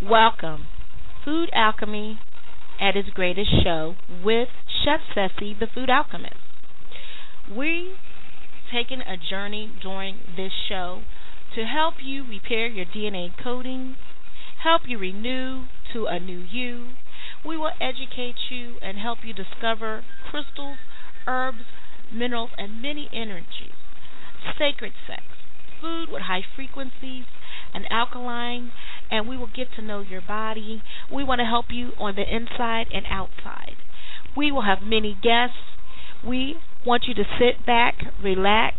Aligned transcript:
Welcome, 0.00 0.66
Food 1.24 1.50
Alchemy 1.52 2.20
at 2.80 2.94
its 2.94 3.08
greatest 3.10 3.50
show 3.64 3.96
with 4.24 4.46
Chef 4.84 5.00
Ceci, 5.12 5.56
the 5.58 5.66
Food 5.66 5.90
Alchemist. 5.90 6.36
We 7.50 7.94
taken 8.72 9.00
a 9.00 9.16
journey 9.16 9.72
during 9.82 10.18
this 10.36 10.52
show 10.68 11.02
to 11.56 11.64
help 11.64 11.94
you 12.00 12.24
repair 12.24 12.68
your 12.68 12.86
DNA 12.86 13.30
coding, 13.42 13.96
help 14.62 14.82
you 14.86 14.98
renew 14.98 15.64
to 15.92 16.06
a 16.06 16.20
new 16.20 16.44
you. 16.48 16.90
We 17.44 17.56
will 17.56 17.72
educate 17.80 18.36
you 18.50 18.76
and 18.80 18.98
help 18.98 19.18
you 19.24 19.34
discover 19.34 20.04
crystals, 20.30 20.78
herbs, 21.26 21.64
minerals, 22.14 22.50
and 22.56 22.80
many 22.80 23.08
energies. 23.12 23.74
Sacred 24.56 24.92
sex, 25.08 25.22
food 25.80 26.06
with 26.08 26.22
high 26.22 26.44
frequencies 26.54 27.24
and 27.74 27.84
alkaline, 27.90 28.72
and 29.10 29.28
we 29.28 29.36
will 29.36 29.50
get 29.54 29.68
to 29.76 29.82
know 29.82 30.00
your 30.00 30.20
body. 30.20 30.82
We 31.12 31.24
want 31.24 31.40
to 31.40 31.44
help 31.44 31.66
you 31.70 31.92
on 31.98 32.16
the 32.16 32.22
inside 32.22 32.86
and 32.92 33.06
outside. 33.10 33.76
We 34.36 34.52
will 34.52 34.62
have 34.62 34.82
many 34.82 35.16
guests. 35.20 35.56
We 36.26 36.56
want 36.86 37.04
you 37.06 37.14
to 37.14 37.24
sit 37.38 37.64
back, 37.66 37.94
relax, 38.22 38.76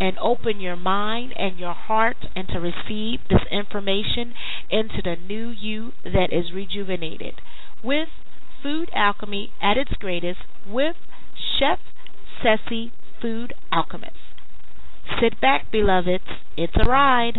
and 0.00 0.18
open 0.18 0.60
your 0.60 0.76
mind 0.76 1.32
and 1.38 1.58
your 1.58 1.74
heart 1.74 2.16
and 2.34 2.48
to 2.48 2.58
receive 2.58 3.20
this 3.28 3.42
information 3.50 4.34
into 4.70 5.00
the 5.02 5.16
new 5.16 5.50
you 5.50 5.92
that 6.04 6.28
is 6.32 6.52
rejuvenated 6.52 7.34
with 7.82 8.08
Food 8.62 8.90
Alchemy 8.94 9.52
at 9.62 9.76
its 9.76 9.92
greatest 10.00 10.40
with 10.66 10.96
Chef 11.58 11.78
Ceci 12.42 12.92
Food 13.20 13.54
Alchemist. 13.70 14.16
Sit 15.20 15.40
back, 15.40 15.70
beloveds. 15.70 16.24
It's 16.56 16.72
a 16.80 16.88
ride. 16.88 17.38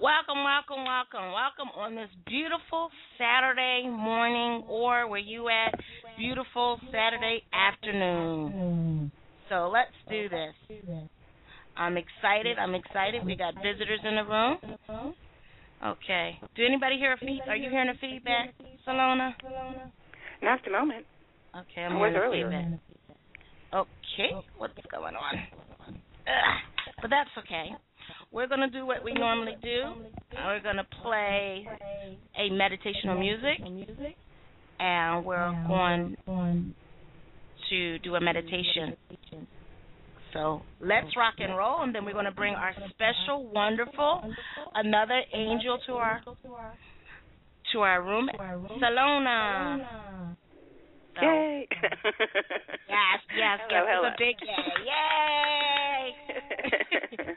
Welcome, 0.00 0.44
welcome, 0.44 0.84
welcome, 0.88 1.28
welcome 1.28 1.68
on 1.76 1.94
this 1.94 2.08
beautiful 2.26 2.88
Saturday 3.18 3.84
morning, 3.86 4.64
or 4.66 5.06
where 5.06 5.20
you 5.20 5.50
at, 5.50 5.74
beautiful 6.16 6.80
Saturday 6.90 7.42
afternoon. 7.52 9.12
So 9.50 9.68
let's 9.68 9.92
do 10.08 10.30
this. 10.30 10.54
I'm 11.76 11.98
excited. 11.98 12.58
I'm 12.58 12.74
excited. 12.74 13.26
We 13.26 13.36
got 13.36 13.52
visitors 13.56 14.00
in 14.08 14.16
the 14.16 14.24
room. 14.24 14.56
Okay. 15.84 16.38
Do 16.56 16.64
anybody 16.64 16.96
hear 16.96 17.12
a 17.12 17.18
feed? 17.18 17.42
Are 17.46 17.56
you 17.56 17.68
hearing 17.68 17.90
a 17.90 17.98
feedback, 18.00 18.54
Salona? 18.86 19.36
Not 20.42 20.60
at 20.60 20.64
the 20.64 20.70
moment. 20.70 21.04
Okay, 21.54 21.82
I'm 21.82 21.98
hearing 21.98 22.16
a 22.16 22.18
earlier. 22.18 22.48
feedback. 22.48 22.80
Okay, 23.74 24.30
what's 24.56 24.72
going 24.90 25.14
on? 25.14 25.34
Ugh. 25.90 26.60
But 27.02 27.10
that's 27.10 27.30
okay. 27.44 27.68
We're 28.32 28.48
going 28.48 28.60
to 28.60 28.70
do 28.70 28.86
what 28.86 29.04
we 29.04 29.12
normally 29.12 29.56
do. 29.62 29.94
We're 30.32 30.62
going 30.62 30.76
to 30.76 30.86
play 31.02 31.66
a 32.38 32.50
meditational 32.50 33.18
music, 33.18 33.60
and 34.78 35.24
we're 35.24 35.64
going 35.66 36.16
to 37.68 37.98
do 37.98 38.14
a 38.14 38.20
meditation. 38.20 38.96
So 40.32 40.62
let's 40.80 41.16
rock 41.16 41.34
and 41.38 41.56
roll, 41.56 41.82
and 41.82 41.94
then 41.94 42.04
we're 42.04 42.12
going 42.12 42.24
to 42.24 42.30
bring 42.30 42.54
our 42.54 42.72
special, 42.90 43.50
wonderful, 43.52 44.22
another 44.74 45.20
angel 45.34 45.78
to 45.86 45.94
our 45.94 46.20
to 47.72 47.80
our 47.80 48.02
room, 48.02 48.28
Salona. 48.80 50.36
So, 51.18 51.22
Yay! 51.26 51.66
Yes, 52.90 53.20
yes, 53.36 53.58
Hello, 53.70 53.86
yes. 53.86 53.86
hello. 53.86 54.08
It's 54.08 54.18
a 54.18 54.22
big 54.22 54.36
yay! 54.42 54.74
Yay! 54.90 56.02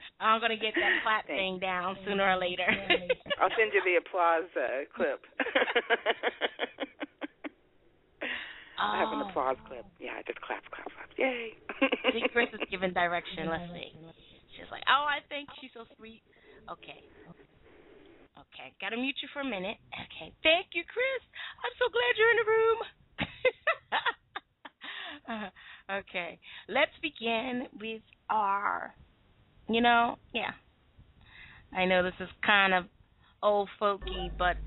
I'm 0.19 0.41
gonna 0.41 0.57
get 0.57 0.73
that 0.75 1.01
clap 1.03 1.27
thing 1.27 1.59
down 1.59 1.95
sooner 2.05 2.23
or 2.25 2.37
later. 2.37 2.65
I'll 3.41 3.53
send 3.57 3.71
you 3.73 3.81
the 3.85 3.97
applause 4.01 4.49
uh, 4.57 4.85
clip. 4.95 5.21
I 8.79 8.99
have 8.99 9.09
an 9.13 9.21
Oh. 9.23 9.29
applause 9.29 9.57
clip. 9.67 9.85
Yeah, 9.99 10.17
I 10.17 10.23
just 10.25 10.41
clap, 10.41 10.63
clap, 10.73 10.89
clap. 10.91 11.09
Yay! 11.17 11.53
See, 12.11 12.23
Chris 12.33 12.49
is 12.53 12.59
giving 12.71 12.93
direction. 12.93 13.47
Let's 13.49 13.69
see. 13.73 13.93
She's 14.57 14.69
like, 14.71 14.83
"Oh, 14.89 15.05
I 15.05 15.19
think 15.29 15.49
she's 15.61 15.71
so 15.73 15.85
sweet." 15.97 16.21
Okay. 16.69 17.03
Okay, 18.39 18.73
gotta 18.81 18.97
mute 18.97 19.15
you 19.21 19.29
for 19.33 19.41
a 19.41 19.45
minute. 19.45 19.77
Okay, 19.93 20.33
thank 20.41 20.67
you, 20.73 20.83
Chris. 20.83 21.23
I'm 21.63 21.71
so 21.77 21.89
glad 21.91 22.17
you're 22.17 22.31
in 22.31 22.41
the 22.41 22.51
room. 22.51 22.79
okay, 25.99 26.39
let's 26.67 26.91
begin 27.01 27.67
with 27.79 28.01
our, 28.29 28.93
you 29.69 29.81
know, 29.81 30.17
yeah. 30.33 30.51
I 31.75 31.85
know 31.85 32.03
this 32.03 32.13
is 32.19 32.29
kind 32.45 32.73
of 32.73 32.85
old 33.41 33.69
folky, 33.79 34.31
but 34.37 34.57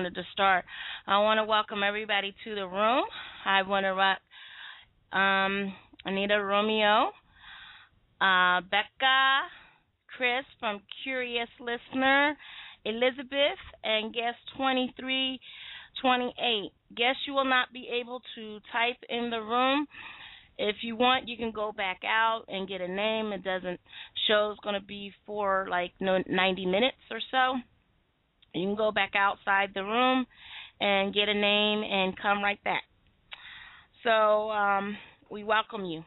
wanted 0.00 0.14
to 0.14 0.22
start. 0.32 0.64
I 1.06 1.18
want 1.18 1.36
to 1.36 1.44
welcome 1.44 1.82
everybody 1.86 2.34
to 2.44 2.54
the 2.54 2.66
room. 2.66 3.04
I 3.44 3.60
want 3.60 3.84
to 3.84 3.90
rock 3.90 4.16
um, 5.12 5.74
Anita 6.06 6.42
Romeo, 6.42 7.10
uh, 8.18 8.62
Becca, 8.62 9.42
Chris 10.16 10.46
from 10.58 10.80
Curious 11.04 11.50
Listener, 11.60 12.34
Elizabeth, 12.86 13.60
and 13.84 14.14
guest 14.14 14.38
2328. 14.56 16.72
Guess 16.96 17.16
you 17.26 17.34
will 17.34 17.44
not 17.44 17.70
be 17.74 17.86
able 18.00 18.22
to 18.36 18.58
type 18.72 19.04
in 19.10 19.28
the 19.28 19.42
room. 19.42 19.86
If 20.56 20.76
you 20.80 20.96
want, 20.96 21.28
you 21.28 21.36
can 21.36 21.52
go 21.52 21.72
back 21.72 22.00
out 22.06 22.44
and 22.48 22.66
get 22.66 22.80
a 22.80 22.88
name. 22.88 23.34
It 23.34 23.44
doesn't 23.44 23.80
show 24.26 24.52
it's 24.52 24.60
going 24.64 24.80
to 24.80 24.86
be 24.86 25.12
for 25.26 25.66
like 25.70 25.92
90 26.00 26.32
minutes 26.64 26.96
or 27.10 27.20
so. 27.30 27.60
You 28.54 28.66
can 28.66 28.76
go 28.76 28.90
back 28.92 29.12
outside 29.14 29.70
the 29.74 29.84
room 29.84 30.26
and 30.80 31.14
get 31.14 31.28
a 31.28 31.34
name 31.34 31.82
and 31.84 32.18
come 32.18 32.42
right 32.42 32.62
back. 32.64 32.82
So 34.02 34.50
um, 34.50 34.96
we 35.30 35.44
welcome 35.44 35.84
you. 35.84 36.02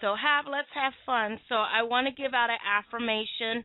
So 0.00 0.14
have 0.16 0.46
let's 0.50 0.68
have 0.74 0.92
fun. 1.04 1.38
So 1.48 1.56
I 1.56 1.82
want 1.82 2.06
to 2.06 2.22
give 2.22 2.32
out 2.32 2.48
an 2.48 2.58
affirmation 2.64 3.64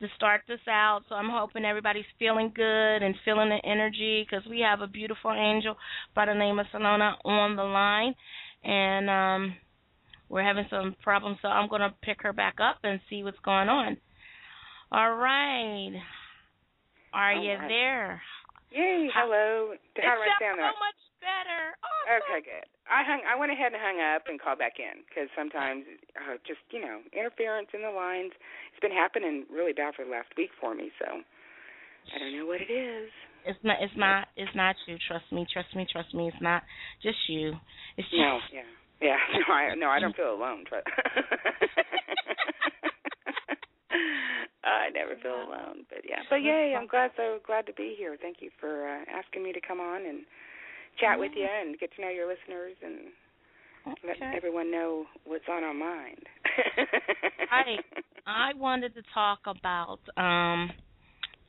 to 0.00 0.08
start 0.16 0.42
this 0.48 0.60
out. 0.68 1.02
So 1.08 1.14
I'm 1.14 1.28
hoping 1.30 1.64
everybody's 1.64 2.04
feeling 2.18 2.52
good 2.54 3.02
and 3.02 3.14
feeling 3.24 3.50
the 3.50 3.60
energy 3.68 4.26
because 4.28 4.46
we 4.48 4.60
have 4.60 4.80
a 4.80 4.86
beautiful 4.86 5.32
angel 5.32 5.76
by 6.14 6.26
the 6.26 6.34
name 6.34 6.58
of 6.58 6.66
Salona 6.72 7.16
on 7.24 7.56
the 7.56 7.62
line, 7.62 8.14
and 8.64 9.10
um, 9.10 9.56
we're 10.28 10.42
having 10.42 10.66
some 10.70 10.96
problems. 11.02 11.38
So 11.42 11.48
I'm 11.48 11.68
gonna 11.68 11.94
pick 12.02 12.22
her 12.22 12.32
back 12.32 12.56
up 12.60 12.78
and 12.82 13.00
see 13.10 13.22
what's 13.22 13.38
going 13.44 13.68
on. 13.68 13.98
All 14.90 15.14
right. 15.14 15.92
Are 17.14 17.32
All 17.32 17.38
you 17.38 17.54
right. 17.54 17.70
there? 17.70 18.18
Yay! 18.74 19.06
Hello. 19.14 19.78
It 19.78 20.02
How 20.02 20.18
do 20.18 20.26
I 20.26 20.34
sound? 20.42 20.58
so 20.58 20.74
much 20.82 20.98
better. 21.22 21.78
Awesome. 21.78 22.26
Okay, 22.26 22.40
good. 22.42 22.66
I 22.90 23.06
hung. 23.06 23.22
I 23.22 23.38
went 23.38 23.54
ahead 23.54 23.70
and 23.70 23.78
hung 23.78 24.02
up 24.02 24.26
and 24.26 24.34
called 24.42 24.58
back 24.58 24.82
in 24.82 25.06
because 25.06 25.30
sometimes, 25.38 25.86
uh, 26.18 26.34
just 26.42 26.58
you 26.74 26.82
know, 26.82 26.98
interference 27.14 27.70
in 27.70 27.86
the 27.86 27.94
lines. 27.94 28.34
It's 28.74 28.82
been 28.82 28.90
happening 28.92 29.46
really 29.46 29.70
bad 29.72 29.94
for 29.94 30.02
the 30.04 30.10
last 30.10 30.34
week 30.36 30.50
for 30.58 30.74
me. 30.74 30.90
So 30.98 31.06
I 31.06 32.18
don't 32.18 32.34
know 32.34 32.50
what 32.50 32.58
it 32.60 32.68
is. 32.68 33.08
It's 33.46 33.62
not. 33.62 33.78
It's 33.78 33.94
not. 33.94 34.26
It's 34.34 34.52
not 34.58 34.74
you. 34.90 34.98
Trust 35.06 35.30
me. 35.30 35.46
Trust 35.46 35.70
me. 35.78 35.86
Trust 35.86 36.10
me. 36.12 36.26
It's 36.26 36.42
not 36.42 36.66
just 36.98 37.22
you. 37.30 37.54
It's 37.96 38.10
just. 38.10 38.18
No. 38.18 38.42
Yeah. 38.50 38.66
Yeah. 39.00 39.16
No. 39.38 39.46
I. 39.54 39.62
No. 39.78 39.86
I 39.88 40.00
don't 40.02 40.16
feel 40.18 40.34
alone. 40.34 40.66
Tr- 40.66 40.82
I 44.64 44.90
never 44.90 45.14
feel 45.20 45.36
alone. 45.36 45.84
But 45.88 46.08
yeah. 46.08 46.24
But 46.28 46.42
yay! 46.42 46.74
I'm 46.78 46.86
glad. 46.86 47.12
So 47.16 47.38
glad 47.46 47.66
to 47.66 47.72
be 47.74 47.94
here. 47.96 48.16
Thank 48.20 48.38
you 48.40 48.50
for 48.58 48.88
uh, 48.88 49.04
asking 49.12 49.44
me 49.44 49.52
to 49.52 49.60
come 49.60 49.80
on 49.80 50.06
and 50.06 50.24
chat 51.00 51.18
with 51.18 51.32
you 51.36 51.46
and 51.46 51.78
get 51.78 51.94
to 51.96 52.02
know 52.02 52.08
your 52.08 52.26
listeners 52.26 52.76
and 52.82 53.12
let 54.06 54.16
everyone 54.34 54.70
know 54.70 55.04
what's 55.24 55.44
on 55.50 55.64
our 55.64 55.74
mind. 55.74 56.22
I 57.50 57.76
I 58.26 58.54
wanted 58.56 58.94
to 58.94 59.02
talk 59.12 59.40
about 59.46 60.00
um 60.16 60.70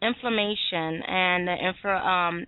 inflammation 0.02 1.02
and 1.08 1.48
the 1.48 1.56
infra 1.56 1.98
um 1.98 2.46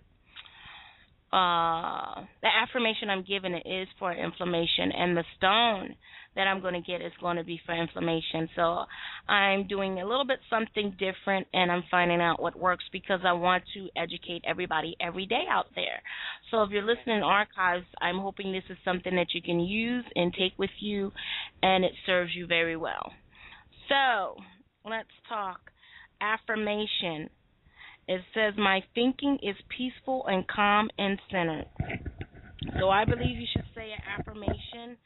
uh 1.32 2.26
the 2.42 2.50
affirmation 2.62 3.10
I'm 3.10 3.24
giving 3.24 3.54
it 3.54 3.64
is 3.66 3.88
for 4.00 4.14
inflammation 4.14 4.92
and 4.92 5.16
the 5.16 5.24
stone 5.38 5.96
that 6.38 6.48
I'm 6.48 6.62
going 6.62 6.76
to 6.76 6.82
get 6.82 7.02
is 7.02 7.12
going 7.20 7.36
to 7.38 7.44
be 7.44 7.60
for 7.66 7.76
inflammation. 7.76 8.48
So 8.56 8.86
I'm 9.28 9.68
doing 9.68 10.00
a 10.00 10.08
little 10.08 10.26
bit 10.26 10.38
something 10.50 10.96
different 11.00 11.48
and 11.52 11.72
I'm 11.72 11.84
finding 11.90 12.22
out 12.22 12.40
what 12.40 12.58
works 12.58 12.86
because 12.94 13.20
I 13.26 13.34
want 13.34 13.64
to 13.74 13.90
educate 13.98 14.44
everybody 14.48 14.96
every 15.02 15.26
day 15.26 15.44
out 15.50 15.66
there. 15.76 16.00
So 16.52 16.62
if 16.62 16.70
you're 16.70 16.86
listening 16.86 17.18
in 17.18 17.24
archives, 17.24 17.88
I'm 18.00 18.20
hoping 18.20 18.54
this 18.54 18.64
is 18.70 18.78
something 18.86 19.16
that 19.16 19.34
you 19.34 19.42
can 19.42 19.60
use 19.60 20.06
and 20.16 20.32
take 20.32 20.54
with 20.60 20.70
you 20.80 21.12
and 21.64 21.84
it 21.84 21.94
serves 22.06 22.32
you 22.36 22.46
very 22.46 22.78
well. 22.78 23.12
So, 23.90 24.36
let's 24.86 25.08
talk 25.30 25.60
affirmation. 26.22 27.30
It 28.08 28.22
says, 28.34 28.54
My 28.58 28.82
thinking 28.94 29.40
is 29.42 29.56
peaceful 29.76 30.26
and 30.28 30.48
calm 30.48 30.90
and 31.00 31.18
centered. 31.32 31.66
So, 32.80 32.90
I 32.90 33.06
believe 33.06 33.38
you 33.38 33.48
should 33.54 33.66
say 33.74 33.92
an 33.92 34.20
affirmation 34.20 34.98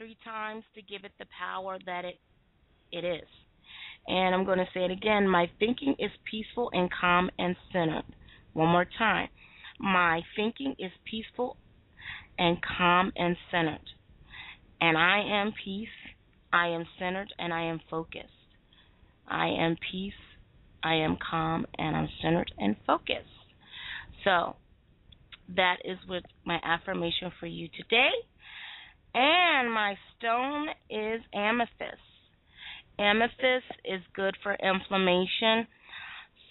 three 0.00 0.16
times 0.24 0.64
to 0.74 0.80
give 0.80 1.04
it 1.04 1.12
the 1.18 1.26
power 1.38 1.78
that 1.84 2.06
it 2.06 2.18
it 2.90 3.04
is. 3.04 3.28
And 4.08 4.34
I'm 4.34 4.46
going 4.46 4.58
to 4.58 4.66
say 4.72 4.80
it 4.84 4.90
again. 4.90 5.28
My 5.28 5.50
thinking 5.58 5.94
is 5.98 6.10
peaceful 6.28 6.70
and 6.72 6.88
calm 6.90 7.30
and 7.38 7.54
centered. 7.70 8.04
One 8.54 8.68
more 8.68 8.86
time. 8.98 9.28
My 9.78 10.22
thinking 10.34 10.74
is 10.78 10.90
peaceful 11.08 11.58
and 12.38 12.56
calm 12.62 13.12
and 13.14 13.36
centered. 13.50 13.84
And 14.80 14.96
I 14.96 15.20
am 15.20 15.52
peace. 15.62 15.88
I 16.50 16.68
am 16.68 16.86
centered 16.98 17.32
and 17.38 17.52
I 17.52 17.64
am 17.64 17.80
focused. 17.90 18.26
I 19.28 19.48
am 19.48 19.76
peace. 19.92 20.14
I 20.82 20.94
am 20.94 21.18
calm 21.30 21.66
and 21.78 21.94
I'm 21.94 22.08
centered 22.22 22.50
and 22.58 22.74
focused. 22.86 23.28
So 24.24 24.56
that 25.54 25.76
is 25.84 25.98
what 26.06 26.22
my 26.46 26.58
affirmation 26.64 27.30
for 27.38 27.46
you 27.46 27.68
today. 27.68 28.10
And 29.14 29.72
my 29.72 29.94
stone 30.16 30.68
is 30.88 31.20
amethyst. 31.34 32.00
Amethyst 32.98 33.72
is 33.84 34.02
good 34.14 34.36
for 34.42 34.54
inflammation. 34.54 35.66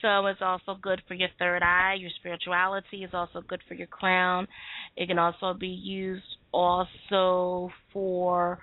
So 0.01 0.25
it's 0.27 0.41
also 0.41 0.77
good 0.81 1.01
for 1.07 1.13
your 1.13 1.29
third 1.37 1.61
eye. 1.61 1.95
Your 1.99 2.09
spirituality 2.19 3.03
is 3.03 3.11
also 3.13 3.41
good 3.47 3.61
for 3.67 3.73
your 3.73 3.87
crown. 3.87 4.47
It 4.95 5.07
can 5.07 5.19
also 5.19 5.53
be 5.53 5.67
used 5.67 6.23
also 6.51 7.71
for 7.93 8.59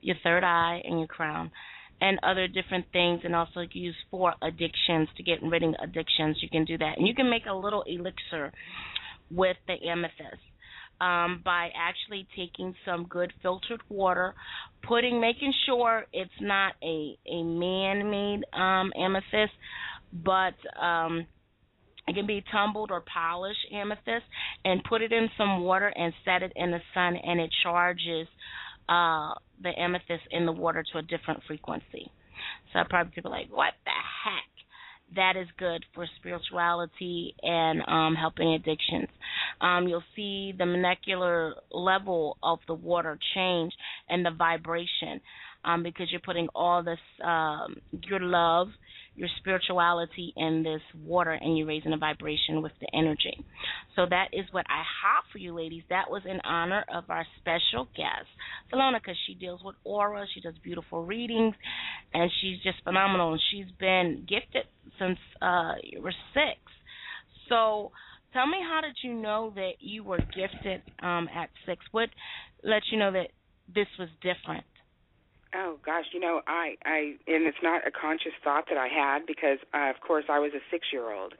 your 0.00 0.16
third 0.22 0.44
eye 0.44 0.80
and 0.84 0.98
your 0.98 1.08
crown 1.08 1.50
and 2.00 2.18
other 2.22 2.46
different 2.46 2.86
things 2.92 3.20
and 3.24 3.34
also 3.34 3.60
used 3.72 3.98
for 4.10 4.34
addictions 4.42 5.08
to 5.16 5.22
get 5.22 5.42
rid 5.42 5.62
of 5.62 5.74
addictions 5.82 6.36
you 6.40 6.48
can 6.48 6.64
do 6.64 6.78
that 6.78 6.96
and 6.96 7.06
you 7.06 7.14
can 7.14 7.28
make 7.28 7.46
a 7.50 7.54
little 7.54 7.82
elixir 7.86 8.52
with 9.30 9.56
the 9.66 9.74
amethyst 9.88 10.42
um, 11.00 11.42
by 11.44 11.70
actually 11.76 12.26
taking 12.36 12.74
some 12.84 13.04
good 13.04 13.32
filtered 13.42 13.80
water, 13.88 14.34
putting, 14.86 15.20
making 15.20 15.52
sure 15.66 16.06
it's 16.12 16.30
not 16.40 16.74
a 16.82 17.16
a 17.30 17.42
man-made 17.42 18.44
um, 18.52 18.92
amethyst, 18.96 19.52
but 20.12 20.54
um, 20.80 21.26
it 22.06 22.14
can 22.14 22.26
be 22.26 22.42
tumbled 22.50 22.90
or 22.90 23.02
polished 23.02 23.66
amethyst, 23.72 24.24
and 24.64 24.82
put 24.84 25.02
it 25.02 25.12
in 25.12 25.28
some 25.36 25.60
water 25.60 25.88
and 25.88 26.12
set 26.24 26.42
it 26.42 26.52
in 26.56 26.70
the 26.70 26.80
sun, 26.94 27.16
and 27.16 27.40
it 27.40 27.50
charges 27.62 28.26
uh, 28.88 29.34
the 29.62 29.70
amethyst 29.78 30.24
in 30.30 30.46
the 30.46 30.52
water 30.52 30.84
to 30.92 30.98
a 30.98 31.02
different 31.02 31.42
frequency. 31.46 32.10
So 32.72 32.80
probably 32.88 33.12
people 33.14 33.32
are 33.32 33.38
like, 33.38 33.50
what 33.50 33.74
the 33.84 33.90
heck? 33.90 34.57
That 35.14 35.36
is 35.36 35.46
good 35.58 35.84
for 35.94 36.06
spirituality 36.18 37.34
and 37.42 37.82
um, 37.88 38.14
helping 38.14 38.52
addictions. 38.52 39.08
Um, 39.60 39.88
you'll 39.88 40.02
see 40.14 40.52
the 40.56 40.66
molecular 40.66 41.54
level 41.72 42.36
of 42.42 42.58
the 42.66 42.74
water 42.74 43.18
change 43.34 43.72
and 44.08 44.24
the 44.24 44.30
vibration 44.30 45.20
um, 45.64 45.82
because 45.82 46.08
you're 46.10 46.20
putting 46.20 46.48
all 46.54 46.82
this, 46.82 46.98
um, 47.24 47.76
your 48.06 48.20
love, 48.20 48.68
your 49.18 49.28
spirituality 49.38 50.32
in 50.36 50.62
this 50.62 50.80
water 51.04 51.32
and 51.32 51.58
you're 51.58 51.66
raising 51.66 51.92
a 51.92 51.96
vibration 51.96 52.62
with 52.62 52.72
the 52.80 52.86
energy. 52.96 53.44
So 53.96 54.06
that 54.08 54.28
is 54.32 54.46
what 54.52 54.64
I 54.68 54.78
have 54.78 55.24
for 55.32 55.38
you, 55.38 55.54
ladies. 55.54 55.82
That 55.90 56.08
was 56.08 56.22
in 56.24 56.40
honor 56.44 56.84
of 56.94 57.04
our 57.08 57.26
special 57.40 57.88
guest, 57.96 58.28
Salona, 58.70 59.00
because 59.00 59.16
she 59.26 59.34
deals 59.34 59.60
with 59.64 59.76
aura. 59.84 60.24
She 60.34 60.40
does 60.40 60.54
beautiful 60.62 61.04
readings, 61.04 61.54
and 62.14 62.30
she's 62.40 62.62
just 62.62 62.82
phenomenal. 62.84 63.32
And 63.32 63.40
she's 63.50 63.70
been 63.78 64.26
gifted 64.28 64.64
since 64.98 65.18
uh, 65.42 65.74
you 65.82 66.00
were 66.00 66.14
six. 66.32 66.60
So 67.48 67.90
Tell 68.32 68.46
me, 68.46 68.58
how 68.62 68.80
did 68.82 68.96
you 69.02 69.14
know 69.14 69.52
that 69.54 69.72
you 69.80 70.04
were 70.04 70.18
gifted 70.18 70.82
um, 71.02 71.28
at 71.34 71.48
six? 71.64 71.82
What 71.92 72.10
let 72.62 72.82
you 72.92 72.98
know 72.98 73.10
that 73.12 73.28
this 73.74 73.86
was 73.98 74.08
different? 74.20 74.64
Oh 75.54 75.78
gosh, 75.84 76.06
you 76.12 76.20
know, 76.20 76.42
I 76.46 76.76
I 76.84 77.16
and 77.26 77.46
it's 77.46 77.62
not 77.62 77.86
a 77.86 77.90
conscious 77.90 78.32
thought 78.44 78.64
that 78.68 78.78
I 78.78 78.88
had 78.88 79.26
because 79.26 79.58
uh, 79.74 79.90
of 79.90 80.00
course 80.00 80.24
I 80.28 80.38
was 80.38 80.52
a 80.52 80.62
6-year-old 80.74 81.34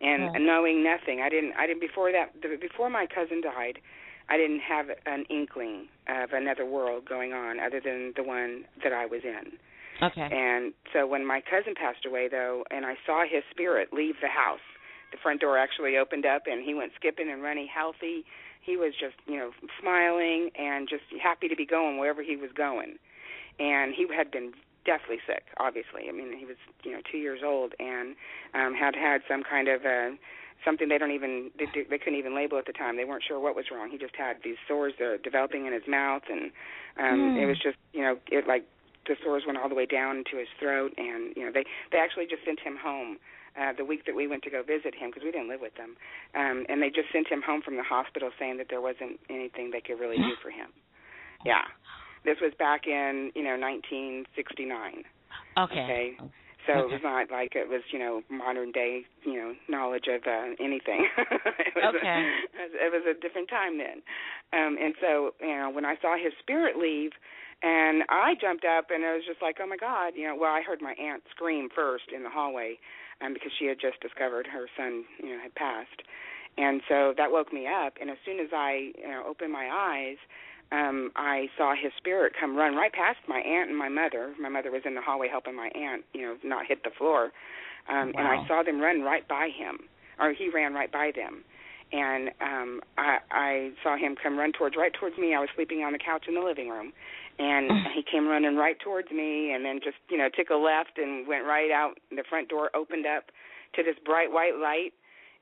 and 0.00 0.22
Yeah. 0.34 0.38
knowing 0.38 0.84
nothing. 0.84 1.20
I 1.20 1.28
didn't 1.28 1.54
I 1.56 1.66
didn't 1.66 1.80
before 1.80 2.12
that 2.12 2.32
the, 2.42 2.56
before 2.60 2.90
my 2.90 3.06
cousin 3.06 3.40
died, 3.40 3.78
I 4.28 4.36
didn't 4.36 4.60
have 4.60 4.86
an 5.06 5.24
inkling 5.30 5.88
of 6.08 6.32
another 6.32 6.66
world 6.66 7.08
going 7.08 7.32
on 7.32 7.60
other 7.60 7.80
than 7.80 8.12
the 8.16 8.22
one 8.22 8.64
that 8.82 8.92
I 8.92 9.06
was 9.06 9.22
in. 9.24 9.52
Okay. 10.02 10.28
And 10.30 10.74
so 10.92 11.06
when 11.06 11.24
my 11.24 11.40
cousin 11.40 11.74
passed 11.74 12.04
away, 12.04 12.28
though, 12.28 12.64
and 12.70 12.84
I 12.84 12.94
saw 13.06 13.22
his 13.22 13.44
spirit 13.50 13.92
leave 13.92 14.16
the 14.20 14.28
house, 14.28 14.64
the 15.12 15.18
front 15.22 15.40
door 15.40 15.56
actually 15.56 15.96
opened 15.96 16.26
up, 16.26 16.42
and 16.46 16.64
he 16.64 16.74
went 16.74 16.92
skipping 16.96 17.30
and 17.30 17.42
running, 17.42 17.68
healthy. 17.72 18.24
He 18.60 18.76
was 18.76 18.92
just, 18.98 19.14
you 19.26 19.36
know, 19.36 19.52
smiling 19.80 20.50
and 20.58 20.88
just 20.88 21.04
happy 21.22 21.48
to 21.48 21.54
be 21.54 21.66
going 21.66 21.98
wherever 21.98 22.22
he 22.22 22.34
was 22.36 22.50
going. 22.56 22.98
And 23.58 23.94
he 23.94 24.06
had 24.14 24.30
been 24.30 24.52
deathly 24.84 25.18
sick, 25.26 25.44
obviously. 25.58 26.08
I 26.08 26.12
mean, 26.12 26.36
he 26.36 26.44
was, 26.44 26.56
you 26.82 26.92
know, 26.92 27.00
two 27.10 27.18
years 27.18 27.40
old 27.44 27.72
and 27.78 28.16
um, 28.54 28.74
had 28.74 28.94
had 28.94 29.22
some 29.28 29.42
kind 29.42 29.68
of 29.68 29.84
uh, 29.84 30.10
something 30.64 30.88
they 30.88 30.98
don't 30.98 31.10
even 31.12 31.50
they, 31.58 31.66
they 31.88 31.98
couldn't 31.98 32.18
even 32.18 32.34
label 32.34 32.58
at 32.58 32.66
the 32.66 32.72
time. 32.72 32.96
They 32.96 33.04
weren't 33.04 33.24
sure 33.26 33.40
what 33.40 33.56
was 33.56 33.66
wrong. 33.72 33.90
He 33.90 33.98
just 33.98 34.16
had 34.16 34.38
these 34.44 34.56
sores 34.66 34.94
that 34.98 35.04
are 35.04 35.18
developing 35.18 35.66
in 35.66 35.72
his 35.72 35.86
mouth, 35.88 36.22
and 36.30 36.50
um, 36.98 37.32
Hmm. 37.32 37.38
it 37.38 37.46
was 37.46 37.58
just, 37.58 37.76
you 37.92 38.02
know, 38.02 38.18
it 38.30 38.46
like 38.46 38.64
the 39.06 39.16
sores 39.22 39.44
went 39.46 39.58
all 39.58 39.68
the 39.68 39.74
way 39.74 39.86
down 39.86 40.18
into 40.18 40.36
his 40.36 40.48
throat, 40.58 40.92
and 40.96 41.36
you 41.36 41.44
know 41.44 41.52
they 41.52 41.64
they 41.92 41.98
actually 41.98 42.26
just 42.26 42.44
sent 42.44 42.60
him 42.60 42.76
home 42.76 43.18
uh, 43.60 43.72
the 43.76 43.84
week 43.84 44.06
that 44.06 44.14
we 44.14 44.26
went 44.26 44.42
to 44.44 44.50
go 44.50 44.62
visit 44.62 44.94
him 44.94 45.10
because 45.10 45.22
we 45.22 45.30
didn't 45.30 45.48
live 45.48 45.60
with 45.60 45.76
them, 45.76 45.96
um, 46.34 46.64
and 46.68 46.80
they 46.82 46.88
just 46.88 47.12
sent 47.12 47.28
him 47.28 47.42
home 47.42 47.62
from 47.62 47.76
the 47.76 47.82
hospital 47.82 48.30
saying 48.38 48.56
that 48.58 48.68
there 48.70 48.80
wasn't 48.80 49.20
anything 49.28 49.70
they 49.70 49.80
could 49.80 50.00
really 50.00 50.16
do 50.16 50.34
for 50.42 50.50
him. 50.50 50.72
Yeah, 51.44 51.68
this 52.24 52.38
was 52.40 52.52
back 52.58 52.86
in 52.86 53.30
you 53.34 53.42
know 53.44 53.56
1969. 53.56 55.04
Okay. 55.58 56.16
So 56.66 56.72
it 56.80 56.90
was 56.90 57.04
not 57.04 57.30
like 57.30 57.52
it 57.54 57.68
was, 57.68 57.82
you 57.92 57.98
know, 57.98 58.22
modern 58.30 58.72
day, 58.72 59.04
you 59.24 59.34
know, 59.34 59.52
knowledge 59.68 60.08
of 60.08 60.22
uh, 60.26 60.56
anything. 60.58 61.04
it 61.18 61.76
was 61.76 61.94
Okay. 61.94 62.08
A, 62.08 62.86
it 62.86 62.90
was 62.92 63.04
a 63.04 63.20
different 63.20 63.50
time 63.50 63.76
then. 63.76 64.00
Um 64.52 64.76
and 64.80 64.94
so, 65.00 65.34
you 65.40 65.54
know, 65.54 65.70
when 65.70 65.84
I 65.84 65.96
saw 66.00 66.16
his 66.16 66.32
spirit 66.40 66.76
leave 66.78 67.12
and 67.62 68.02
I 68.08 68.34
jumped 68.40 68.64
up 68.64 68.88
and 68.88 69.04
I 69.04 69.12
was 69.12 69.24
just 69.28 69.40
like, 69.42 69.56
"Oh 69.60 69.66
my 69.66 69.76
god," 69.76 70.14
you 70.16 70.26
know, 70.26 70.36
well, 70.36 70.52
I 70.52 70.62
heard 70.62 70.80
my 70.80 70.94
aunt 70.96 71.22
scream 71.30 71.68
first 71.74 72.12
in 72.14 72.22
the 72.22 72.30
hallway 72.30 72.78
um 73.20 73.34
because 73.34 73.52
she 73.58 73.66
had 73.66 73.78
just 73.78 74.00
discovered 74.00 74.46
her 74.46 74.66
son, 74.76 75.04
you 75.20 75.36
know, 75.36 75.40
had 75.42 75.54
passed. 75.54 76.00
And 76.56 76.80
so 76.88 77.12
that 77.18 77.30
woke 77.30 77.52
me 77.52 77.66
up 77.66 77.94
and 78.00 78.08
as 78.10 78.16
soon 78.24 78.40
as 78.40 78.48
I, 78.52 78.92
you 78.96 79.08
know, 79.08 79.24
opened 79.28 79.52
my 79.52 79.68
eyes, 79.68 80.18
um 80.72 81.10
I 81.16 81.48
saw 81.56 81.74
his 81.74 81.92
spirit 81.96 82.32
come 82.38 82.56
run 82.56 82.74
right 82.74 82.92
past 82.92 83.18
my 83.28 83.38
aunt 83.38 83.68
and 83.70 83.78
my 83.78 83.88
mother. 83.88 84.34
My 84.40 84.48
mother 84.48 84.70
was 84.70 84.82
in 84.84 84.94
the 84.94 85.00
hallway 85.00 85.28
helping 85.28 85.56
my 85.56 85.68
aunt, 85.74 86.04
you 86.12 86.22
know, 86.22 86.36
not 86.42 86.66
hit 86.66 86.82
the 86.84 86.90
floor. 86.96 87.32
Um 87.88 88.12
and 88.16 88.26
I 88.26 88.46
saw 88.48 88.62
them 88.62 88.80
run 88.80 89.02
right 89.02 89.26
by 89.28 89.48
him 89.48 89.78
or 90.18 90.32
he 90.32 90.48
ran 90.48 90.74
right 90.74 90.90
by 90.90 91.12
them. 91.14 91.44
And 91.92 92.30
um 92.40 92.80
I 92.98 93.18
I 93.30 93.70
saw 93.82 93.96
him 93.96 94.16
come 94.20 94.38
run 94.38 94.52
towards 94.52 94.76
right 94.76 94.92
towards 94.92 95.18
me. 95.18 95.34
I 95.34 95.40
was 95.40 95.48
sleeping 95.54 95.80
on 95.82 95.92
the 95.92 95.98
couch 95.98 96.24
in 96.28 96.34
the 96.34 96.40
living 96.40 96.68
room. 96.68 96.92
And 97.38 97.68
he 97.94 98.02
came 98.02 98.28
running 98.28 98.56
right 98.56 98.78
towards 98.78 99.10
me 99.10 99.52
and 99.52 99.64
then 99.64 99.80
just, 99.82 99.96
you 100.08 100.16
know, 100.16 100.28
took 100.28 100.50
a 100.50 100.54
left 100.54 100.98
and 100.98 101.26
went 101.26 101.44
right 101.44 101.70
out. 101.70 101.98
The 102.10 102.22
front 102.28 102.48
door 102.48 102.70
opened 102.76 103.06
up 103.06 103.24
to 103.74 103.82
this 103.82 103.96
bright 104.04 104.30
white 104.30 104.54
light 104.54 104.92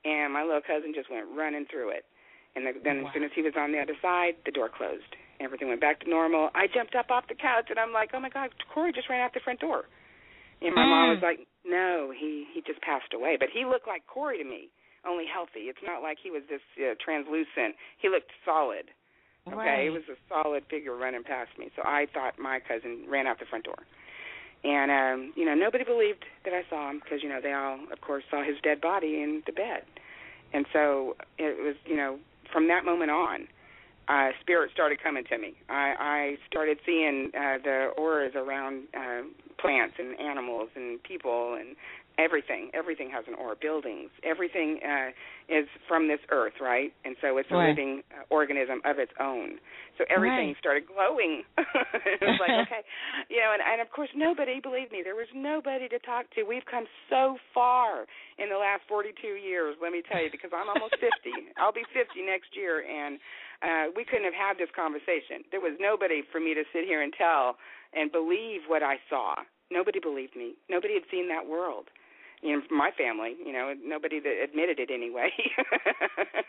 and 0.04 0.32
my 0.32 0.42
little 0.42 0.62
cousin 0.62 0.92
just 0.94 1.10
went 1.10 1.26
running 1.36 1.66
through 1.70 1.90
it. 1.90 2.04
And 2.54 2.66
the, 2.66 2.72
then 2.84 3.02
Wow. 3.02 3.08
as 3.08 3.14
soon 3.14 3.24
as 3.24 3.30
he 3.34 3.42
was 3.42 3.54
on 3.56 3.72
the 3.72 3.80
other 3.80 3.96
side, 4.02 4.36
the 4.44 4.52
door 4.52 4.68
closed. 4.68 5.08
Everything 5.40 5.68
went 5.68 5.80
back 5.80 6.00
to 6.00 6.10
normal. 6.10 6.50
I 6.54 6.66
jumped 6.68 6.94
up 6.94 7.10
off 7.10 7.26
the 7.28 7.34
couch 7.34 7.66
and 7.70 7.78
I'm 7.78 7.92
like, 7.92 8.10
"Oh 8.14 8.20
my 8.20 8.28
God, 8.28 8.50
Corey 8.72 8.92
just 8.92 9.08
ran 9.08 9.20
out 9.20 9.32
the 9.34 9.40
front 9.40 9.60
door." 9.60 9.84
And 10.60 10.74
my 10.74 10.84
mom 10.84 11.08
Mm. 11.08 11.14
was 11.16 11.22
like, 11.22 11.46
"No, 11.64 12.12
he 12.14 12.44
he 12.52 12.60
just 12.62 12.80
passed 12.82 13.12
away, 13.14 13.36
but 13.38 13.48
he 13.50 13.64
looked 13.64 13.88
like 13.88 14.06
Corey 14.06 14.38
to 14.38 14.44
me, 14.44 14.68
only 15.04 15.26
healthy. 15.26 15.66
It's 15.72 15.82
not 15.82 16.02
like 16.02 16.18
he 16.22 16.30
was 16.30 16.42
this 16.48 16.62
uh, 16.78 16.94
translucent. 17.02 17.74
He 17.98 18.08
looked 18.08 18.30
solid. 18.44 18.90
Okay, 19.48 19.56
Right. 19.56 19.86
it 19.86 19.90
was 19.90 20.06
a 20.08 20.14
solid 20.28 20.64
figure 20.70 20.94
running 20.94 21.24
past 21.24 21.50
me. 21.58 21.70
So 21.74 21.82
I 21.84 22.06
thought 22.14 22.38
my 22.38 22.60
cousin 22.60 23.06
ran 23.08 23.26
out 23.26 23.40
the 23.40 23.46
front 23.46 23.64
door. 23.64 23.82
And 24.62 24.90
um, 24.92 25.32
you 25.34 25.44
know, 25.44 25.54
nobody 25.54 25.82
believed 25.82 26.24
that 26.44 26.54
I 26.54 26.62
saw 26.70 26.88
him 26.90 27.00
because 27.02 27.22
you 27.24 27.28
know 27.28 27.40
they 27.42 27.52
all, 27.52 27.80
of 27.90 28.00
course, 28.00 28.22
saw 28.30 28.44
his 28.44 28.54
dead 28.62 28.80
body 28.80 29.20
in 29.20 29.42
the 29.46 29.52
bed. 29.52 29.82
And 30.52 30.66
so 30.72 31.16
it 31.38 31.58
was, 31.58 31.74
you 31.86 31.96
know, 31.96 32.18
from 32.52 32.68
that 32.68 32.84
moment 32.84 33.10
on, 33.10 33.48
uh, 34.08 34.30
spirit 34.40 34.70
started 34.72 35.02
coming 35.02 35.24
to 35.24 35.38
me. 35.38 35.54
I, 35.68 35.94
I 35.98 36.36
started 36.46 36.78
seeing 36.84 37.30
uh, 37.34 37.58
the 37.62 37.90
auras 37.96 38.34
around 38.34 38.84
uh, 38.96 39.22
plants 39.58 39.94
and 39.98 40.18
animals 40.20 40.70
and 40.74 41.02
people 41.02 41.56
and 41.58 41.76
everything. 42.18 42.70
Everything 42.74 43.10
has 43.10 43.24
an 43.28 43.34
aura. 43.34 43.56
Buildings. 43.60 44.10
Everything 44.24 44.80
uh, 44.82 45.10
is 45.48 45.66
from 45.88 46.08
this 46.08 46.20
earth, 46.30 46.54
right? 46.60 46.92
And 47.04 47.16
so 47.20 47.36
it's 47.38 47.48
a 47.50 47.56
Right. 47.56 47.68
living 47.70 48.02
uh, 48.10 48.24
organism 48.30 48.80
of 48.84 48.98
its 48.98 49.12
own. 49.20 49.58
So 49.98 50.04
everything 50.10 50.52
Right. 50.52 50.56
started 50.58 50.84
glowing. 50.88 51.44
it 51.58 52.24
was 52.24 52.38
like, 52.40 52.56
okay, 52.56 52.80
you 53.28 53.38
know, 53.38 53.52
and, 53.52 53.62
and 53.62 53.80
of 53.80 53.90
course 53.92 54.08
nobody 54.16 54.60
believed 54.60 54.90
me. 54.92 55.02
There 55.04 55.14
was 55.14 55.28
nobody 55.34 55.88
to 55.88 55.98
talk 56.00 56.26
to. 56.34 56.44
We've 56.44 56.64
come 56.68 56.86
so 57.10 57.36
far 57.54 58.06
in 58.38 58.48
the 58.48 58.56
last 58.56 58.82
42 58.88 59.14
years, 59.36 59.76
let 59.82 59.92
me 59.92 60.02
tell 60.02 60.22
you, 60.22 60.30
because 60.32 60.50
I'm 60.54 60.68
almost 60.68 60.94
50. 60.98 61.52
I'll 61.60 61.72
be 61.72 61.84
50 61.92 62.22
next 62.24 62.56
year, 62.56 62.82
and 62.82 63.18
uh, 63.62 63.84
we 63.94 64.04
couldn't 64.04 64.24
have 64.24 64.34
had 64.34 64.56
this 64.58 64.72
conversation. 64.74 65.44
There 65.52 65.60
was 65.60 65.76
nobody 65.78 66.22
for 66.32 66.40
me 66.40 66.54
to 66.54 66.64
sit 66.72 66.84
here 66.84 67.02
and 67.02 67.12
tell 67.12 67.56
and 67.94 68.10
believe 68.10 68.66
what 68.66 68.82
I 68.82 68.96
saw. 69.10 69.36
Nobody 69.70 70.00
believed 70.00 70.36
me. 70.36 70.54
Nobody 70.68 70.94
had 70.94 71.04
seen 71.10 71.28
that 71.28 71.46
world. 71.46 71.88
You 72.42 72.58
know, 72.58 72.62
my 72.74 72.90
family, 72.98 73.38
you 73.38 73.52
know, 73.54 73.70
nobody 73.78 74.18
that 74.18 74.36
admitted 74.42 74.78
it 74.82 74.90
anyway. 74.90 75.30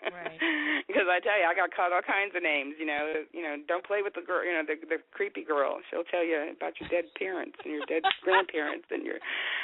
Right. 0.09 0.41
Because 0.89 1.07
I 1.07 1.21
tell 1.23 1.37
you, 1.39 1.47
I 1.47 1.55
got 1.55 1.71
called 1.73 1.93
all 1.95 2.03
kinds 2.03 2.35
of 2.35 2.43
names. 2.43 2.75
You 2.77 2.85
know, 2.85 3.23
you 3.31 3.41
know, 3.41 3.55
don't 3.65 3.85
play 3.85 4.01
with 4.03 4.13
the 4.13 4.21
girl. 4.21 4.43
You 4.43 4.51
know, 4.51 4.65
the 4.67 4.75
the 4.75 4.99
creepy 5.15 5.41
girl. 5.41 5.79
She'll 5.89 6.03
tell 6.05 6.25
you 6.25 6.51
about 6.51 6.77
your 6.81 6.89
dead 6.89 7.07
parents 7.15 7.55
and 7.63 7.71
your 7.73 7.85
dead 7.87 8.03
grandparents 8.25 8.89
and 8.91 9.05
your, 9.05 9.17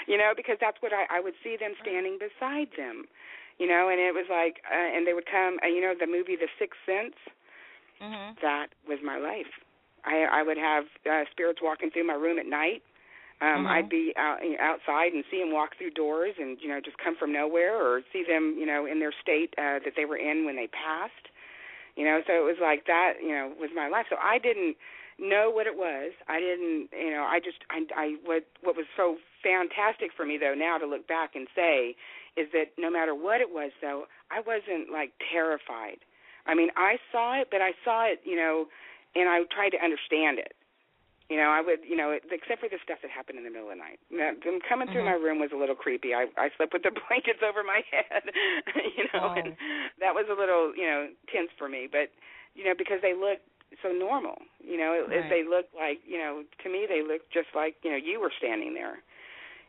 you 0.08 0.18
know, 0.18 0.32
because 0.38 0.58
that's 0.62 0.78
what 0.80 0.94
I 0.94 1.06
I 1.12 1.20
would 1.20 1.36
see 1.44 1.58
them 1.60 1.74
standing 1.82 2.18
beside 2.18 2.72
them, 2.78 3.06
you 3.60 3.68
know, 3.68 3.90
and 3.90 4.00
it 4.00 4.14
was 4.16 4.26
like, 4.32 4.64
uh, 4.70 4.74
and 4.96 5.06
they 5.06 5.14
would 5.14 5.28
come. 5.28 5.60
Uh, 5.62 5.68
you 5.68 5.82
know, 5.82 5.94
the 5.94 6.08
movie 6.08 6.38
The 6.40 6.50
Sixth 6.58 6.80
Sense 6.86 7.18
Mhm. 8.02 8.40
that 8.42 8.68
was 8.88 9.00
my 9.04 9.18
life. 9.18 9.52
I 10.06 10.24
I 10.24 10.42
would 10.44 10.58
have 10.58 10.86
uh, 11.06 11.26
spirits 11.32 11.60
walking 11.62 11.92
through 11.92 12.08
my 12.08 12.14
room 12.16 12.40
at 12.40 12.46
night. 12.48 12.82
Um 13.41 13.65
Mhm. 13.65 13.67
I'd 13.67 13.89
be 13.89 14.13
out 14.17 14.43
you 14.43 14.51
know, 14.58 14.62
outside 14.62 15.13
and 15.13 15.24
see 15.31 15.39
them 15.39 15.51
walk 15.51 15.77
through 15.77 15.91
doors 15.91 16.36
and 16.39 16.60
you 16.62 16.67
know 16.69 16.79
just 16.81 16.98
come 16.98 17.15
from 17.15 17.31
nowhere 17.34 17.75
or 17.75 18.01
see 18.13 18.24
them, 18.24 18.58
you 18.60 18.65
know, 18.65 18.86
in 18.86 19.00
their 19.00 19.13
state 19.22 19.53
uh 19.58 19.79
that 19.86 19.93
they 19.96 20.05
were 20.05 20.17
in 20.17 20.46
when 20.46 20.55
they 20.55 20.67
passed. 20.67 21.27
You 21.96 22.05
know, 22.05 22.22
so 22.27 22.34
it 22.34 22.46
was 22.46 22.58
like 22.62 22.86
that, 22.88 23.15
you 23.22 23.29
know, 23.29 23.51
was 23.60 23.72
my 23.75 23.88
life. 23.89 24.05
So 24.10 24.15
I 24.22 24.38
didn't 24.39 24.77
know 25.19 25.50
what 25.51 25.67
it 25.67 25.75
was. 25.75 26.13
I 26.27 26.39
didn't, 26.39 26.89
you 26.93 27.12
know, 27.12 27.24
I 27.27 27.39
just 27.39 27.60
I 27.69 27.84
I 27.96 28.15
what 28.24 28.46
what 28.62 28.75
was 28.75 28.86
so 28.96 29.17
fantastic 29.43 30.12
for 30.15 30.25
me 30.25 30.38
though 30.38 30.55
now 30.55 30.77
to 30.77 30.86
look 30.86 31.08
back 31.08 31.36
and 31.36 31.48
say 31.55 31.96
is 32.38 32.48
that 32.53 32.72
no 32.77 32.89
matter 32.91 33.15
what 33.15 33.41
it 33.41 33.50
was 33.51 33.72
though, 33.81 34.05
I 34.31 34.39
wasn't 34.41 34.91
like 34.91 35.12
terrified. 35.31 36.00
I 36.46 36.55
mean, 36.55 36.69
I 36.77 36.98
saw 37.12 37.39
it, 37.41 37.50
but 37.51 37.62
I 37.62 37.72
saw 37.84 38.05
it, 38.05 38.22
you 38.24 38.36
know, 38.36 38.67
and 39.15 39.27
I 39.29 39.43
tried 39.53 39.72
to 39.72 39.84
understand 39.84 40.39
it. 40.39 40.53
You 41.30 41.38
know, 41.38 41.50
I 41.54 41.62
would, 41.62 41.80
you 41.88 41.96
know, 41.96 42.10
except 42.12 42.60
for 42.60 42.70
the 42.70 42.82
stuff 42.84 43.00
that 43.04 43.12
happened 43.12 43.38
in 43.38 43.46
the 43.46 43.52
middle 43.54 43.70
of 43.70 43.78
the 43.78 43.82
night. 43.84 44.00
Now, 44.10 44.34
them 44.44 44.60
coming 44.68 44.90
through 44.90 45.06
Mhm. 45.06 45.06
my 45.06 45.18
room 45.18 45.40
was 45.40 45.52
a 45.54 45.58
little 45.58 45.76
creepy. 45.76 46.14
I 46.14 46.26
I 46.38 46.50
slept 46.58 46.74
with 46.74 46.84
the 46.84 46.92
blankets 47.08 47.40
over 47.46 47.64
my 47.64 47.82
head, 47.92 48.24
you 48.98 49.06
know, 49.14 49.30
Oh. 49.30 49.34
and 49.38 49.54
that 50.02 50.14
was 50.18 50.26
a 50.30 50.34
little, 50.34 50.74
you 50.76 50.86
know, 50.86 51.10
tense 51.32 51.52
for 51.58 51.70
me. 51.70 51.88
But 51.92 52.10
you 52.56 52.66
know, 52.66 52.74
because 52.78 53.00
they 53.02 53.14
look 53.14 53.40
so 53.84 53.90
normal, 53.94 54.42
you 54.60 54.78
know, 54.78 55.06
it, 55.08 55.08
Right. 55.08 55.30
they 55.30 55.44
look 55.48 55.68
like, 55.78 56.02
you 56.06 56.18
know, 56.18 56.44
to 56.64 56.70
me 56.70 56.88
they 56.90 57.02
look 57.06 57.22
just 57.32 57.50
like, 57.56 57.76
you 57.84 57.92
know, 57.92 57.98
you 57.98 58.20
were 58.20 58.32
standing 58.38 58.74
there. 58.74 59.00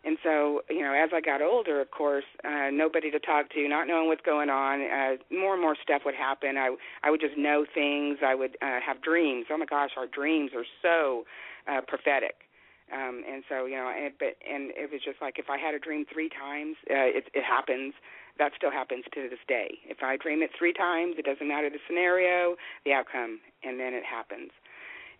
And 0.02 0.16
so, 0.22 0.62
you 0.70 0.80
know, 0.80 0.94
as 0.94 1.10
I 1.12 1.20
got 1.20 1.42
older, 1.42 1.80
of 1.80 1.90
course, 1.90 2.24
uh, 2.44 2.70
nobody 2.72 3.10
to 3.10 3.18
talk 3.20 3.50
to, 3.50 3.68
not 3.68 3.86
knowing 3.86 4.08
what's 4.08 4.22
going 4.24 4.48
on, 4.48 4.80
uh, 4.80 5.16
more 5.34 5.52
and 5.52 5.60
more 5.62 5.76
stuff 5.82 6.02
would 6.06 6.14
happen. 6.14 6.56
I 6.56 6.74
I 7.02 7.10
would 7.10 7.20
just 7.20 7.36
know 7.36 7.66
things. 7.74 8.18
I 8.24 8.34
would 8.34 8.56
uh, 8.62 8.80
have 8.80 9.02
dreams. 9.02 9.46
Oh 9.50 9.58
my 9.58 9.66
gosh, 9.66 9.90
our 9.98 10.06
dreams 10.06 10.52
are 10.56 10.64
so 10.80 11.24
uh, 11.68 11.80
prophetic. 11.86 12.46
Um, 12.92 13.22
and 13.22 13.44
so, 13.48 13.66
you 13.66 13.76
know, 13.76 13.86
and, 13.86 14.12
but 14.18 14.34
and 14.42 14.70
it 14.74 14.90
was 14.90 15.00
just 15.04 15.22
like 15.22 15.38
if 15.38 15.48
I 15.48 15.58
had 15.58 15.74
a 15.74 15.78
dream 15.78 16.04
three 16.12 16.28
times, 16.28 16.76
uh, 16.90 17.06
it, 17.06 17.30
it 17.34 17.44
happens. 17.44 17.94
That 18.38 18.52
still 18.56 18.70
happens 18.72 19.04
to 19.14 19.28
this 19.28 19.38
day. 19.46 19.78
If 19.86 20.02
I 20.02 20.16
dream 20.16 20.42
it 20.42 20.50
three 20.58 20.72
times, 20.72 21.14
it 21.18 21.24
doesn't 21.24 21.46
matter 21.46 21.68
the 21.70 21.78
scenario, 21.86 22.56
the 22.84 22.92
outcome, 22.92 23.38
and 23.62 23.78
then 23.78 23.94
it 23.94 24.04
happens 24.04 24.50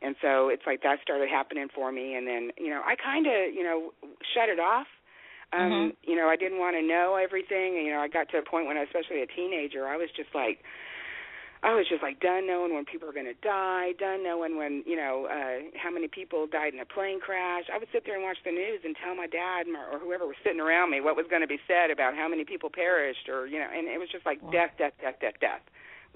and 0.03 0.17
so 0.23 0.49
it's 0.49 0.63
like 0.67 0.83
that 0.83 0.99
started 1.03 1.29
happening 1.29 1.69
for 1.75 1.93
me 1.93 2.15
and 2.15 2.27
then 2.27 2.51
you 2.57 2.71
know 2.71 2.81
i 2.87 2.97
kind 2.97 3.27
of 3.27 3.53
you 3.53 3.63
know 3.63 3.93
shut 4.35 4.49
it 4.49 4.59
off 4.59 4.87
Um, 5.53 5.73
Mhm. 5.73 5.97
you 6.05 6.15
know, 6.15 6.29
I 6.29 6.37
didn't 6.37 6.61
want 6.61 6.77
to 6.77 6.83
know 6.83 7.17
everything. 7.17 7.77
And, 7.77 7.85
You 7.85 7.93
know, 7.93 8.01
I 8.01 8.07
got 8.07 8.29
to 8.31 8.39
a 8.39 8.43
point 8.43 8.67
when 8.69 8.77
I 8.77 8.81
was 8.81 8.89
especially 8.95 9.21
a 9.23 9.27
teenager, 9.27 9.89
I 9.89 9.97
was 9.97 10.09
just 10.13 10.33
like 10.33 10.63
I 11.63 11.75
was 11.77 11.85
just 11.89 12.03
like 12.03 12.21
done 12.21 12.47
knowing 12.47 12.73
when 12.75 12.87
people 12.89 13.05
were 13.07 13.13
going 13.13 13.29
to 13.29 13.37
die, 13.45 13.93
done 14.01 14.25
knowing 14.25 14.57
when, 14.57 14.83
you 14.87 14.97
know, 14.97 15.29
uh 15.29 15.69
how 15.77 15.91
many 15.93 16.09
people 16.09 16.47
died 16.47 16.73
in 16.73 16.81
a 16.81 16.87
plane 16.89 17.21
crash. 17.21 17.65
I 17.73 17.77
would 17.77 17.89
sit 17.93 18.05
there 18.07 18.15
and 18.17 18.25
watch 18.25 18.39
the 18.45 18.51
news 18.51 18.81
and 18.85 18.97
tell 18.97 19.15
my 19.15 19.27
dad 19.27 19.67
or 19.69 19.99
whoever 19.99 20.27
was 20.27 20.37
sitting 20.43 20.61
around 20.61 20.91
me 20.91 21.01
what 21.01 21.17
was 21.17 21.27
going 21.29 21.43
to 21.43 21.49
be 21.49 21.61
said 21.69 21.91
about 21.91 22.17
how 22.17 22.29
many 22.29 22.45
people 22.45 22.71
perished 22.73 23.29
or, 23.29 23.47
you 23.47 23.59
know, 23.59 23.69
and 23.69 23.89
it 23.89 23.99
was 24.01 24.09
just 24.09 24.25
like 24.25 24.41
Wow. 24.43 24.51
death, 24.53 24.73
death, 24.79 24.95
death, 25.03 25.21
death, 25.21 25.37
death. 25.41 25.61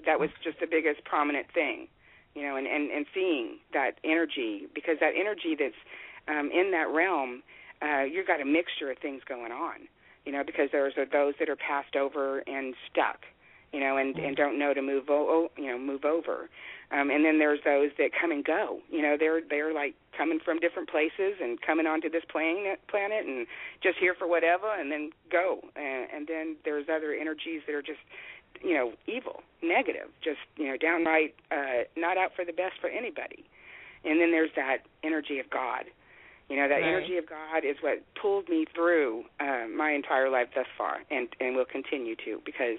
That 0.05 0.19
was 0.19 0.29
just 0.43 0.59
the 0.59 0.67
biggest 0.67 1.05
prominent 1.05 1.45
thing, 1.53 1.87
you 2.33 2.41
know, 2.41 2.55
and 2.57 2.65
and 2.65 2.89
and 2.89 3.05
seeing 3.13 3.59
that 3.73 3.99
energy 4.03 4.65
because 4.73 4.97
that 4.99 5.13
energy 5.13 5.53
that's 5.53 5.77
um 6.27 6.49
in 6.51 6.71
that 6.71 6.89
realm, 6.89 7.43
uh 7.85 8.01
you've 8.01 8.25
got 8.27 8.41
a 8.41 8.45
mixture 8.45 8.89
of 8.89 8.97
things 8.97 9.21
going 9.29 9.51
on, 9.53 9.85
you 10.25 10.31
know, 10.33 10.43
because 10.43 10.69
there's 10.71 10.95
those 11.13 11.35
that 11.39 11.49
are 11.49 11.55
passed 11.55 11.95
over 11.95 12.39
and 12.49 12.73
stuck 12.89 13.29
you 13.73 13.79
know, 13.79 13.97
and 13.97 14.15
and 14.17 14.35
don't 14.35 14.57
know 14.57 14.73
to 14.73 14.81
move 14.81 15.09
o- 15.09 15.49
you 15.57 15.67
know 15.67 15.77
move 15.77 16.05
over. 16.05 16.49
Um, 16.91 17.09
and 17.09 17.25
then 17.25 17.39
there's 17.39 17.59
those 17.65 17.89
that 17.97 18.11
come 18.19 18.31
and 18.31 18.45
go. 18.45 18.79
You 18.89 19.01
know, 19.01 19.17
they're 19.19 19.41
they're 19.41 19.73
like 19.73 19.95
coming 20.17 20.39
from 20.43 20.59
different 20.59 20.89
places 20.89 21.35
and 21.41 21.59
coming 21.61 21.87
onto 21.87 22.09
this 22.09 22.23
planet 22.29 22.79
planet 22.87 23.25
and 23.25 23.47
just 23.81 23.97
here 23.97 24.13
for 24.13 24.27
whatever 24.27 24.73
and 24.73 24.91
then 24.91 25.11
go. 25.31 25.59
And, 25.75 26.07
and 26.13 26.27
then 26.27 26.55
there's 26.63 26.85
other 26.89 27.13
energies 27.13 27.61
that 27.67 27.75
are 27.75 27.81
just 27.81 27.99
you 28.61 28.73
know 28.73 28.93
evil, 29.07 29.41
negative, 29.61 30.09
just 30.23 30.39
you 30.57 30.67
know 30.67 30.77
downright 30.77 31.35
uh, 31.51 31.83
not 31.97 32.17
out 32.17 32.31
for 32.35 32.45
the 32.45 32.53
best 32.53 32.79
for 32.79 32.89
anybody. 32.89 33.45
And 34.03 34.21
then 34.21 34.29
there's 34.29 34.51
that 34.55 34.85
energy 35.03 35.39
of 35.39 35.49
God 35.49 35.85
you 36.49 36.55
know, 36.57 36.67
that 36.69 36.81
Right. 36.81 36.85
energy 36.85 37.17
of 37.17 37.27
God 37.27 37.65
is 37.65 37.75
what 37.81 38.03
pulled 38.21 38.49
me 38.49 38.65
through 38.75 39.23
uh, 39.39 39.65
my 39.75 39.91
entire 39.91 40.29
life 40.29 40.47
thus 40.55 40.67
far, 40.77 40.97
and 41.09 41.27
and 41.39 41.55
will 41.55 41.65
continue 41.65 42.15
to, 42.25 42.41
because 42.45 42.77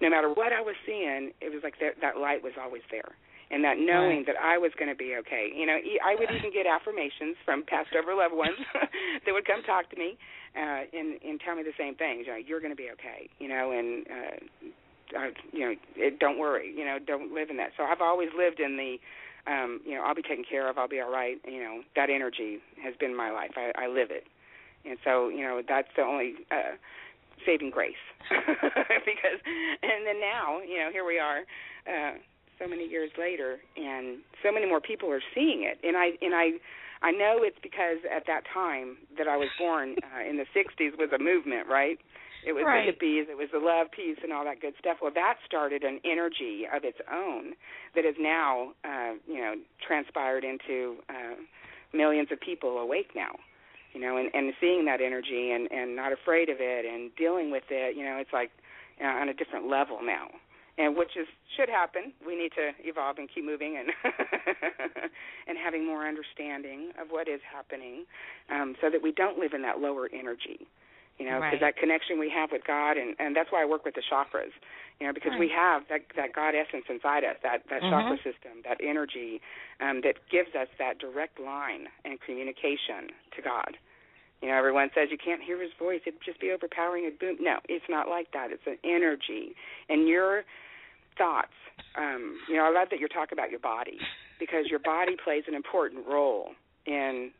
no 0.00 0.08
matter 0.10 0.28
what 0.32 0.52
I 0.52 0.60
was 0.60 0.76
seeing, 0.86 1.32
it 1.40 1.50
was 1.52 1.62
like 1.64 1.74
that 1.80 2.00
that 2.00 2.18
light 2.18 2.42
was 2.42 2.52
always 2.60 2.82
there, 2.90 3.16
and 3.50 3.64
that 3.64 3.76
knowing 3.78 4.22
Right. 4.22 4.26
that 4.26 4.36
I 4.38 4.58
was 4.58 4.70
going 4.78 4.90
to 4.90 4.94
be 4.96 5.16
okay. 5.26 5.50
You 5.54 5.66
know, 5.66 5.78
I 6.04 6.14
would 6.14 6.30
even 6.30 6.52
get 6.52 6.66
affirmations 6.66 7.36
from 7.44 7.64
passed 7.66 7.90
over 7.98 8.14
loved 8.14 8.34
ones 8.34 8.58
that 9.26 9.32
would 9.32 9.46
come 9.46 9.62
talk 9.62 9.90
to 9.90 9.96
me 9.98 10.16
uh, 10.54 10.86
and 10.92 11.18
and 11.22 11.40
tell 11.42 11.56
me 11.56 11.62
the 11.64 11.74
same 11.78 11.94
things. 11.96 12.24
You 12.26 12.32
know, 12.38 12.42
you're 12.42 12.60
going 12.60 12.72
to 12.72 12.78
be 12.78 12.90
okay. 12.94 13.28
You 13.38 13.48
know, 13.48 13.72
and 13.74 14.06
uh, 14.06 14.36
uh, 15.16 15.30
you 15.52 15.60
know, 15.66 15.74
it, 15.96 16.18
don't 16.18 16.38
worry. 16.38 16.72
You 16.76 16.84
know, 16.84 16.98
don't 17.04 17.32
live 17.32 17.50
in 17.50 17.56
that. 17.58 17.70
So 17.76 17.84
I've 17.84 18.00
always 18.00 18.28
lived 18.36 18.60
in 18.60 18.76
the 18.76 18.96
um, 19.48 19.80
you 19.84 19.94
know, 19.94 20.02
I'll 20.02 20.14
be 20.14 20.22
taken 20.22 20.44
care 20.48 20.68
of, 20.68 20.78
I'll 20.78 20.88
be 20.88 21.00
all 21.00 21.10
right. 21.10 21.38
You 21.46 21.62
know, 21.62 21.80
that 21.96 22.10
energy 22.10 22.58
has 22.82 22.94
been 23.00 23.16
my 23.16 23.30
life. 23.30 23.52
I, 23.56 23.72
I 23.76 23.86
live 23.88 24.10
it. 24.10 24.24
And 24.84 24.98
so, 25.04 25.28
you 25.28 25.42
know, 25.42 25.62
that's 25.66 25.88
the 25.96 26.02
only 26.02 26.34
uh 26.50 26.76
saving 27.46 27.70
grace. 27.70 28.02
because 28.30 29.40
and 29.82 30.06
then 30.06 30.20
now, 30.20 30.60
you 30.60 30.78
know, 30.78 30.90
here 30.92 31.04
we 31.04 31.18
are, 31.18 31.40
uh 31.86 32.18
so 32.58 32.66
many 32.68 32.86
years 32.88 33.10
later 33.18 33.58
and 33.76 34.18
so 34.42 34.52
many 34.52 34.66
more 34.66 34.80
people 34.80 35.10
are 35.10 35.22
seeing 35.34 35.62
it. 35.62 35.78
And 35.86 35.96
I 35.96 36.10
and 36.20 36.34
I 36.34 36.58
I 37.02 37.12
know 37.12 37.38
it's 37.40 37.58
because 37.62 37.98
at 38.14 38.26
that 38.26 38.42
time 38.52 38.98
that 39.16 39.28
I 39.28 39.36
was 39.36 39.48
born 39.58 39.96
uh, 40.02 40.28
in 40.28 40.36
the 40.36 40.46
60s 40.54 40.98
was 40.98 41.10
a 41.14 41.22
movement, 41.22 41.68
right? 41.68 41.98
It 42.48 42.54
was 42.54 42.64
Right. 42.64 42.86
the 42.86 42.92
hippies, 42.96 43.28
it 43.28 43.36
was 43.36 43.50
the 43.52 43.58
love, 43.58 43.90
peace, 43.90 44.16
and 44.22 44.32
all 44.32 44.42
that 44.44 44.58
good 44.58 44.72
stuff. 44.78 45.02
Well, 45.02 45.10
that 45.12 45.36
started 45.44 45.84
an 45.84 46.00
energy 46.02 46.66
of 46.66 46.82
its 46.82 46.98
own 47.12 47.52
that 47.94 48.06
has 48.06 48.14
now, 48.18 48.72
uh, 48.84 49.14
you 49.28 49.36
know, 49.36 49.54
transpired 49.86 50.44
into 50.44 50.96
uh, 51.10 51.36
millions 51.92 52.32
of 52.32 52.40
people 52.40 52.78
awake 52.78 53.10
now. 53.14 53.36
You 53.92 54.00
know, 54.00 54.16
and, 54.16 54.30
and 54.34 54.52
seeing 54.60 54.84
that 54.86 55.00
energy 55.00 55.50
and 55.52 55.70
and 55.72 55.96
not 55.96 56.12
afraid 56.12 56.48
of 56.48 56.56
it 56.60 56.84
and 56.86 57.14
dealing 57.16 57.50
with 57.50 57.64
it. 57.70 57.96
You 57.96 58.04
know, 58.04 58.16
it's 58.16 58.32
like 58.32 58.50
uh, 59.00 59.04
on 59.06 59.28
a 59.28 59.34
different 59.34 59.66
level 59.68 60.00
now, 60.02 60.28
and 60.78 60.96
which 60.96 61.16
is 61.16 61.26
should 61.56 61.68
happen. 61.68 62.12
We 62.26 62.36
need 62.36 62.52
to 62.52 62.72
evolve 62.84 63.16
and 63.18 63.28
keep 63.34 63.44
moving 63.44 63.76
and 63.76 63.88
and 65.48 65.58
having 65.58 65.86
more 65.86 66.06
understanding 66.06 66.92
of 67.00 67.08
what 67.08 67.28
is 67.28 67.40
happening, 67.50 68.04
um, 68.50 68.74
so 68.80 68.88
that 68.90 69.02
we 69.02 69.10
don't 69.12 69.38
live 69.38 69.52
in 69.54 69.62
that 69.62 69.80
lower 69.80 70.08
energy 70.12 70.66
you 71.18 71.26
know, 71.26 71.38
because 71.42 71.58
Right. 71.58 71.60
that 71.60 71.76
connection 71.76 72.18
we 72.18 72.30
have 72.30 72.50
with 72.52 72.62
God, 72.64 72.96
and 72.96 73.14
and 73.18 73.34
that's 73.34 73.50
why 73.50 73.62
I 73.62 73.66
work 73.66 73.84
with 73.84 73.94
the 73.94 74.02
chakras, 74.02 74.54
you 75.00 75.06
know, 75.06 75.12
because 75.12 75.32
we 75.38 75.48
have 75.48 75.82
that 75.90 76.02
that 76.16 76.32
God 76.32 76.54
essence 76.54 76.86
inside 76.88 77.24
us, 77.24 77.36
that 77.42 77.62
that 77.70 77.82
chakra 77.90 78.16
Mhm. 78.16 78.22
system, 78.22 78.62
that 78.64 78.78
energy, 78.80 79.40
um, 79.80 80.00
that 80.02 80.16
gives 80.30 80.54
us 80.54 80.68
that 80.78 80.98
direct 80.98 81.40
line 81.40 81.88
and 82.04 82.20
communication 82.20 83.10
to 83.34 83.42
God. 83.42 83.76
You 84.40 84.48
know, 84.48 84.54
everyone 84.54 84.90
says 84.94 85.10
you 85.10 85.18
can't 85.18 85.42
hear 85.42 85.60
His 85.60 85.72
voice; 85.78 86.00
it'd 86.06 86.22
just 86.24 86.40
be 86.40 86.52
overpowering 86.52 87.04
and 87.06 87.18
boom. 87.18 87.36
No, 87.40 87.58
it's 87.68 87.88
not 87.88 88.08
like 88.08 88.30
that. 88.32 88.52
It's 88.52 88.66
an 88.66 88.78
energy, 88.84 89.54
and 89.88 90.06
your 90.06 90.44
thoughts. 91.16 91.54
Um, 91.96 92.38
you 92.48 92.56
know, 92.56 92.64
I 92.64 92.70
love 92.70 92.88
that 92.90 93.00
you're 93.00 93.08
talking 93.08 93.36
about 93.36 93.50
your 93.50 93.58
body 93.58 93.98
because 94.38 94.66
your 94.70 94.78
body 94.78 95.16
plays 95.16 95.44
an 95.48 95.54
important 95.54 96.06
role 96.06 96.50
in 96.86 97.32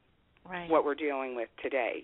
Right. 0.45 0.69
what 0.69 0.85
we're 0.85 0.97
dealing 0.97 1.37
with 1.37 1.49
today. 1.63 2.03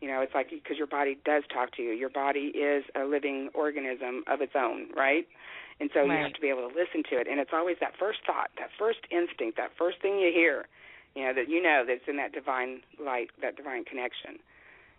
You 0.00 0.08
know, 0.08 0.20
it's 0.20 0.34
like 0.34 0.48
because 0.50 0.78
your 0.78 0.86
body 0.86 1.18
does 1.24 1.42
talk 1.52 1.72
to 1.76 1.82
you. 1.82 1.92
Your 1.92 2.08
body 2.08 2.52
is 2.56 2.84
a 2.96 3.04
living 3.04 3.50
organism 3.54 4.24
of 4.26 4.40
its 4.40 4.52
own, 4.56 4.88
right? 4.96 5.26
And 5.78 5.90
so 5.94 6.04
you 6.04 6.12
have 6.24 6.32
to 6.34 6.40
be 6.40 6.48
able 6.48 6.68
to 6.68 6.74
listen 6.74 7.02
to 7.10 7.16
it. 7.20 7.26
And 7.28 7.40
it's 7.40 7.52
always 7.54 7.76
that 7.80 7.92
first 7.98 8.20
thought, 8.26 8.50
that 8.58 8.68
first 8.78 9.00
instinct, 9.10 9.56
that 9.56 9.72
first 9.78 10.00
thing 10.02 10.18
you 10.20 10.30
hear, 10.32 10.66
you 11.14 11.24
know, 11.24 11.32
that 11.32 11.48
you 11.48 11.60
know 11.62 11.84
that's 11.86 12.04
in 12.08 12.16
that 12.16 12.32
divine 12.32 12.80
light, 13.02 13.28
that 13.40 13.56
divine 13.56 13.84
connection. 13.84 14.38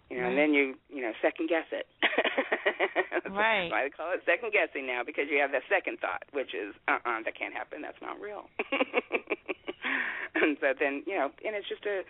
You 0.09 0.17
know, 0.17 0.23
Right. 0.23 0.29
and 0.29 0.37
then 0.37 0.53
you, 0.53 0.75
you 0.89 1.01
know, 1.01 1.13
second 1.21 1.47
guess 1.49 1.65
it. 1.71 1.87
Right. 3.31 3.71
why 3.71 3.83
they 3.85 3.89
call 3.89 4.11
it 4.11 4.21
second 4.25 4.51
guessing 4.51 4.85
now 4.87 5.03
because 5.05 5.25
you 5.31 5.39
have 5.39 5.51
that 5.53 5.63
second 5.69 5.99
thought, 6.01 6.23
which 6.33 6.53
is, 6.53 6.75
uh-uh, 6.89 7.23
that 7.23 7.37
can't 7.37 7.53
happen. 7.53 7.81
That's 7.81 8.01
not 8.01 8.19
real. 8.19 8.49
and 10.35 10.57
so 10.59 10.73
then, 10.77 11.03
you 11.07 11.15
know, 11.15 11.31
and 11.45 11.55
it's 11.55 11.69
just 11.69 11.85
a 11.85 12.01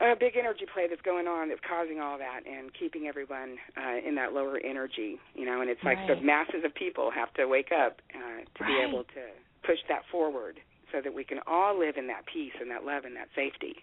a 0.00 0.14
big 0.18 0.36
energy 0.36 0.66
play 0.72 0.86
that's 0.88 1.02
going 1.02 1.26
on 1.26 1.48
that's 1.48 1.60
causing 1.68 2.00
all 2.00 2.18
that 2.18 2.40
and 2.46 2.72
keeping 2.74 3.06
everyone 3.06 3.56
uh, 3.76 3.96
in 4.06 4.14
that 4.16 4.32
lower 4.32 4.58
energy, 4.58 5.18
you 5.34 5.44
know. 5.46 5.60
And 5.60 5.70
it's 5.70 5.82
like 5.82 5.98
the 6.06 6.16
masses 6.20 6.64
of 6.64 6.74
people 6.74 7.10
have 7.10 7.32
to 7.34 7.46
wake 7.46 7.70
up 7.72 8.00
uh, 8.14 8.44
to 8.44 8.60
be 8.66 8.76
able 8.86 9.04
to 9.16 9.22
push 9.64 9.78
that 9.88 10.02
forward, 10.10 10.60
so 10.92 11.00
that 11.02 11.12
we 11.14 11.24
can 11.24 11.40
all 11.46 11.78
live 11.78 11.96
in 11.96 12.06
that 12.06 12.24
peace 12.26 12.54
and 12.60 12.70
that 12.70 12.84
love 12.84 13.04
and 13.04 13.16
that 13.16 13.28
safety. 13.34 13.74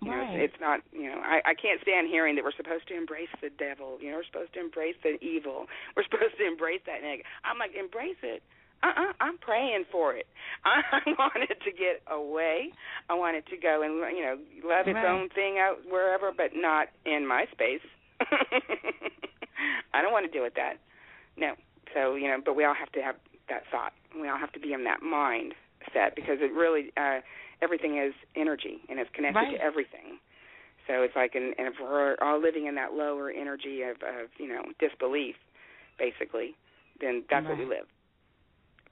You 0.00 0.10
know, 0.12 0.16
Right. 0.22 0.38
it's, 0.38 0.54
it's 0.54 0.60
not. 0.60 0.80
You 0.92 1.10
know, 1.10 1.18
I, 1.18 1.42
I 1.42 1.54
can't 1.58 1.80
stand 1.82 2.06
hearing 2.06 2.36
that 2.36 2.44
we're 2.44 2.54
supposed 2.54 2.86
to 2.88 2.96
embrace 2.96 3.32
the 3.42 3.50
devil. 3.50 3.98
You 4.00 4.10
know, 4.14 4.22
we're 4.22 4.30
supposed 4.30 4.54
to 4.54 4.60
embrace 4.60 4.94
the 5.02 5.18
evil. 5.24 5.66
We're 5.96 6.04
supposed 6.10 6.38
to 6.38 6.46
embrace 6.46 6.80
that 6.86 7.02
negative. 7.02 7.26
I'm 7.42 7.58
like, 7.58 7.74
embrace 7.74 8.20
it. 8.22 8.42
Uh-uh, 8.82 9.12
I'm 9.20 9.38
praying 9.38 9.84
for 9.90 10.14
it. 10.14 10.26
I, 10.64 10.80
I 10.92 11.10
want 11.18 11.34
to 11.48 11.70
get 11.72 12.00
away. 12.10 12.70
I 13.10 13.14
want 13.14 13.36
it 13.36 13.44
to 13.50 13.56
go 13.56 13.82
and 13.82 13.94
you 14.16 14.22
know 14.22 14.36
love 14.68 14.86
its 14.86 14.94
Right. 14.94 15.06
own 15.06 15.28
thing 15.30 15.58
out 15.58 15.78
wherever, 15.88 16.30
but 16.36 16.50
not 16.54 16.88
in 17.04 17.26
my 17.26 17.46
space. 17.52 17.82
I 19.92 20.02
don't 20.02 20.12
want 20.12 20.26
to 20.26 20.30
deal 20.32 20.42
with 20.42 20.54
that. 20.54 20.74
No. 21.36 21.54
So 21.94 22.14
you 22.14 22.28
know, 22.28 22.38
but 22.44 22.54
we 22.56 22.64
all 22.64 22.74
have 22.74 22.92
to 22.92 23.00
have 23.02 23.16
that 23.48 23.62
thought. 23.70 23.92
We 24.20 24.28
all 24.28 24.38
have 24.38 24.52
to 24.52 24.60
be 24.60 24.72
in 24.72 24.84
that 24.84 25.02
mind 25.02 25.54
set 25.94 26.14
because 26.14 26.38
it 26.40 26.52
really 26.52 26.92
uh 26.96 27.20
everything 27.62 27.98
is 27.98 28.14
energy 28.36 28.78
and 28.88 28.98
it's 28.98 29.10
connected 29.14 29.40
Right. 29.40 29.56
to 29.58 29.62
everything. 29.64 30.18
So 30.86 31.02
it's 31.02 31.14
like, 31.14 31.34
and, 31.34 31.54
and 31.58 31.68
if 31.68 31.74
we're 31.80 32.16
all 32.22 32.40
living 32.40 32.64
in 32.66 32.74
that 32.76 32.94
lower 32.94 33.30
energy 33.30 33.82
of, 33.82 33.96
of 34.02 34.28
you 34.38 34.48
know 34.48 34.62
disbelief, 34.78 35.34
basically, 35.98 36.54
then 37.00 37.24
that's 37.30 37.44
what 37.46 37.58
we 37.58 37.64
live. 37.66 37.86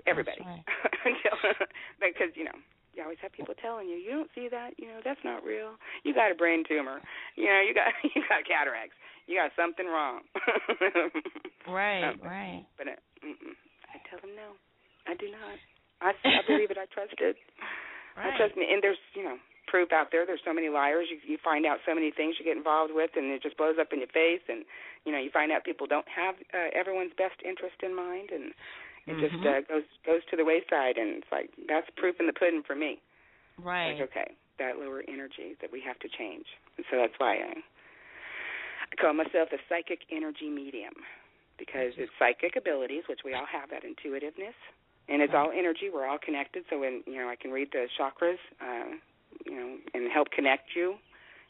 Everybody, 0.06 0.40
right. 0.46 0.64
Until- 1.06 1.66
because 2.00 2.30
you 2.34 2.44
know 2.44 2.56
you 2.94 3.02
always 3.02 3.18
have 3.20 3.32
people 3.32 3.54
telling 3.60 3.88
you 3.88 3.96
you 3.96 4.10
don't 4.10 4.30
see 4.34 4.48
that, 4.48 4.72
you 4.78 4.86
know 4.88 5.00
that's 5.04 5.20
not 5.24 5.44
real. 5.44 5.74
You 6.04 6.14
got 6.14 6.30
a 6.30 6.34
brain 6.34 6.64
tumor, 6.66 7.00
you 7.36 7.46
know 7.46 7.60
you 7.60 7.74
got 7.74 7.92
you 8.14 8.22
got 8.28 8.46
cataracts, 8.46 8.96
you 9.26 9.36
got 9.36 9.50
something 9.58 9.86
wrong. 9.86 10.22
Right, 11.68 12.04
Um, 12.06 12.20
right. 12.22 12.64
But 12.78 12.88
uh. 12.88 13.00
I 13.90 13.98
tell 14.10 14.20
them 14.22 14.34
no, 14.38 14.54
I 15.10 15.14
do 15.18 15.26
not. 15.30 15.58
I, 16.00 16.12
I 16.12 16.42
believe 16.46 16.70
it. 16.70 16.78
I 16.78 16.86
trust 16.92 17.16
it. 17.18 17.36
I 18.16 18.28
Right. 18.28 18.36
trust 18.38 18.56
me. 18.56 18.64
And 18.70 18.80
there's 18.82 19.00
you 19.14 19.24
know 19.24 19.36
proof 19.66 19.90
out 19.92 20.08
there. 20.14 20.24
There's 20.24 20.40
so 20.44 20.54
many 20.54 20.68
liars. 20.70 21.08
You 21.10 21.18
you 21.26 21.38
find 21.42 21.66
out 21.66 21.78
so 21.84 21.92
many 21.94 22.10
things 22.14 22.36
you 22.38 22.44
get 22.46 22.56
involved 22.56 22.92
with, 22.94 23.10
and 23.16 23.32
it 23.34 23.42
just 23.42 23.56
blows 23.58 23.76
up 23.80 23.92
in 23.92 23.98
your 23.98 24.08
face. 24.14 24.40
And 24.48 24.64
you 25.04 25.10
know 25.12 25.18
you 25.18 25.30
find 25.34 25.50
out 25.50 25.64
people 25.64 25.86
don't 25.86 26.06
have 26.08 26.36
uh, 26.54 26.70
everyone's 26.72 27.12
best 27.18 27.36
interest 27.44 27.82
in 27.82 27.94
mind, 27.96 28.30
and 28.32 28.52
it 29.06 29.18
just 29.20 29.34
Mhm. 29.34 29.46
uh, 29.46 29.60
goes 29.62 29.84
goes 30.04 30.24
to 30.26 30.36
the 30.36 30.44
wayside. 30.44 30.98
And 30.98 31.16
it's 31.22 31.32
like 31.32 31.50
that's 31.68 31.88
proof 31.96 32.18
in 32.20 32.26
the 32.26 32.32
pudding 32.32 32.62
for 32.62 32.74
me. 32.74 33.00
Right. 33.58 33.92
Like 33.98 34.10
okay, 34.10 34.34
that 34.58 34.78
lower 34.78 35.02
energy 35.08 35.56
that 35.60 35.70
we 35.70 35.80
have 35.80 35.98
to 36.00 36.08
change. 36.08 36.46
And 36.76 36.86
so 36.90 36.96
that's 36.96 37.18
why 37.18 37.36
I 37.36 37.62
I 38.92 38.94
call 39.00 39.14
myself 39.14 39.50
a 39.52 39.58
psychic 39.68 40.00
energy 40.10 40.48
medium 40.48 40.94
because 41.58 41.94
it's 41.96 42.12
psychic 42.18 42.56
abilities, 42.56 43.04
which 43.08 43.24
we 43.24 43.34
all 43.34 43.46
have 43.46 43.70
that 43.70 43.82
intuitiveness, 43.84 44.54
and 45.08 45.22
it's 45.22 45.32
all 45.34 45.50
energy. 45.50 45.88
We're 45.90 46.06
all 46.06 46.18
connected. 46.18 46.64
So 46.70 46.78
when 46.78 47.02
you 47.06 47.16
know, 47.16 47.28
I 47.28 47.36
can 47.36 47.50
read 47.50 47.72
the 47.72 47.88
chakras, 47.98 48.38
uh, 48.60 48.94
you 49.44 49.54
know, 49.54 49.76
and 49.94 50.10
help 50.12 50.30
connect 50.30 50.74
you 50.76 50.98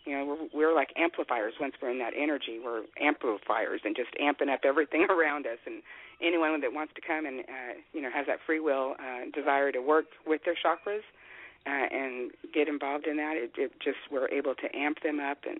You 0.05 0.13
know, 0.17 0.25
we're, 0.25 0.69
we're 0.69 0.75
like 0.75 0.93
amplifiers. 0.97 1.55
Once 1.61 1.75
we're 1.83 1.91
in 1.91 1.99
that 1.99 2.13
energy, 2.17 2.61
we're 2.63 2.85
amplifiers 3.01 3.81
and 3.85 3.97
just 3.97 4.11
amping 4.23 4.49
up 4.53 4.61
everything 4.65 5.07
around 5.11 5.47
us. 5.47 5.59
And 5.67 5.83
anyone 6.23 6.61
that 6.61 6.73
wants 6.73 6.93
to 6.95 7.01
come 7.01 7.27
and 7.27 7.41
uh, 7.41 7.75
you 7.93 8.01
know 8.01 8.11
has 8.15 8.27
that 8.27 8.39
free 8.47 8.61
will 8.61 8.95
uh, 8.99 9.25
desire 9.35 9.73
to 9.73 9.81
work 9.81 10.07
with 10.27 10.43
their 10.45 10.55
chakras 10.55 11.03
uh, 11.67 11.87
and 11.91 12.31
get 12.55 12.69
involved 12.69 13.07
in 13.07 13.17
that, 13.17 13.35
it, 13.37 13.51
it 13.57 13.73
just 13.83 13.99
we're 14.11 14.29
able 14.31 14.55
to 14.55 14.77
amp 14.77 15.03
them 15.03 15.19
up 15.19 15.39
and 15.49 15.59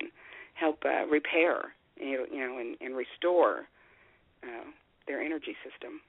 help 0.55 0.83
uh, 0.85 1.05
repair, 1.07 1.75
you 1.97 2.19
know, 2.19 2.27
you 2.33 2.41
know, 2.41 2.59
and, 2.59 2.77
and 2.81 2.97
restore 2.97 3.67
uh, 4.45 4.65
their 5.07 5.21
energy 5.21 5.57
system. 5.65 6.01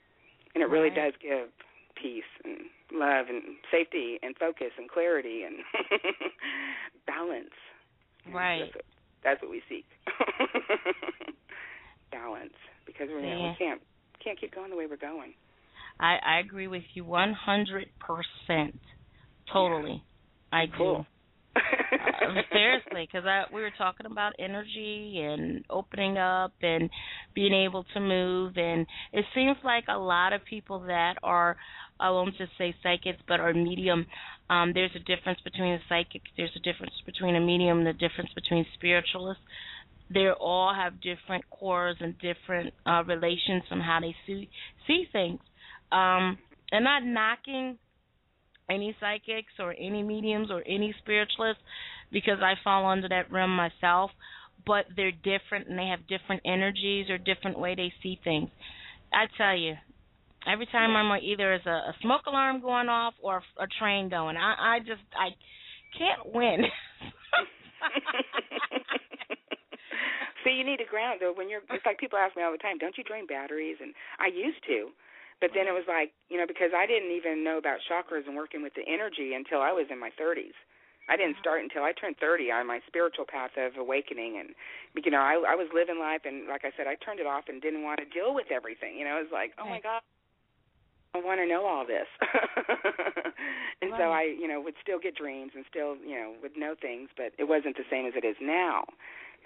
And 0.54 0.64
it 0.64 0.70
really 0.70 0.90
Right. 0.90 1.12
does 1.12 1.14
give 1.22 1.50
peace 1.96 2.30
and 2.46 2.58
love 2.94 3.26
and 3.30 3.42
safety 3.72 4.20
and 4.22 4.38
focus 4.38 4.72
and 4.78 4.88
clarity 4.90 5.44
and 5.44 5.58
balance. 7.08 7.50
Right. 8.32 8.66
That's 8.66 8.76
what, 8.76 8.86
that's 9.24 9.42
what 9.42 9.52
we 9.52 9.62
seek. 9.68 9.86
balance, 12.12 12.54
because 12.86 13.10
we're, 13.10 13.22
you 13.22 13.34
know, 13.34 13.44
we 13.44 13.56
can't 13.58 13.82
can't 14.23 14.39
keep 14.39 14.53
going 14.53 14.69
the 14.69 14.75
way 14.75 14.86
we're 14.88 14.97
going. 14.97 15.34
I 15.99 16.17
I 16.23 16.39
agree 16.39 16.67
with 16.67 16.84
you 16.93 17.03
100%. 17.03 17.34
Totally. 19.51 20.03
I 20.51 20.65
do. 20.65 20.71
Cool. 20.77 21.06
uh, 21.56 21.60
seriously, 22.51 23.08
because 23.12 23.27
we 23.53 23.62
were 23.62 23.71
talking 23.77 24.06
about 24.06 24.34
energy 24.39 25.21
and 25.23 25.63
opening 25.69 26.17
up 26.17 26.53
and 26.62 26.89
being 27.34 27.53
able 27.53 27.86
to 27.93 27.99
move, 27.99 28.58
and 28.58 28.86
it 29.13 29.25
seems 29.34 29.58
like 29.63 29.86
a 29.89 29.97
lot 29.97 30.34
of 30.34 30.41
people 30.45 30.82
that 30.82 31.15
are, 31.23 31.58
I 31.99 32.12
won't 32.12 32.38
just 32.38 32.51
say 32.58 32.75
psychics, 32.84 33.21
but 33.27 33.39
are 33.39 33.53
medium. 33.53 34.06
Um, 34.49 34.71
there's 34.73 34.91
a 34.95 34.99
difference 34.99 35.39
between 35.43 35.73
a 35.73 35.80
psychic. 35.89 36.21
There's 36.36 36.56
a 36.56 36.60
difference 36.60 36.93
between 37.06 37.36
a 37.36 37.41
medium. 37.41 37.84
The 37.84 37.93
difference 37.93 38.30
between 38.36 38.65
spiritualists. 38.75 39.43
They 40.13 40.30
all 40.30 40.74
have 40.74 41.02
different 41.02 41.50
cores 41.50 41.98
and 42.00 42.15
different 42.20 42.74
uh, 42.86 43.04
relations 43.06 43.63
on 43.72 43.82
how 43.82 44.00
they 44.02 44.15
see 44.26 44.50
see 44.86 45.06
things. 45.12 45.39
Um, 45.91 46.38
and 46.72 46.84
not 46.84 47.04
knocking 47.06 47.78
any 48.70 48.96
psychics 49.00 49.54
or 49.60 49.74
any 49.78 50.04
mediums 50.04 50.50
or 50.52 50.62
any 50.67 50.93
spiritualists 51.02 51.62
because 52.12 52.39
I 52.41 52.54
fall 52.63 52.86
under 52.86 53.08
that 53.10 53.32
realm 53.32 53.56
myself, 53.56 54.12
but 54.65 54.86
they're 54.96 55.12
different 55.12 55.67
and 55.70 55.80
they 55.80 55.88
have 55.88 56.08
different 56.08 56.41
energies 56.46 57.10
or 57.10 57.17
different 57.17 57.60
way 57.60 57.76
they 57.76 57.93
see 58.04 58.20
things. 58.24 58.50
I 59.13 59.26
tell 59.38 59.58
you, 59.58 59.76
every 60.52 60.65
time 60.67 60.96
I'm 60.96 61.12
either 61.22 61.54
is 61.54 61.65
a, 61.65 61.70
a 61.70 61.96
smoke 62.02 62.26
alarm 62.28 62.62
going 62.62 62.89
off 62.89 63.13
or 63.22 63.38
a, 63.38 63.63
a 63.63 63.67
train 63.80 64.10
going. 64.10 64.36
I 64.36 64.76
I 64.76 64.80
just 64.80 65.02
I 65.15 65.30
can't 65.98 66.34
win. 66.34 66.63
See, 70.48 70.56
you 70.56 70.64
need 70.64 70.80
a 70.80 70.88
ground 70.88 71.20
though. 71.20 71.36
When 71.36 71.52
you're, 71.52 71.60
it's 71.68 71.84
like 71.84 72.00
people 72.00 72.16
ask 72.16 72.40
me 72.40 72.44
all 72.44 72.56
the 72.56 72.64
time, 72.64 72.80
"Don't 72.80 72.96
you 72.98 73.04
drain 73.04 73.28
batteries?" 73.28 73.84
And 73.84 73.92
I 74.16 74.32
used 74.32 74.64
to, 74.72 74.96
but 75.44 75.52
then 75.52 75.68
it 75.68 75.76
was 75.76 75.84
like, 75.92 76.16
you 76.32 76.40
know, 76.40 76.48
because 76.48 76.72
I 76.72 76.88
didn't 76.88 77.12
even 77.12 77.44
know 77.44 77.60
about 77.60 77.84
chakras 77.84 78.24
and 78.26 78.36
working 78.40 78.64
with 78.64 78.72
the 78.74 78.88
energy 78.88 79.36
until 79.36 79.60
I 79.60 79.76
was 79.76 79.92
in 79.92 80.00
my 80.00 80.10
30s. 80.16 80.56
I 81.12 81.16
didn't 81.16 81.40
uh-huh. 81.40 81.44
start 81.44 81.60
until 81.68 81.84
I 81.84 81.92
turned 81.92 82.16
30 82.20 82.52
on 82.52 82.68
my 82.68 82.80
spiritual 82.88 83.28
path 83.28 83.60
of 83.60 83.76
awakening, 83.76 84.40
and 84.40 84.56
you 84.96 85.12
know, 85.12 85.20
I 85.20 85.36
I 85.44 85.56
was 85.60 85.68
living 85.76 86.00
life, 86.00 86.24
and 86.24 86.48
like 86.48 86.64
I 86.64 86.72
said, 86.80 86.88
I 86.88 86.96
turned 86.96 87.20
it 87.20 87.28
off 87.28 87.52
and 87.52 87.62
didn't 87.62 87.84
want 87.84 88.00
to 88.00 88.08
deal 88.08 88.32
with 88.32 88.48
everything. 88.48 88.96
You 88.96 89.04
know, 89.04 89.20
it 89.20 89.28
was 89.28 89.36
like, 89.36 89.52
oh 89.60 89.68
my 89.68 89.84
god. 89.84 90.00
I 91.16 91.20
want 91.20 91.40
to 91.40 91.48
know 91.48 91.66
all 91.66 91.88
this, 91.88 92.06
and 93.82 93.90
so 93.98 94.12
I, 94.12 94.24
you 94.38 94.48
know, 94.48 94.62
would 94.62 94.76
still 94.84 95.00
get 95.00 95.16
dreams 95.16 95.52
and 95.56 95.66
still, 95.68 95.96
you 96.06 96.14
know, 96.14 96.36
would 96.44 96.56
know 96.56 96.76
things, 96.80 97.10
but 97.16 97.32
it 97.40 97.48
wasn't 97.48 97.76
the 97.76 97.88
same 97.90 98.06
as 98.06 98.14
it 98.16 98.28
is 98.28 98.36
now. 98.40 98.86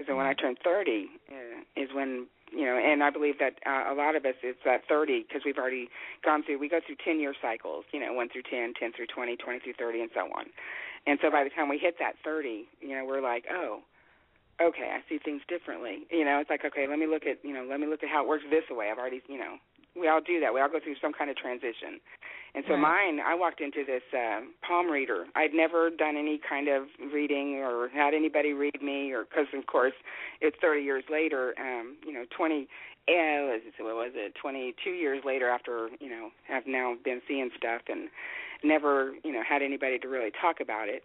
Because 0.02 0.18
when 0.18 0.26
I 0.26 0.34
turned 0.34 0.58
30 0.64 1.10
uh, 1.30 1.36
is 1.78 1.90
when 1.94 2.26
you 2.52 2.66
know, 2.66 2.76
and 2.76 3.04
I 3.04 3.12
believe 3.12 3.38
that 3.40 3.62
uh, 3.66 3.94
a 3.94 3.96
lot 3.96 4.16
of 4.16 4.26
us 4.26 4.34
it's 4.44 4.60
at 4.66 4.82
30 4.90 5.24
because 5.24 5.44
we've 5.46 5.58
already 5.58 5.88
gone 6.26 6.44
through. 6.44 6.60
We 6.60 6.68
go 6.68 6.82
through 6.86 6.98
10 7.06 7.20
year 7.20 7.34
cycles, 7.40 7.86
you 7.94 8.00
know, 8.02 8.12
1 8.12 8.28
through 8.28 8.44
10, 8.50 8.74
10 8.78 8.92
through 8.92 9.08
20, 9.08 9.38
20 9.38 9.60
through 9.60 9.74
30, 9.80 10.02
and 10.02 10.10
so 10.14 10.22
on. 10.36 10.52
And 11.08 11.18
so 11.22 11.32
by 11.32 11.46
the 11.46 11.50
time 11.50 11.70
we 11.70 11.78
hit 11.78 11.96
that 12.00 12.16
30, 12.26 12.68
you 12.82 12.96
know, 12.98 13.06
we're 13.06 13.22
like, 13.22 13.46
oh, 13.50 13.80
okay, 14.60 14.92
I 14.92 15.00
see 15.08 15.18
things 15.18 15.42
differently. 15.48 16.04
You 16.12 16.26
know, 16.26 16.40
it's 16.40 16.50
like, 16.50 16.66
okay, 16.66 16.88
let 16.90 17.00
me 17.00 17.08
look 17.08 17.24
at, 17.24 17.40
you 17.44 17.54
know, 17.54 17.64
let 17.64 17.80
me 17.80 17.88
look 17.88 18.04
at 18.04 18.10
how 18.10 18.24
it 18.24 18.28
works 18.28 18.44
this 18.50 18.68
way. 18.70 18.90
I've 18.92 19.00
already, 19.00 19.22
you 19.30 19.40
know, 19.40 19.56
we 19.96 20.08
all 20.08 20.22
do 20.22 20.40
that. 20.40 20.54
We 20.54 20.62
all 20.62 20.70
go 20.70 20.80
through 20.80 20.96
some 21.02 21.14
kind 21.14 21.30
of 21.30 21.36
transition. 21.36 22.00
And 22.54 22.66
so 22.68 22.74
Right. 22.74 23.16
mine, 23.16 23.20
I 23.22 23.34
walked 23.36 23.62
into 23.62 23.86
this 23.86 24.04
uh, 24.14 24.42
palm 24.62 24.90
reader. 24.90 25.26
I'd 25.36 25.54
never 25.54 25.90
done 25.90 26.18
any 26.18 26.38
kind 26.38 26.68
of 26.68 26.88
reading 27.14 27.56
or 27.56 27.88
had 27.90 28.14
anybody 28.14 28.52
read 28.54 28.82
me, 28.82 29.12
or 29.14 29.24
because 29.24 29.48
of 29.54 29.66
course 29.68 29.94
it's 30.42 30.58
30 30.60 30.82
years 30.82 31.04
later. 31.10 31.54
Um, 31.58 31.98
you 32.06 32.14
know, 32.14 32.26
20. 32.36 32.68
Yeah, 33.08 33.46
what 33.46 33.54
was 33.54 33.62
it, 33.66 33.84
what 33.84 33.96
was 33.96 34.12
it? 34.16 34.36
22 34.36 34.90
years 34.92 35.24
later, 35.26 35.50
after 35.50 35.90
you 36.00 36.10
know, 36.10 36.30
have 36.48 36.64
now 36.68 36.96
been 37.04 37.22
seeing 37.28 37.50
stuff 37.58 37.82
and 37.90 38.10
never, 38.64 39.14
you 39.24 39.32
know, 39.32 39.42
had 39.48 39.62
anybody 39.62 39.98
to 40.00 40.08
really 40.08 40.32
talk 40.40 40.60
about 40.62 40.88
it 40.88 41.04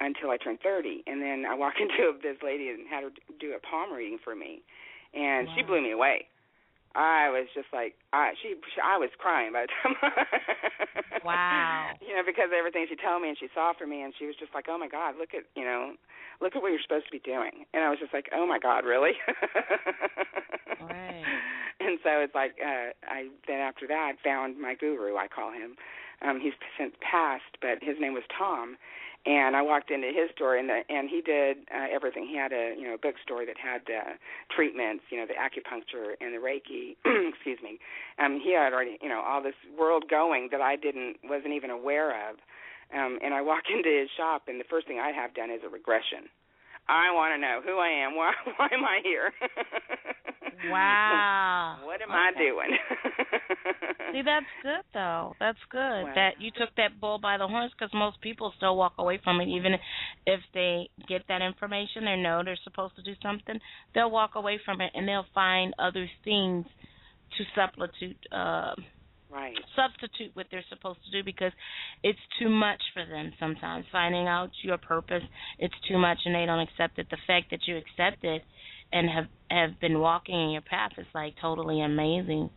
until 0.00 0.30
I 0.30 0.36
turned 0.36 0.60
30. 0.62 1.04
And 1.06 1.22
then 1.22 1.44
I 1.48 1.54
walked 1.54 1.80
into 1.80 2.12
this 2.22 2.36
lady 2.42 2.68
and 2.68 2.86
had 2.88 3.04
her 3.04 3.10
do 3.40 3.54
a 3.54 3.60
palm 3.60 3.92
reading 3.92 4.18
for 4.22 4.34
me, 4.34 4.62
and 5.14 5.48
she 5.56 5.62
blew 5.62 5.80
me 5.82 5.92
away. 5.92 6.26
I 6.94 7.28
was 7.30 7.46
just 7.54 7.68
like, 7.72 7.94
I 8.12 8.32
she, 8.42 8.54
she 8.74 8.80
I 8.82 8.96
was 8.98 9.10
crying 9.18 9.52
by 9.52 9.66
the 9.66 9.72
time. 9.82 9.96
Wow. 11.24 11.90
You 12.00 12.14
know, 12.14 12.22
because 12.24 12.50
everything 12.56 12.86
she 12.88 12.94
told 12.94 13.22
me 13.22 13.28
and 13.28 13.36
she 13.38 13.48
saw 13.52 13.72
for 13.76 13.86
me, 13.86 14.02
and 14.02 14.14
she 14.18 14.26
was 14.26 14.36
just 14.38 14.54
like, 14.54 14.66
oh 14.68 14.78
my 14.78 14.86
God, 14.88 15.14
look 15.18 15.34
at 15.34 15.44
you 15.56 15.64
know, 15.64 15.94
look 16.40 16.54
at 16.54 16.62
what 16.62 16.70
you're 16.70 16.80
supposed 16.82 17.06
to 17.06 17.12
be 17.12 17.18
doing. 17.18 17.66
And 17.74 17.82
I 17.82 17.90
was 17.90 17.98
just 17.98 18.14
like, 18.14 18.28
oh 18.32 18.46
my 18.46 18.58
God, 18.58 18.84
really? 18.84 19.12
Right. 20.80 21.24
And 21.80 21.98
so 22.04 22.10
it's 22.22 22.34
like 22.34 22.54
uh 22.62 22.94
I 23.06 23.28
then 23.46 23.58
after 23.58 23.86
that 23.88 24.12
found 24.22 24.58
my 24.60 24.74
guru, 24.74 25.16
I 25.16 25.26
call 25.28 25.52
him. 25.52 25.74
Um 26.22 26.40
he's 26.40 26.54
since 26.78 26.94
passed, 27.02 27.58
but 27.60 27.82
his 27.82 27.96
name 28.00 28.14
was 28.14 28.22
Tom. 28.36 28.76
And 29.26 29.56
I 29.56 29.62
walked 29.62 29.90
into 29.90 30.08
his 30.08 30.30
store, 30.34 30.56
and 30.56 30.68
the, 30.68 30.82
and 30.88 31.10
he 31.10 31.20
did 31.20 31.58
uh, 31.74 31.86
everything. 31.92 32.26
He 32.26 32.36
had 32.36 32.52
a 32.52 32.74
you 32.78 32.84
know 32.84 32.96
bookstore 33.00 33.44
that 33.44 33.58
had 33.58 33.82
uh, 33.90 34.14
treatments, 34.54 35.04
you 35.10 35.18
know, 35.18 35.26
the 35.26 35.34
acupuncture 35.34 36.14
and 36.20 36.32
the 36.32 36.38
Reiki. 36.38 36.96
excuse 37.28 37.58
me. 37.62 37.78
Um, 38.18 38.40
he 38.42 38.54
had 38.54 38.72
already 38.72 38.98
you 39.02 39.08
know 39.08 39.20
all 39.20 39.42
this 39.42 39.58
world 39.78 40.04
going 40.08 40.48
that 40.52 40.60
I 40.60 40.76
didn't 40.76 41.16
wasn't 41.24 41.54
even 41.54 41.70
aware 41.70 42.30
of. 42.30 42.36
Um, 42.94 43.18
and 43.22 43.34
I 43.34 43.42
walk 43.42 43.64
into 43.74 43.90
his 43.90 44.08
shop, 44.16 44.42
and 44.48 44.60
the 44.60 44.68
first 44.70 44.86
thing 44.86 44.98
I 44.98 45.12
have 45.12 45.34
done 45.34 45.50
is 45.50 45.60
a 45.64 45.68
regression. 45.68 46.30
I 46.88 47.10
want 47.12 47.34
to 47.34 47.38
know 47.40 47.60
who 47.64 47.78
I 47.78 47.88
am. 48.04 48.16
Why 48.16 48.32
why 48.56 48.68
am 48.72 48.84
I 48.84 49.00
here? 49.02 49.32
Wow. 50.70 51.78
What 51.84 52.02
am 52.02 52.10
I 52.10 52.32
doing? 52.36 52.70
See, 54.12 54.22
that's 54.22 54.46
good 54.62 54.82
though. 54.92 55.34
That's 55.38 55.58
good 55.70 56.04
Wow. 56.04 56.12
that 56.14 56.40
you 56.40 56.50
took 56.50 56.74
that 56.76 57.00
bull 57.00 57.18
by 57.18 57.36
the 57.36 57.46
horns 57.46 57.72
because 57.78 57.92
most 57.94 58.20
people 58.20 58.52
still 58.56 58.76
walk 58.76 58.94
away 58.98 59.20
from 59.22 59.40
it, 59.40 59.48
even 59.48 59.74
if 60.26 60.40
they 60.54 60.88
get 61.08 61.22
that 61.28 61.42
information 61.42 62.04
they 62.04 62.16
know 62.16 62.42
they're 62.44 62.58
supposed 62.64 62.96
to 62.96 63.02
do 63.02 63.14
something. 63.22 63.60
They'll 63.94 64.10
walk 64.10 64.34
away 64.34 64.58
from 64.64 64.80
it 64.80 64.90
and 64.94 65.06
they'll 65.06 65.26
find 65.34 65.74
other 65.78 66.08
things 66.24 66.66
to 67.36 67.44
substitute, 67.54 68.18
uh, 68.32 68.74
right. 69.30 69.54
substitute 69.76 70.30
what 70.34 70.46
they're 70.50 70.64
supposed 70.68 70.98
to 71.04 71.10
do 71.10 71.24
because 71.24 71.52
it's 72.02 72.18
too 72.40 72.48
much 72.48 72.80
for 72.94 73.04
them 73.04 73.32
sometimes. 73.38 73.84
Finding 73.90 74.26
out 74.26 74.50
your 74.62 74.78
purpose, 74.78 75.22
it's 75.58 75.74
too 75.88 75.98
much, 75.98 76.18
and 76.24 76.34
they 76.34 76.46
don't 76.46 76.60
accept 76.60 76.98
it. 76.98 77.06
The 77.10 77.18
fact 77.26 77.50
that 77.50 77.60
you 77.66 77.76
accept 77.76 78.24
it 78.24 78.42
and 78.92 79.08
have 79.08 79.26
have 79.50 79.80
been 79.80 79.98
walking 80.00 80.34
in 80.34 80.50
your 80.50 80.62
path 80.62 80.92
is 80.98 81.06
like 81.14 81.34
totally 81.40 81.82
amazing. 81.82 82.50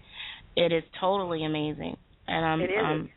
It 0.55 0.71
is 0.71 0.83
totally 0.99 1.45
amazing, 1.45 1.97
and 2.27 2.45
I'm 2.45 2.61
it 2.61 2.65
is. 2.65 2.83
I'm, 2.83 3.09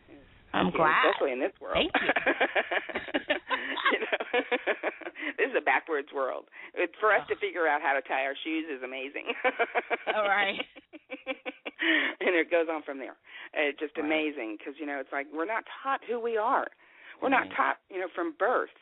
I'm 0.54 0.66
Yeah, 0.70 0.78
glad. 0.78 1.04
especially 1.10 1.32
in 1.34 1.40
this 1.40 1.52
world. 1.60 1.90
Thank 1.90 1.92
you. 1.98 2.14
You 3.92 4.00
know, 4.00 4.16
this 5.38 5.48
is 5.50 5.56
a 5.56 5.60
backwards 5.60 6.08
world. 6.14 6.46
It, 6.74 6.90
for 7.00 7.12
us 7.12 7.22
to 7.28 7.36
figure 7.36 7.66
out 7.68 7.82
how 7.82 7.92
to 7.92 8.02
tie 8.02 8.24
our 8.24 8.34
shoes 8.42 8.66
is 8.70 8.82
amazing. 8.82 9.30
All 10.14 10.24
right. 10.26 10.58
and 12.20 12.32
it 12.34 12.50
goes 12.50 12.66
on 12.70 12.82
from 12.82 12.98
there. 12.98 13.16
It's 13.52 13.78
just 13.78 13.96
Right. 13.96 14.04
amazing 14.06 14.56
because 14.58 14.74
you 14.80 14.86
know 14.86 14.98
it's 15.00 15.12
like 15.12 15.26
we're 15.34 15.44
not 15.48 15.64
taught 15.82 16.00
who 16.08 16.18
we 16.18 16.36
are. 16.36 16.66
We're 17.22 17.28
not 17.30 17.46
taught, 17.56 17.78
you 17.90 18.00
know, 18.00 18.08
from 18.14 18.34
birth 18.38 18.74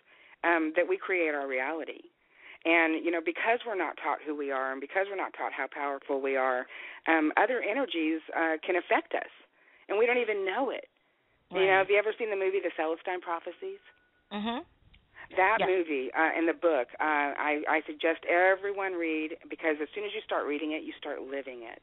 um, 0.45 0.73
that 0.77 0.89
we 0.89 0.97
create 0.97 1.35
our 1.35 1.47
reality. 1.47 2.01
And 2.65 3.05
you 3.05 3.11
know, 3.11 3.21
because 3.25 3.61
we're 3.67 3.77
not 3.79 3.99
taught 4.03 4.19
who 4.25 4.35
we 4.37 4.51
are, 4.51 4.73
and 4.73 4.81
because 4.81 5.07
we're 5.11 5.21
not 5.21 5.35
taught 5.37 5.53
how 5.53 5.67
powerful 5.73 6.21
we 6.23 6.37
are, 6.37 6.67
um, 7.09 7.33
other 7.37 7.61
energies 7.61 8.21
uh, 8.37 8.57
can 8.65 8.77
affect 8.77 9.15
us, 9.15 9.31
and 9.89 9.99
we 9.99 10.07
don't 10.07 10.19
even 10.19 10.47
know 10.47 10.71
it. 10.71 10.87
You 11.61 11.67
know, 11.67 11.79
have 11.79 11.91
you 11.91 11.97
ever 11.99 12.13
seen 12.19 12.31
the 12.31 12.37
movie 12.37 12.61
The 12.61 12.73
Celestine 12.77 13.21
Prophecies? 13.21 13.81
Mhm. 14.33 14.65
That 15.37 15.59
Yes. 15.61 15.69
movie 15.69 16.13
uh, 16.13 16.33
in 16.37 16.47
the 16.47 16.53
book, 16.53 16.89
uh, 17.01 17.33
I, 17.37 17.63
I 17.69 17.83
suggest 17.87 18.25
everyone 18.27 18.95
read 18.95 19.37
because 19.49 19.77
as 19.81 19.89
soon 19.95 20.05
as 20.05 20.13
you 20.15 20.21
start 20.23 20.47
reading 20.47 20.73
it, 20.73 20.83
you 20.83 20.93
start 20.99 21.23
living 21.23 21.63
it. 21.63 21.83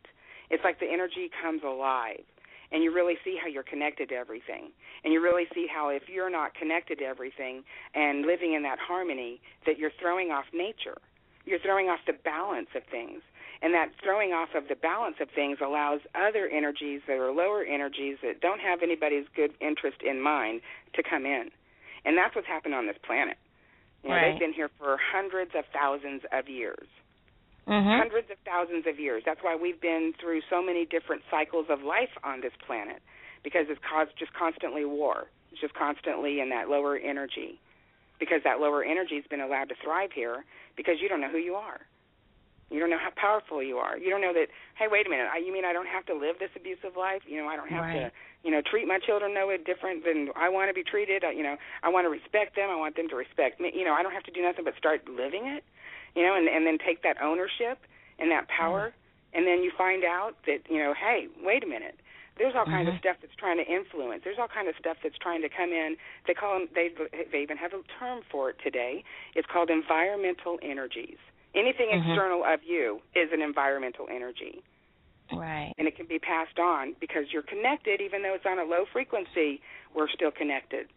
It's 0.49 0.63
like 0.63 0.79
the 0.79 0.89
energy 0.91 1.29
comes 1.41 1.63
alive, 1.63 2.25
and 2.71 2.83
you 2.83 2.91
really 2.93 3.17
see 3.23 3.37
how 3.41 3.47
you're 3.47 3.63
connected 3.63 4.09
to 4.09 4.15
everything. 4.15 4.71
And 5.03 5.13
you 5.13 5.21
really 5.21 5.47
see 5.53 5.67
how 5.67 5.89
if 5.89 6.09
you're 6.09 6.29
not 6.29 6.53
connected 6.53 6.99
to 6.99 7.05
everything 7.05 7.63
and 7.95 8.25
living 8.25 8.53
in 8.53 8.63
that 8.63 8.79
harmony, 8.79 9.41
that 9.65 9.77
you're 9.77 9.91
throwing 9.99 10.31
off 10.31 10.45
nature. 10.53 10.97
You're 11.45 11.59
throwing 11.59 11.87
off 11.89 11.99
the 12.05 12.13
balance 12.13 12.69
of 12.75 12.83
things. 12.91 13.21
And 13.61 13.73
that 13.73 13.91
throwing 14.01 14.31
off 14.31 14.49
of 14.55 14.69
the 14.69 14.75
balance 14.75 15.17
of 15.19 15.27
things 15.35 15.57
allows 15.61 15.99
other 16.15 16.47
energies 16.47 17.01
that 17.07 17.17
are 17.17 17.31
lower 17.31 17.63
energies 17.63 18.17
that 18.23 18.39
don't 18.39 18.61
have 18.61 18.79
anybody's 18.81 19.25
good 19.35 19.51
interest 19.59 19.97
in 20.01 20.21
mind 20.21 20.61
to 20.95 21.03
come 21.03 21.25
in. 21.25 21.51
And 22.05 22.17
that's 22.17 22.35
what's 22.35 22.47
happened 22.47 22.73
on 22.73 22.87
this 22.87 22.95
planet. 23.05 23.37
You 24.03 24.09
know, 24.09 24.15
right. 24.15 24.31
They've 24.31 24.39
been 24.39 24.53
here 24.53 24.69
for 24.79 24.97
hundreds 24.97 25.51
of 25.57 25.65
thousands 25.73 26.21
of 26.31 26.47
years. 26.47 26.87
Mm-hmm. 27.67 27.99
Hundreds 27.99 28.31
of 28.31 28.37
thousands 28.45 28.87
of 28.87 28.97
years. 28.97 29.23
That's 29.25 29.41
why 29.43 29.55
we've 29.55 29.79
been 29.79 30.13
through 30.19 30.41
so 30.49 30.63
many 30.63 30.85
different 30.85 31.21
cycles 31.29 31.65
of 31.69 31.83
life 31.83 32.15
on 32.23 32.41
this 32.41 32.53
planet 32.65 33.01
because 33.43 33.65
it's 33.69 33.81
caused 33.83 34.11
just 34.17 34.33
constantly 34.33 34.85
war. 34.85 35.27
It's 35.51 35.61
just 35.61 35.73
constantly 35.73 36.39
in 36.39 36.49
that 36.49 36.69
lower 36.69 36.97
energy. 36.97 37.59
Because 38.19 38.41
that 38.43 38.59
lower 38.59 38.83
energy 38.83 39.15
has 39.15 39.25
been 39.29 39.39
allowed 39.39 39.69
to 39.69 39.75
thrive 39.83 40.11
here 40.13 40.43
because 40.75 40.95
you 41.01 41.07
don't 41.07 41.21
know 41.21 41.29
who 41.29 41.37
you 41.37 41.55
are. 41.55 41.79
You 42.69 42.79
don't 42.79 42.89
know 42.89 43.01
how 43.01 43.09
powerful 43.15 43.63
you 43.63 43.77
are. 43.77 43.97
You 43.97 44.09
don't 44.09 44.21
know 44.21 44.33
that. 44.33 44.47
Hey, 44.77 44.85
wait 44.89 45.07
a 45.07 45.09
minute. 45.09 45.27
I, 45.33 45.39
you 45.41 45.51
mean 45.51 45.65
I 45.65 45.73
don't 45.73 45.89
have 45.89 46.05
to 46.05 46.13
live 46.13 46.37
this 46.37 46.53
abusive 46.55 46.93
life? 46.95 47.25
You 47.25 47.41
know, 47.41 47.47
I 47.49 47.55
don't 47.55 47.69
have 47.69 47.81
right. 47.81 48.09
to. 48.09 48.11
You 48.43 48.51
know, 48.51 48.61
treat 48.61 48.87
my 48.87 48.99
children 48.99 49.33
no 49.33 49.51
different 49.57 50.05
than 50.05 50.29
I 50.37 50.47
want 50.47 50.69
to 50.69 50.73
be 50.73 50.83
treated. 50.83 51.25
I, 51.25 51.31
you 51.31 51.43
know, 51.43 51.57
I 51.83 51.89
want 51.89 52.05
to 52.05 52.09
respect 52.09 52.55
them. 52.55 52.69
I 52.69 52.77
want 52.77 52.95
them 52.95 53.09
to 53.09 53.17
respect 53.17 53.59
me. 53.59 53.73
You 53.75 53.83
know, 53.83 53.93
I 53.93 54.03
don't 54.03 54.13
have 54.13 54.23
to 54.23 54.31
do 54.31 54.41
nothing 54.41 54.63
but 54.63 54.77
start 54.77 55.01
living 55.09 55.47
it. 55.47 55.65
You 56.15 56.23
know, 56.23 56.37
and 56.37 56.47
and 56.47 56.65
then 56.65 56.77
take 56.77 57.03
that 57.03 57.21
ownership 57.21 57.81
and 58.17 58.31
that 58.31 58.47
power, 58.47 58.93
mm-hmm. 58.93 59.37
and 59.37 59.47
then 59.47 59.63
you 59.63 59.71
find 59.77 60.03
out 60.05 60.37
that 60.45 60.61
you 60.69 60.77
know, 60.77 60.93
hey, 60.93 61.27
wait 61.43 61.63
a 61.63 61.67
minute. 61.67 61.99
There's 62.37 62.55
all 62.55 62.63
kinds 62.63 62.87
mm-hmm. 62.87 62.95
of 62.95 63.01
stuff 63.01 63.17
that's 63.19 63.35
trying 63.35 63.57
to 63.57 63.67
influence. 63.67 64.21
There's 64.23 64.39
all 64.39 64.47
kind 64.47 64.69
of 64.69 64.75
stuff 64.79 64.95
that's 65.03 65.17
trying 65.17 65.41
to 65.41 65.49
come 65.49 65.75
in. 65.75 65.97
They 66.25 66.33
call 66.33 66.57
them. 66.57 66.69
They 66.73 66.93
they 67.33 67.41
even 67.41 67.57
have 67.57 67.73
a 67.73 67.81
term 67.99 68.21
for 68.31 68.51
it 68.51 68.57
today. 68.63 69.03
It's 69.35 69.47
called 69.51 69.69
environmental 69.69 70.59
energies 70.63 71.19
Anything 71.55 71.89
mm-hmm. 71.89 72.09
external 72.09 72.43
of 72.43 72.59
you 72.65 73.01
is 73.15 73.29
an 73.33 73.41
environmental 73.41 74.07
energy. 74.09 74.61
Right. 75.31 75.73
And 75.77 75.87
it 75.87 75.95
can 75.95 76.07
be 76.07 76.19
passed 76.19 76.57
on 76.57 76.95
because 76.99 77.25
you're 77.31 77.43
connected, 77.45 78.01
even 78.01 78.23
though 78.23 78.33
it's 78.33 78.45
on 78.45 78.59
a 78.59 78.63
low 78.63 78.85
frequency, 78.91 79.61
we're 79.95 80.09
still 80.09 80.31
connected. 80.31 80.87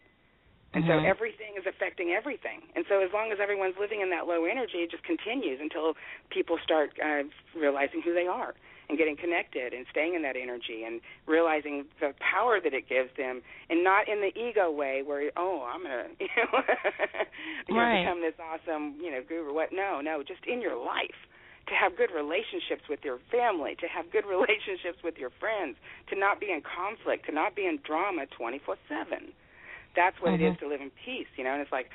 And 0.73 0.83
mm-hmm. 0.83 1.05
so 1.05 1.07
everything 1.07 1.53
is 1.57 1.65
affecting 1.69 2.11
everything. 2.17 2.61
And 2.75 2.85
so 2.89 3.01
as 3.01 3.09
long 3.13 3.31
as 3.31 3.37
everyone's 3.41 3.75
living 3.79 4.01
in 4.01 4.09
that 4.09 4.25
low 4.25 4.45
energy, 4.45 4.81
it 4.81 4.89
just 4.89 5.03
continues 5.03 5.59
until 5.61 5.93
people 6.29 6.57
start 6.63 6.97
uh, 6.97 7.23
realizing 7.55 8.01
who 8.01 8.13
they 8.13 8.25
are 8.25 8.55
and 8.93 8.97
getting 9.01 9.17
connected 9.17 9.73
and 9.73 9.89
staying 9.89 10.13
in 10.13 10.21
that 10.21 10.37
energy 10.37 10.85
and 10.85 11.01
realizing 11.25 11.85
the 11.99 12.13
power 12.21 12.61
that 12.61 12.77
it 12.77 12.87
gives 12.87 13.09
them 13.17 13.41
and 13.73 13.83
not 13.83 14.05
in 14.07 14.21
the 14.21 14.29
ego 14.37 14.69
way 14.69 15.01
where 15.01 15.33
oh 15.35 15.65
i'm 15.65 15.81
going 15.81 16.13
to 16.19 16.21
you 16.21 16.29
know, 16.37 16.61
you 17.69 17.75
right. 17.75 18.05
know 18.05 18.13
become 18.13 18.21
this 18.21 18.37
awesome 18.37 18.93
you 19.01 19.09
know 19.09 19.25
guru 19.25 19.49
what 19.49 19.73
no 19.73 19.97
no 19.97 20.21
just 20.21 20.45
in 20.45 20.61
your 20.61 20.77
life 20.77 21.25
to 21.65 21.73
have 21.73 21.97
good 21.97 22.13
relationships 22.13 22.85
with 22.85 22.99
your 23.01 23.17
family 23.33 23.73
to 23.81 23.89
have 23.89 24.05
good 24.13 24.25
relationships 24.29 25.01
with 25.03 25.17
your 25.17 25.33
friends 25.41 25.73
to 26.05 26.13
not 26.13 26.39
be 26.39 26.53
in 26.53 26.61
conflict 26.61 27.25
to 27.25 27.33
not 27.33 27.55
be 27.57 27.65
in 27.65 27.79
drama 27.81 28.29
24 28.29 28.77
7 28.87 29.33
that's 29.97 30.21
what 30.21 30.37
mm-hmm. 30.37 30.45
it 30.45 30.53
is 30.53 30.59
to 30.61 30.69
live 30.69 30.81
in 30.81 30.93
peace 30.93 31.29
you 31.33 31.43
know 31.43 31.57
and 31.57 31.65
it's 31.65 31.73
like 31.73 31.89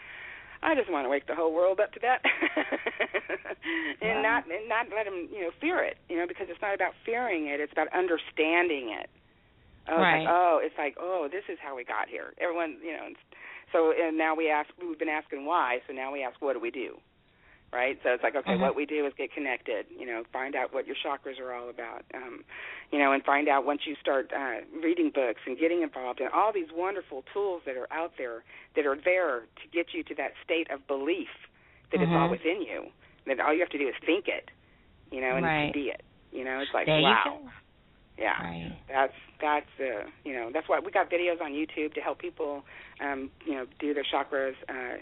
I 0.63 0.75
just 0.75 0.91
want 0.91 1.05
to 1.07 1.11
wake 1.11 1.27
the 1.27 1.35
whole 1.35 1.55
world 1.55 1.81
up 1.81 1.93
to 1.93 2.01
that, 2.01 2.23
and 4.03 4.23
not 4.23 4.45
and 4.51 4.69
not 4.69 4.87
let 4.95 5.05
them 5.05 5.29
you 5.33 5.43
know 5.43 5.51
fear 5.61 5.85
it, 5.85 5.97
you 6.09 6.17
know, 6.17 6.27
because 6.27 6.47
it's 6.51 6.61
not 6.61 6.75
about 6.75 6.95
fearing 7.05 7.47
it; 7.47 7.61
it's 7.61 7.73
about 7.73 7.89
understanding 7.95 8.95
it. 8.99 9.09
Oh, 9.89 9.97
right. 9.97 10.21
It's 10.21 10.27
like, 10.27 10.35
oh, 10.35 10.61
it's 10.63 10.79
like 10.79 10.95
oh, 10.99 11.29
this 11.31 11.45
is 11.49 11.59
how 11.63 11.77
we 11.77 11.85
got 11.85 12.09
here. 12.09 12.35
Everyone, 12.41 12.77
you 12.83 12.93
know, 12.93 13.09
so 13.73 13.93
and 13.93 14.17
now 14.17 14.35
we 14.35 14.51
ask, 14.51 14.69
we've 14.81 14.99
been 14.99 15.09
asking 15.09 15.47
why, 15.47 15.79
so 15.87 15.93
now 15.93 16.13
we 16.13 16.23
ask, 16.23 16.41
what 16.41 16.55
do 16.55 16.61
we 16.61 16.71
do? 16.71 16.99
Right? 17.73 17.99
So 18.03 18.11
it's 18.11 18.23
like, 18.23 18.35
okay, 18.35 18.53
mm-hmm. 18.53 18.63
what 18.63 18.77
we 18.77 18.87
do 18.87 19.07
is 19.07 19.13
get 19.17 19.33
connected, 19.33 19.87
you 19.91 20.07
know, 20.07 20.23
find 20.33 20.55
out 20.55 20.73
what 20.73 20.87
your 20.87 20.97
chakras 20.97 21.39
are 21.41 21.53
all 21.53 21.69
about, 21.69 22.05
um, 22.15 22.45
you 22.91 22.99
know, 22.99 23.13
and 23.13 23.23
find 23.25 23.49
out 23.49 23.67
once 23.67 23.83
you 23.85 23.95
start 24.01 24.31
uh, 24.35 24.65
reading 24.83 25.11
books 25.15 25.41
and 25.47 25.59
getting 25.59 25.83
involved 25.83 26.21
in 26.21 26.29
all 26.33 26.53
these 26.53 26.69
wonderful 26.75 27.25
tools 27.33 27.63
that 27.67 27.77
are 27.77 27.91
out 27.93 28.13
there 28.17 28.43
that 28.77 28.87
are 28.87 28.97
there 29.05 29.41
to 29.41 29.69
get 29.73 29.87
you 29.93 30.03
to 30.05 30.15
that 30.15 30.33
state 30.45 30.71
of 30.71 30.87
belief 30.87 31.29
that 31.93 31.99
mm-hmm. 31.99 32.05
it's 32.05 32.19
all 32.19 32.31
within 32.31 32.63
you. 32.63 32.87
That 33.27 33.41
all 33.41 33.53
you 33.53 33.61
have 33.61 33.71
to 33.71 33.79
do 33.79 33.87
is 33.87 33.95
think 34.07 34.27
it, 34.29 34.51
you 35.11 35.21
know, 35.21 35.37
and 35.37 35.45
right. 35.45 35.73
be 35.73 35.93
it. 35.93 36.03
You 36.33 36.45
know, 36.45 36.61
it's 36.61 36.71
like 36.73 36.87
there 36.87 37.01
wow. 37.01 37.41
Yeah, 38.19 38.43
right. 38.43 38.77
that's 38.89 39.13
that's 39.41 39.67
uh, 39.79 40.09
you 40.25 40.33
know 40.33 40.51
that's 40.53 40.69
why 40.69 40.81
we 40.81 40.91
got 40.91 41.09
videos 41.11 41.41
on 41.41 41.53
YouTube 41.53 41.95
to 41.95 42.01
help 42.01 42.19
people, 42.19 42.65
um, 43.01 43.31
you 43.47 43.55
know, 43.55 43.67
do 43.79 43.95
their 43.95 44.05
chakras. 44.05 44.55
Uh, 44.69 44.99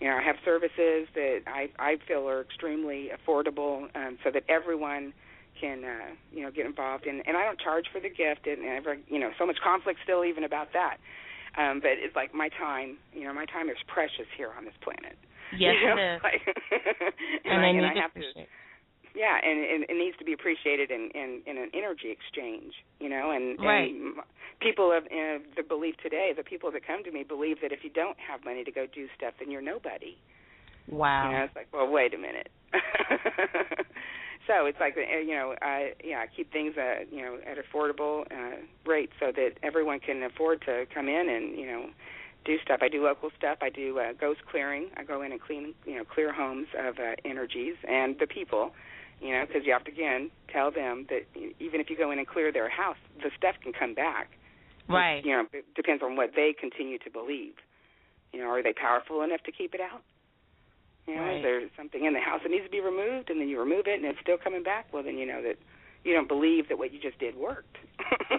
you 0.00 0.08
know, 0.08 0.16
I 0.16 0.22
have 0.22 0.36
services 0.44 1.08
that 1.14 1.40
I 1.46 1.68
I 1.78 1.96
feel 2.06 2.28
are 2.28 2.40
extremely 2.40 3.10
affordable, 3.10 3.94
um, 3.96 4.18
so 4.22 4.30
that 4.30 4.44
everyone 4.48 5.12
can 5.60 5.84
uh, 5.84 6.14
you 6.32 6.42
know 6.42 6.50
get 6.50 6.66
involved. 6.66 7.06
And 7.06 7.22
and 7.26 7.36
I 7.36 7.44
don't 7.44 7.58
charge 7.60 7.86
for 7.92 8.00
the 8.00 8.08
gift, 8.08 8.46
and 8.46 8.64
ever 8.64 8.96
you 9.08 9.18
know 9.18 9.30
so 9.38 9.46
much 9.46 9.58
conflict 9.62 10.00
still 10.04 10.24
even 10.24 10.44
about 10.44 10.72
that. 10.72 10.98
Um, 11.56 11.80
but 11.80 11.98
it's 11.98 12.14
like 12.14 12.34
my 12.34 12.50
time, 12.50 12.98
you 13.12 13.24
know, 13.24 13.34
my 13.34 13.46
time 13.46 13.68
is 13.68 13.76
precious 13.88 14.28
here 14.36 14.50
on 14.56 14.64
this 14.64 14.74
planet. 14.80 15.18
Yes, 15.56 15.74
you 15.82 15.88
know? 15.88 15.96
it 15.96 16.16
is. 16.16 16.20
Like, 16.22 16.42
and, 17.44 17.52
and 17.52 17.60
I, 17.60 17.64
I 17.64 17.68
and 17.68 17.78
need 17.78 17.84
I 17.84 18.02
have 18.02 18.14
to 18.14 18.46
yeah, 19.18 19.36
and, 19.42 19.58
and 19.58 19.82
it 19.90 19.98
needs 19.98 20.16
to 20.18 20.24
be 20.24 20.32
appreciated 20.32 20.92
in, 20.92 21.10
in, 21.12 21.42
in 21.44 21.58
an 21.58 21.70
energy 21.74 22.14
exchange, 22.14 22.72
you 23.00 23.08
know. 23.08 23.32
And, 23.32 23.58
right. 23.58 23.90
and 23.90 24.14
people 24.60 24.92
of 24.96 25.04
uh, 25.06 25.42
the 25.56 25.64
belief 25.66 25.96
today, 26.00 26.32
the 26.36 26.44
people 26.44 26.70
that 26.70 26.86
come 26.86 27.02
to 27.02 27.10
me 27.10 27.24
believe 27.24 27.60
that 27.60 27.72
if 27.72 27.80
you 27.82 27.90
don't 27.90 28.16
have 28.18 28.44
money 28.44 28.62
to 28.62 28.70
go 28.70 28.86
do 28.86 29.08
stuff, 29.16 29.34
then 29.40 29.50
you're 29.50 29.60
nobody. 29.60 30.16
Wow. 30.86 31.26
You 31.30 31.36
know, 31.36 31.44
it's 31.44 31.56
like, 31.56 31.66
well, 31.72 31.90
wait 31.90 32.14
a 32.14 32.18
minute. 32.18 32.48
so 34.46 34.66
it's 34.66 34.78
like, 34.78 34.96
uh, 34.96 35.18
you 35.18 35.34
know, 35.34 35.56
I 35.60 35.94
yeah, 36.04 36.18
I 36.18 36.26
keep 36.34 36.52
things 36.52 36.76
uh, 36.78 37.04
you 37.10 37.22
know 37.22 37.38
at 37.44 37.58
affordable 37.58 38.22
uh, 38.30 38.58
rates 38.86 39.12
so 39.18 39.32
that 39.34 39.54
everyone 39.64 39.98
can 39.98 40.22
afford 40.22 40.62
to 40.66 40.86
come 40.94 41.08
in 41.08 41.28
and 41.28 41.58
you 41.58 41.66
know 41.66 41.86
do 42.44 42.56
stuff. 42.64 42.80
I 42.82 42.88
do 42.88 43.02
local 43.02 43.30
stuff. 43.36 43.58
I 43.60 43.68
do 43.68 43.98
uh, 43.98 44.12
ghost 44.18 44.40
clearing. 44.50 44.90
I 44.96 45.02
go 45.02 45.22
in 45.22 45.32
and 45.32 45.40
clean, 45.40 45.74
you 45.84 45.96
know, 45.96 46.04
clear 46.04 46.32
homes 46.32 46.68
of 46.78 46.98
uh, 46.98 47.16
energies 47.24 47.74
and 47.88 48.16
the 48.18 48.26
people 48.26 48.72
you 49.20 49.32
know, 49.32 49.44
because 49.46 49.66
you 49.66 49.72
have 49.72 49.84
to 49.84 49.90
again 49.90 50.30
tell 50.52 50.70
them 50.70 51.06
that 51.10 51.26
even 51.58 51.80
if 51.80 51.90
you 51.90 51.96
go 51.96 52.10
in 52.10 52.18
and 52.18 52.26
clear 52.26 52.52
their 52.52 52.68
house, 52.68 52.96
the 53.22 53.30
stuff 53.36 53.56
can 53.62 53.72
come 53.72 53.94
back. 53.94 54.30
Right. 54.88 55.24
You 55.24 55.32
know, 55.32 55.44
it 55.52 55.66
depends 55.74 56.02
on 56.02 56.16
what 56.16 56.30
they 56.34 56.54
continue 56.58 56.98
to 56.98 57.10
believe. 57.10 57.54
You 58.32 58.40
know, 58.40 58.46
are 58.46 58.62
they 58.62 58.72
powerful 58.72 59.22
enough 59.22 59.42
to 59.44 59.52
keep 59.52 59.74
it 59.74 59.80
out? 59.80 60.02
You 61.06 61.16
know, 61.16 61.22
right. 61.22 61.36
is 61.36 61.42
there 61.42 61.60
something 61.76 62.04
in 62.04 62.12
the 62.12 62.20
house 62.20 62.40
that 62.42 62.50
needs 62.50 62.64
to 62.64 62.70
be 62.70 62.80
removed, 62.80 63.30
and 63.30 63.40
then 63.40 63.48
you 63.48 63.58
remove 63.58 63.86
it, 63.86 63.96
and 63.96 64.04
it's 64.04 64.20
still 64.20 64.36
coming 64.36 64.62
back? 64.62 64.92
Well, 64.92 65.02
then 65.02 65.16
you 65.16 65.26
know 65.26 65.42
that 65.42 65.56
you 66.04 66.14
don't 66.14 66.28
believe 66.28 66.68
that 66.68 66.78
what 66.78 66.92
you 66.92 67.00
just 67.00 67.18
did 67.18 67.36
worked. 67.36 67.76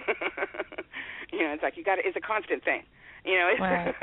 you 1.32 1.40
know, 1.40 1.52
it's 1.52 1.62
like 1.62 1.76
you 1.76 1.84
got 1.84 1.96
to. 1.96 2.02
It's 2.04 2.16
a 2.16 2.20
constant 2.20 2.64
thing. 2.64 2.82
You 3.24 3.38
know, 3.38 3.48
it's, 3.52 3.60
right. 3.60 3.94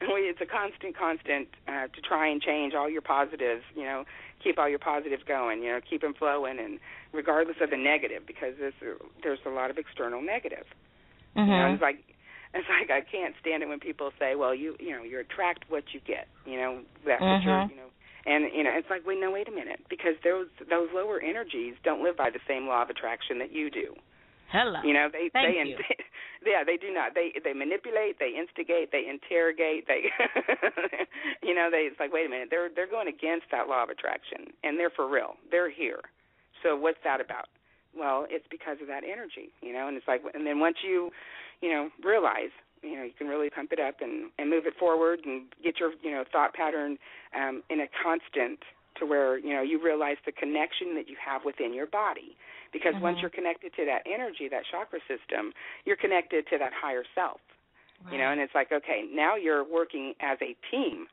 it's 0.00 0.40
a 0.40 0.46
constant, 0.46 0.96
constant 0.96 1.48
uh, 1.66 1.88
to 1.88 2.00
try 2.00 2.28
and 2.28 2.40
change 2.40 2.74
all 2.74 2.88
your 2.88 3.02
positives. 3.02 3.62
You 3.74 3.84
know, 3.84 4.04
keep 4.42 4.58
all 4.58 4.68
your 4.68 4.78
positives 4.78 5.22
going. 5.26 5.62
You 5.62 5.72
know, 5.72 5.80
keep 5.88 6.02
them 6.02 6.14
flowing, 6.14 6.58
and 6.58 6.78
regardless 7.12 7.56
of 7.60 7.70
the 7.70 7.76
negative, 7.76 8.22
because 8.26 8.54
there's 8.58 8.74
there's 9.22 9.40
a 9.46 9.50
lot 9.50 9.70
of 9.70 9.78
external 9.78 10.22
negative. 10.22 10.66
Mm-hmm. 11.36 11.50
You 11.50 11.56
know, 11.56 11.72
it's 11.72 11.82
like 11.82 11.98
it's 12.54 12.68
like 12.68 12.90
I 12.90 13.00
can't 13.00 13.34
stand 13.40 13.62
it 13.62 13.68
when 13.68 13.80
people 13.80 14.12
say, 14.18 14.34
"Well, 14.34 14.54
you 14.54 14.76
you 14.78 14.90
know, 14.90 15.02
you 15.02 15.18
attract 15.18 15.64
what 15.68 15.84
you 15.92 16.00
get." 16.00 16.28
You 16.46 16.56
know, 16.56 16.80
that's 17.06 17.22
mm-hmm. 17.22 17.48
what 17.48 17.68
you're, 17.68 17.70
you 17.70 17.76
know. 17.76 17.90
And 18.24 18.50
you 18.54 18.62
know, 18.62 18.70
it's 18.74 18.88
like, 18.90 19.06
wait, 19.06 19.18
no, 19.20 19.30
wait 19.30 19.48
a 19.48 19.54
minute, 19.54 19.80
because 19.90 20.14
those 20.22 20.46
those 20.70 20.88
lower 20.94 21.20
energies 21.20 21.74
don't 21.82 22.02
live 22.02 22.16
by 22.16 22.30
the 22.30 22.40
same 22.46 22.66
law 22.66 22.82
of 22.82 22.90
attraction 22.90 23.38
that 23.38 23.52
you 23.52 23.70
do. 23.70 23.94
Hello. 24.52 24.78
You 24.84 24.92
know, 24.92 25.08
they 25.10 25.30
Thank 25.32 25.56
they, 25.56 25.70
you. 25.70 25.76
yeah, 26.46 26.62
they 26.62 26.76
do 26.76 26.92
not. 26.92 27.14
They 27.14 27.32
they 27.42 27.54
manipulate, 27.54 28.20
they 28.20 28.36
instigate, 28.36 28.92
they 28.92 29.08
interrogate. 29.08 29.88
They, 29.88 30.12
you 31.42 31.54
know, 31.54 31.68
they. 31.72 31.88
It's 31.88 31.98
like, 31.98 32.12
wait 32.12 32.26
a 32.26 32.28
minute, 32.28 32.48
they're 32.50 32.68
they're 32.68 32.90
going 32.90 33.08
against 33.08 33.48
that 33.50 33.66
law 33.66 33.82
of 33.82 33.88
attraction, 33.88 34.52
and 34.62 34.78
they're 34.78 34.92
for 34.92 35.08
real. 35.08 35.40
They're 35.50 35.70
here. 35.72 36.04
So 36.62 36.76
what's 36.76 37.00
that 37.02 37.20
about? 37.20 37.48
Well, 37.96 38.26
it's 38.28 38.46
because 38.50 38.76
of 38.80 38.88
that 38.88 39.04
energy, 39.04 39.52
you 39.60 39.72
know. 39.72 39.88
And 39.88 39.96
it's 39.96 40.06
like, 40.06 40.22
and 40.34 40.46
then 40.46 40.60
once 40.60 40.76
you, 40.84 41.10
you 41.60 41.70
know, 41.70 41.88
realize, 42.04 42.52
you 42.82 42.96
know, 42.96 43.02
you 43.02 43.12
can 43.16 43.28
really 43.28 43.50
pump 43.50 43.72
it 43.72 43.80
up 43.80 43.96
and 44.00 44.30
and 44.38 44.50
move 44.50 44.66
it 44.66 44.74
forward 44.78 45.20
and 45.24 45.44
get 45.62 45.78
your, 45.80 45.92
you 46.02 46.10
know, 46.10 46.24
thought 46.30 46.54
pattern 46.54 46.98
um, 47.34 47.62
in 47.70 47.80
a 47.80 47.86
constant 48.02 48.60
to 48.98 49.06
where 49.06 49.38
you 49.38 49.54
know 49.54 49.62
you 49.62 49.82
realize 49.82 50.16
the 50.26 50.32
connection 50.32 50.94
that 50.94 51.08
you 51.08 51.16
have 51.24 51.42
within 51.44 51.72
your 51.72 51.86
body. 51.86 52.36
Because 52.72 52.94
mm-hmm. 52.94 53.04
once 53.04 53.18
you're 53.20 53.30
connected 53.30 53.72
to 53.76 53.84
that 53.84 54.02
energy 54.06 54.48
that 54.50 54.62
chakra 54.70 55.00
system 55.08 55.52
you're 55.84 55.96
connected 55.96 56.46
to 56.48 56.58
that 56.58 56.72
higher 56.72 57.04
self. 57.14 57.40
Right. 58.04 58.14
you 58.14 58.18
know 58.18 58.30
and 58.32 58.40
it's 58.40 58.54
like 58.54 58.72
okay 58.72 59.06
now 59.10 59.36
you're 59.36 59.64
working 59.64 60.14
as 60.20 60.38
a 60.42 60.56
team. 60.70 61.06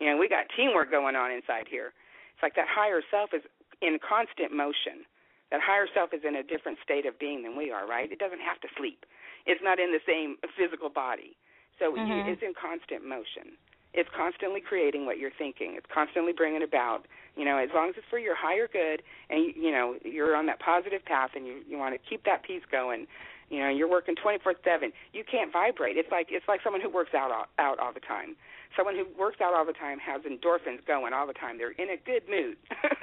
You 0.00 0.10
know 0.10 0.16
we 0.16 0.28
got 0.28 0.46
teamwork 0.56 0.90
going 0.90 1.16
on 1.16 1.30
inside 1.30 1.66
here. 1.70 1.92
It's 2.34 2.42
like 2.42 2.56
that 2.56 2.66
higher 2.68 3.02
self 3.10 3.30
is 3.32 3.42
in 3.80 3.98
constant 4.02 4.54
motion 4.54 5.06
that 5.52 5.60
higher 5.60 5.86
self 5.94 6.10
is 6.16 6.24
in 6.26 6.34
a 6.34 6.42
different 6.42 6.78
state 6.82 7.04
of 7.06 7.18
being 7.20 7.44
than 7.44 7.54
we 7.56 7.70
are 7.70 7.86
right 7.86 8.10
it 8.10 8.18
doesn't 8.18 8.40
have 8.42 8.58
to 8.60 8.68
sleep 8.76 9.04
it's 9.46 9.62
not 9.62 9.78
in 9.80 9.92
the 9.92 10.00
same 10.06 10.36
physical 10.56 10.88
body. 10.88 11.36
So 11.78 11.96
Mhm. 11.96 12.06
you, 12.06 12.22
it's 12.24 12.42
in 12.42 12.54
constant 12.54 13.04
motion. 13.04 13.58
It's 13.94 14.08
constantly 14.16 14.60
creating 14.60 15.04
what 15.04 15.18
you're 15.18 15.32
thinking. 15.36 15.74
It's 15.76 15.86
constantly 15.92 16.32
bringing 16.32 16.62
about. 16.62 17.06
You 17.36 17.44
know, 17.44 17.58
as 17.58 17.68
long 17.74 17.90
as 17.90 17.96
it's 17.96 18.06
for 18.08 18.18
your 18.18 18.34
higher 18.36 18.68
good, 18.68 19.02
and 19.28 19.44
you, 19.44 19.52
you 19.68 19.70
know 19.72 19.96
you're 20.04 20.36
on 20.36 20.46
that 20.46 20.60
positive 20.60 21.04
path, 21.04 21.30
and 21.34 21.46
you 21.46 21.62
you 21.68 21.76
want 21.76 21.94
to 21.94 22.00
keep 22.08 22.24
that 22.24 22.42
peace 22.42 22.62
going. 22.70 23.06
You 23.50 23.58
know, 23.60 23.68
you're 23.68 23.88
working 23.88 24.14
24/7. 24.14 24.92
You 25.12 25.24
can't 25.24 25.52
vibrate. 25.52 25.98
It's 25.98 26.10
like 26.10 26.28
it's 26.30 26.46
like 26.48 26.62
someone 26.62 26.80
who 26.80 26.88
works 26.88 27.14
out 27.14 27.30
all, 27.30 27.46
out 27.58 27.78
all 27.78 27.92
the 27.92 28.00
time. 28.00 28.36
Someone 28.76 28.94
who 28.96 29.06
works 29.18 29.40
out 29.40 29.54
all 29.54 29.64
the 29.66 29.72
time 29.72 29.98
has 29.98 30.22
endorphins 30.22 30.84
going 30.86 31.12
all 31.12 31.26
the 31.26 31.32
time. 31.34 31.58
They're 31.58 31.72
in 31.72 31.90
a 31.90 31.96
good 32.04 32.22
mood, 32.28 32.56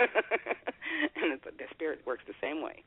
and 1.15 1.39
the 1.43 1.65
spirit 1.71 2.01
works 2.05 2.23
the 2.27 2.33
same 2.41 2.61
way. 2.61 2.83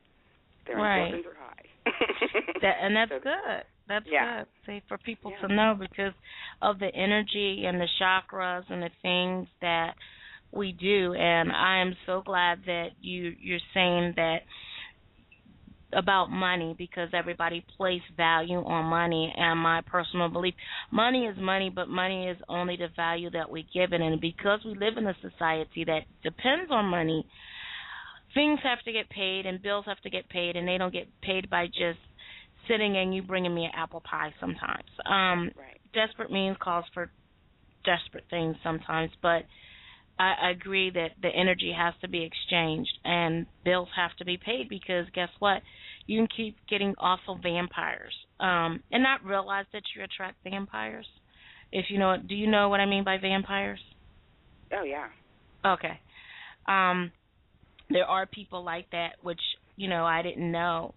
Their 0.67 0.77
Right. 0.77 1.11
endorphins 1.13 1.25
are 1.27 1.37
high. 1.39 1.65
That 2.61 2.77
and 2.81 2.95
that's 2.95 3.11
So- 3.11 3.19
good. 3.19 3.63
That's 3.87 4.05
Yeah. 4.07 4.39
good. 4.39 4.47
See, 4.65 4.81
for 4.87 4.97
people 4.97 5.31
Yeah. 5.31 5.47
to 5.47 5.53
know 5.53 5.75
because 5.75 6.13
of 6.61 6.79
the 6.79 6.93
energy 6.95 7.65
and 7.65 7.79
the 7.81 7.89
chakras 7.99 8.69
and 8.69 8.81
the 8.81 8.91
things 9.01 9.47
that 9.59 9.95
we 10.51 10.71
do. 10.71 11.13
And 11.15 11.51
I 11.51 11.77
am 11.77 11.95
so 12.05 12.21
glad 12.21 12.63
that 12.65 12.91
you 13.01 13.35
you're 13.39 13.59
saying 13.73 14.13
that 14.13 14.43
about 15.95 16.29
money 16.29 16.75
because 16.77 17.09
everybody 17.13 17.65
places 17.77 18.03
value 18.15 18.57
on 18.57 18.85
money 18.85 19.33
and 19.35 19.59
my 19.59 19.81
personal 19.81 20.29
belief 20.29 20.53
money 20.91 21.25
is 21.25 21.37
money 21.39 21.69
but 21.73 21.87
money 21.87 22.27
is 22.27 22.37
only 22.49 22.75
the 22.75 22.87
value 22.95 23.29
that 23.29 23.49
we 23.49 23.65
give 23.73 23.93
it 23.93 24.01
and 24.01 24.19
because 24.21 24.59
we 24.65 24.71
live 24.71 24.97
in 24.97 25.07
a 25.07 25.15
society 25.21 25.83
that 25.85 26.01
depends 26.23 26.71
on 26.71 26.85
money 26.85 27.25
things 28.33 28.59
have 28.63 28.81
to 28.83 28.91
get 28.91 29.09
paid 29.09 29.45
and 29.45 29.61
bills 29.61 29.85
have 29.87 29.99
to 30.01 30.09
get 30.09 30.27
paid 30.29 30.55
and 30.55 30.67
they 30.67 30.77
don't 30.77 30.93
get 30.93 31.07
paid 31.21 31.49
by 31.49 31.67
just 31.67 31.99
sitting 32.67 32.97
and 32.97 33.13
you 33.13 33.21
bringing 33.21 33.53
me 33.53 33.65
an 33.65 33.71
apple 33.75 34.01
pie 34.01 34.33
sometimes 34.39 34.89
um 35.05 35.51
right. 35.57 35.79
desperate 35.93 36.31
means 36.31 36.57
calls 36.59 36.85
for 36.93 37.11
desperate 37.85 38.25
things 38.29 38.55
sometimes, 38.63 39.11
but 39.21 39.43
I, 40.19 40.33
I 40.41 40.49
agree 40.51 40.89
that 40.91 41.11
the 41.21 41.29
energy 41.29 41.73
has 41.77 41.93
to 42.01 42.07
be 42.07 42.23
exchanged 42.23 42.91
and 43.03 43.45
bills 43.63 43.89
have 43.95 44.15
to 44.17 44.25
be 44.25 44.37
paid 44.37 44.69
because 44.69 45.05
guess 45.13 45.29
what? 45.39 45.61
You 46.07 46.19
can 46.19 46.27
keep 46.35 46.57
getting 46.69 46.93
awful 46.99 47.39
vampires 47.41 48.13
um, 48.39 48.83
and 48.91 49.03
not 49.03 49.23
realize 49.23 49.65
that 49.73 49.83
you 49.95 50.03
attract 50.03 50.37
vampires. 50.43 51.07
If 51.71 51.85
you 51.89 51.97
know, 51.97 52.17
do 52.17 52.35
you 52.35 52.47
know 52.47 52.69
what 52.69 52.79
I 52.79 52.85
mean 52.85 53.03
by 53.03 53.17
vampires? 53.17 53.79
Oh 54.73 54.83
yeah. 54.83 55.07
Okay. 55.65 55.99
Um, 56.67 57.11
there 57.89 58.05
are 58.05 58.25
people 58.25 58.63
like 58.63 58.89
that, 58.91 59.11
which 59.21 59.41
you 59.75 59.87
know 59.87 60.05
I 60.05 60.21
didn't 60.21 60.51
know. 60.51 60.93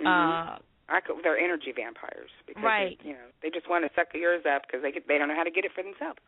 Mhm. 0.00 0.06
Uh, 0.06 0.58
I 0.88 1.00
could, 1.00 1.22
they're 1.22 1.38
energy 1.38 1.72
vampires 1.72 2.30
because 2.46 2.62
Right. 2.64 2.98
they, 3.02 3.08
you 3.08 3.14
know 3.14 3.26
they 3.42 3.50
just 3.50 3.68
want 3.68 3.84
to 3.84 3.90
suck 3.94 4.08
yours 4.14 4.44
up 4.46 4.62
because 4.66 4.82
they 4.82 4.90
get, 4.92 5.06
they 5.06 5.18
don't 5.18 5.28
know 5.28 5.36
how 5.36 5.44
to 5.44 5.50
get 5.50 5.64
it 5.64 5.72
for 5.74 5.82
themselves. 5.82 6.18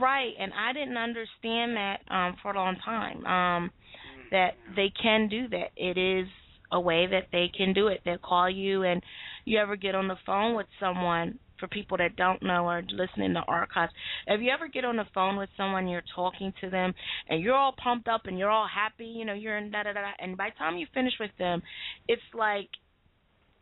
Right, 0.00 0.34
and 0.38 0.52
I 0.52 0.72
didn't 0.72 0.96
understand 0.96 1.76
that 1.76 2.00
um 2.10 2.36
for 2.42 2.52
a 2.52 2.56
long 2.56 2.76
time. 2.84 3.24
Um 3.26 3.70
Mm-hmm. 3.70 4.28
that 4.32 4.54
they 4.74 4.90
can 5.00 5.28
do 5.28 5.48
that. 5.48 5.70
It 5.76 5.96
is 5.96 6.26
a 6.72 6.80
way 6.80 7.06
that 7.06 7.28
they 7.32 7.50
can 7.56 7.72
do 7.72 7.88
it. 7.88 8.00
They'll 8.04 8.18
call 8.18 8.50
you 8.50 8.82
and 8.82 9.02
you 9.44 9.58
ever 9.58 9.76
get 9.76 9.94
on 9.94 10.08
the 10.08 10.16
phone 10.24 10.56
with 10.56 10.66
someone 10.80 11.38
for 11.58 11.68
people 11.68 11.96
that 11.96 12.16
don't 12.16 12.42
know 12.42 12.66
or 12.66 12.82
listening 12.88 13.34
to 13.34 13.40
archives. 13.48 13.92
If 14.26 14.40
you 14.40 14.50
ever 14.50 14.68
get 14.68 14.84
on 14.84 14.96
the 14.96 15.06
phone 15.14 15.36
with 15.36 15.48
someone, 15.56 15.88
you're 15.88 16.02
talking 16.14 16.52
to 16.60 16.70
them 16.70 16.92
and 17.28 17.40
you're 17.42 17.54
all 17.54 17.74
pumped 17.82 18.08
up 18.08 18.22
and 18.26 18.38
you're 18.38 18.50
all 18.50 18.68
happy, 18.68 19.06
you 19.06 19.24
know, 19.24 19.34
you're 19.34 19.56
in 19.56 19.70
da 19.70 19.84
da 19.84 19.92
da 19.92 20.00
and 20.18 20.36
by 20.36 20.50
the 20.50 20.58
time 20.58 20.76
you 20.76 20.86
finish 20.92 21.14
with 21.18 21.30
them, 21.38 21.62
it's 22.08 22.22
like 22.34 22.68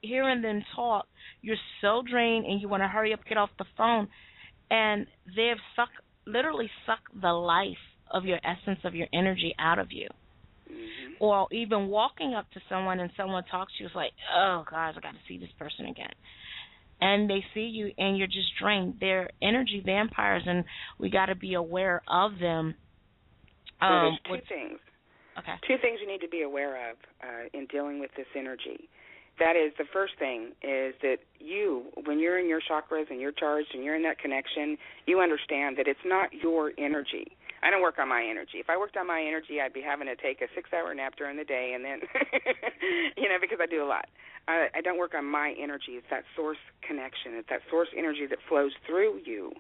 hearing 0.01 0.43
them 0.43 0.63
talk, 0.75 1.07
you're 1.41 1.57
so 1.81 2.03
drained 2.09 2.47
and 2.47 2.61
you 2.61 2.69
want 2.69 2.83
to 2.83 2.89
hurry 2.89 3.13
up 3.13 3.21
get 3.29 3.39
off 3.39 3.51
the 3.59 3.65
phone 3.77 4.09
and 4.71 5.07
they've 5.37 5.61
suck 5.77 5.91
literally 6.27 6.71
sucked 6.87 7.21
the 7.21 7.33
life 7.33 7.77
of 8.11 8.25
your 8.25 8.39
essence 8.45 8.79
of 8.85 8.95
your 8.95 9.09
energy 9.13 9.55
out 9.59 9.79
of 9.79 9.89
you 9.91 10.09
hmm 10.69 11.13
or 11.21 11.47
even 11.53 11.87
walking 11.87 12.35
up 12.35 12.51
to 12.51 12.61
someone 12.69 12.99
and 12.99 13.11
someone 13.17 13.45
talks 13.51 13.73
to 13.77 13.83
you 13.83 13.87
it's 13.87 13.95
like 13.95 14.13
oh 14.37 14.65
gosh 14.69 14.95
i 14.97 15.01
got 15.01 15.13
to 15.13 15.19
see 15.29 15.39
this 15.39 15.51
person 15.59 15.87
again 15.87 16.11
and 17.01 17.31
they 17.31 17.45
see 17.55 17.61
you 17.73 17.91
and 17.99 18.19
you're 18.19 18.27
just 18.27 18.49
drained 18.61 18.95
they're 19.01 19.29
energy 19.43 19.81
vampires 19.85 20.43
and 20.47 20.65
we 20.99 21.09
got 21.09 21.27
to 21.27 21.35
be 21.37 21.55
aware 21.55 22.03
of 22.09 22.33
them 22.41 22.75
um 23.81 23.91
there's 23.91 24.19
two 24.27 24.33
with- 24.33 24.49
things. 24.49 24.79
okay 25.39 25.55
Two 25.67 25.77
things 25.81 25.99
you 26.03 26.09
need 26.11 26.21
to 26.21 26.29
be 26.29 26.43
aware 26.43 26.91
of 26.91 26.97
uh, 27.23 27.49
in 27.59 27.67
dealing 27.67 27.99
with 28.01 28.11
this 28.17 28.27
energy. 28.37 28.89
That 29.39 29.57
is 29.57 29.73
the 29.79 29.85
first 29.93 30.13
thing 30.19 30.53
is 30.63 30.95
that 31.03 31.17
you, 31.41 31.87
when 32.07 32.21
you're 32.21 32.39
in 32.39 32.49
your 32.49 32.61
chakras 32.61 33.11
and 33.11 33.21
you're 33.21 33.33
charged 33.33 33.69
and 33.75 33.83
you're 33.83 33.97
in 33.97 34.03
that 34.05 34.19
connection, 34.19 34.77
you 35.07 35.21
understand 35.21 35.77
that 35.79 35.89
it's 35.89 36.05
not 36.05 36.29
your 36.33 36.71
energy. 36.79 37.37
I 37.65 37.71
don't 37.71 37.81
work 37.81 37.99
on 37.99 38.09
my 38.09 38.23
energy. 38.23 38.61
If 38.61 38.69
I 38.69 38.77
worked 38.77 38.97
on 38.97 39.07
my 39.07 39.23
energy, 39.25 39.59
I'd 39.61 39.73
be 39.73 39.81
having 39.81 40.07
to 40.07 40.17
take 40.17 40.43
a 40.43 40.49
six-hour 40.55 40.93
nap 40.95 41.15
during 41.17 41.37
the 41.39 41.45
day, 41.45 41.73
and 41.75 41.83
then, 41.83 42.01
you 43.17 43.29
know, 43.29 43.39
because 43.41 43.59
I 43.61 43.67
do 43.67 43.83
a 43.83 43.89
lot. 43.89 44.05
I, 44.47 44.69
I 44.77 44.81
don't 44.83 44.99
work 44.99 45.15
on 45.17 45.25
my 45.25 45.55
energy. 45.59 45.97
It's 45.97 46.07
that 46.11 46.25
source 46.37 46.61
connection. 46.87 47.33
It's 47.41 47.49
that 47.49 47.63
source 47.71 47.89
energy 47.97 48.27
that 48.29 48.39
flows 48.49 48.73
through 48.87 49.21
you 49.25 49.53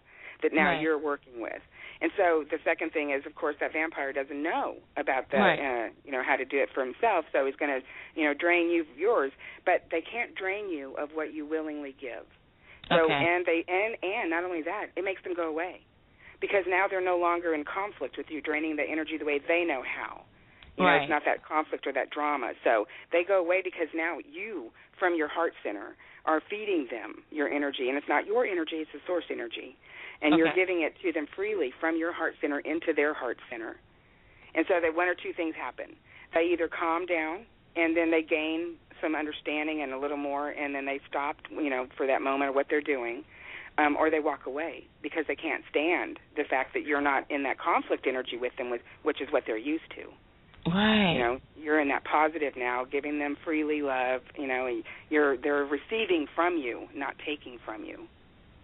that 0.42 0.52
now 0.52 0.68
Right. 0.76 0.80
you're 0.80 0.98
working 0.98 1.40
with. 1.40 1.62
And 2.02 2.10
so 2.18 2.44
the 2.50 2.58
second 2.62 2.92
thing 2.92 3.10
is, 3.10 3.24
of 3.24 3.34
course, 3.34 3.56
that 3.60 3.72
vampire 3.72 4.12
doesn't 4.12 4.42
know 4.42 4.76
about 4.98 5.30
the, 5.30 5.38
Right. 5.38 5.58
uh, 5.58 5.88
you 6.04 6.12
know, 6.12 6.22
how 6.22 6.36
to 6.36 6.44
do 6.44 6.58
it 6.60 6.68
for 6.74 6.84
himself. 6.84 7.24
So 7.32 7.46
he's 7.46 7.56
going 7.56 7.80
to, 7.80 7.86
you 8.14 8.24
know, 8.28 8.34
drain 8.34 8.68
you 8.68 8.82
of 8.82 8.98
yours. 8.98 9.32
But 9.64 9.88
they 9.90 10.02
can't 10.02 10.34
drain 10.34 10.68
you 10.68 10.94
of 11.00 11.10
what 11.14 11.32
you 11.32 11.46
willingly 11.46 11.96
give. 11.98 12.26
So 12.90 12.96
Okay. 13.08 13.14
and 13.16 13.46
they 13.46 13.64
and 13.66 13.96
and 14.02 14.28
not 14.28 14.44
only 14.44 14.60
that, 14.62 14.88
it 14.94 15.04
makes 15.04 15.22
them 15.22 15.32
go 15.32 15.48
away 15.48 15.80
because 16.44 16.64
now 16.68 16.84
they're 16.88 17.00
no 17.00 17.16
longer 17.16 17.54
in 17.54 17.64
conflict 17.64 18.18
with 18.18 18.26
you, 18.28 18.42
draining 18.44 18.76
the 18.76 18.84
energy 18.84 19.16
the 19.16 19.24
way 19.24 19.40
they 19.40 19.64
know 19.64 19.80
how. 19.80 20.28
You 20.76 20.84
know, 20.84 20.90
it's 21.00 21.10
not 21.10 21.22
that 21.24 21.46
conflict 21.46 21.86
or 21.86 21.92
that 21.94 22.10
drama. 22.10 22.52
So 22.64 22.84
they 23.12 23.22
go 23.24 23.40
away 23.40 23.62
because 23.64 23.88
now 23.94 24.18
you, 24.20 24.68
from 24.98 25.14
your 25.14 25.28
heart 25.28 25.54
center, 25.62 25.96
are 26.26 26.42
feeding 26.50 26.88
them 26.90 27.22
your 27.30 27.48
energy, 27.48 27.88
and 27.88 27.96
it's 27.96 28.08
not 28.08 28.26
your 28.26 28.44
energy; 28.44 28.76
it's 28.76 28.90
the 28.92 29.00
source 29.06 29.24
energy, 29.30 29.76
and 30.20 30.36
you're 30.36 30.52
giving 30.52 30.82
it 30.82 30.94
to 31.00 31.12
them 31.12 31.26
freely 31.34 31.72
from 31.80 31.96
your 31.96 32.12
heart 32.12 32.34
center 32.40 32.58
into 32.60 32.92
their 32.92 33.14
heart 33.14 33.38
center. 33.48 33.76
And 34.54 34.66
so 34.68 34.74
that 34.82 34.94
one 34.94 35.08
or 35.08 35.14
two 35.14 35.32
things 35.32 35.54
happen. 35.54 35.96
They 36.34 36.50
either 36.52 36.68
calm 36.68 37.06
down 37.06 37.46
and 37.76 37.96
then 37.96 38.10
they 38.10 38.22
gain 38.22 38.74
some 39.00 39.14
understanding 39.14 39.82
and 39.82 39.92
a 39.92 39.98
little 39.98 40.16
more, 40.16 40.50
and 40.50 40.74
then 40.74 40.86
they 40.86 41.00
stop, 41.08 41.36
you 41.50 41.70
know, 41.70 41.86
for 41.96 42.06
that 42.06 42.22
moment 42.22 42.50
of 42.50 42.54
what 42.54 42.66
they're 42.70 42.80
doing, 42.80 43.24
um, 43.78 43.96
or 43.96 44.10
they 44.10 44.20
walk 44.20 44.46
away 44.46 44.86
because 45.02 45.24
they 45.26 45.36
can't 45.36 45.64
stand 45.70 46.18
the 46.36 46.44
fact 46.48 46.74
that 46.74 46.84
you're 46.84 47.00
not 47.00 47.30
in 47.30 47.42
that 47.42 47.58
conflict 47.58 48.06
energy 48.06 48.36
with 48.40 48.52
them, 48.56 48.70
with, 48.70 48.80
which 49.02 49.20
is 49.20 49.28
what 49.30 49.44
they're 49.46 49.58
used 49.58 49.90
to. 49.96 50.70
right 50.70 51.12
You 51.12 51.18
know, 51.18 51.38
you're 51.56 51.80
in 51.80 51.88
that 51.88 52.04
positive 52.04 52.54
now, 52.56 52.84
giving 52.84 53.18
them 53.18 53.36
freely 53.44 53.82
love. 53.82 54.20
You 54.38 54.46
know, 54.46 54.66
and 54.66 54.84
you're 55.10 55.36
they're 55.36 55.64
receiving 55.64 56.26
from 56.34 56.56
you, 56.56 56.86
not 56.94 57.14
taking 57.26 57.58
from 57.64 57.84
you. 57.84 58.06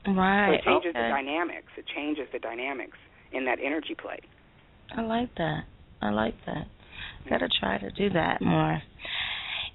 So 0.07 0.13
right 0.13 0.55
it 0.55 0.65
changes 0.65 0.91
okay. 0.91 1.03
the 1.03 1.09
dynamics. 1.09 1.73
It 1.77 1.85
changes 1.95 2.27
the 2.33 2.39
dynamics 2.39 2.97
in 3.33 3.45
that 3.47 3.59
energy 3.63 3.95
play. 4.01 4.21
I 4.97 5.03
like 5.03 5.35
that. 5.37 5.65
I 6.03 6.11
like 6.11 6.35
that. 6.47 6.67
Gotta 7.29 7.49
try 7.61 7.79
to 7.79 7.91
do 7.91 8.11
that 8.11 8.41
more. 8.41 8.81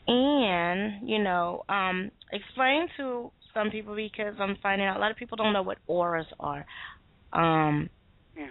And, 0.08 1.08
you 1.08 1.24
know, 1.24 1.64
um, 1.70 2.12
explain 2.32 2.88
to 2.98 3.32
some 3.56 3.72
people 3.72 3.96
because 3.96 4.36
I'm 4.40 4.58
finding 4.62 4.86
out 4.86 4.98
a 4.98 5.00
lot 5.00 5.10
of 5.10 5.18
people 5.18 5.38
don't 5.38 5.54
know 5.54 5.64
what 5.64 5.80
auras 5.88 6.28
are. 6.40 6.66
Um, 7.34 7.90
Yeah. 8.38 8.46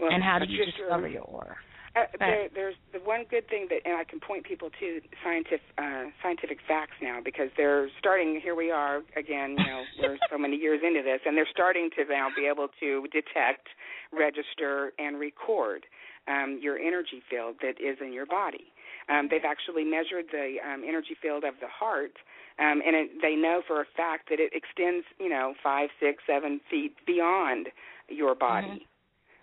Well, 0.00 0.12
and 0.12 0.22
how 0.22 0.38
do 0.38 0.46
you 0.46 0.64
just, 0.64 0.76
discover 0.76 1.08
your 1.08 1.22
aura? 1.22 1.56
Uh, 1.94 2.04
there, 2.18 2.48
there's 2.54 2.74
the 2.92 2.98
one 3.00 3.24
good 3.28 3.46
thing 3.48 3.66
that, 3.68 3.80
and 3.84 3.96
I 3.96 4.04
can 4.04 4.18
point 4.18 4.44
people 4.44 4.70
to 4.80 5.00
scientific 5.22 5.60
uh, 5.76 6.04
scientific 6.22 6.58
facts 6.66 6.96
now 7.02 7.20
because 7.22 7.50
they're 7.56 7.88
starting. 7.98 8.40
Here 8.42 8.54
we 8.54 8.70
are 8.70 9.02
again. 9.16 9.56
You 9.58 9.66
know, 9.66 9.82
we're 10.00 10.18
so 10.30 10.38
many 10.38 10.56
years 10.56 10.80
into 10.82 11.02
this, 11.02 11.20
and 11.26 11.36
they're 11.36 11.52
starting 11.52 11.90
to 11.96 12.04
now 12.08 12.28
be 12.34 12.46
able 12.46 12.68
to 12.80 13.06
detect, 13.12 13.68
register, 14.10 14.92
and 14.98 15.20
record 15.20 15.84
um, 16.28 16.58
your 16.62 16.78
energy 16.78 17.22
field 17.28 17.56
that 17.60 17.80
is 17.80 17.98
in 18.00 18.12
your 18.12 18.26
body. 18.26 18.72
Um, 19.08 19.28
they've 19.30 19.44
actually 19.44 19.84
measured 19.84 20.26
the 20.30 20.56
um, 20.66 20.82
energy 20.86 21.16
field 21.20 21.44
of 21.44 21.54
the 21.60 21.68
heart, 21.68 22.12
um, 22.58 22.82
and 22.86 22.94
it, 22.94 23.10
they 23.20 23.34
know 23.34 23.62
for 23.66 23.80
a 23.80 23.84
fact 23.96 24.28
that 24.30 24.38
it 24.40 24.52
extends, 24.54 25.06
you 25.18 25.28
know, 25.28 25.54
five, 25.62 25.88
six, 26.00 26.22
seven 26.26 26.60
feet 26.70 26.94
beyond 27.06 27.68
your 28.08 28.34
body. 28.34 28.86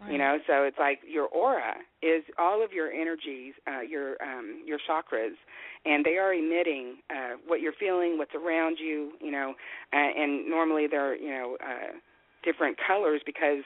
You 0.09 0.17
know, 0.17 0.37
so 0.47 0.63
it's 0.63 0.77
like 0.79 0.99
your 1.05 1.25
aura 1.27 1.75
is 2.01 2.23
all 2.37 2.63
of 2.63 2.71
your 2.71 2.89
energies, 2.89 3.53
uh, 3.67 3.81
your 3.81 4.15
um, 4.23 4.61
your 4.65 4.79
chakras, 4.79 5.35
and 5.85 6.05
they 6.05 6.15
are 6.15 6.33
emitting 6.33 6.99
uh, 7.09 7.35
what 7.45 7.59
you're 7.59 7.73
feeling, 7.77 8.17
what's 8.17 8.33
around 8.33 8.77
you. 8.79 9.11
You 9.19 9.31
know, 9.31 9.55
uh, 9.91 9.97
and 9.97 10.49
normally 10.49 10.87
they're 10.87 11.17
you 11.17 11.29
know 11.29 11.57
uh, 11.61 11.97
different 12.45 12.77
colors 12.87 13.21
because 13.25 13.63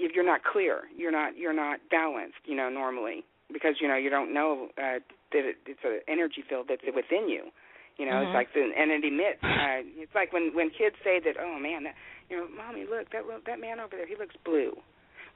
if 0.00 0.16
you're 0.16 0.26
not 0.26 0.42
clear, 0.42 0.82
you're 0.96 1.12
not 1.12 1.36
you're 1.36 1.52
not 1.52 1.78
balanced. 1.92 2.42
You 2.44 2.56
know, 2.56 2.68
normally 2.68 3.24
because 3.52 3.76
you 3.80 3.88
know 3.88 3.96
you 3.96 4.10
don't 4.10 4.32
know 4.32 4.68
uh, 4.78 4.98
that 5.32 5.44
it, 5.44 5.56
it's 5.66 5.80
an 5.84 6.00
energy 6.08 6.42
field 6.48 6.66
that's 6.68 6.82
within 6.94 7.28
you. 7.28 7.50
You 7.98 8.04
know, 8.04 8.20
Mhm. 8.20 8.24
it's 8.24 8.34
like 8.34 8.52
the 8.52 8.60
and 8.76 8.90
it 8.90 9.04
emits. 9.04 9.40
Uh, 9.56 9.80
it's 9.96 10.14
like 10.14 10.32
when 10.32 10.52
when 10.54 10.70
kids 10.70 10.96
say 11.02 11.20
that, 11.24 11.36
oh 11.40 11.58
man, 11.58 11.84
that 11.84 11.94
you 12.28 12.36
know, 12.36 12.46
mommy, 12.48 12.84
look 12.84 13.10
that 13.12 13.22
that 13.46 13.60
man 13.60 13.80
over 13.80 13.96
there, 13.96 14.06
he 14.06 14.16
looks 14.16 14.36
blue. 14.44 14.76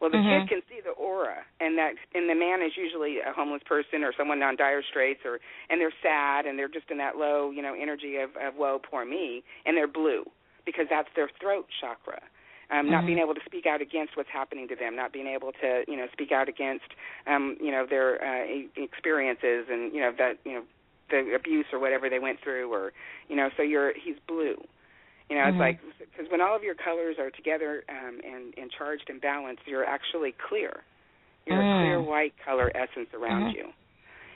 Well, 0.00 0.10
the 0.10 0.18
Mhm. 0.18 0.28
kid 0.28 0.48
can 0.48 0.62
see 0.68 0.80
the 0.80 0.90
aura, 0.92 1.44
and 1.60 1.76
that 1.78 1.92
and 2.14 2.28
the 2.28 2.34
man 2.34 2.62
is 2.62 2.72
usually 2.76 3.18
a 3.20 3.32
homeless 3.32 3.62
person 3.64 4.02
or 4.02 4.12
someone 4.16 4.42
on 4.42 4.56
dire 4.56 4.82
straits, 4.82 5.20
or 5.24 5.40
and 5.68 5.80
they're 5.80 5.92
sad 6.02 6.46
and 6.46 6.58
they're 6.58 6.68
just 6.68 6.90
in 6.90 6.98
that 6.98 7.16
low, 7.16 7.50
you 7.50 7.62
know, 7.62 7.74
energy 7.74 8.16
of 8.16 8.30
of 8.36 8.56
woe, 8.56 8.78
poor 8.78 9.04
me, 9.04 9.42
and 9.66 9.76
they're 9.76 9.88
blue 9.88 10.24
because 10.66 10.86
that's 10.90 11.08
their 11.16 11.28
throat 11.40 11.66
chakra. 11.80 12.20
Um, 12.70 12.88
Not 12.88 13.04
being 13.04 13.18
able 13.18 13.34
to 13.34 13.40
speak 13.44 13.66
out 13.66 13.80
against 13.82 14.16
what's 14.16 14.28
happening 14.32 14.68
to 14.68 14.76
them, 14.76 14.94
not 14.94 15.12
being 15.12 15.26
able 15.26 15.50
to, 15.60 15.82
you 15.88 15.96
know, 15.96 16.06
speak 16.12 16.30
out 16.30 16.48
against, 16.48 16.86
um, 17.26 17.56
you 17.60 17.72
know, 17.72 17.84
their 17.88 18.22
uh, 18.22 18.44
e- 18.46 18.70
experiences 18.76 19.66
and 19.68 19.92
you 19.92 20.00
know 20.00 20.12
that, 20.16 20.38
you 20.44 20.52
know, 20.52 20.62
the 21.10 21.34
abuse 21.34 21.66
or 21.72 21.80
whatever 21.80 22.08
they 22.08 22.20
went 22.20 22.38
through, 22.42 22.72
or 22.72 22.92
you 23.28 23.34
know, 23.34 23.48
so 23.56 23.62
you're 23.64 23.92
he's 23.98 24.14
blue. 24.28 24.54
You 25.28 25.36
know, 25.36 25.46
Mhm. 25.46 25.50
it's 25.50 25.58
like 25.58 25.80
because 25.98 26.30
when 26.30 26.40
all 26.40 26.54
of 26.54 26.62
your 26.62 26.74
colors 26.76 27.16
are 27.18 27.30
together 27.30 27.82
um, 27.88 28.20
and, 28.24 28.54
and 28.56 28.70
charged 28.70 29.10
and 29.10 29.20
balanced, 29.20 29.62
you're 29.66 29.84
actually 29.84 30.32
clear. 30.48 30.82
You're 31.46 31.62
a 31.62 31.64
Mm. 31.64 31.80
clear 31.80 32.00
white 32.02 32.34
color 32.44 32.70
essence 32.76 33.08
around 33.14 33.50
Mhm. 33.50 33.54
you. 33.54 33.72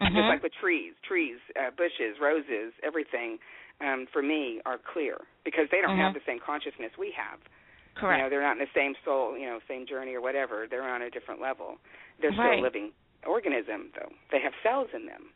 Mhm. 0.01 0.14
Just 0.16 0.28
like 0.28 0.43
with 0.43 0.53
trees, 0.55 0.95
trees, 1.07 1.39
uh, 1.55 1.70
bushes, 1.70 2.18
roses, 2.20 2.72
everything 2.82 3.39
um, 3.80 4.07
for 4.12 4.22
me 4.22 4.61
are 4.66 4.78
clear 4.78 5.18
because 5.45 5.68
they 5.70 5.80
don't 5.80 5.99
have 5.99 6.14
the 6.14 6.20
same 6.26 6.41
consciousness 6.41 6.91
we 6.99 7.12
have. 7.16 7.39
Correct. 7.97 8.18
You 8.18 8.24
know, 8.24 8.30
they're 8.30 8.42
not 8.42 8.57
in 8.57 8.59
the 8.59 8.74
same 8.74 8.95
soul, 9.05 9.36
you 9.38 9.47
know, 9.47 9.61
same 9.68 9.86
journey 9.86 10.14
or 10.14 10.20
whatever. 10.20 10.66
They're 10.68 10.82
on 10.88 11.03
a 11.03 11.11
different 11.11 11.40
level. 11.40 11.78
They're 12.20 12.32
still 12.32 12.45
Right. 12.45 12.59
a 12.59 12.62
living 12.62 12.92
organism, 13.26 13.90
though. 13.95 14.11
They 14.30 14.40
have 14.40 14.53
cells 14.62 14.88
in 14.95 15.07
them. 15.07 15.30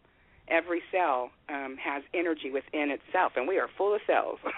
Every 0.48 0.80
cell 0.90 1.30
um, 1.50 1.76
has 1.76 2.02
energy 2.14 2.50
within 2.50 2.90
itself, 2.90 3.32
and 3.36 3.46
we 3.46 3.58
are 3.58 3.68
full 3.76 3.94
of 3.94 4.00
cells. 4.06 4.38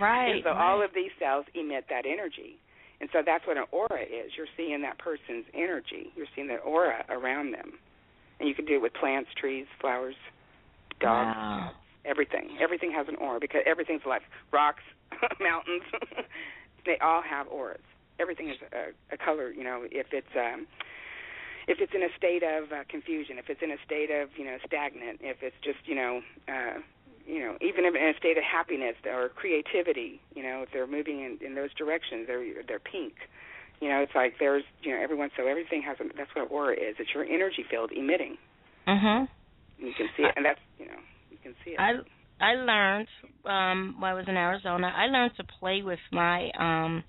Right, 0.00 0.30
And 0.36 0.44
so 0.44 0.50
all 0.52 0.80
of 0.82 0.90
these 0.94 1.10
cells 1.18 1.44
emit 1.54 1.86
that 1.90 2.06
energy. 2.06 2.56
And 3.00 3.10
so 3.12 3.22
that's 3.24 3.44
what 3.46 3.56
an 3.56 3.64
aura 3.72 4.02
is. 4.02 4.32
You're 4.36 4.46
seeing 4.56 4.80
that 4.82 4.98
person's 4.98 5.44
energy. 5.54 6.12
You're 6.16 6.26
seeing 6.36 6.46
the 6.46 6.56
aura 6.58 7.04
around 7.08 7.50
them. 7.52 7.72
And 8.38 8.48
you 8.48 8.54
can 8.54 8.64
do 8.64 8.74
it 8.76 8.82
with 8.82 8.94
plants, 8.94 9.30
trees, 9.36 9.66
flowers, 9.80 10.14
dogs, 11.00 11.36
Wow. 11.36 11.70
everything. 12.04 12.56
Everything 12.60 12.92
has 12.92 13.08
an 13.08 13.16
aura 13.16 13.40
because 13.40 13.62
everything's 13.66 14.06
life. 14.06 14.22
Rocks, 14.52 14.82
mountains, 15.40 15.82
they 16.86 16.98
all 17.02 17.22
have 17.22 17.46
auras. 17.48 17.80
Everything 18.20 18.48
is 18.50 18.56
a, 18.72 19.14
a 19.14 19.18
color. 19.18 19.50
You 19.50 19.64
know, 19.64 19.84
if 19.90 20.08
it's 20.12 20.34
um, 20.36 20.66
if 21.68 21.78
it's 21.80 21.92
in 21.94 22.02
a 22.02 22.12
state 22.16 22.42
of 22.42 22.72
uh, 22.72 22.84
confusion, 22.88 23.38
if 23.38 23.48
it's 23.48 23.60
in 23.62 23.70
a 23.70 23.80
state 23.84 24.10
of 24.10 24.30
you 24.36 24.44
know 24.44 24.56
stagnant, 24.66 25.20
if 25.22 25.38
it's 25.42 25.56
just 25.62 25.78
you 25.84 25.94
know 25.94 26.20
uh, 26.48 26.80
you 27.26 27.40
know 27.40 27.56
even 27.60 27.84
in 27.84 27.94
a 27.94 28.14
state 28.18 28.36
of 28.38 28.44
happiness 28.44 28.96
or 29.06 29.28
creativity, 29.30 30.20
you 30.34 30.42
know, 30.42 30.62
if 30.62 30.70
they're 30.72 30.86
moving 30.86 31.20
in, 31.20 31.38
in 31.44 31.54
those 31.54 31.72
directions, 31.74 32.26
they're 32.26 32.42
they're 32.66 32.80
pink. 32.80 33.14
You 33.80 33.88
know, 33.88 34.00
it's 34.00 34.14
like 34.14 34.34
there's 34.40 34.64
you 34.82 34.90
know 34.96 35.00
everyone. 35.02 35.30
So 35.36 35.46
everything 35.46 35.82
has 35.82 35.96
a, 36.00 36.04
that's 36.16 36.30
what 36.34 36.50
aura 36.50 36.74
is. 36.74 36.96
It's 36.98 37.14
your 37.14 37.24
energy 37.24 37.64
field 37.70 37.92
emitting. 37.92 38.36
Mhm. 38.88 39.28
You 39.78 39.92
can 39.96 40.08
see 40.16 40.24
it, 40.24 40.32
and 40.34 40.44
that's 40.44 40.60
you 40.78 40.86
know 40.86 40.98
you 41.30 41.38
can 41.42 41.54
see 41.64 41.72
it. 41.72 41.78
I 41.78 42.00
I 42.40 42.52
learned 42.54 43.08
um 43.44 43.96
while 43.98 44.12
I 44.14 44.18
was 44.18 44.26
in 44.28 44.36
Arizona. 44.36 44.92
I 44.94 45.06
learned 45.06 45.32
to 45.36 45.44
play 45.58 45.82
with 45.82 45.98
my 46.12 46.50
um 46.58 47.02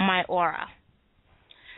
my 0.00 0.22
aura. 0.28 0.68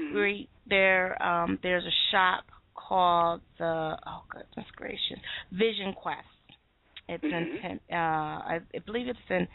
Mhm. 0.01 0.15
We 0.15 0.49
there 0.67 1.21
um 1.23 1.59
there's 1.63 1.85
a 1.85 1.97
shop 2.11 2.45
called 2.75 3.41
the 3.59 3.97
oh 4.07 4.23
goodness 4.31 4.67
gracious 4.77 5.19
Vision 5.53 5.93
Quest. 5.95 6.27
It's 7.09 7.25
in 7.25 7.31
Mhm. 7.31 7.61
Pen- 7.63 7.81
uh 7.91 7.97
I, 7.97 8.61
I 8.75 8.79
believe 8.85 9.09
it's 9.09 9.19
in 9.31 9.49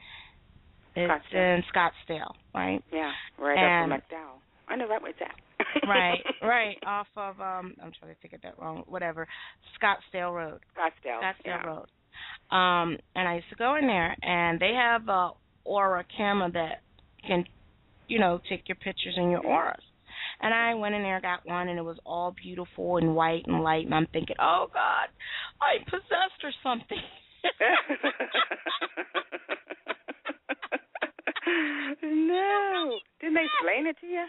it's 0.96 1.12
Scottsdale. 1.12 1.58
in 1.58 1.64
Scottsdale, 1.74 2.34
right? 2.54 2.82
Yeah, 2.92 3.12
right 3.38 3.58
And- 3.58 3.94
up 3.94 4.00
from 4.08 4.18
McDowell. 4.18 4.40
I 4.68 4.76
know 4.78 4.88
that 4.88 5.02
was 5.02 5.14
that. 5.20 5.36
right, 5.88 6.24
right, 6.42 6.78
off 6.86 7.08
of 7.16 7.40
um 7.40 7.76
I'm 7.82 7.92
trying 8.00 8.14
to 8.16 8.22
think 8.22 8.34
of 8.34 8.42
that 8.42 8.58
wrong, 8.60 8.84
whatever. 8.88 9.28
Scottsdale 9.80 10.34
Road. 10.34 10.60
Scottsdale. 10.76 11.22
Scottsdale 11.22 11.34
yeah. 11.46 11.66
Road. 11.66 11.86
Um, 12.52 12.98
and 13.16 13.28
I 13.28 13.36
used 13.36 13.50
to 13.50 13.56
go 13.56 13.76
in 13.76 13.88
there, 13.88 14.16
and 14.22 14.60
they 14.60 14.74
have 14.76 15.10
a 15.10 15.32
aura 15.64 16.06
camera 16.16 16.52
that 16.52 16.84
can, 17.28 17.44
you 18.08 18.20
know, 18.20 18.40
take 18.50 18.68
your 18.68 18.76
pictures 18.76 19.16
and 19.18 19.32
your 19.32 19.44
auras. 19.46 19.82
And 20.42 20.54
I 20.54 20.76
went 20.76 20.96
in 20.96 21.02
there, 21.02 21.20
got 21.22 21.46
one, 21.46 21.70
and 21.70 21.80
it 21.80 21.84
was 21.84 21.98
all 22.06 22.36
beautiful 22.42 22.98
and 22.98 23.16
white 23.16 23.44
and 23.48 23.64
light. 23.64 23.86
And 23.86 23.96
I'm 23.96 24.08
thinking, 24.12 24.36
oh 24.40 24.68
God, 24.74 25.08
I'm 25.62 25.86
possessed 25.86 26.44
or 26.44 26.52
something. 26.62 26.98
no. 32.04 33.00
Didn't 33.20 33.36
they 33.36 33.46
explain 33.46 33.88
it 33.88 33.98
to 34.02 34.08
you? 34.08 34.26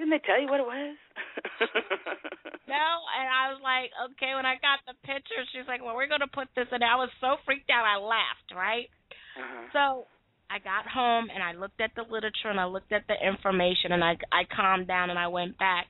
Didn't 0.00 0.16
they 0.16 0.24
tell 0.24 0.40
you 0.40 0.48
what 0.48 0.64
it 0.64 0.64
was? 0.64 0.96
no, 2.72 2.88
and 3.12 3.28
I 3.28 3.52
was 3.52 3.60
like, 3.60 3.92
okay. 4.16 4.32
When 4.32 4.48
I 4.48 4.56
got 4.64 4.80
the 4.88 4.96
picture, 5.04 5.44
she's 5.52 5.68
like, 5.68 5.84
well, 5.84 5.92
we're 5.92 6.08
gonna 6.08 6.32
put 6.32 6.48
this, 6.56 6.72
and 6.72 6.80
I 6.80 6.96
was 6.96 7.12
so 7.20 7.36
freaked 7.44 7.68
out, 7.68 7.84
I 7.84 8.00
laughed, 8.00 8.48
right? 8.56 8.88
Uh-huh. 9.36 9.68
So 9.76 10.08
I 10.48 10.56
got 10.56 10.88
home 10.88 11.28
and 11.28 11.44
I 11.44 11.52
looked 11.52 11.84
at 11.84 11.92
the 11.94 12.08
literature 12.08 12.48
and 12.48 12.58
I 12.58 12.64
looked 12.64 12.96
at 12.96 13.04
the 13.06 13.14
information 13.20 13.92
and 13.92 14.02
I 14.02 14.16
I 14.32 14.48
calmed 14.48 14.88
down 14.88 15.12
and 15.12 15.18
I 15.18 15.28
went 15.28 15.60
back. 15.60 15.84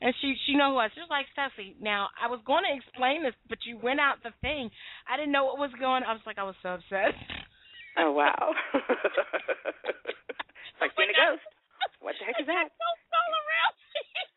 And 0.00 0.14
she 0.22 0.38
she 0.46 0.54
know 0.54 0.70
who 0.72 0.78
I 0.78 0.86
was. 0.86 0.94
She 0.94 1.02
was 1.02 1.10
like, 1.10 1.26
Ceci, 1.34 1.74
now 1.82 2.06
I 2.14 2.30
was 2.30 2.38
going 2.46 2.62
to 2.64 2.72
explain 2.72 3.26
this, 3.26 3.34
but 3.50 3.58
you 3.66 3.82
went 3.82 3.98
out 3.98 4.22
the 4.22 4.30
thing. 4.40 4.70
I 5.10 5.18
didn't 5.18 5.34
know 5.34 5.44
what 5.44 5.58
was 5.58 5.74
going. 5.76 6.06
I 6.06 6.14
was 6.14 6.22
like, 6.24 6.38
I 6.38 6.46
was 6.46 6.54
so 6.62 6.78
upset. 6.78 7.18
Oh 7.98 8.14
wow. 8.14 8.54
like 10.80 10.94
seeing 10.94 11.10
a 11.10 11.18
ghost. 11.18 11.42
What 12.00 12.14
the 12.16 12.24
heck 12.24 12.40
is 12.40 12.46
that? 12.46 12.70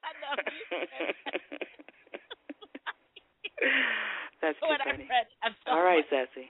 Don't 0.04 0.20
roll 0.24 0.38
around. 0.38 0.60
I 0.72 1.00
know. 1.04 1.60
That's 4.42 4.58
too 4.64 4.68
when 4.70 4.82
I 4.82 4.86
funny. 4.92 5.08
read, 5.10 5.28
I 5.44 5.48
felt 5.66 5.78
All 5.78 5.84
right, 5.84 6.04
Sassy. 6.10 6.50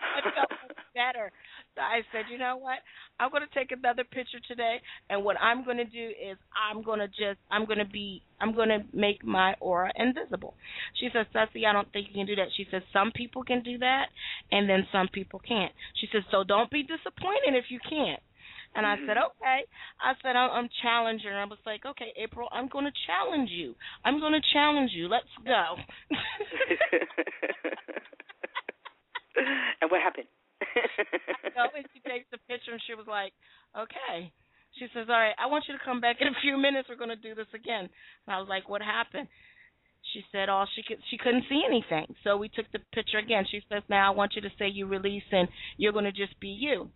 I 0.00 0.20
felt 0.34 0.50
better. 0.94 1.30
So 1.74 1.82
I 1.82 2.00
said, 2.12 2.24
you 2.30 2.38
know 2.38 2.56
what? 2.56 2.78
I'm 3.20 3.30
going 3.30 3.42
to 3.46 3.54
take 3.58 3.70
another 3.70 4.02
picture 4.04 4.40
today, 4.48 4.80
and 5.08 5.24
what 5.24 5.36
I'm 5.40 5.64
going 5.64 5.76
to 5.76 5.84
do 5.84 6.08
is 6.08 6.36
I'm 6.54 6.82
going 6.82 6.98
to 6.98 7.06
just 7.08 7.38
I'm 7.50 7.64
going 7.66 7.78
to 7.78 7.84
be 7.84 8.22
I'm 8.40 8.54
going 8.54 8.70
to 8.70 8.80
make 8.92 9.24
my 9.24 9.54
aura 9.60 9.92
invisible. 9.96 10.54
She 10.98 11.08
says, 11.12 11.26
Ceci, 11.32 11.66
I 11.66 11.72
don't 11.72 11.90
think 11.92 12.08
you 12.08 12.14
can 12.14 12.26
do 12.26 12.34
that. 12.36 12.48
She 12.56 12.66
says 12.70 12.82
some 12.92 13.12
people 13.14 13.44
can 13.44 13.62
do 13.62 13.78
that, 13.78 14.06
and 14.50 14.68
then 14.68 14.86
some 14.90 15.08
people 15.12 15.40
can't. 15.46 15.72
She 16.00 16.08
says, 16.12 16.22
so 16.30 16.42
don't 16.44 16.70
be 16.70 16.82
disappointed 16.82 17.54
if 17.54 17.66
you 17.70 17.78
can't. 17.88 18.20
And 18.74 18.86
I 18.86 18.96
said, 19.06 19.16
mm-hmm. 19.16 19.42
okay. 19.42 19.64
I 19.98 20.12
said, 20.22 20.36
I'm, 20.36 20.50
I'm 20.50 20.68
challenging 20.82 21.30
her. 21.30 21.38
I 21.38 21.44
was 21.44 21.58
like, 21.66 21.84
okay, 21.84 22.12
April, 22.16 22.48
I'm 22.52 22.68
going 22.68 22.84
to 22.84 22.92
challenge 23.06 23.50
you. 23.50 23.74
I'm 24.04 24.20
going 24.20 24.32
to 24.32 24.40
challenge 24.52 24.92
you. 24.94 25.08
Let's 25.08 25.26
go. 25.44 25.76
and 29.82 29.90
what 29.90 30.00
happened? 30.00 30.28
and 31.56 31.84
she 31.92 32.00
takes 32.06 32.26
the 32.30 32.38
picture 32.46 32.72
and 32.72 32.82
she 32.86 32.94
was 32.94 33.06
like, 33.08 33.32
Okay. 33.76 34.32
She 34.78 34.86
says, 34.94 35.06
All 35.08 35.18
right, 35.18 35.34
I 35.38 35.46
want 35.46 35.64
you 35.68 35.76
to 35.76 35.84
come 35.84 36.00
back 36.00 36.16
in 36.20 36.28
a 36.28 36.40
few 36.42 36.56
minutes, 36.56 36.88
we're 36.88 36.96
gonna 36.96 37.16
do 37.16 37.34
this 37.34 37.50
again. 37.54 37.88
And 38.26 38.34
I 38.34 38.38
was 38.38 38.48
like, 38.48 38.68
What 38.68 38.82
happened? 38.82 39.28
She 40.14 40.24
said 40.32 40.48
all 40.48 40.66
she 40.74 40.82
could 40.82 40.98
she 41.10 41.18
couldn't 41.18 41.44
see 41.48 41.62
anything. 41.66 42.14
So 42.24 42.36
we 42.36 42.48
took 42.48 42.70
the 42.72 42.80
picture 42.92 43.18
again. 43.18 43.44
She 43.50 43.60
says, 43.68 43.82
Now 43.88 44.12
I 44.12 44.14
want 44.14 44.32
you 44.34 44.42
to 44.42 44.50
say 44.58 44.68
you 44.68 44.86
release 44.86 45.22
and 45.30 45.48
you're 45.76 45.92
gonna 45.92 46.12
just 46.12 46.38
be 46.40 46.48
you. 46.48 46.90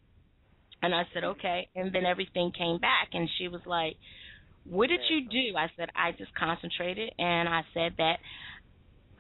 And 0.85 0.95
I 0.95 1.05
said, 1.15 1.25
Okay 1.25 1.69
and 1.75 1.95
then 1.95 2.05
everything 2.05 2.53
came 2.57 2.79
back 2.79 3.09
and 3.13 3.29
she 3.39 3.49
was 3.49 3.63
like, 3.67 3.97
What 4.65 4.89
did 4.89 5.01
you 5.09 5.29
do? 5.29 5.57
I 5.57 5.71
said, 5.77 5.89
I 5.97 6.13
just 6.13 6.35
concentrated 6.35 7.11
and 7.19 7.49
I 7.49 7.63
said 7.73 7.95
that 7.99 8.17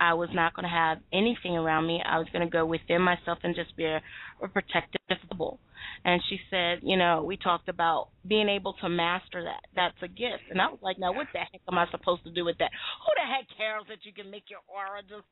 I 0.00 0.14
was 0.14 0.28
not 0.32 0.54
going 0.54 0.64
to 0.64 0.74
have 0.74 0.98
anything 1.12 1.56
around 1.56 1.86
me. 1.86 2.02
I 2.04 2.18
was 2.18 2.26
going 2.32 2.44
to 2.44 2.50
go 2.50 2.66
within 2.66 3.00
myself 3.00 3.38
and 3.42 3.54
just 3.54 3.76
be 3.76 3.84
a, 3.84 4.02
a 4.42 4.48
protective 4.48 5.00
bubble. 5.30 5.60
And 6.04 6.20
she 6.28 6.38
said, 6.50 6.80
you 6.82 6.96
know, 6.96 7.22
we 7.24 7.36
talked 7.36 7.68
about 7.68 8.08
being 8.26 8.48
able 8.48 8.74
to 8.82 8.88
master 8.88 9.44
that. 9.44 9.62
That's 9.74 9.96
a 10.02 10.08
gift. 10.08 10.50
And 10.50 10.60
I 10.60 10.66
was 10.66 10.80
like, 10.82 10.98
now 10.98 11.14
what 11.14 11.28
the 11.32 11.38
heck 11.38 11.62
am 11.70 11.78
I 11.78 11.86
supposed 11.90 12.24
to 12.24 12.32
do 12.32 12.44
with 12.44 12.58
that? 12.58 12.70
Who 13.06 13.10
the 13.16 13.26
heck 13.30 13.46
cares 13.56 13.84
that 13.88 14.04
you 14.04 14.12
can 14.12 14.30
make 14.30 14.50
your 14.50 14.60
aura 14.66 15.00
just? 15.02 15.24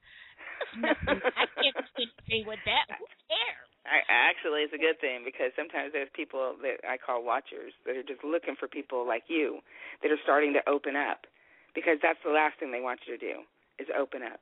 I 0.78 1.45
can't 1.59 1.76
do 1.97 2.05
anything 2.07 2.47
with 2.47 2.61
that. 2.64 2.97
Who 2.97 3.07
cares? 3.28 3.71
I, 3.83 4.07
actually, 4.07 4.62
it's 4.62 4.72
a 4.72 4.78
good 4.78 5.01
thing 5.01 5.26
because 5.26 5.51
sometimes 5.59 5.93
there's 5.93 6.11
people 6.14 6.55
that 6.62 6.87
I 6.87 6.97
call 6.99 7.24
watchers 7.24 7.74
that 7.85 7.97
are 7.97 8.07
just 8.07 8.22
looking 8.22 8.55
for 8.55 8.68
people 8.68 9.07
like 9.07 9.24
you 9.26 9.59
that 10.03 10.11
are 10.11 10.22
starting 10.22 10.53
to 10.55 10.62
open 10.70 10.95
up 10.95 11.26
because 11.74 11.99
that's 12.03 12.22
the 12.24 12.30
last 12.30 12.59
thing 12.61 12.70
they 12.70 12.80
want 12.80 13.01
you 13.07 13.18
to 13.18 13.20
do 13.20 13.43
is 13.78 13.89
open 13.91 14.22
up. 14.22 14.41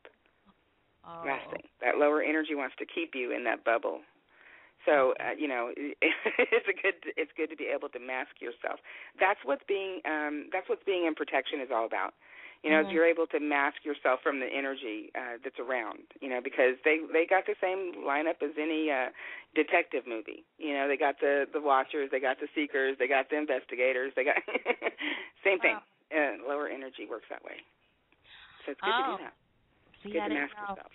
Oh. 1.09 1.25
Last 1.25 1.49
thing. 1.51 1.65
That 1.81 1.97
lower 1.97 2.21
energy 2.21 2.55
wants 2.55 2.77
to 2.79 2.85
keep 2.85 3.15
you 3.15 3.33
in 3.33 3.45
that 3.45 3.65
bubble. 3.65 4.01
So 4.85 5.15
uh, 5.21 5.37
you 5.37 5.49
know, 5.49 5.73
it's 5.77 6.69
a 6.69 6.77
good. 6.77 6.97
It's 7.17 7.33
good 7.37 7.49
to 7.51 7.57
be 7.57 7.69
able 7.73 7.89
to 7.91 8.01
mask 8.01 8.41
yourself. 8.41 8.81
That's 9.19 9.41
what's 9.45 9.65
being. 9.69 10.01
Um, 10.05 10.49
that's 10.53 10.69
what's 10.69 10.85
being 10.85 11.07
in 11.07 11.15
protection 11.15 11.61
is 11.61 11.69
all 11.73 11.85
about. 11.85 12.15
You 12.63 12.71
know, 12.71 12.81
Mhm. 12.81 12.93
you're 12.93 13.07
able 13.07 13.27
to 13.29 13.41
mask 13.41 13.85
yourself 13.85 14.21
from 14.23 14.39
the 14.39 14.47
energy 14.47 15.11
uh, 15.15 15.39
that's 15.43 15.59
around, 15.59 16.05
you 16.21 16.29
know, 16.29 16.41
because 16.43 16.77
they 16.85 16.99
they 17.13 17.25
got 17.25 17.47
the 17.47 17.57
same 17.61 18.05
lineup 18.05 18.43
as 18.43 18.53
any 18.61 18.91
uh, 18.91 19.09
detective 19.55 20.07
movie. 20.07 20.45
You 20.59 20.75
know, 20.75 20.87
they 20.87 20.97
got 20.99 21.19
the 21.21 21.47
the 21.53 21.61
watchers, 21.61 22.11
they 22.13 22.21
got 22.21 22.39
the 22.39 22.49
seekers, 22.55 22.97
they 22.99 23.09
got 23.09 23.31
the 23.31 23.39
investigators, 23.39 24.13
they 24.15 24.25
got 24.25 24.37
same 25.45 25.59
thing. 25.61 25.81
Uh, 26.13 26.43
lower 26.47 26.69
energy 26.69 27.07
works 27.09 27.27
that 27.31 27.43
way. 27.45 27.57
So 28.67 28.73
it's 28.73 28.81
good 28.83 28.93
Oh. 28.93 29.03
to 29.03 29.13
do 29.17 29.25
that. 29.25 29.35
See, 30.03 30.13
Good 30.13 30.21
I 30.21 30.29
to 30.29 30.35
mask 30.35 30.53
know. 30.61 30.69
yourself. 30.69 30.93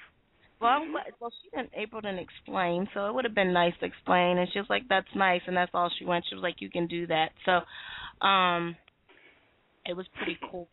Well, 0.61 0.71
I'm 0.71 0.87
Mhm. 0.87 0.91
glad, 0.91 1.13
well, 1.19 1.31
she 1.41 1.49
didn't 1.49 1.71
April 1.75 2.01
didn't 2.01 2.19
explain, 2.19 2.87
so 2.93 3.07
it 3.07 3.13
would 3.13 3.25
have 3.25 3.35
been 3.35 3.53
nice 3.53 3.73
to 3.79 3.85
explain. 3.85 4.37
And 4.37 4.49
she 4.51 4.59
was 4.59 4.69
like, 4.69 4.87
"That's 4.87 5.13
nice," 5.15 5.41
and 5.47 5.55
that's 5.57 5.73
all 5.73 5.89
she 5.89 6.05
went. 6.05 6.25
She 6.27 6.35
was 6.35 6.43
like, 6.43 6.61
"You 6.61 6.69
can 6.69 6.87
do 6.87 7.07
that." 7.07 7.33
So, 7.45 7.61
um, 8.25 8.75
it 9.85 9.93
was 9.93 10.07
pretty 10.15 10.37
cool. 10.49 10.69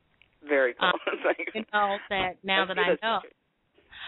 Very 0.49 0.75
cool. 0.75 0.89
Uh, 0.89 1.31
It's 1.39 1.47
You 1.55 1.63
know 1.73 1.97
that 2.11 2.37
now 2.43 2.61
let's 2.67 2.69
that 2.77 2.79
I 2.79 2.89
know. 3.03 3.19
pictures. 3.23 3.37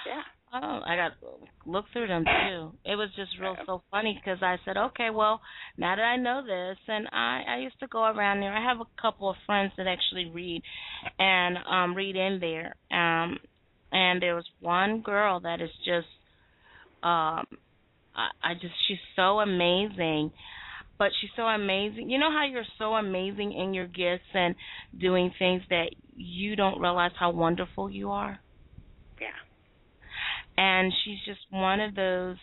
Yeah. 0.06 0.22
Oh, 0.56 0.80
I 0.86 0.94
got 0.94 1.08
to 1.20 1.70
look 1.70 1.84
through 1.92 2.06
them 2.06 2.24
too. 2.24 2.70
It 2.84 2.94
was 2.94 3.08
just 3.16 3.32
real 3.40 3.56
so 3.66 3.82
funny 3.90 4.20
because 4.22 4.38
I 4.40 4.56
said, 4.64 4.76
okay, 4.76 5.10
well, 5.10 5.40
now 5.76 5.96
that 5.96 6.02
I 6.02 6.16
know 6.16 6.42
this, 6.46 6.78
and 6.86 7.08
I 7.10 7.42
I 7.48 7.58
used 7.58 7.78
to 7.80 7.88
go 7.88 8.04
around 8.04 8.40
there. 8.40 8.52
I 8.52 8.62
have 8.62 8.80
a 8.80 9.02
couple 9.02 9.28
of 9.28 9.36
friends 9.46 9.72
that 9.76 9.88
actually 9.88 10.30
read, 10.32 10.62
and 11.18 11.58
um 11.68 11.96
read 11.96 12.14
in 12.14 12.38
there. 12.40 12.76
Um, 12.96 13.38
and 13.90 14.22
there 14.22 14.36
was 14.36 14.44
one 14.60 15.00
girl 15.02 15.40
that 15.40 15.60
is 15.60 15.70
just, 15.84 16.06
um, 17.02 17.46
I, 18.14 18.28
I 18.42 18.54
just 18.54 18.74
she's 18.86 18.98
so 19.16 19.40
amazing. 19.40 20.30
But 20.98 21.10
she's 21.20 21.30
so 21.36 21.42
amazing. 21.42 22.08
You 22.10 22.18
know 22.18 22.30
how 22.30 22.44
you're 22.44 22.64
so 22.78 22.94
amazing 22.94 23.52
in 23.52 23.74
your 23.74 23.86
gifts 23.86 24.28
and 24.32 24.54
doing 24.96 25.32
things 25.38 25.62
that 25.70 25.86
you 26.16 26.54
don't 26.56 26.80
realize 26.80 27.10
how 27.18 27.30
wonderful 27.30 27.90
you 27.90 28.10
are 28.12 28.38
Yeah. 29.20 29.26
and 30.56 30.92
she's 31.04 31.18
just 31.26 31.40
one 31.50 31.80
of 31.80 31.94
those 31.96 32.36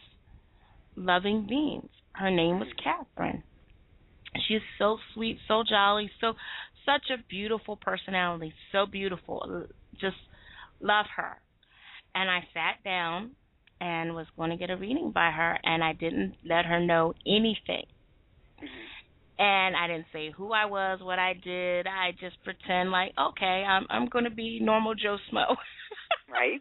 loving 0.95 1.47
beings. 1.47 1.89
Her 2.13 2.29
name 2.29 2.59
was 2.59 2.67
Catherine. 2.83 3.43
She's 4.47 4.61
so 4.77 4.97
sweet, 5.13 5.37
so 5.47 5.63
jolly, 5.67 6.11
so 6.19 6.33
such 6.85 7.09
a 7.09 7.23
beautiful 7.29 7.77
personality, 7.77 8.53
so 8.71 8.85
beautiful. 8.85 9.65
Just 9.99 10.17
love 10.81 11.05
her. 11.15 11.39
And 12.13 12.29
I 12.29 12.41
sat 12.53 12.83
down 12.83 13.31
and 13.79 14.15
was 14.15 14.27
going 14.35 14.49
to 14.49 14.57
get 14.57 14.69
a 14.69 14.75
reading 14.77 15.11
by 15.11 15.31
her, 15.31 15.57
and 15.63 15.83
I 15.83 15.93
didn't 15.93 16.35
let 16.45 16.65
her 16.65 16.79
know 16.79 17.13
anything. 17.25 17.85
Mhm. 18.61 18.87
And 19.39 19.75
I 19.75 19.87
didn't 19.87 20.05
say 20.13 20.29
who 20.31 20.53
I 20.53 20.65
was, 20.65 20.99
what 21.01 21.17
I 21.17 21.33
did. 21.33 21.87
I 21.87 22.11
just 22.19 22.41
pretend 22.43 22.91
like, 22.91 23.11
okay, 23.17 23.63
I'm 23.67 23.87
I'm 23.89 24.07
going 24.07 24.25
to 24.25 24.29
be 24.31 24.59
normal 24.59 24.95
Joe 24.95 25.17
Smo. 25.31 25.55
Right. 26.29 26.59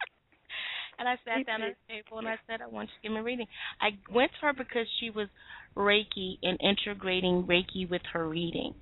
And 0.98 1.09
I 1.09 1.16
sat 1.24 1.46
down 1.46 1.62
at 1.62 1.76
the 1.88 1.94
table 1.94 2.18
and 2.18 2.28
I 2.28 2.36
said, 2.46 2.61
I 2.61 2.66
want 2.66 2.88
you 2.90 2.94
to 2.96 3.03
give 3.03 3.12
me 3.12 3.20
a 3.20 3.22
reading. 3.22 3.46
I 3.80 3.90
went 4.12 4.32
to 4.40 4.46
her 4.46 4.53
because 4.53 4.86
she 4.98 5.11
was 5.11 5.28
Reiki 5.76 6.38
and 6.42 6.59
integrating 6.61 7.44
Reiki 7.44 7.88
with 7.88 8.03
her 8.12 8.28
reading. 8.28 8.74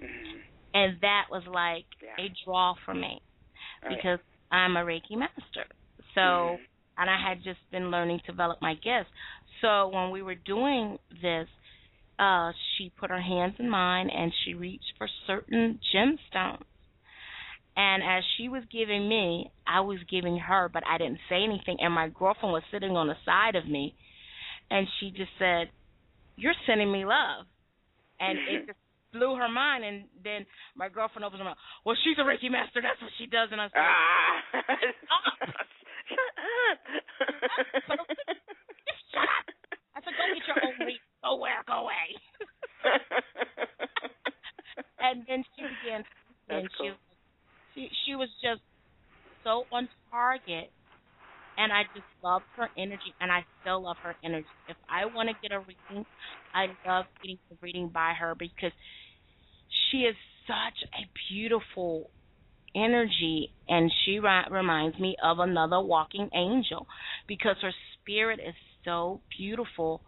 Mhm. 0.00 0.40
And 0.74 1.00
that 1.02 1.26
was 1.30 1.46
like 1.46 1.86
Yeah. 2.02 2.24
a 2.24 2.28
draw 2.44 2.74
for 2.84 2.94
me 2.94 3.20
yeah. 3.82 3.88
because 3.90 4.18
I'm 4.50 4.76
a 4.76 4.84
Reiki 4.84 5.16
master. 5.16 5.66
So, 6.14 6.20
Mhm. 6.20 6.66
and 6.98 7.10
I 7.10 7.18
had 7.18 7.42
just 7.42 7.60
been 7.70 7.90
learning 7.90 8.20
to 8.20 8.26
develop 8.26 8.60
my 8.62 8.74
gifts. 8.74 9.10
So 9.60 9.88
when 9.88 10.10
we 10.10 10.22
were 10.22 10.36
doing 10.36 10.98
this, 11.20 11.48
uh, 12.20 12.52
she 12.76 12.92
put 13.00 13.10
her 13.10 13.20
hands 13.20 13.54
in 13.58 13.70
mine 13.70 14.10
and 14.10 14.32
she 14.44 14.54
reached 14.54 14.92
for 14.98 15.08
certain 15.26 15.80
gemstones. 15.94 16.64
And 17.76 18.02
as 18.02 18.22
she 18.36 18.48
was 18.48 18.62
giving 18.70 19.08
me, 19.08 19.50
I 19.66 19.80
was 19.80 19.98
giving 20.10 20.38
her, 20.38 20.68
but 20.68 20.82
I 20.86 20.98
didn't 20.98 21.20
say 21.30 21.42
anything. 21.42 21.78
And 21.80 21.94
my 21.94 22.08
girlfriend 22.08 22.52
was 22.52 22.62
sitting 22.70 22.90
on 22.92 23.06
the 23.06 23.14
side 23.24 23.56
of 23.56 23.66
me, 23.66 23.94
and 24.70 24.86
she 24.98 25.10
just 25.10 25.30
said, 25.38 25.70
"You're 26.36 26.58
sending 26.66 26.92
me 26.92 27.06
love," 27.06 27.46
and 28.18 28.38
it 28.38 28.66
just 28.66 28.78
blew 29.12 29.36
her 29.36 29.48
mind. 29.48 29.84
And 29.84 30.04
then 30.22 30.44
my 30.76 30.88
girlfriend 30.90 31.24
opens 31.24 31.38
her 31.40 31.44
mouth. 31.44 31.56
Well, 31.86 31.96
she's 32.04 32.18
a 32.18 32.22
Reiki 32.26 32.50
master. 32.50 32.82
That's 32.82 33.00
what 33.00 33.12
she 33.16 33.26
does. 33.26 33.48
And 33.52 33.60
I 33.62 33.66
said, 33.70 33.80
Ah. 33.80 34.42
Shut 36.10 36.34
up. 36.36 37.98
Shut 39.14 39.22
up. 39.24 39.46
I 39.94 39.98
said, 40.04 40.14
"Go 40.18 40.24
get 40.34 40.44
your 40.44 40.58
own 40.58 40.74
Reiki. 40.84 41.09
Go 41.22 41.36
where? 41.36 41.62
Go 41.66 41.84
away." 41.84 42.16
and 45.00 45.24
then 45.28 45.44
she 45.56 45.62
began, 45.62 46.04
and 46.48 46.64
That's 46.64 46.74
she 46.78 46.88
cool. 46.88 46.96
she 47.74 47.88
she 48.06 48.14
was 48.14 48.28
just 48.42 48.60
so 49.44 49.64
on 49.72 49.88
target 50.10 50.70
and 51.56 51.72
I 51.72 51.82
just 51.94 52.06
loved 52.22 52.44
her 52.56 52.68
energy 52.76 53.14
and 53.20 53.30
I 53.30 53.44
still 53.60 53.82
love 53.82 53.96
her 54.02 54.14
energy. 54.24 54.46
If 54.68 54.76
I 54.88 55.06
want 55.06 55.28
to 55.28 55.34
get 55.42 55.54
a 55.54 55.60
reading, 55.60 56.04
I 56.54 56.66
love 56.86 57.06
getting 57.22 57.38
a 57.52 57.54
reading 57.60 57.90
by 57.92 58.12
her 58.18 58.34
because 58.38 58.72
she 59.90 59.98
is 59.98 60.16
such 60.46 60.88
a 60.94 61.02
beautiful 61.30 62.10
energy 62.74 63.50
and 63.68 63.90
she 64.04 64.18
ri- 64.20 64.48
reminds 64.50 64.98
me 64.98 65.16
of 65.22 65.38
another 65.38 65.80
walking 65.80 66.28
angel 66.34 66.86
because 67.28 67.56
her 67.62 67.72
spirit 68.00 68.40
is 68.40 68.54
so 68.84 69.20
beautiful 69.36 70.00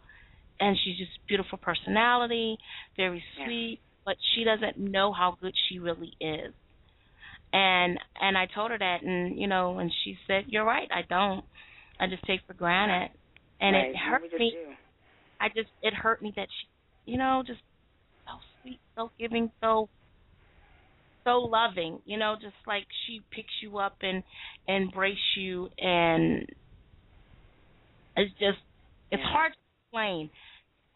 and 0.63 0.79
she's 0.85 0.99
just 0.99 1.13
beautiful 1.29 1.59
personality, 1.59 2.59
very 2.97 3.25
Yeah. 3.37 3.45
sweet, 3.45 3.83
but 4.07 4.17
she 4.35 4.45
doesn't 4.45 4.79
know 4.79 5.13
how 5.13 5.37
good 5.43 5.55
she 5.69 5.79
really 5.81 6.15
is 6.21 6.55
and 7.53 7.99
and 8.21 8.37
I 8.39 8.47
told 8.55 8.71
her 8.73 8.79
that 8.79 9.03
and 9.03 9.39
you 9.39 9.49
know 9.49 9.79
and 9.79 9.93
she 10.05 10.17
said 10.27 10.45
you're 10.49 10.65
right 10.65 10.89
I 10.93 11.03
don't 11.09 11.45
I 12.01 12.09
just 12.09 12.27
take 12.27 12.41
for 12.47 12.55
granted 12.55 13.11
and 13.61 13.77
right. 13.77 13.91
it 13.93 13.97
hurt 13.97 14.23
me 14.39 14.53
do. 14.53 14.77
I 15.41 15.49
just 15.49 15.71
it 15.83 15.95
hurt 15.95 16.23
me 16.23 16.33
that 16.37 16.49
she 16.51 17.13
you 17.13 17.19
know 17.19 17.43
just 17.47 17.61
so 18.27 18.35
sweet 18.63 18.81
so 18.97 19.11
giving 19.19 19.51
so 19.63 19.89
so 21.27 21.39
loving 21.41 22.01
you 22.05 22.19
know 22.19 22.37
just 22.41 22.57
like 22.67 22.87
she 23.07 23.21
picks 23.33 23.53
you 23.63 23.79
up 23.79 23.97
and 24.03 24.23
embrace 24.69 25.17
you 25.37 25.69
and 25.79 26.47
it's 28.17 28.33
just 28.39 28.59
it's 29.11 29.23
Yeah. 29.23 29.29
hard 29.33 29.53
to 29.53 29.59
explain 29.87 30.31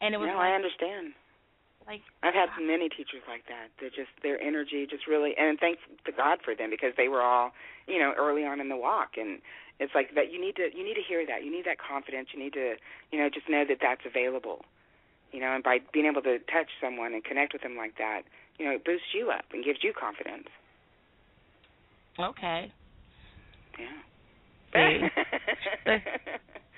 and 0.01 0.15
it 0.15 0.19
was 0.19 0.29
no, 0.29 0.37
like, 0.37 0.53
I 0.53 0.55
understand. 0.55 1.13
like 1.87 2.03
I've 2.23 2.35
had 2.35 2.49
ah. 2.53 2.61
many 2.61 2.89
teachers 2.89 3.23
like 3.29 3.47
that. 3.49 3.71
They're 3.81 3.91
just 3.95 4.13
their 4.23 4.41
energy 4.41 4.87
just 4.89 5.07
really, 5.07 5.35
and 5.37 5.59
thanks 5.59 5.81
to 6.05 6.13
God 6.13 6.39
for 6.45 6.55
them 6.55 6.71
because 6.71 6.93
they 6.97 7.09
were 7.09 7.23
all, 7.23 7.53
you 7.87 7.99
know, 7.99 8.13
early 8.17 8.45
on 8.45 8.61
in 8.61 8.69
the 8.69 8.77
walk, 8.77 9.17
and 9.17 9.41
it's 9.79 9.95
like 9.95 10.15
that. 10.15 10.33
You 10.33 10.41
need 10.41 10.57
to 10.57 10.69
you 10.75 10.85
need 10.85 10.95
to 10.95 11.07
hear 11.07 11.25
that. 11.27 11.45
You 11.45 11.51
need 11.51 11.65
that 11.67 11.79
confidence. 11.79 12.29
You 12.33 12.43
need 12.43 12.55
to, 12.55 12.77
you 13.13 13.19
know, 13.19 13.29
just 13.29 13.49
know 13.49 13.65
that 13.69 13.79
that's 13.81 14.03
available. 14.05 14.65
You 15.33 15.41
know, 15.41 15.53
and 15.53 15.63
by 15.63 15.79
being 15.93 16.07
able 16.07 16.23
to 16.23 16.39
touch 16.39 16.71
someone 16.81 17.13
and 17.13 17.23
connect 17.25 17.53
with 17.53 17.63
them 17.63 17.77
like 17.77 17.99
that, 17.99 18.23
you 18.59 18.65
know, 18.65 18.73
it 18.73 18.85
boosts 18.85 19.13
you 19.13 19.31
up 19.31 19.45
and 19.53 19.65
gives 19.65 19.81
you 19.83 19.93
confidence. 19.93 20.49
okay 22.19 22.73
Yeah. 23.79 24.01
See? 24.73 25.09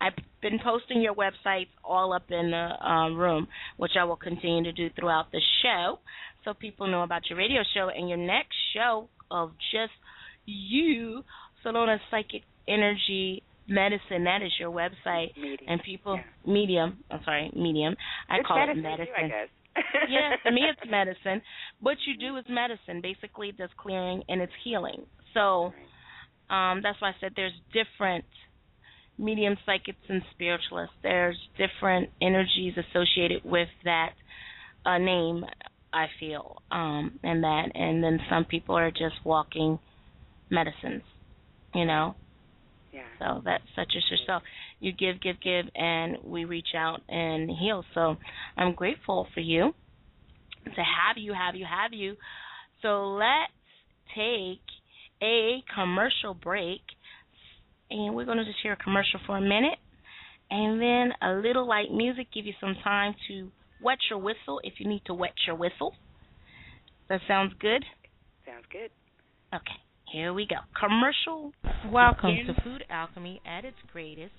I've 0.00 0.14
been 0.42 0.58
posting 0.64 1.02
your 1.02 1.14
websites 1.14 1.68
all 1.84 2.12
up 2.12 2.30
in 2.30 2.50
the 2.52 2.86
um, 2.88 3.16
room, 3.16 3.48
which 3.76 3.92
I 4.00 4.04
will 4.04 4.16
continue 4.16 4.64
to 4.64 4.72
do 4.72 4.88
throughout 4.98 5.30
the 5.32 5.40
show, 5.62 5.98
so 6.44 6.54
people 6.54 6.86
know 6.86 7.02
about 7.02 7.28
your 7.28 7.38
radio 7.38 7.62
show 7.74 7.88
and 7.94 8.08
your 8.08 8.18
next 8.18 8.56
show 8.74 9.08
of 9.30 9.50
just 9.72 9.92
you, 10.46 11.22
Salona 11.62 11.98
Psychic 12.10 12.42
Energy 12.66 13.42
Medicine. 13.68 14.24
That 14.24 14.42
is 14.42 14.52
your 14.58 14.70
website, 14.70 15.36
Medium. 15.36 15.68
and 15.68 15.82
people 15.82 16.16
Yeah. 16.16 16.22
medium. 16.52 17.04
I'm 17.10 17.22
sorry, 17.24 17.50
medium. 17.54 17.94
I 18.28 18.38
it's 18.38 18.46
call 18.46 18.56
medicine, 18.58 18.84
it 18.86 18.88
medicine. 18.88 19.14
Too, 19.14 19.24
I 19.24 19.28
guess. 19.28 19.48
yeah, 20.08 20.36
to 20.44 20.50
me 20.50 20.62
it's 20.68 20.80
medicine. 20.90 21.42
What 21.80 21.96
you 22.06 22.16
do 22.16 22.36
is 22.38 22.44
medicine. 22.48 23.00
Basically, 23.02 23.50
it 23.50 23.58
does 23.58 23.70
clearing 23.76 24.22
and 24.28 24.40
it's 24.40 24.52
healing. 24.64 25.02
So 25.34 25.72
um, 26.50 26.80
that's 26.82 27.00
why 27.00 27.10
I 27.10 27.14
said 27.20 27.32
there's 27.36 27.52
different 27.72 28.24
medium 29.20 29.56
psychics 29.66 29.98
and 30.08 30.22
spiritualists. 30.32 30.94
There's 31.02 31.36
different 31.58 32.10
energies 32.20 32.74
associated 32.76 33.42
with 33.44 33.68
that 33.84 34.12
uh, 34.84 34.98
name. 34.98 35.44
I 35.92 36.06
feel, 36.20 36.62
um, 36.70 37.18
and 37.24 37.42
that, 37.42 37.72
and 37.74 38.02
then 38.02 38.20
some 38.30 38.44
people 38.44 38.76
are 38.76 38.92
just 38.92 39.16
walking 39.24 39.78
medicines. 40.48 41.02
You 41.74 41.84
know. 41.84 42.14
Yeah. 42.92 43.02
So 43.18 43.42
that's 43.44 43.64
such 43.76 43.92
as 43.96 44.02
yourself. 44.10 44.42
You 44.80 44.92
give, 44.92 45.20
give, 45.20 45.40
give, 45.40 45.66
and 45.74 46.18
we 46.24 46.44
reach 46.44 46.74
out 46.76 47.00
and 47.08 47.50
heal. 47.50 47.84
So 47.94 48.16
I'm 48.56 48.74
grateful 48.74 49.26
for 49.34 49.40
you 49.40 49.72
to 50.64 50.70
have 50.80 51.16
you, 51.16 51.32
have 51.32 51.54
you, 51.54 51.66
have 51.66 51.92
you. 51.92 52.16
So 52.82 53.12
let's 53.12 53.52
take 54.14 54.62
a 55.22 55.62
commercial 55.74 56.34
break, 56.34 56.80
and 57.90 58.14
we're 58.14 58.24
going 58.24 58.38
to 58.38 58.44
just 58.44 58.58
hear 58.62 58.72
a 58.72 58.76
commercial 58.76 59.20
for 59.26 59.36
a 59.36 59.40
minute, 59.40 59.78
and 60.50 60.80
then 60.80 61.12
a 61.22 61.34
little 61.34 61.66
light 61.66 61.92
music, 61.92 62.28
give 62.32 62.46
you 62.46 62.54
some 62.60 62.74
time 62.82 63.14
to 63.28 63.50
wet 63.82 63.98
your 64.08 64.18
whistle 64.18 64.60
if 64.62 64.74
you 64.78 64.88
need 64.88 65.02
to 65.06 65.14
wet 65.14 65.34
your 65.46 65.56
whistle. 65.56 65.94
That 67.08 67.20
sounds 67.26 67.52
good? 67.60 67.84
Sounds 68.46 68.64
good. 68.70 68.90
Okay, 69.54 69.80
here 70.12 70.32
we 70.32 70.46
go. 70.46 70.56
Commercial. 70.78 71.52
Welcome 71.90 72.36
to 72.46 72.62
Food 72.62 72.84
Alchemy 72.90 73.40
at 73.44 73.64
its 73.64 73.76
greatest, 73.92 74.32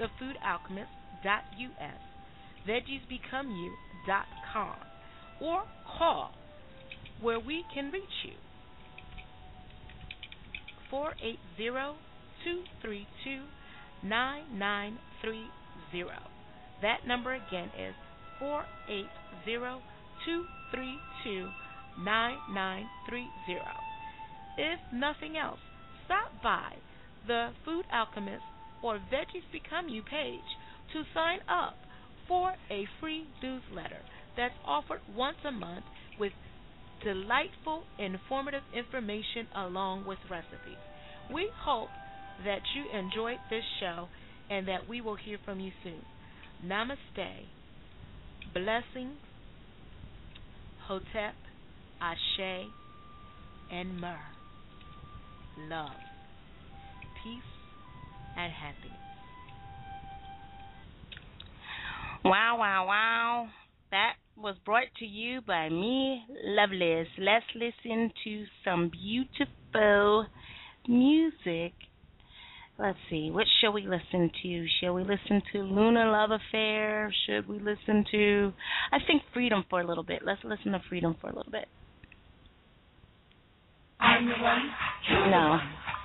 thefoodalchemist.us, 0.00 2.00
veggiesbecomeyou.com 2.68 4.76
or 5.40 5.64
call 5.98 6.30
where 7.20 7.40
we 7.40 7.64
can 7.74 7.90
reach 7.90 8.24
you. 8.24 8.34
480-232-9930. 14.04 14.92
That 16.82 17.06
number 17.06 17.34
again 17.34 17.70
is 17.78 17.94
480-232-9930. 18.40 19.08
If 24.58 24.80
nothing 24.92 25.36
else, 25.36 25.60
stop 26.04 26.32
by 26.42 26.74
the 27.26 27.52
Food 27.64 27.86
Alchemist 27.92 28.42
or 28.82 28.98
Veggies 28.98 29.44
Become 29.52 29.88
You 29.88 30.02
page 30.02 30.40
to 30.92 31.04
sign 31.14 31.38
up 31.48 31.76
for 32.28 32.54
a 32.70 32.86
free 33.00 33.26
newsletter 33.42 34.02
that's 34.36 34.54
offered 34.66 35.00
once 35.16 35.38
a 35.44 35.52
month 35.52 35.84
with 36.18 36.32
delightful, 37.04 37.84
informative 37.98 38.62
information 38.74 39.46
along 39.54 40.06
with 40.06 40.18
recipes. 40.30 40.78
We 41.32 41.48
hope 41.64 41.88
that 42.44 42.60
you 42.74 42.98
enjoyed 42.98 43.38
this 43.50 43.64
show 43.80 44.08
and 44.50 44.68
that 44.68 44.88
we 44.88 45.00
will 45.00 45.16
hear 45.16 45.38
from 45.44 45.60
you 45.60 45.70
soon. 45.82 46.02
Namaste. 46.64 47.46
Blessings. 48.54 49.18
Hotep. 50.86 51.34
Ashe. 52.00 52.66
And 53.70 54.00
Myrrh. 54.00 54.18
Love. 55.68 55.90
Peace 57.22 57.42
and 58.36 58.52
happiness. 58.52 58.98
Wow, 62.24 62.56
wow, 62.58 62.86
wow. 62.86 63.48
That 63.90 64.14
was 64.36 64.56
brought 64.64 64.86
to 64.98 65.04
you 65.04 65.40
by 65.42 65.68
me, 65.68 66.24
Lovelace. 66.44 67.08
Let's 67.18 67.44
listen 67.54 68.12
to 68.24 68.44
some 68.64 68.90
beautiful 68.90 70.26
music. 70.88 71.72
Let's 72.82 72.98
see, 73.08 73.30
what 73.30 73.46
shall 73.60 73.72
we 73.72 73.82
listen 73.82 74.28
to? 74.42 74.66
Shall 74.80 74.94
we 74.94 75.02
listen 75.04 75.40
to 75.52 75.58
Luna 75.62 76.10
Love 76.10 76.32
Affair? 76.32 77.14
Should 77.26 77.46
we 77.46 77.60
listen 77.60 78.04
to, 78.10 78.52
I 78.90 78.98
think, 79.06 79.22
Freedom 79.32 79.64
for 79.70 79.80
a 79.80 79.86
little 79.86 80.02
bit? 80.02 80.22
Let's 80.26 80.42
listen 80.42 80.72
to 80.72 80.82
Freedom 80.88 81.14
for 81.20 81.30
a 81.30 81.36
little 81.36 81.52
bit. 81.52 81.68
I'm 84.00 84.26
the 84.26 84.34
one, 84.34 84.66
you're 85.08 85.30
No, 85.30 85.30
the 85.30 85.48
one. 85.48 85.60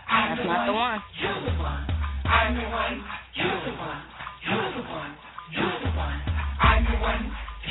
I'm 0.05 0.29
that's 0.29 0.41
the 0.41 0.45
not 0.45 0.65
the 0.67 0.73
one, 0.77 0.93
one. 0.93 1.01
You're 1.17 1.41
the 1.49 1.57
one. 1.57 1.81
I'm 2.29 2.53
the 2.53 2.69
one, 2.69 2.95
you're 3.33 3.61
the 3.65 3.73
one. 3.73 4.01
You're 4.45 4.69
the 4.77 4.83
one, 4.85 5.11
you're 5.57 5.79
the 5.81 5.91
one. 5.97 6.17
I'm 6.61 6.85
the 6.85 6.97
one, 7.01 7.23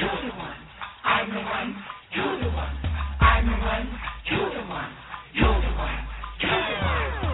you're 0.02 0.18
the 0.18 0.34
one. 0.34 0.58
I'm 1.06 1.30
the 1.30 1.42
one, 1.46 1.68
you're 2.10 2.38
the 2.42 2.50
one. 2.50 2.74
I'm 3.22 3.46
the 3.46 3.58
one, 3.70 3.86
you're 4.26 4.50
the 4.50 4.66
one. 4.66 4.90
You're 5.38 5.60
the 5.62 5.72
one, 5.78 5.98
you're 6.42 6.58
the 6.58 6.74
one. 6.82 7.25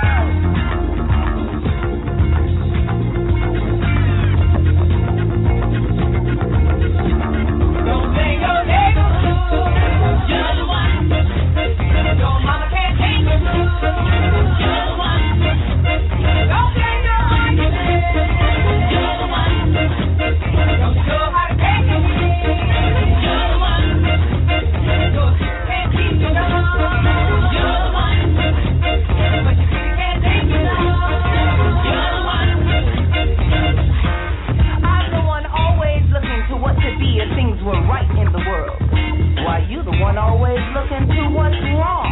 Why 39.59 39.67
you 39.67 39.83
the 39.83 39.91
one 39.99 40.17
always 40.17 40.57
looking 40.73 41.03
to 41.03 41.35
what's 41.35 41.59
wrong? 41.75 42.07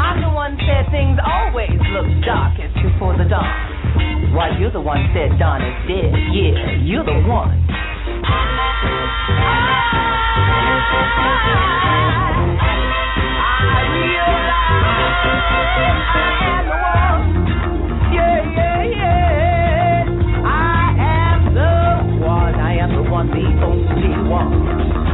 I'm 0.00 0.22
the 0.22 0.30
one 0.30 0.56
said 0.64 0.88
things 0.90 1.20
always 1.22 1.76
look 1.92 2.08
darkest 2.24 2.72
before 2.80 3.18
the 3.18 3.28
dawn. 3.28 4.32
Why 4.32 4.56
you 4.58 4.70
the 4.70 4.80
one 4.80 5.12
said 5.12 5.38
dawn 5.38 5.60
is 5.60 5.76
dead? 5.86 6.16
Yeah, 6.32 6.80
you 6.80 7.04
the 7.04 7.20
one. 7.28 7.52
I 7.68 8.40
I 16.16 16.32
am 16.48 16.64
the 16.64 16.76
one. 16.80 17.20
Yeah, 18.08 18.40
yeah, 18.56 18.88
yeah. 18.88 20.08
I 20.48 20.96
am 20.96 21.52
the 21.52 22.24
one. 22.24 22.54
I 22.54 22.72
am 22.80 22.88
the 22.96 23.02
one, 23.10 23.28
the 23.28 23.44
only 23.66 24.16
one. 24.30 24.48
You're. 24.80 25.04
You're 25.04 25.09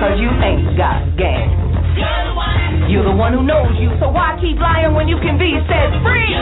cause 0.00 0.18
you 0.18 0.30
ain't 0.40 0.78
got 0.78 1.04
game. 1.18 1.69
You're 2.90 3.06
the 3.06 3.14
one 3.14 3.32
who 3.32 3.42
knows 3.42 3.74
you, 3.78 3.90
so 4.02 4.10
why 4.10 4.34
keep 4.40 4.58
lying 4.58 4.94
when 4.94 5.06
you 5.06 5.18
can 5.22 5.38
be 5.38 5.54
set 5.70 5.90
free? 6.02 6.34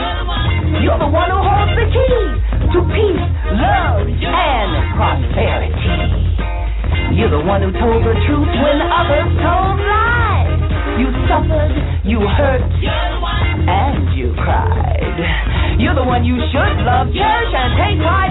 You're 0.81 0.97
the 0.97 1.09
one 1.09 1.29
who 1.29 1.39
holds 1.41 1.73
the 1.77 1.85
keys 1.89 2.33
to 2.73 2.79
peace, 2.89 3.25
love, 3.53 4.05
and 4.09 4.69
prosperity. 4.97 5.77
You're 7.17 7.33
the 7.33 7.45
one 7.45 7.61
who 7.61 7.71
told 7.73 8.01
the 8.05 8.13
truth 8.25 8.49
when 8.49 8.77
others 8.81 9.29
told 9.41 9.77
lies. 9.81 10.61
You 10.97 11.07
suffered, 11.29 11.73
you 12.03 12.19
hurt, 12.21 12.61
and 12.61 14.17
you 14.17 14.33
cried. 14.37 15.79
You're 15.79 15.95
the 15.95 16.03
one 16.03 16.25
you 16.25 16.37
should 16.51 16.75
love, 16.83 17.07
cherish, 17.13 17.53
and 17.55 17.71
take 17.77 17.97
pride 18.03 18.28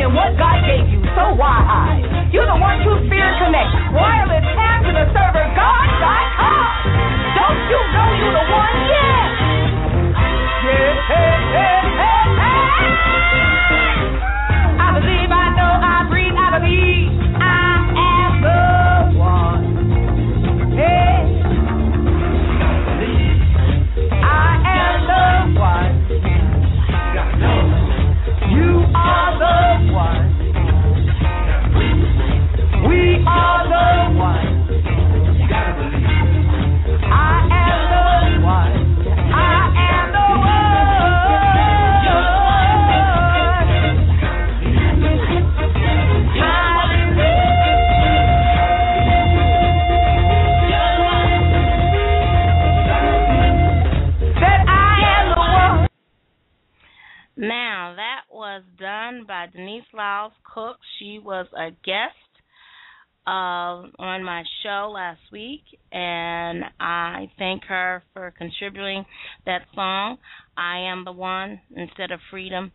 uh, 63.29 63.85
on 63.99 64.24
my 64.24 64.43
show 64.62 64.91
last 64.95 65.20
week, 65.31 65.61
and 65.93 66.64
I 66.81 67.31
thank 67.37 67.62
her 67.64 68.03
for 68.14 68.33
contributing 68.39 69.05
that 69.45 69.66
song, 69.74 70.16
I 70.57 70.79
Am 70.91 71.05
the 71.05 71.12
One, 71.12 71.61
instead 71.76 72.11
of 72.11 72.20
Freedom. 72.31 72.72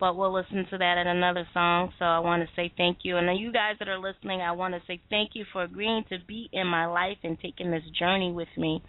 But 0.00 0.16
we'll 0.16 0.34
listen 0.34 0.66
to 0.70 0.78
that 0.78 0.98
in 0.98 1.06
another 1.06 1.46
song, 1.54 1.92
so 2.00 2.04
I 2.06 2.18
want 2.18 2.42
to 2.42 2.48
say 2.56 2.72
thank 2.76 2.98
you. 3.04 3.18
And 3.18 3.38
you 3.38 3.52
guys 3.52 3.76
that 3.78 3.86
are 3.86 4.00
listening, 4.00 4.40
I 4.40 4.50
want 4.50 4.74
to 4.74 4.80
say 4.88 5.00
thank 5.10 5.30
you 5.34 5.44
for 5.52 5.62
agreeing 5.62 6.02
to 6.08 6.16
be 6.26 6.48
in 6.52 6.66
my 6.66 6.86
life 6.86 7.18
and 7.22 7.38
taking 7.38 7.70
this 7.70 7.84
journey 7.96 8.32
with 8.32 8.48
me. 8.56 8.82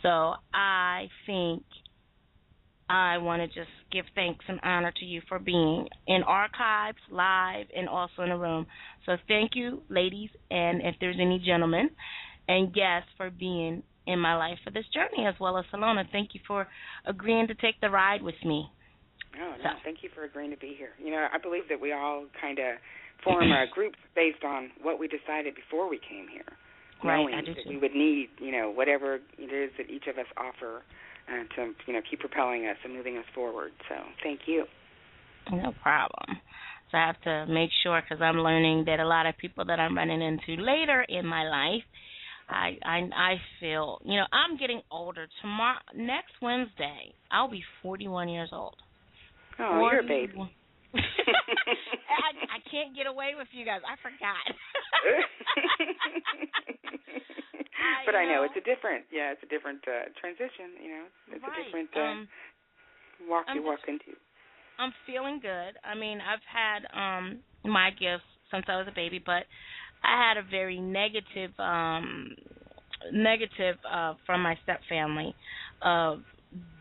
So 0.00 0.32
I 0.54 1.08
think 1.26 1.62
I 2.90 3.18
want 3.18 3.40
to 3.40 3.46
just 3.46 3.70
give 3.92 4.04
thanks 4.16 4.44
and 4.48 4.58
honor 4.64 4.92
to 4.96 5.04
you 5.04 5.22
for 5.28 5.38
being 5.38 5.86
in 6.08 6.24
archives, 6.24 6.98
live, 7.08 7.66
and 7.76 7.88
also 7.88 8.22
in 8.22 8.30
the 8.30 8.36
room. 8.36 8.66
So 9.06 9.16
thank 9.28 9.52
you, 9.54 9.82
ladies, 9.88 10.30
and 10.50 10.82
if 10.82 10.94
there's 11.00 11.16
any 11.20 11.42
gentlemen 11.44 11.90
and 12.48 12.72
guests 12.72 13.08
for 13.16 13.30
being 13.30 13.82
in 14.06 14.18
my 14.18 14.34
life 14.36 14.58
for 14.64 14.70
this 14.70 14.84
journey, 14.92 15.26
as 15.26 15.34
well 15.40 15.56
as 15.58 15.64
Salona. 15.70 16.04
Thank 16.10 16.30
you 16.34 16.40
for 16.46 16.66
agreeing 17.06 17.46
to 17.48 17.54
take 17.54 17.80
the 17.80 17.90
ride 17.90 18.22
with 18.22 18.34
me. 18.44 18.70
Oh, 19.40 19.54
no, 19.62 19.70
thank 19.84 19.98
you 20.02 20.10
for 20.14 20.24
agreeing 20.24 20.50
to 20.50 20.56
be 20.56 20.74
here. 20.76 20.90
You 20.98 21.12
know, 21.12 21.28
I 21.32 21.38
believe 21.38 21.64
that 21.68 21.80
we 21.80 21.92
all 21.92 22.26
kind 22.40 22.58
of 22.58 22.76
form 23.22 23.52
uh, 23.52 23.66
groups 23.74 23.98
based 24.16 24.42
on 24.44 24.70
what 24.82 24.98
we 24.98 25.06
decided 25.06 25.54
before 25.54 25.88
we 25.88 25.98
came 25.98 26.26
here. 26.28 26.50
Right, 27.02 27.22
knowing 27.22 27.44
that 27.46 27.68
we 27.68 27.78
would 27.78 27.94
need, 27.94 28.28
you 28.38 28.52
know, 28.52 28.70
whatever 28.70 29.20
it 29.38 29.52
is 29.52 29.70
that 29.78 29.88
each 29.88 30.06
of 30.06 30.18
us 30.18 30.26
offer 30.36 30.82
uh, 31.28 31.54
to, 31.56 31.72
you 31.86 31.94
know, 31.94 32.00
keep 32.08 32.20
propelling 32.20 32.66
us 32.66 32.76
and 32.84 32.92
moving 32.92 33.16
us 33.16 33.24
forward. 33.34 33.72
So, 33.88 33.94
thank 34.22 34.40
you. 34.46 34.64
No 35.50 35.72
problem. 35.82 36.36
So 36.90 36.98
I 36.98 37.06
have 37.06 37.20
to 37.22 37.46
make 37.52 37.70
sure 37.82 38.02
because 38.02 38.22
I'm 38.22 38.38
learning 38.38 38.84
that 38.86 39.00
a 39.00 39.06
lot 39.06 39.26
of 39.26 39.36
people 39.38 39.64
that 39.66 39.78
I'm 39.78 39.96
running 39.96 40.20
into 40.20 40.60
later 40.60 41.06
in 41.08 41.24
my 41.24 41.48
life, 41.48 41.84
I 42.48 42.76
I 42.82 43.08
I 43.14 43.34
feel 43.60 44.00
you 44.04 44.16
know 44.16 44.26
I'm 44.32 44.56
getting 44.58 44.82
older. 44.90 45.28
Tomorrow, 45.40 45.78
next 45.94 46.32
Wednesday, 46.42 47.14
I'll 47.30 47.50
be 47.50 47.62
41 47.82 48.28
years 48.28 48.50
old. 48.52 48.74
Oh, 49.60 49.88
you're 49.92 50.00
a 50.00 50.02
baby. 50.02 50.34
I, 50.94 50.98
I 52.56 52.58
can't 52.70 52.96
get 52.96 53.06
away 53.06 53.34
with 53.38 53.46
you 53.52 53.64
guys. 53.64 53.80
I 53.86 53.94
forgot. 54.02 54.42
but 58.06 58.16
I 58.16 58.26
know 58.26 58.42
it's 58.42 58.56
a 58.56 58.60
different, 58.66 59.04
yeah, 59.12 59.30
it's 59.30 59.42
a 59.44 59.46
different 59.46 59.86
uh, 59.86 60.08
transition. 60.18 60.74
You 60.82 60.90
know, 60.90 61.04
it's 61.36 61.44
right. 61.44 61.52
a 61.52 61.62
different 61.62 61.90
uh, 61.94 62.00
um, 62.00 62.28
walk 63.28 63.44
I'm 63.46 63.56
you 63.56 63.62
walk 63.62 63.86
into. 63.86 64.16
I'm 64.80 64.92
feeling 65.06 65.40
good. 65.42 65.72
I 65.84 65.94
mean, 65.94 66.18
I've 66.20 66.40
had 66.50 66.80
um 66.98 67.40
my 67.64 67.90
gifts 67.90 68.24
since 68.50 68.64
I 68.68 68.76
was 68.76 68.86
a 68.88 68.94
baby, 68.94 69.20
but 69.24 69.44
I 70.02 70.28
had 70.28 70.36
a 70.38 70.42
very 70.50 70.80
negative 70.80 71.50
um 71.58 72.30
negative 73.12 73.76
uh 73.90 74.14
from 74.26 74.42
my 74.42 74.56
step 74.62 74.80
family 74.88 75.34
of 75.82 76.20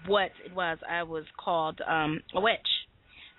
what 0.07 0.31
it 0.45 0.53
was. 0.55 0.77
I 0.89 1.03
was 1.03 1.25
called 1.43 1.79
um 1.87 2.21
a 2.33 2.41
witch 2.41 2.59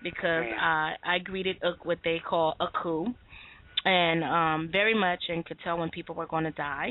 because. 0.02 0.44
I 0.60 0.94
I 1.04 1.18
greeted 1.18 1.56
a, 1.62 1.72
what 1.82 1.98
they 2.04 2.18
call 2.18 2.54
a 2.60 2.66
coup 2.82 3.06
and 3.84 4.24
um 4.24 4.68
very 4.70 4.94
much 4.94 5.20
and 5.28 5.44
could 5.44 5.58
tell 5.64 5.78
when 5.78 5.90
people 5.90 6.14
were 6.14 6.26
going 6.26 6.44
to 6.44 6.50
die 6.50 6.90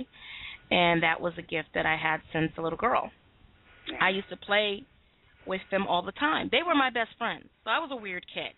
and 0.71 1.03
that 1.03 1.21
was 1.21 1.33
a 1.37 1.41
gift 1.41 1.69
that 1.75 1.85
I 1.85 1.97
had 1.97 2.21
since 2.33 2.51
a 2.57 2.61
little 2.61 2.77
girl. 2.77 3.11
I 3.99 4.09
used 4.09 4.29
to 4.29 4.37
play 4.37 4.85
with 5.49 5.65
them 5.71 5.87
all 5.87 6.05
the 6.05 6.13
time. 6.13 6.47
They 6.51 6.61
were 6.65 6.75
my 6.75 6.91
best 6.91 7.09
friends. 7.17 7.49
So 7.65 7.71
I 7.71 7.79
was 7.79 7.89
a 7.91 7.97
weird 7.97 8.25
kid. 8.31 8.53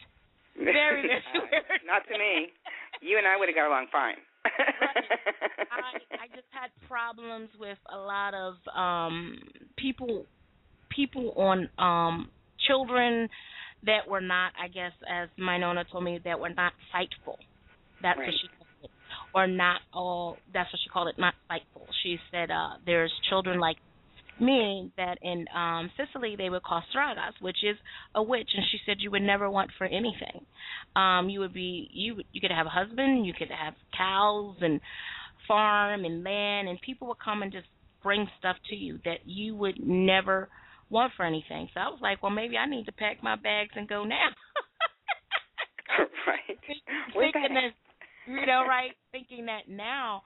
Very, 0.60 1.02
very 1.08 1.24
weird. 1.34 1.82
Not 1.88 2.04
to 2.12 2.20
me. 2.20 2.52
You 3.00 3.18
and 3.18 3.26
I 3.26 3.38
would 3.39 3.48
have 3.48 3.56
got 3.56 3.68
along 3.72 3.88
fine. 3.92 4.20
I 4.46 5.96
I 6.20 6.28
just 6.36 6.50
had 6.52 6.70
problems 6.88 7.50
with 7.60 7.78
a 7.92 7.98
lot 7.98 8.34
of 8.34 8.56
um 8.76 9.38
people 9.78 10.26
people 10.89 11.34
on 11.38 11.70
um 11.78 12.30
children 12.68 13.30
that 13.86 14.08
were 14.10 14.22
not 14.22 14.52
I 14.62 14.68
guess 14.68 14.92
as 15.10 15.30
my 15.38 15.58
nonna 15.58 15.86
told 15.92 16.04
me 16.04 16.20
that 16.26 16.39
were 16.39 16.50
not 16.50 16.74
sightful. 16.92 17.39
That's 18.02 18.18
what 18.18 18.28
she 18.28 18.48
called 18.58 18.84
it. 18.84 18.89
Or 19.34 19.48
not 19.48 19.82
all 19.94 20.38
that's 20.54 20.72
what 20.74 20.80
she 20.84 20.89
called 20.89 21.08
it, 21.08 21.16
not 21.18 21.36
sightful. 21.48 21.88
She 22.04 22.18
said 22.32 22.52
uh 22.52 22.78
there's 22.86 23.14
children 23.30 23.60
like 23.60 23.78
me 24.42 24.92
that 24.98 25.18
in 25.22 25.46
um 25.56 25.92
Sicily 25.98 26.36
they 26.36 26.50
would 26.50 26.64
call 26.64 26.84
stragas, 26.94 27.34
which 27.39 27.64
is 27.64 27.78
a 28.16 28.24
witch 28.24 28.50
and 28.56 28.66
she 28.72 28.80
said 28.86 28.98
you 29.00 29.12
would 29.12 29.22
never 29.22 29.50
want 29.50 29.72
for 29.78 29.86
anything. 29.86 30.46
Um 30.96 31.30
you 31.30 31.39
would 31.39 31.54
be 31.54 31.89
you 31.94 32.22
you 32.32 32.42
could 32.42 32.52
have 32.52 32.66
a 32.66 32.70
husband, 32.70 33.26
you 33.26 33.34
could 33.34 33.52
have 33.52 33.74
cows 33.96 34.56
and 34.62 34.82
farm 35.48 36.06
and 36.06 36.24
land 36.24 36.68
and 36.68 36.80
people 36.82 37.08
would 37.08 37.20
come 37.24 37.42
and 37.44 37.52
just 37.52 37.68
bring 38.04 38.28
stuff 38.39 38.56
to 38.70 38.76
you 38.76 39.00
that 39.06 39.20
you 39.26 39.56
would 39.56 39.80
never 39.86 40.50
want 40.89 41.14
for 41.16 41.26
anything. 41.26 41.70
So 41.74 41.80
I 41.80 41.88
was 41.88 42.00
like, 42.02 42.22
well 42.24 42.32
maybe 42.32 42.58
I 42.58 42.68
need 42.68 42.86
to 42.86 42.92
pack 42.92 43.24
my 43.24 43.36
bags 43.36 43.72
and 43.76 43.88
go 43.88 44.04
now. 44.04 44.30
right. 46.28 46.60
Thinking 47.14 47.54
that 47.54 47.72
you 48.28 48.46
know, 48.46 48.66
right? 48.68 48.92
Thinking 49.12 49.46
that 49.48 49.68
now 49.68 50.24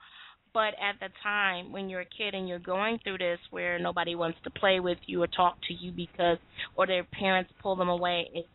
but 0.56 0.74
at 0.82 0.98
the 1.02 1.10
time 1.22 1.74
when 1.74 1.90
you're 1.90 2.00
a 2.00 2.06
kid 2.18 2.34
and 2.34 2.48
you're 2.48 2.60
going 2.60 2.98
through 3.04 3.18
this 3.18 3.40
where 3.52 3.78
nobody 3.78 4.16
wants 4.16 4.38
to 4.46 4.50
play 4.50 4.80
with 4.80 4.98
you 5.06 5.22
or 5.22 5.28
talk 5.28 5.58
to 5.68 5.74
you 5.74 5.92
because 5.92 6.38
or 6.78 6.88
their 6.88 7.04
parents 7.04 7.52
pull 7.62 7.76
them 7.76 7.90
away, 7.90 8.30
it 8.34 8.46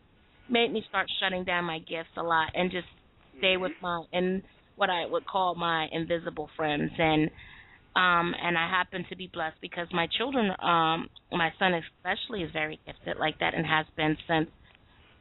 made 0.49 0.73
me 0.73 0.83
start 0.89 1.05
shutting 1.21 1.45
down 1.45 1.63
my 1.63 1.77
gifts 1.77 2.09
a 2.17 2.23
lot 2.23 2.49
and 2.55 2.71
just 2.71 2.87
stay 3.37 3.55
with 3.55 3.71
my 3.83 4.03
and 4.11 4.41
what 4.77 4.89
I 4.89 5.05
would 5.05 5.27
call 5.27 5.53
my 5.53 5.87
invisible 5.91 6.49
friends. 6.57 6.91
And 6.97 7.29
um 7.95 8.33
and 8.41 8.57
I 8.57 8.67
happen 8.67 9.05
to 9.09 9.15
be 9.15 9.29
blessed 9.31 9.57
because 9.61 9.87
my 9.93 10.07
children 10.17 10.49
um 10.59 11.07
my 11.31 11.51
son 11.59 11.73
especially 11.75 12.41
is 12.41 12.51
very 12.51 12.79
gifted 12.87 13.17
like 13.19 13.37
that 13.41 13.53
and 13.53 13.63
has 13.63 13.85
been 13.95 14.17
since 14.27 14.49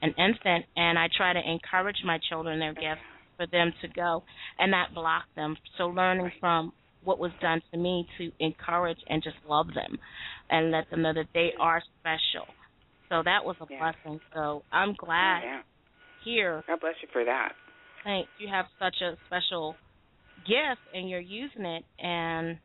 an 0.01 0.14
infant. 0.16 0.64
And 0.76 0.99
I 0.99 1.09
try 1.14 1.35
to 1.35 1.41
encourage 1.47 1.99
my 2.07 2.18
children 2.31 2.59
their 2.59 2.72
gifts 2.72 3.05
for 3.41 3.47
them 3.47 3.72
to 3.80 3.88
go 3.88 4.22
and 4.59 4.70
not 4.70 4.93
block 4.95 5.24
them. 5.34 5.57
So 5.78 5.84
learning 5.86 6.30
from 6.41 6.72
what 7.05 7.18
was 7.18 7.30
done 7.41 7.62
to 7.72 7.78
me 7.78 8.07
to 8.18 8.30
encourage 8.38 8.99
and 9.09 9.22
just 9.22 9.36
love 9.49 9.68
them 9.68 9.99
and 10.51 10.70
let 10.70 10.91
them 10.91 11.01
know 11.01 11.14
that 11.14 11.28
they 11.32 11.51
are 11.59 11.80
special. 12.01 12.47
So 13.09 13.22
that 13.24 13.45
was 13.45 13.57
a 13.61 13.66
Yeah. 13.70 13.78
blessing. 13.78 14.20
So 14.34 14.62
I'm 14.70 14.93
glad 14.95 15.43
yeah. 15.43 15.62
here. 16.22 16.62
God 16.66 16.80
bless 16.80 16.97
you 17.01 17.09
for 17.12 17.24
that. 17.24 17.55
think 18.05 18.28
you 18.38 18.49
have 18.49 18.66
such 18.78 19.01
a 19.03 19.16
special 19.26 19.76
gift 20.47 20.80
and 20.95 21.09
you're 21.09 21.20
using 21.20 21.64
it 21.66 21.84
and 21.99 22.59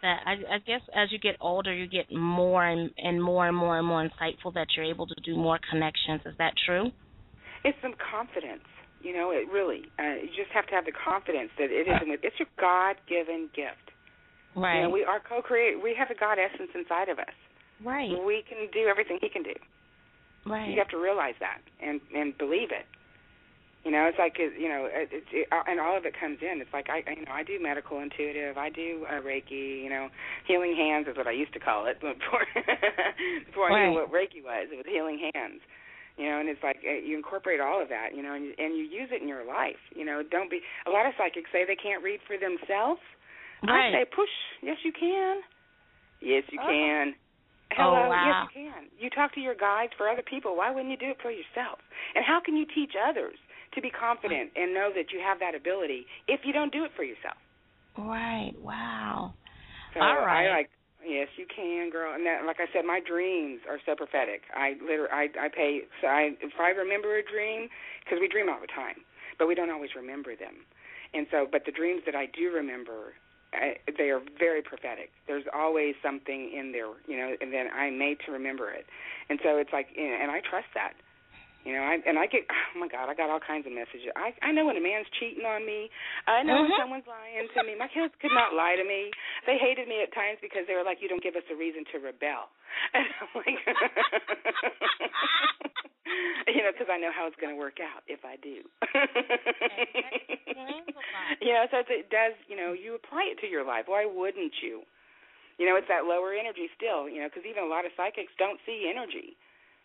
that 0.00 0.20
I, 0.24 0.32
I 0.54 0.58
guess 0.66 0.80
as 0.94 1.12
you 1.12 1.18
get 1.18 1.36
older 1.40 1.74
you 1.74 1.86
get 1.86 2.10
more 2.10 2.64
and, 2.64 2.90
and 2.96 3.22
more 3.22 3.46
and 3.46 3.54
more 3.56 3.76
and 3.78 3.86
more 3.86 4.02
insightful 4.02 4.54
that 4.54 4.68
you're 4.74 4.86
able 4.86 5.06
to 5.06 5.14
do 5.22 5.36
more 5.36 5.58
connections. 5.70 6.22
Is 6.24 6.34
that 6.38 6.54
true? 6.64 6.90
It's 7.64 7.76
some 7.82 7.94
confidence. 8.10 8.62
You 9.00 9.14
know, 9.14 9.30
it 9.30 9.46
really. 9.52 9.86
Uh, 9.98 10.22
you 10.22 10.28
just 10.34 10.50
have 10.52 10.66
to 10.66 10.74
have 10.74 10.84
the 10.84 10.92
confidence 10.92 11.50
that 11.58 11.70
it 11.70 11.86
isn't. 11.86 12.20
It's 12.22 12.38
your 12.38 12.48
God-given 12.58 13.50
gift. 13.54 13.94
Right. 14.56 14.76
You 14.76 14.82
know, 14.84 14.90
we 14.90 15.04
are 15.04 15.20
co-create. 15.20 15.82
We 15.82 15.94
have 15.98 16.10
a 16.10 16.18
God 16.18 16.38
essence 16.38 16.70
inside 16.74 17.08
of 17.08 17.18
us. 17.18 17.36
right. 17.84 18.10
We 18.10 18.42
can 18.48 18.66
do 18.72 18.88
everything 18.88 19.18
He 19.20 19.28
can 19.28 19.42
do. 19.42 19.54
Right. 20.46 20.70
You 20.70 20.78
have 20.78 20.88
to 20.88 20.98
realize 20.98 21.34
that 21.40 21.60
and 21.80 22.00
and 22.14 22.36
believe 22.38 22.70
it. 22.70 22.86
You 23.84 23.92
know, 23.92 24.06
it's 24.10 24.18
like 24.18 24.36
you 24.38 24.68
know, 24.68 24.88
it, 24.90 25.08
it, 25.12 25.24
it, 25.32 25.48
uh, 25.52 25.62
and 25.68 25.78
all 25.78 25.96
of 25.96 26.04
it 26.04 26.14
comes 26.18 26.38
in. 26.42 26.60
It's 26.60 26.72
like 26.72 26.88
I, 26.90 27.08
you 27.08 27.24
know, 27.24 27.32
I 27.32 27.42
do 27.42 27.58
medical 27.62 28.00
intuitive, 28.00 28.58
I 28.58 28.70
do 28.70 29.06
uh, 29.08 29.22
Reiki. 29.22 29.82
You 29.82 29.90
know, 29.90 30.08
healing 30.46 30.74
hands 30.74 31.06
is 31.08 31.16
what 31.16 31.26
I 31.26 31.32
used 31.32 31.52
to 31.54 31.60
call 31.60 31.86
it 31.86 32.00
before 32.00 32.44
before 33.46 33.70
I 33.72 33.88
knew 33.88 33.94
what 33.94 34.10
Reiki 34.10 34.42
was. 34.42 34.68
It 34.72 34.76
was 34.76 34.86
healing 34.88 35.30
hands. 35.32 35.60
You 36.18 36.26
know, 36.28 36.40
and 36.42 36.48
it's 36.50 36.62
like 36.62 36.82
uh, 36.82 36.98
you 36.98 37.16
incorporate 37.16 37.60
all 37.60 37.80
of 37.80 37.88
that. 37.88 38.10
You 38.14 38.22
know, 38.22 38.34
and 38.34 38.44
you, 38.44 38.52
and 38.58 38.76
you 38.76 38.82
use 38.84 39.08
it 39.14 39.22
in 39.22 39.28
your 39.28 39.46
life. 39.46 39.78
You 39.94 40.04
know, 40.04 40.22
don't 40.26 40.50
be. 40.50 40.60
A 40.86 40.90
lot 40.90 41.06
of 41.06 41.14
psychics 41.16 41.48
say 41.52 41.62
they 41.64 41.78
can't 41.78 42.02
read 42.02 42.20
for 42.26 42.36
themselves. 42.36 43.00
Right. 43.62 43.94
I 43.94 44.02
say, 44.02 44.04
push. 44.10 44.30
Yes, 44.62 44.76
you 44.84 44.92
can. 44.92 45.40
Yes, 46.20 46.42
you 46.50 46.58
Oh. 46.62 46.66
can. 46.66 47.14
Oh, 47.72 47.84
Hello, 47.94 48.08
wow. 48.08 48.24
yes, 48.24 48.36
you 48.56 48.70
can. 48.70 48.82
You 48.98 49.10
talk 49.10 49.34
to 49.34 49.40
your 49.40 49.54
guides 49.54 49.92
for 49.96 50.08
other 50.08 50.22
people. 50.22 50.56
Why 50.56 50.70
wouldn't 50.70 50.90
you 50.90 50.96
do 50.96 51.10
it 51.10 51.18
for 51.20 51.30
yourself? 51.30 51.78
And 52.14 52.24
how 52.24 52.40
can 52.40 52.56
you 52.56 52.64
teach 52.74 52.92
others 52.96 53.36
to 53.74 53.82
be 53.82 53.90
confident 53.90 54.50
and 54.56 54.72
know 54.72 54.90
that 54.96 55.12
you 55.12 55.20
have 55.20 55.38
that 55.40 55.54
ability 55.54 56.06
if 56.26 56.40
you 56.44 56.52
don't 56.52 56.72
do 56.72 56.84
it 56.84 56.92
for 56.96 57.04
yourself? 57.04 57.36
Right. 57.98 58.52
Wow. 58.62 59.34
So 59.92 60.00
All 60.00 60.16
right. 60.24 60.48
I 60.48 60.56
like 60.56 60.70
yes, 61.08 61.28
you 61.36 61.46
can, 61.48 61.90
girl. 61.90 62.14
And 62.14 62.26
that, 62.26 62.44
like 62.46 62.60
I 62.60 62.68
said, 62.72 62.84
my 62.84 63.00
dreams 63.00 63.60
are 63.68 63.80
so 63.84 63.96
prophetic. 63.96 64.42
I 64.54 64.76
literally 64.80 65.10
I 65.10 65.28
I 65.40 65.48
pay 65.48 65.82
so 66.00 66.06
I 66.06 66.36
if 66.40 66.52
I 66.60 66.70
remember 66.70 67.16
a 67.16 67.24
dream 67.24 67.68
because 68.04 68.18
we 68.20 68.28
dream 68.28 68.48
all 68.48 68.60
the 68.60 68.68
time, 68.68 69.00
but 69.38 69.48
we 69.48 69.54
don't 69.54 69.70
always 69.70 69.96
remember 69.96 70.36
them. 70.36 70.68
And 71.14 71.26
so, 71.30 71.46
but 71.50 71.64
the 71.64 71.72
dreams 71.72 72.02
that 72.04 72.14
I 72.14 72.26
do 72.26 72.52
remember, 72.52 73.14
I, 73.54 73.76
they 73.96 74.10
are 74.10 74.20
very 74.38 74.60
prophetic. 74.60 75.10
There's 75.26 75.44
always 75.54 75.94
something 76.02 76.52
in 76.52 76.72
there, 76.72 76.92
you 77.06 77.16
know, 77.16 77.34
and 77.40 77.52
then 77.52 77.68
I'm 77.72 77.98
made 77.98 78.18
to 78.26 78.32
remember 78.32 78.70
it. 78.70 78.84
And 79.30 79.38
so 79.42 79.56
it's 79.56 79.72
like, 79.72 79.88
and 79.96 80.30
I 80.30 80.40
trust 80.40 80.68
that. 80.74 80.92
You 81.66 81.74
know, 81.74 81.82
I 81.84 81.98
and 82.06 82.16
I 82.18 82.26
get 82.30 82.46
oh 82.48 82.78
my 82.78 82.88
god, 82.88 83.10
I 83.10 83.14
got 83.18 83.28
all 83.28 83.40
kinds 83.42 83.66
of 83.66 83.72
messages. 83.74 84.08
I 84.16 84.32
I 84.40 84.52
know 84.54 84.64
when 84.64 84.76
a 84.78 84.84
man's 84.84 85.08
cheating 85.20 85.44
on 85.44 85.66
me. 85.66 85.90
I 86.26 86.42
know 86.46 86.62
when 86.62 86.70
Mhm. 86.72 86.78
someone's 86.80 87.06
lying 87.06 87.48
to 87.52 87.62
me. 87.66 87.74
My 87.76 87.88
kids 87.88 88.14
could 88.22 88.32
not 88.32 88.54
lie 88.54 88.76
to 88.78 88.84
me. 88.84 89.10
They 89.44 89.58
hated 89.58 89.88
me 89.88 90.00
at 90.02 90.12
times 90.14 90.38
because 90.40 90.64
they 90.66 90.74
were 90.78 90.84
like, 90.86 91.02
"You 91.02 91.08
don't 91.10 91.22
give 91.22 91.36
us 91.36 91.44
a 91.50 91.54
reason 91.58 91.84
to 91.92 91.98
rebel." 91.98 92.48
And 92.94 93.04
I'm 93.20 93.28
like, 93.34 93.58
you 96.48 96.62
know, 96.62 96.72
because 96.72 96.88
I 96.88 96.96
know 96.96 97.12
how 97.12 97.26
it's 97.26 97.36
going 97.36 97.52
to 97.52 97.58
work 97.58 97.80
out 97.84 98.00
if 98.08 98.24
I 98.24 98.36
do. 98.40 98.64
explains 98.88 100.88
a 100.94 101.04
lot. 101.12 101.36
you 101.42 101.52
know, 101.52 101.66
so 101.70 101.82
it 101.88 102.08
does. 102.08 102.32
You 102.48 102.56
know, 102.56 102.72
you 102.72 102.94
apply 102.94 103.28
it 103.34 103.38
to 103.44 103.48
your 103.50 103.64
life. 103.64 103.84
Why 103.90 104.06
wouldn't 104.06 104.54
you? 104.62 104.82
You 105.58 105.66
know, 105.66 105.76
it's 105.76 105.88
that 105.90 106.06
lower 106.06 106.32
energy 106.32 106.70
still. 106.76 107.08
You 107.10 107.20
know, 107.22 107.28
because 107.28 107.44
even 107.44 107.64
a 107.64 107.70
lot 107.70 107.84
of 107.84 107.92
psychics 107.96 108.32
don't 108.38 108.60
see 108.64 108.88
energy. 108.88 109.36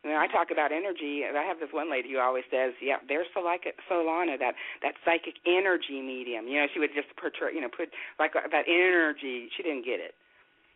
You 0.04 0.12
know, 0.12 0.20
I 0.20 0.28
talk 0.28 0.52
about 0.52 0.72
energy. 0.76 1.24
and 1.24 1.38
I 1.38 1.44
have 1.44 1.60
this 1.60 1.72
one 1.72 1.90
lady 1.90 2.12
who 2.12 2.20
always 2.20 2.44
says, 2.52 2.74
"Yeah, 2.82 3.00
there's 3.08 3.28
Solana, 3.36 3.72
Solana, 3.90 4.38
that 4.40 4.56
that 4.82 4.96
psychic 5.06 5.36
energy 5.46 6.02
medium." 6.02 6.48
You 6.48 6.60
know, 6.60 6.68
she 6.74 6.80
would 6.80 6.94
just 6.94 7.16
portray, 7.16 7.56
you 7.56 7.62
know, 7.62 7.70
put 7.70 7.94
like 8.20 8.34
that 8.34 8.68
energy. 8.68 9.50
She 9.56 9.64
didn't 9.64 9.86
get 9.86 10.00
it. 10.00 10.16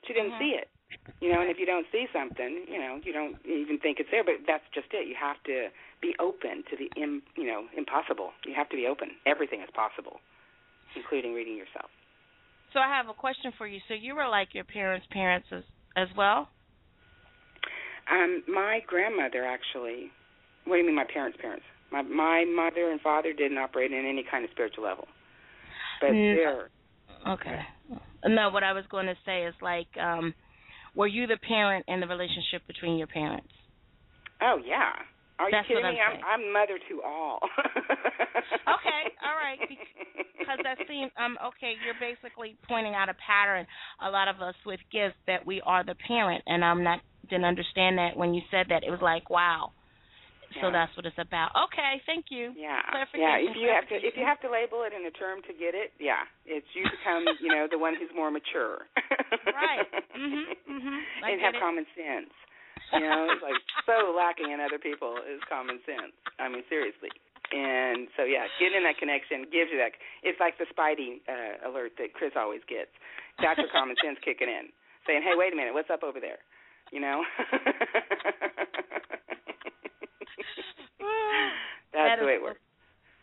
She 0.07 0.13
didn't 0.13 0.31
Mhm. 0.31 0.39
see 0.39 0.55
it. 0.55 0.69
You 1.19 1.33
know, 1.33 1.41
and 1.41 1.49
if 1.49 1.59
you 1.59 1.65
don't 1.65 1.89
see 1.91 2.07
something, 2.13 2.65
you 2.69 2.79
know, 2.79 3.01
you 3.03 3.11
don't 3.11 3.35
even 3.45 3.79
think 3.79 3.99
it's 3.99 4.09
there. 4.11 4.23
But 4.23 4.45
that's 4.45 4.63
just 4.69 4.93
it. 4.93 5.07
You 5.07 5.15
have 5.15 5.41
to 5.43 5.69
be 5.99 6.15
open 6.19 6.63
to 6.69 6.77
the, 6.77 6.91
Im, 6.95 7.23
you 7.35 7.45
know, 7.45 7.67
impossible. 7.75 8.33
You 8.45 8.53
have 8.53 8.69
to 8.69 8.75
be 8.75 8.87
open. 8.87 9.17
Everything 9.25 9.61
is 9.61 9.69
possible, 9.71 10.21
including 10.95 11.33
reading 11.33 11.57
yourself. 11.57 11.89
So 12.71 12.79
I 12.79 12.87
have 12.87 13.09
a 13.09 13.13
question 13.13 13.51
for 13.57 13.65
you. 13.65 13.81
So 13.87 13.93
you 13.95 14.15
were 14.15 14.27
like 14.27 14.53
your 14.53 14.63
parents' 14.63 15.07
parents 15.07 15.51
as 15.51 15.63
as 15.95 16.07
well? 16.15 16.49
Um, 18.11 18.43
my 18.47 18.79
grandmother 18.87 19.45
actually. 19.45 20.11
What 20.65 20.75
do 20.75 20.79
you 20.81 20.85
mean, 20.87 20.95
my 20.95 21.05
parents' 21.11 21.37
parents? 21.41 21.63
My 21.91 22.01
my 22.01 22.45
mother 22.45 22.91
and 22.91 22.99
father 23.01 23.31
didn't 23.33 23.57
operate 23.57 23.91
in 23.91 24.05
any 24.05 24.23
kind 24.29 24.43
of 24.43 24.51
spiritual 24.51 24.83
level, 24.83 25.07
but 26.01 26.11
Mm. 26.11 26.35
they're 26.35 26.69
Okay. 27.27 27.61
No, 28.25 28.49
what 28.49 28.63
I 28.63 28.73
was 28.73 28.85
going 28.89 29.05
to 29.07 29.15
say 29.25 29.43
is 29.45 29.53
like, 29.61 29.87
um, 29.97 30.33
were 30.95 31.07
you 31.07 31.27
the 31.27 31.37
parent 31.37 31.85
in 31.87 31.99
the 31.99 32.07
relationship 32.07 32.65
between 32.67 32.97
your 32.97 33.07
parents? 33.07 33.47
oh 34.41 34.59
yeah. 34.65 34.93
Are 35.39 35.51
That's 35.51 35.69
you 35.69 35.77
kidding 35.77 35.93
me? 35.93 36.01
I'm 36.01 36.17
I'm. 36.21 36.41
I'm 36.41 36.53
mother 36.53 36.77
to 36.89 36.95
all. 37.03 37.39
Okay, 38.67 39.03
all 39.23 39.35
right, 39.39 39.59
Because 40.37 40.59
that 40.63 40.77
seems 40.87 41.11
um 41.17 41.37
okay. 41.55 41.75
You're 41.83 41.99
basically 41.99 42.55
pointing 42.67 42.95
out 42.95 43.09
a 43.09 43.15
pattern. 43.15 43.65
A 44.03 44.09
lot 44.09 44.27
of 44.27 44.41
us 44.41 44.55
with 44.65 44.79
gifts 44.91 45.17
that 45.25 45.45
we 45.45 45.61
are 45.65 45.83
the 45.83 45.95
parent, 46.07 46.43
and 46.47 46.63
I'm 46.63 46.83
not 46.83 46.99
didn't 47.29 47.45
understand 47.45 47.97
that 47.97 48.15
when 48.15 48.33
you 48.33 48.41
said 48.51 48.67
that. 48.69 48.83
It 48.83 48.91
was 48.91 49.01
like 49.01 49.29
wow. 49.29 49.71
So 50.61 50.71
that's 50.71 50.95
what 50.95 51.05
it's 51.05 51.19
about. 51.19 51.51
Okay, 51.69 51.99
thank 52.07 52.31
you. 52.31 52.55
Yeah, 52.55 52.79
Clarification, 52.89 53.19
yeah. 53.19 53.51
If 53.51 53.55
you 53.59 53.67
have 53.67 53.87
to, 53.91 53.95
if 53.99 54.13
you 54.15 54.25
have 54.25 54.39
to 54.41 54.49
label 54.49 54.87
it 54.87 54.95
in 54.95 55.03
a 55.05 55.11
term 55.11 55.43
to 55.43 55.53
get 55.53 55.75
it, 55.75 55.91
yeah, 55.99 56.23
it's 56.47 56.65
you 56.71 56.87
become, 56.87 57.27
you 57.43 57.51
know, 57.51 57.67
the 57.69 57.77
one 57.77 57.93
who's 57.99 58.11
more 58.15 58.31
mature. 58.31 58.87
Right. 59.47 59.85
Mhm. 60.17 60.49
Mhm. 60.69 60.97
And 61.23 61.41
have 61.41 61.55
it. 61.55 61.61
common 61.61 61.85
sense. 61.93 62.33
You 62.93 63.03
know, 63.03 63.27
it's 63.31 63.43
like 63.43 63.59
so 63.83 64.15
lacking 64.15 64.51
in 64.51 64.59
other 64.63 64.79
people 64.79 65.19
is 65.27 65.43
common 65.49 65.79
sense. 65.83 66.15
I 66.39 66.47
mean, 66.47 66.63
seriously. 66.69 67.11
And 67.51 68.07
so, 68.19 68.23
yeah, 68.27 68.47
getting 68.59 68.83
that 68.83 68.99
connection 68.99 69.47
gives 69.47 69.71
you 69.71 69.79
that. 69.79 69.95
It's 70.23 70.39
like 70.39 70.59
the 70.59 70.67
Spidey 70.67 71.23
uh, 71.27 71.69
alert 71.71 71.95
that 71.99 72.11
Chris 72.13 72.35
always 72.35 72.61
gets. 72.67 72.91
That's 73.39 73.59
your 73.59 73.71
common 73.71 73.95
sense 74.03 74.19
kicking 74.23 74.51
in, 74.51 74.71
saying, 75.07 75.23
"Hey, 75.23 75.35
wait 75.35 75.53
a 75.53 75.55
minute, 75.55 75.73
what's 75.73 75.89
up 75.91 76.03
over 76.03 76.19
there?" 76.19 76.39
You 76.91 76.99
know. 76.99 77.23
That's 81.93 82.15
That 82.15 82.19
the 82.19 82.25
way 82.25 82.33
it 82.33 82.43
works. 82.43 82.59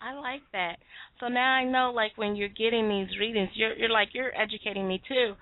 I 0.02 0.12
like 0.14 0.42
that. 0.52 0.76
So 1.20 1.28
now 1.28 1.52
I 1.52 1.64
know, 1.64 1.92
like 1.94 2.12
when 2.16 2.36
you're 2.36 2.48
getting 2.48 2.88
these 2.88 3.08
readings, 3.18 3.50
you're 3.54 3.74
you're 3.74 3.88
like 3.90 4.08
you're 4.12 4.32
educating 4.38 4.86
me 4.86 5.00
too. 5.08 5.34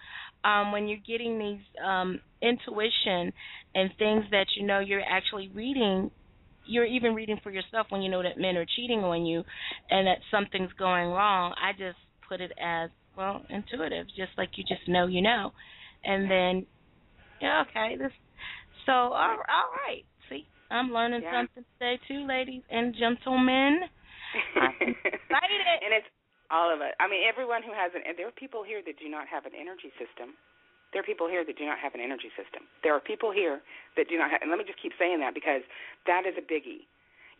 Um, 0.45 0.73
when 0.73 0.89
you're 0.89 1.03
getting 1.07 1.39
these 1.39 1.63
um, 1.85 2.21
intuition 2.41 3.33
and 3.75 3.91
things 3.99 4.25
that 4.31 4.47
you 4.57 4.67
know 4.67 4.81
you're 4.81 5.03
actually 5.09 5.51
reading, 5.55 6.11
you're 6.67 6.85
even 6.85 7.15
reading 7.15 7.39
for 7.43 7.51
yourself 7.51 7.87
when 7.91 8.03
you 8.03 8.11
know 8.11 8.23
that 8.23 8.39
men 8.39 8.57
are 8.57 8.67
cheating 8.77 9.01
on 9.01 9.25
you, 9.27 9.43
and 9.91 10.07
that 10.07 10.19
something's 10.31 10.73
going 10.79 11.09
wrong. 11.09 11.55
I 11.61 11.73
just 11.73 11.99
put 12.29 12.41
it 12.41 12.53
as 12.63 12.91
well 13.17 13.43
intuitive, 13.51 14.07
just 14.09 14.33
like 14.39 14.51
you 14.57 14.65
just 14.65 14.89
know 14.89 15.07
you 15.07 15.23
know, 15.23 15.53
and 16.05 16.31
then 16.31 16.67
yeah, 17.41 17.65
okay, 17.69 17.97
this. 17.97 18.13
So 18.87 18.93
all, 18.93 19.13
all 19.13 19.71
right, 19.87 20.05
see, 20.29 20.47
I'm 20.71 20.93
learning 20.93 21.23
Yeah. 21.23 21.43
something 21.43 21.65
today 21.79 22.01
too, 22.09 22.27
ladies 22.27 22.63
and 22.71 22.95
gentlemen. 22.95 23.81
I'm 24.57 24.73
excited. 24.81 25.61
and 25.85 25.93
it's 25.93 26.07
all 26.51 26.69
of 26.73 26.81
it. 26.85 26.93
I 27.01 27.09
mean, 27.09 27.25
everyone 27.29 27.63
who 27.65 27.73
has 27.73 27.93
an. 27.97 28.03
And 28.07 28.17
there 28.17 28.29
are 28.29 28.37
people 28.37 28.63
here 28.63 28.81
that 28.85 28.97
do 29.01 29.09
not 29.09 29.27
have 29.29 29.47
an 29.49 29.53
energy 29.57 29.89
system. 29.97 30.37
There 30.93 31.01
are 31.01 31.09
people 31.09 31.29
here 31.29 31.45
that 31.45 31.57
do 31.57 31.65
not 31.65 31.79
have 31.81 31.95
an 31.95 32.01
energy 32.01 32.29
system. 32.37 32.69
There 32.85 32.93
are 32.95 33.01
people 33.01 33.33
here 33.33 33.61
that 33.97 34.09
do 34.09 34.17
not 34.19 34.31
have. 34.31 34.41
And 34.43 34.51
let 34.51 34.59
me 34.59 34.65
just 34.65 34.81
keep 34.81 34.93
saying 34.99 35.21
that 35.21 35.33
because 35.35 35.63
that 36.07 36.27
is 36.27 36.35
a 36.37 36.45
biggie. 36.45 36.85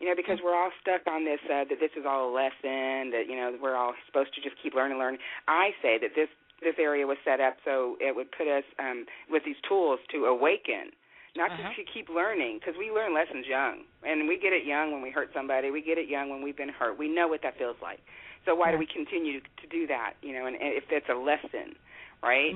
You 0.01 0.09
know, 0.09 0.15
because 0.17 0.39
we're 0.43 0.57
all 0.57 0.71
stuck 0.81 1.05
on 1.07 1.23
this 1.23 1.39
uh, 1.45 1.63
that 1.69 1.79
this 1.79 1.93
is 1.95 2.03
all 2.03 2.27
a 2.27 2.33
lesson 2.33 3.13
that 3.13 3.29
you 3.29 3.37
know 3.37 3.55
we're 3.61 3.77
all 3.77 3.93
supposed 4.05 4.33
to 4.35 4.41
just 4.41 4.55
keep 4.61 4.73
learning, 4.73 4.97
learning. 4.97 5.21
I 5.47 5.71
say 5.81 5.97
that 6.01 6.11
this 6.15 6.27
this 6.61 6.75
area 6.79 7.05
was 7.05 7.17
set 7.23 7.39
up 7.39 7.57
so 7.63 7.95
it 7.99 8.15
would 8.15 8.31
put 8.31 8.47
us 8.47 8.63
um, 8.79 9.05
with 9.29 9.43
these 9.45 9.59
tools 9.67 9.99
to 10.11 10.25
awaken 10.25 10.91
not 11.35 11.51
Uh-huh. 11.51 11.63
just 11.63 11.75
to 11.75 11.83
keep 11.91 12.07
learning 12.09 12.59
because 12.59 12.75
we 12.77 12.89
learn 12.91 13.13
lessons 13.13 13.45
young 13.47 13.83
and 14.05 14.27
we 14.27 14.37
get 14.39 14.53
it 14.53 14.65
young 14.65 14.91
when 14.93 15.01
we 15.01 15.09
hurt 15.11 15.29
somebody 15.33 15.71
we 15.71 15.81
get 15.81 15.97
it 15.97 16.07
young 16.07 16.29
when 16.29 16.41
we've 16.41 16.55
been 16.55 16.69
hurt 16.69 16.97
we 16.97 17.09
know 17.09 17.27
what 17.27 17.41
that 17.43 17.57
feels 17.57 17.75
like 17.81 17.99
so 18.45 18.55
why 18.55 18.71
do 18.71 18.77
we 18.77 18.85
continue 18.87 19.41
to 19.41 19.67
do 19.69 19.85
that 19.87 20.13
you 20.21 20.31
know 20.31 20.45
and, 20.45 20.55
and 20.55 20.71
if 20.73 20.85
it's 20.89 21.09
a 21.09 21.15
lesson 21.17 21.75
right 22.23 22.55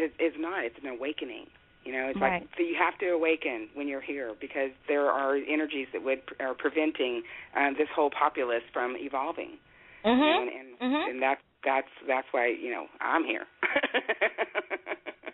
it, 0.00 0.12
it's 0.18 0.36
not 0.38 0.64
it's 0.64 0.76
an 0.82 0.88
awakening 0.88 1.46
you 1.84 1.92
know 1.92 2.08
it's 2.08 2.20
Right. 2.20 2.42
like 2.42 2.48
so 2.56 2.62
you 2.62 2.76
have 2.78 2.98
to 2.98 3.06
awaken 3.10 3.68
when 3.74 3.86
you're 3.88 4.00
here 4.00 4.34
because 4.40 4.70
there 4.88 5.06
are 5.10 5.36
energies 5.36 5.88
that 5.92 6.02
would 6.02 6.20
are 6.40 6.54
preventing 6.54 7.22
um, 7.56 7.74
this 7.78 7.88
whole 7.94 8.10
populace 8.10 8.64
from 8.72 8.96
evolving 8.98 9.58
you 10.04 10.10
know, 10.10 10.16
Mhm. 10.16 10.40
and 10.42 10.50
and, 10.50 10.68
Mhm. 10.80 11.10
and 11.10 11.22
that's 11.22 11.42
that's 11.64 11.92
that's 12.08 12.26
why 12.32 12.48
you 12.48 12.70
know 12.70 12.86
I'm 13.00 13.24
here 13.24 13.46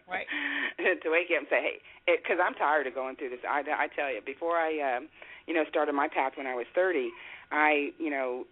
Right. 0.09 0.27
to 1.03 1.11
wake 1.11 1.27
you 1.29 1.37
up 1.37 1.43
and 1.43 1.49
say, 1.51 1.61
hey, 2.07 2.17
because 2.23 2.39
I'm 2.43 2.55
tired 2.55 2.87
of 2.87 2.95
going 2.95 3.17
through 3.17 3.31
this. 3.31 3.41
I, 3.49 3.62
I 3.67 3.89
tell 3.95 4.12
you, 4.12 4.21
before 4.25 4.57
I, 4.57 4.97
um, 4.97 5.09
you 5.47 5.55
know, 5.55 5.64
started 5.69 5.95
my 5.95 6.09
path 6.09 6.33
when 6.37 6.47
I 6.47 6.55
was 6.55 6.67
30, 6.75 7.11
I, 7.51 7.91
you 7.99 8.11
know, 8.11 8.45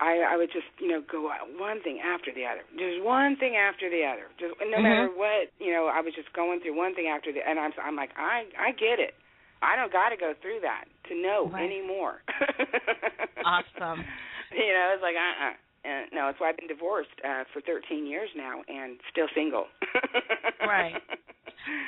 I 0.00 0.24
I 0.32 0.36
would 0.36 0.50
just 0.50 0.66
you 0.80 0.88
know 0.88 1.02
go 1.04 1.28
one 1.60 1.82
thing 1.84 2.00
after 2.00 2.32
the 2.32 2.44
other, 2.48 2.64
just 2.76 3.04
one 3.04 3.36
thing 3.36 3.54
after 3.56 3.88
the 3.92 4.02
other, 4.08 4.26
just 4.40 4.54
no 4.58 4.78
Mhm. 4.78 4.82
matter 4.82 5.08
what 5.12 5.52
you 5.60 5.70
know. 5.72 5.86
I 5.92 6.00
was 6.00 6.14
just 6.16 6.32
going 6.32 6.60
through 6.60 6.74
one 6.76 6.94
thing 6.94 7.06
after 7.08 7.32
the, 7.32 7.40
and 7.46 7.58
I'm 7.60 7.72
I'm 7.82 7.96
like 7.96 8.10
I 8.16 8.48
I 8.58 8.72
get 8.72 8.98
it. 8.98 9.14
I 9.62 9.76
don't 9.76 9.92
got 9.92 10.08
to 10.08 10.16
go 10.16 10.32
through 10.40 10.60
that 10.64 10.84
to 11.08 11.14
know 11.14 11.50
Right. 11.52 11.68
anymore. 11.68 12.22
Awesome. 13.44 14.04
You 14.52 14.72
know, 14.72 14.86
it's 14.96 15.02
like 15.04 15.16
uh 15.16 15.52
uh 15.52 15.54
And 15.84 16.12
no, 16.12 16.26
that's 16.28 16.40
why 16.40 16.48
I've 16.50 16.56
been 16.56 16.68
divorced 16.68 17.12
uh 17.24 17.44
for 17.52 17.60
13 17.60 18.06
years 18.06 18.28
now 18.36 18.62
and 18.68 18.98
still 19.10 19.28
single. 19.34 19.66
Right. 20.60 21.00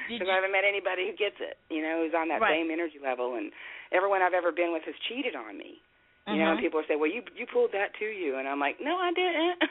Because 0.08 0.28
I 0.30 0.36
haven't 0.36 0.52
met 0.52 0.64
anybody 0.68 1.08
who 1.08 1.16
gets 1.16 1.36
it. 1.40 1.56
You 1.68 1.82
know, 1.82 2.00
who's 2.04 2.14
on 2.16 2.28
that 2.28 2.40
Right. 2.40 2.56
same 2.60 2.70
energy 2.70 3.00
level, 3.02 3.36
and 3.36 3.52
everyone 3.92 4.20
I've 4.22 4.32
ever 4.36 4.52
been 4.52 4.72
with 4.72 4.84
has 4.84 4.94
cheated 5.08 5.34
on 5.36 5.56
me. 5.58 5.80
You 6.28 6.38
know, 6.38 6.54
Mhm. 6.54 6.60
people 6.60 6.82
say, 6.86 6.94
"Well, 6.94 7.10
you 7.10 7.22
you 7.34 7.46
pulled 7.46 7.72
that 7.72 7.94
to 7.98 8.06
you," 8.06 8.36
and 8.36 8.48
I'm 8.48 8.60
like, 8.60 8.80
"No, 8.80 8.96
I 8.96 9.12
didn't." 9.12 9.58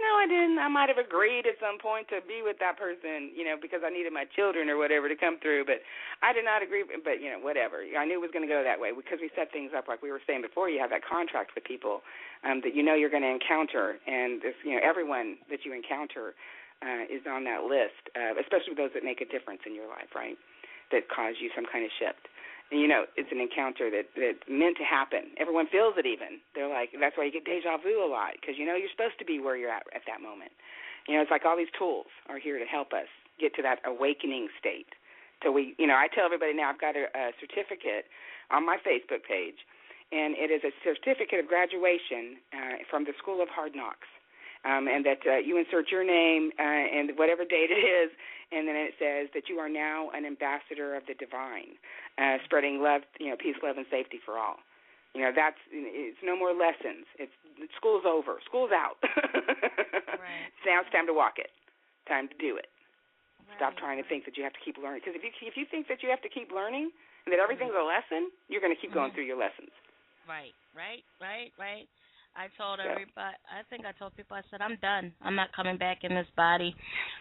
no, 0.00 0.10
I 0.20 0.26
didn't. 0.28 0.58
I 0.58 0.68
might 0.68 0.88
have 0.88 0.98
agreed 0.98 1.46
at 1.46 1.58
some 1.58 1.78
point 1.78 2.08
to 2.08 2.20
be 2.28 2.42
with 2.44 2.58
that 2.60 2.76
person, 2.76 3.32
you 3.34 3.44
know, 3.44 3.56
because 3.56 3.80
I 3.84 3.90
needed 3.90 4.12
my 4.12 4.24
children 4.36 4.68
or 4.68 4.76
whatever 4.76 5.08
to 5.08 5.16
come 5.16 5.38
through, 5.40 5.64
but 5.64 5.80
I 6.22 6.32
did 6.32 6.44
not 6.44 6.62
agree. 6.62 6.84
But 6.84 7.20
you 7.20 7.30
know, 7.32 7.38
whatever. 7.40 7.80
I 7.80 8.04
knew 8.04 8.20
it 8.20 8.26
was 8.28 8.30
going 8.30 8.46
to 8.46 8.52
go 8.52 8.62
that 8.62 8.78
way 8.78 8.92
because 8.92 9.18
we 9.20 9.30
set 9.34 9.50
things 9.52 9.72
up 9.72 9.88
like 9.88 10.02
we 10.02 10.12
were 10.12 10.20
saying 10.26 10.42
before. 10.42 10.68
You 10.68 10.80
have 10.80 10.90
that 10.90 11.04
contract 11.04 11.54
with 11.54 11.64
people 11.64 12.02
um, 12.44 12.60
that 12.62 12.74
you 12.76 12.82
know 12.82 12.94
you're 12.94 13.10
going 13.10 13.24
to 13.24 13.32
encounter, 13.32 13.98
and 14.06 14.40
this, 14.42 14.54
you 14.64 14.76
know, 14.76 14.80
everyone 14.84 15.38
that 15.48 15.64
you 15.64 15.72
encounter 15.72 16.34
uh, 16.84 17.04
is 17.08 17.24
on 17.26 17.44
that 17.44 17.64
list, 17.64 18.08
uh, 18.16 18.36
especially 18.40 18.74
those 18.76 18.92
that 18.92 19.04
make 19.04 19.20
a 19.20 19.26
difference 19.28 19.60
in 19.66 19.74
your 19.74 19.88
life, 19.88 20.12
right? 20.14 20.36
That 20.92 21.08
cause 21.08 21.36
you 21.40 21.50
some 21.54 21.66
kind 21.66 21.84
of 21.84 21.90
shift. 21.98 22.28
You 22.70 22.86
know, 22.86 23.04
it's 23.18 23.34
an 23.34 23.42
encounter 23.42 23.90
that 23.90 24.14
that's 24.14 24.46
meant 24.46 24.78
to 24.78 24.86
happen. 24.86 25.34
Everyone 25.42 25.66
feels 25.66 25.98
it. 25.98 26.06
Even 26.06 26.38
they're 26.54 26.70
like, 26.70 26.94
that's 26.94 27.18
why 27.18 27.26
you 27.26 27.34
get 27.34 27.44
deja 27.44 27.78
vu 27.82 27.98
a 27.98 28.06
lot 28.06 28.38
because 28.38 28.54
you 28.58 28.64
know 28.64 28.78
you're 28.78 28.92
supposed 28.94 29.18
to 29.18 29.26
be 29.26 29.42
where 29.42 29.58
you're 29.58 29.74
at 29.74 29.82
at 29.90 30.06
that 30.06 30.22
moment. 30.22 30.54
You 31.08 31.16
know, 31.16 31.22
it's 31.22 31.30
like 31.30 31.42
all 31.44 31.58
these 31.58 31.72
tools 31.74 32.06
are 32.30 32.38
here 32.38 32.58
to 32.58 32.64
help 32.64 32.92
us 32.92 33.10
get 33.40 33.54
to 33.56 33.62
that 33.62 33.80
awakening 33.84 34.48
state. 34.58 34.94
So 35.42 35.50
we, 35.50 35.74
you 35.78 35.86
know, 35.86 35.96
I 35.96 36.06
tell 36.12 36.26
everybody 36.26 36.52
now 36.52 36.70
I've 36.70 36.80
got 36.80 36.94
a, 36.94 37.08
a 37.16 37.32
certificate 37.40 38.06
on 38.52 38.66
my 38.66 38.76
Facebook 38.84 39.24
page, 39.24 39.56
and 40.12 40.36
it 40.36 40.52
is 40.52 40.60
a 40.62 40.72
certificate 40.84 41.40
of 41.40 41.48
graduation 41.48 42.36
uh, 42.52 42.84
from 42.90 43.04
the 43.04 43.16
School 43.18 43.42
of 43.42 43.48
Hard 43.48 43.74
Knocks. 43.74 44.08
Um, 44.60 44.92
and 44.92 45.06
that 45.08 45.24
uh, 45.24 45.40
you 45.40 45.56
insert 45.56 45.88
your 45.88 46.04
name 46.04 46.52
uh, 46.60 46.62
and 46.62 47.16
whatever 47.16 47.48
date 47.48 47.72
it 47.72 47.80
is, 47.80 48.12
and 48.52 48.66
then 48.66 48.76
it 48.76 48.94
says 48.98 49.28
that 49.34 49.48
you 49.48 49.58
are 49.58 49.68
now 49.68 50.10
an 50.10 50.26
ambassador 50.26 50.94
of 50.96 51.06
the 51.06 51.14
divine, 51.14 51.78
uh, 52.18 52.38
spreading 52.44 52.82
love, 52.82 53.02
you 53.18 53.30
know, 53.30 53.36
peace, 53.38 53.56
love, 53.62 53.76
and 53.76 53.86
safety 53.90 54.18
for 54.24 54.38
all. 54.38 54.58
You 55.14 55.22
know, 55.22 55.32
that's 55.34 55.58
it's 55.70 56.18
no 56.22 56.36
more 56.38 56.54
lessons. 56.54 57.06
It's 57.18 57.34
school's 57.76 58.06
over. 58.06 58.38
School's 58.46 58.70
out. 58.72 58.98
Right. 60.20 60.52
Now 60.68 60.84
it's 60.84 60.92
time 60.92 61.06
to 61.08 61.16
walk 61.16 61.40
it. 61.40 61.48
Time 62.06 62.28
to 62.28 62.36
do 62.36 62.56
it. 62.60 62.68
Stop 63.56 63.76
trying 63.80 63.96
to 63.96 64.04
think 64.06 64.28
that 64.28 64.36
you 64.36 64.44
have 64.44 64.52
to 64.52 64.60
keep 64.60 64.76
learning. 64.76 65.00
Because 65.00 65.16
if 65.16 65.24
you 65.24 65.32
if 65.42 65.56
you 65.56 65.64
think 65.64 65.88
that 65.88 66.04
you 66.04 66.10
have 66.12 66.20
to 66.20 66.28
keep 66.28 66.52
learning 66.52 66.92
and 67.24 67.32
that 67.32 67.40
everything's 67.40 67.72
a 67.72 67.82
lesson, 67.82 68.28
you're 68.52 68.60
going 68.60 68.74
to 68.74 68.78
keep 68.80 68.92
going 68.92 69.10
Mhm. 69.10 69.14
through 69.16 69.24
your 69.24 69.40
lessons. 69.40 69.72
Right, 70.28 70.52
right, 70.76 71.02
right, 71.20 71.50
right. 71.58 71.88
I 72.36 72.46
told 72.56 72.80
everybody. 72.80 73.36
I 73.50 73.62
think 73.68 73.84
I 73.84 73.92
told 73.98 74.16
people. 74.16 74.36
I 74.36 74.42
said 74.50 74.60
I'm 74.60 74.76
done. 74.80 75.12
I'm 75.22 75.34
not 75.34 75.52
coming 75.54 75.76
back 75.76 75.98
in 76.04 76.14
this 76.14 76.26
body 76.36 76.74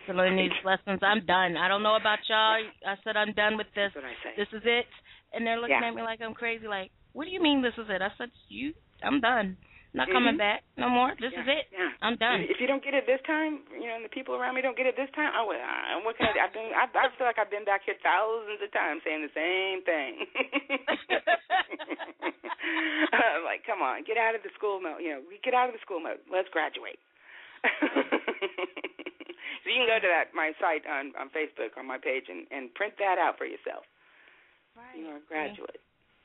to 0.07 0.13
learn 0.13 0.37
these 0.37 0.53
lessons. 0.63 0.99
I'm 1.01 1.25
done. 1.25 1.57
I 1.57 1.67
don't 1.67 1.83
know 1.83 1.95
about 1.95 2.19
y'all. 2.29 2.61
I 2.85 2.95
said 3.03 3.17
I'm 3.17 3.33
done 3.33 3.57
with 3.57 3.67
this. 3.75 3.91
That's 3.93 4.05
what 4.05 4.05
I 4.05 4.15
say. 4.23 4.33
This 4.37 4.47
is 4.53 4.61
it. 4.65 4.85
And 5.33 5.45
they're 5.45 5.59
looking 5.59 5.77
Yeah. 5.81 5.89
at 5.89 5.95
me 5.95 6.01
like 6.03 6.21
I'm 6.21 6.33
crazy. 6.33 6.67
Like, 6.67 6.91
what 7.13 7.25
do 7.25 7.31
you 7.31 7.41
mean 7.41 7.61
this 7.61 7.73
is 7.77 7.89
it? 7.89 8.01
I 8.01 8.09
said 8.17 8.31
you. 8.47 8.73
I'm 9.03 9.19
done. 9.19 9.57
Not 9.91 10.07
coming 10.13 10.35
Mhm. 10.35 10.37
back 10.37 10.61
no 10.77 10.87
more. 10.87 11.15
This 11.19 11.33
yeah. 11.33 11.41
is 11.41 11.47
it. 11.47 11.67
Yeah. 11.73 11.89
I'm 12.03 12.15
done. 12.17 12.41
If 12.41 12.61
you 12.61 12.67
don't 12.67 12.83
get 12.83 12.93
it 12.93 13.07
this 13.07 13.19
time, 13.25 13.65
you 13.73 13.87
know, 13.89 13.95
and 13.95 14.05
the 14.05 14.09
people 14.09 14.35
around 14.35 14.53
me 14.53 14.61
don't 14.61 14.77
get 14.77 14.85
it 14.85 14.95
this 14.95 15.09
time, 15.17 15.33
oh, 15.35 15.47
well, 15.47 15.57
uh, 15.59 15.99
what 16.05 16.15
can 16.15 16.27
I 16.29 16.33
do? 16.33 16.39
I've 16.39 16.53
been, 16.53 16.69
I, 16.77 16.85
I 16.93 17.09
feel 17.17 17.25
like 17.25 17.39
I've 17.39 17.49
been 17.49 17.65
back 17.65 17.81
here 17.85 17.95
thousands 18.03 18.61
of 18.61 18.71
times 18.71 19.01
saying 19.03 19.23
the 19.25 19.33
same 19.33 19.81
thing. 19.81 20.27
Come 23.69 23.85
on, 23.85 24.01
get 24.01 24.17
out 24.17 24.33
of 24.33 24.41
the 24.41 24.49
school 24.57 24.81
mode. 24.81 24.97
You 25.05 25.13
know, 25.13 25.21
get 25.45 25.53
out 25.53 25.69
of 25.69 25.77
the 25.77 25.83
school 25.85 26.01
mode. 26.01 26.17
Let's 26.25 26.49
graduate. 26.49 26.97
so 29.61 29.65
you 29.69 29.77
can 29.83 29.89
go 29.89 29.99
to 30.01 30.09
that 30.09 30.33
my 30.33 30.51
site 30.57 30.87
on 30.89 31.13
on 31.19 31.29
Facebook 31.29 31.77
on 31.77 31.85
my 31.85 32.01
page 32.01 32.25
and 32.33 32.47
and 32.49 32.73
print 32.73 32.97
that 32.97 33.21
out 33.21 33.37
for 33.37 33.45
yourself. 33.45 33.85
right. 34.73 34.97
You 34.97 35.13
are 35.13 35.21
a 35.21 35.25
graduate. 35.29 35.77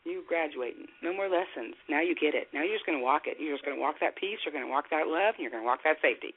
You 0.04 0.20
graduating. 0.28 0.86
No 1.02 1.12
more 1.16 1.28
lessons. 1.32 1.76
Now 1.88 2.00
you 2.04 2.14
get 2.14 2.34
it. 2.36 2.48
Now 2.52 2.60
you're 2.62 2.76
just 2.76 2.84
going 2.84 2.98
to 2.98 3.04
walk 3.04 3.24
it. 3.24 3.40
You're 3.40 3.56
just 3.56 3.64
going 3.64 3.76
to 3.76 3.80
walk 3.80 3.96
that 4.04 4.16
peace. 4.20 4.36
You're 4.44 4.52
going 4.52 4.64
to 4.64 4.70
walk 4.70 4.92
that 4.92 5.08
love. 5.08 5.36
And 5.36 5.42
you're 5.44 5.50
going 5.50 5.64
to 5.64 5.66
walk 5.66 5.80
that 5.84 5.96
safety, 6.04 6.36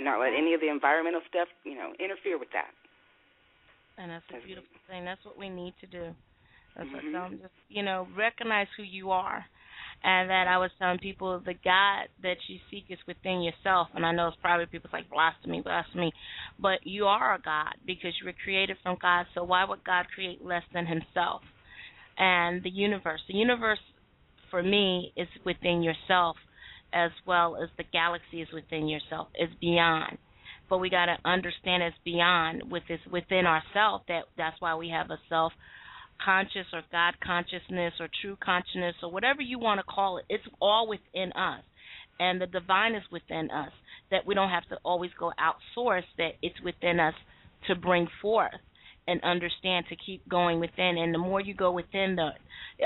and 0.00 0.04
not 0.08 0.16
let 0.18 0.32
any 0.32 0.54
of 0.56 0.60
the 0.64 0.72
environmental 0.72 1.20
stuff, 1.28 1.48
you 1.64 1.76
know, 1.76 1.92
interfere 2.00 2.40
with 2.40 2.48
that. 2.56 2.72
And 4.00 4.10
that's 4.10 4.24
a 4.32 4.40
beautiful 4.40 4.72
thing. 4.88 5.04
That's 5.04 5.20
what 5.28 5.36
we 5.36 5.52
need 5.52 5.76
to 5.84 5.86
do. 5.86 6.16
That's 6.74 6.88
what 6.88 7.04
Mhm. 7.04 7.20
I'm 7.20 7.36
just 7.38 7.52
you 7.68 7.82
know, 7.84 8.08
recognize 8.16 8.68
who 8.76 8.82
you 8.82 9.10
are. 9.12 9.44
And 10.04 10.30
that 10.30 10.48
I 10.48 10.58
was 10.58 10.70
telling 10.78 10.98
people 10.98 11.40
the 11.44 11.54
God 11.54 12.08
that 12.22 12.36
you 12.48 12.58
seek 12.70 12.84
is 12.88 12.98
within 13.06 13.40
yourself. 13.40 13.88
And 13.94 14.04
I 14.04 14.12
know 14.12 14.28
it's 14.28 14.36
probably 14.40 14.66
people's 14.66 14.92
like 14.92 15.08
blasphemy, 15.08 15.60
blasphemy. 15.60 16.12
But 16.58 16.80
you 16.84 17.04
are 17.04 17.34
a 17.34 17.40
God 17.40 17.74
because 17.86 18.12
you 18.20 18.26
were 18.26 18.34
created 18.44 18.76
from 18.82 18.96
God. 19.00 19.26
So 19.34 19.44
why 19.44 19.64
would 19.64 19.84
God 19.84 20.06
create 20.12 20.44
less 20.44 20.64
than 20.74 20.86
himself? 20.86 21.42
And 22.18 22.62
the 22.62 22.70
universe. 22.70 23.20
The 23.28 23.34
universe 23.34 23.78
for 24.50 24.62
me 24.62 25.12
is 25.16 25.28
within 25.46 25.82
yourself 25.82 26.36
as 26.92 27.10
well 27.24 27.56
as 27.62 27.70
the 27.78 27.84
galaxy 27.92 28.42
is 28.42 28.48
within 28.52 28.88
yourself. 28.88 29.28
It's 29.34 29.54
beyond 29.60 30.18
but 30.72 30.78
we 30.78 30.88
got 30.88 31.04
to 31.04 31.18
understand 31.26 31.82
it's 31.82 31.94
beyond 32.02 32.62
with 32.70 32.82
this 32.88 32.98
within 33.10 33.44
ourselves 33.44 34.02
that 34.08 34.22
that's 34.38 34.58
why 34.58 34.74
we 34.74 34.88
have 34.88 35.10
a 35.10 35.18
self 35.28 35.52
conscious 36.24 36.66
or 36.72 36.82
god 36.92 37.14
consciousness 37.24 37.94
or 38.00 38.08
true 38.22 38.36
consciousness 38.42 38.94
or 39.02 39.10
whatever 39.10 39.42
you 39.42 39.58
want 39.58 39.78
to 39.80 39.84
call 39.84 40.18
it 40.18 40.24
it's 40.28 40.44
all 40.60 40.88
within 40.88 41.32
us. 41.32 41.62
And 42.20 42.40
the 42.40 42.46
divine 42.46 42.94
is 42.94 43.02
within 43.10 43.50
us 43.50 43.72
that 44.10 44.26
we 44.26 44.34
don't 44.34 44.50
have 44.50 44.68
to 44.68 44.78
always 44.84 45.10
go 45.18 45.32
outsource 45.40 46.04
that 46.18 46.32
it's 46.42 46.60
within 46.62 47.00
us 47.00 47.14
to 47.66 47.74
bring 47.74 48.06
forth 48.20 48.52
and 49.08 49.20
understand 49.24 49.86
to 49.88 49.96
keep 49.96 50.28
going 50.28 50.60
within. 50.60 50.96
And 50.98 51.12
the 51.14 51.18
more 51.18 51.40
you 51.40 51.54
go 51.54 51.72
within 51.72 52.16
the 52.16 52.30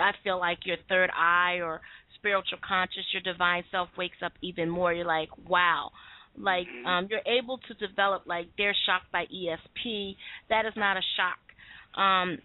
i 0.00 0.12
feel 0.24 0.38
like 0.38 0.58
your 0.64 0.76
third 0.88 1.10
eye 1.16 1.58
or 1.62 1.80
spiritual 2.16 2.58
conscious 2.66 3.04
your 3.12 3.22
divine 3.22 3.64
self 3.70 3.88
wakes 3.98 4.18
up 4.24 4.32
even 4.42 4.68
more. 4.70 4.92
You're 4.92 5.06
like 5.06 5.30
wow. 5.48 5.90
Like 6.38 6.68
Mhm. 6.68 6.86
um 6.86 7.08
you're 7.10 7.20
able 7.26 7.58
to 7.68 7.74
develop 7.74 8.22
like 8.26 8.48
they're 8.56 8.76
shocked 8.86 9.10
by 9.12 9.26
ESP 9.26 10.16
that 10.48 10.64
is 10.66 10.74
not 10.76 10.96
a 10.96 11.02
shock. 11.16 12.00
Um 12.00 12.38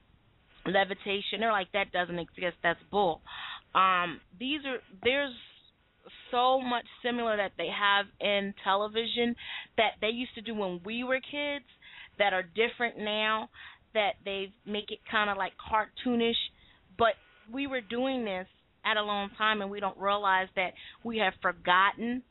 levitation 0.66 1.40
they're 1.40 1.52
like 1.52 1.72
that 1.74 1.92
doesn't 1.92 2.20
exist 2.20 2.56
that's 2.64 2.80
bull 2.92 3.22
um 3.76 4.20
these 4.40 4.60
are 4.66 4.80
there's 5.04 5.34
so 6.32 6.60
much 6.60 6.86
similar 7.04 7.38
that 7.38 7.52
they 7.58 7.68
have 7.68 8.06
in 8.20 8.54
television 8.64 9.36
that 9.78 9.92
they 10.02 10.10
used 10.10 10.34
to 10.36 10.42
do 10.42 10.54
when 10.56 10.80
we 10.84 11.04
were 11.04 11.20
kids 11.20 11.66
that 12.18 12.34
are 12.34 12.44
different 12.44 12.98
now 12.98 13.50
that 13.94 14.14
they 14.26 14.52
make 14.66 14.92
it 14.92 15.00
kind 15.10 15.30
of 15.30 15.38
like 15.38 15.54
cartoonish 15.58 16.34
but 16.98 17.14
we 17.52 17.68
were 17.68 17.82
doing 17.82 18.26
this 18.26 18.48
at 18.86 18.98
a 18.98 19.04
long 19.04 19.30
time 19.38 19.62
and 19.62 19.70
we 19.70 19.80
don't 19.80 19.98
realize 19.98 20.48
that 20.56 20.72
we 21.04 21.18
have 21.18 21.34
forgotten 21.42 22.24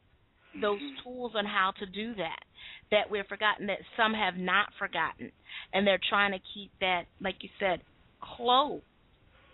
those 0.61 0.81
Mhm. 0.81 1.03
tools 1.03 1.35
on 1.37 1.45
how 1.45 1.71
to 1.73 1.87
do 1.87 2.15
that. 2.15 2.45
That 2.91 3.09
we've 3.09 3.27
forgotten 3.29 3.67
that 3.67 3.81
some 3.97 4.15
have 4.15 4.37
not 4.37 4.75
forgotten, 4.75 5.31
and 5.73 5.87
they're 5.87 5.99
trying 5.99 6.33
to 6.33 6.41
keep 6.41 6.73
that, 6.81 7.07
like 7.21 7.43
you 7.45 7.49
said, 7.61 7.83
closed 8.21 8.85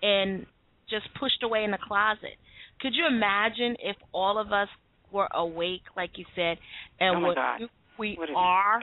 and 0.03 0.47
just 0.89 1.07
pushed 1.19 1.43
away 1.43 1.64
in 1.64 1.71
the 1.71 1.79
closet. 1.79 2.37
Could 2.81 2.95
you 2.95 3.07
imagine 3.07 3.77
if 3.81 3.97
all 4.12 4.39
of 4.39 4.53
us 4.53 4.69
were 5.11 5.29
awake, 5.35 5.83
like 5.97 6.11
you 6.17 6.25
said, 6.35 6.59
and 7.01 7.19
Oh 7.19 7.29
what 7.29 7.35
God. 7.37 7.61
we 7.99 8.14
What 8.17 8.31
are? 8.35 8.83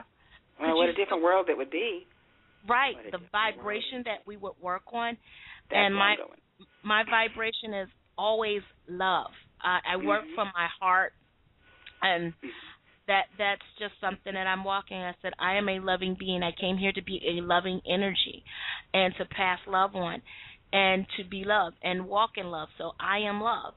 Well, 0.60 0.76
what 0.76 0.88
a 0.88 0.92
different 0.92 1.22
world 1.22 1.48
it 1.48 1.56
would 1.56 1.70
be. 1.70 2.06
Right, 2.66 2.96
the 3.10 3.18
vibration 3.30 4.02
that 4.04 4.26
we 4.26 4.36
would 4.36 4.54
work 4.60 4.82
on. 4.92 5.16
That's 5.70 5.76
And 5.76 5.94
my- 5.94 6.16
my 6.82 7.02
vibration 7.04 7.74
is 7.74 7.88
always 8.16 8.62
love. 8.88 9.32
Uh, 9.62 9.80
I 9.84 9.96
work 9.96 10.24
Mhm. 10.24 10.34
from 10.34 10.52
my 10.54 10.66
heart, 10.66 11.12
and 12.02 12.32
that 13.06 13.24
that's 13.38 13.62
just 13.78 13.94
something 14.00 14.34
that 14.34 14.46
I'm 14.46 14.64
walking. 14.64 14.98
I 14.98 15.14
said 15.22 15.32
I 15.38 15.56
am 15.56 15.68
a 15.68 15.80
loving 15.80 16.16
being. 16.18 16.42
I 16.42 16.52
came 16.58 16.76
here 16.76 16.92
to 16.92 17.02
be 17.02 17.20
a 17.26 17.42
loving 17.42 17.80
energy, 17.88 18.44
and 18.92 19.14
to 19.18 19.24
pass 19.26 19.58
love 19.66 19.94
on, 19.94 20.22
and 20.72 21.06
to 21.18 21.24
be 21.28 21.44
loved 21.44 21.76
and 21.82 22.06
walk 22.06 22.30
in 22.36 22.46
love. 22.46 22.68
So 22.78 22.92
I 23.00 23.18
am 23.18 23.40
love. 23.40 23.74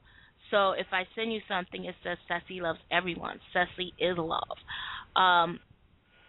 So 0.50 0.72
if 0.72 0.86
I 0.92 1.04
send 1.14 1.32
you 1.32 1.40
something, 1.48 1.84
it 1.84 1.94
says 2.02 2.18
Ceci 2.26 2.60
loves 2.60 2.78
everyone. 2.90 3.38
Ceci 3.52 3.92
is 3.98 4.16
love. 4.16 4.56
Um, 5.16 5.60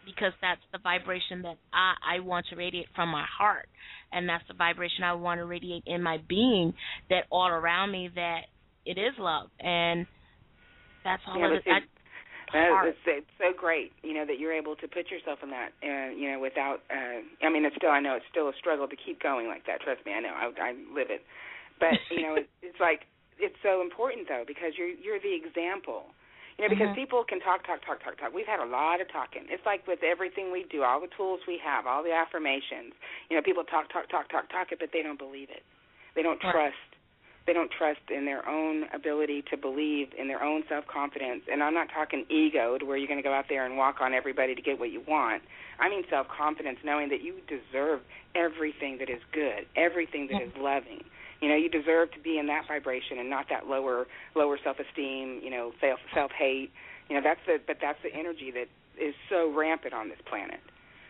because 0.05 0.33
that's 0.41 0.61
the 0.71 0.79
vibration 0.79 1.43
that 1.43 1.57
I, 1.73 2.17
I 2.17 2.19
want 2.21 2.47
to 2.49 2.55
radiate 2.55 2.87
from 2.95 3.09
my 3.09 3.25
heart. 3.37 3.67
And 4.11 4.27
that's 4.27 4.43
the 4.47 4.53
vibration 4.55 5.03
I 5.03 5.13
want 5.13 5.39
to 5.39 5.45
radiate 5.45 5.83
in 5.85 6.01
my 6.01 6.17
being 6.27 6.73
that 7.09 7.25
all 7.29 7.47
around 7.47 7.91
me 7.91 8.09
that 8.15 8.41
it 8.85 8.97
is 8.97 9.13
love. 9.19 9.49
And 9.59 10.07
that's 11.03 11.21
all 11.27 11.39
Yeah, 11.39 11.53
it 11.53 11.57
is. 11.57 11.83
But 12.51 12.57
I, 12.57 12.67
That 12.69 12.69
heart. 12.69 12.89
is, 12.89 12.95
it's 13.05 13.29
so 13.37 13.53
great, 13.55 13.91
you 14.01 14.13
know, 14.13 14.25
that 14.25 14.39
you're 14.39 14.53
able 14.53 14.75
to 14.77 14.87
put 14.87 15.11
yourself 15.11 15.39
in 15.43 15.49
that, 15.51 15.69
and 15.81 16.17
you 16.19 16.31
know, 16.31 16.39
without. 16.39 16.81
Uh, 16.89 17.21
I 17.45 17.49
mean, 17.49 17.65
it's 17.65 17.75
still. 17.77 17.91
I 17.91 17.99
know 18.01 18.15
it's 18.15 18.25
still 18.31 18.49
a 18.49 18.57
struggle 18.57 18.87
to 18.87 18.95
keep 18.97 19.21
going 19.21 19.47
like 19.47 19.65
that. 19.67 19.81
Trust 19.81 20.05
me, 20.05 20.13
I 20.13 20.19
know. 20.19 20.33
I, 20.33 20.49
I 20.57 20.71
live 20.93 21.09
it, 21.13 21.21
but 21.79 22.01
you 22.09 22.21
know, 22.21 22.35
it, 22.35 22.49
it's 22.61 22.79
like 22.79 23.05
it's 23.37 23.55
so 23.61 23.81
important 23.81 24.27
though 24.27 24.43
because 24.47 24.73
you're 24.77 24.89
you're 24.89 25.21
the 25.21 25.33
example. 25.33 26.09
You 26.57 26.67
know, 26.67 26.69
because 26.75 26.89
Mhm. 26.89 26.95
people 26.95 27.23
can 27.23 27.39
talk, 27.39 27.63
talk, 27.65 27.79
talk, 27.87 28.03
talk, 28.03 28.19
talk. 28.19 28.33
We've 28.35 28.45
had 28.49 28.59
a 28.59 28.67
lot 28.67 28.99
of 28.99 29.07
talking. 29.07 29.47
It's 29.47 29.63
like 29.65 29.87
with 29.87 30.03
everything 30.03 30.51
we 30.51 30.65
do, 30.67 30.83
all 30.83 30.99
the 30.99 31.07
tools 31.15 31.39
we 31.47 31.55
have, 31.63 31.87
all 31.87 32.03
the 32.03 32.11
affirmations. 32.11 32.91
You 33.31 33.37
know, 33.37 33.41
people 33.41 33.63
talk, 33.63 33.87
talk, 33.87 34.09
talk, 34.11 34.27
talk, 34.27 34.51
talk 34.51 34.67
it, 34.75 34.79
but 34.79 34.89
they 34.91 34.99
don't 35.01 35.17
believe 35.17 35.47
it. 35.49 35.63
They 36.19 36.21
don't 36.21 36.41
Right. 36.43 36.51
trust 36.51 36.75
they 37.49 37.53
don't 37.53 37.71
trust 37.71 38.11
in 38.15 38.25
their 38.25 38.47
own 38.47 38.83
ability 38.93 39.43
to 39.49 39.57
believe 39.57 40.09
in 40.15 40.27
their 40.27 40.43
own 40.43 40.61
self 40.69 40.85
confidence 40.85 41.41
and 41.51 41.63
i'm 41.63 41.73
not 41.73 41.87
talking 41.91 42.23
ego 42.29 42.77
to 42.77 42.85
where 42.85 42.95
you're 42.95 43.07
going 43.07 43.17
to 43.17 43.27
go 43.27 43.33
out 43.33 43.45
there 43.49 43.65
and 43.65 43.75
walk 43.75 44.01
on 44.01 44.13
everybody 44.13 44.53
to 44.53 44.61
get 44.61 44.79
what 44.79 44.91
you 44.91 45.01
want. 45.07 45.41
I 45.79 45.89
mean 45.89 46.03
self 46.11 46.27
confidence 46.27 46.77
knowing 46.85 47.09
that 47.09 47.23
you 47.23 47.41
deserve 47.47 48.01
everything 48.35 48.99
that 48.99 49.09
is 49.09 49.21
good 49.33 49.65
everything 49.75 50.27
that 50.31 50.43
is 50.43 50.51
loving. 50.59 51.03
You 51.41 51.49
know 51.49 51.55
you 51.55 51.69
deserve 51.69 52.11
to 52.11 52.19
be 52.19 52.37
in 52.37 52.45
that 52.47 52.67
vibration 52.67 53.17
and 53.17 53.31
not 53.31 53.49
that 53.49 53.65
lower 53.65 54.05
lower 54.35 54.59
self 54.63 54.77
esteem 54.77 55.41
you 55.41 55.49
know 55.49 55.71
self 55.81 55.99
self 56.13 56.29
hate 56.31 56.71
you 57.09 57.15
know 57.15 57.21
that's 57.23 57.41
the 57.47 57.59
but 57.65 57.77
that's 57.81 57.99
the 58.03 58.13
energy 58.13 58.51
that 58.51 58.67
is 59.03 59.15
so 59.27 59.51
rampant 59.51 59.95
on 59.95 60.09
this 60.09 60.19
planet 60.29 60.59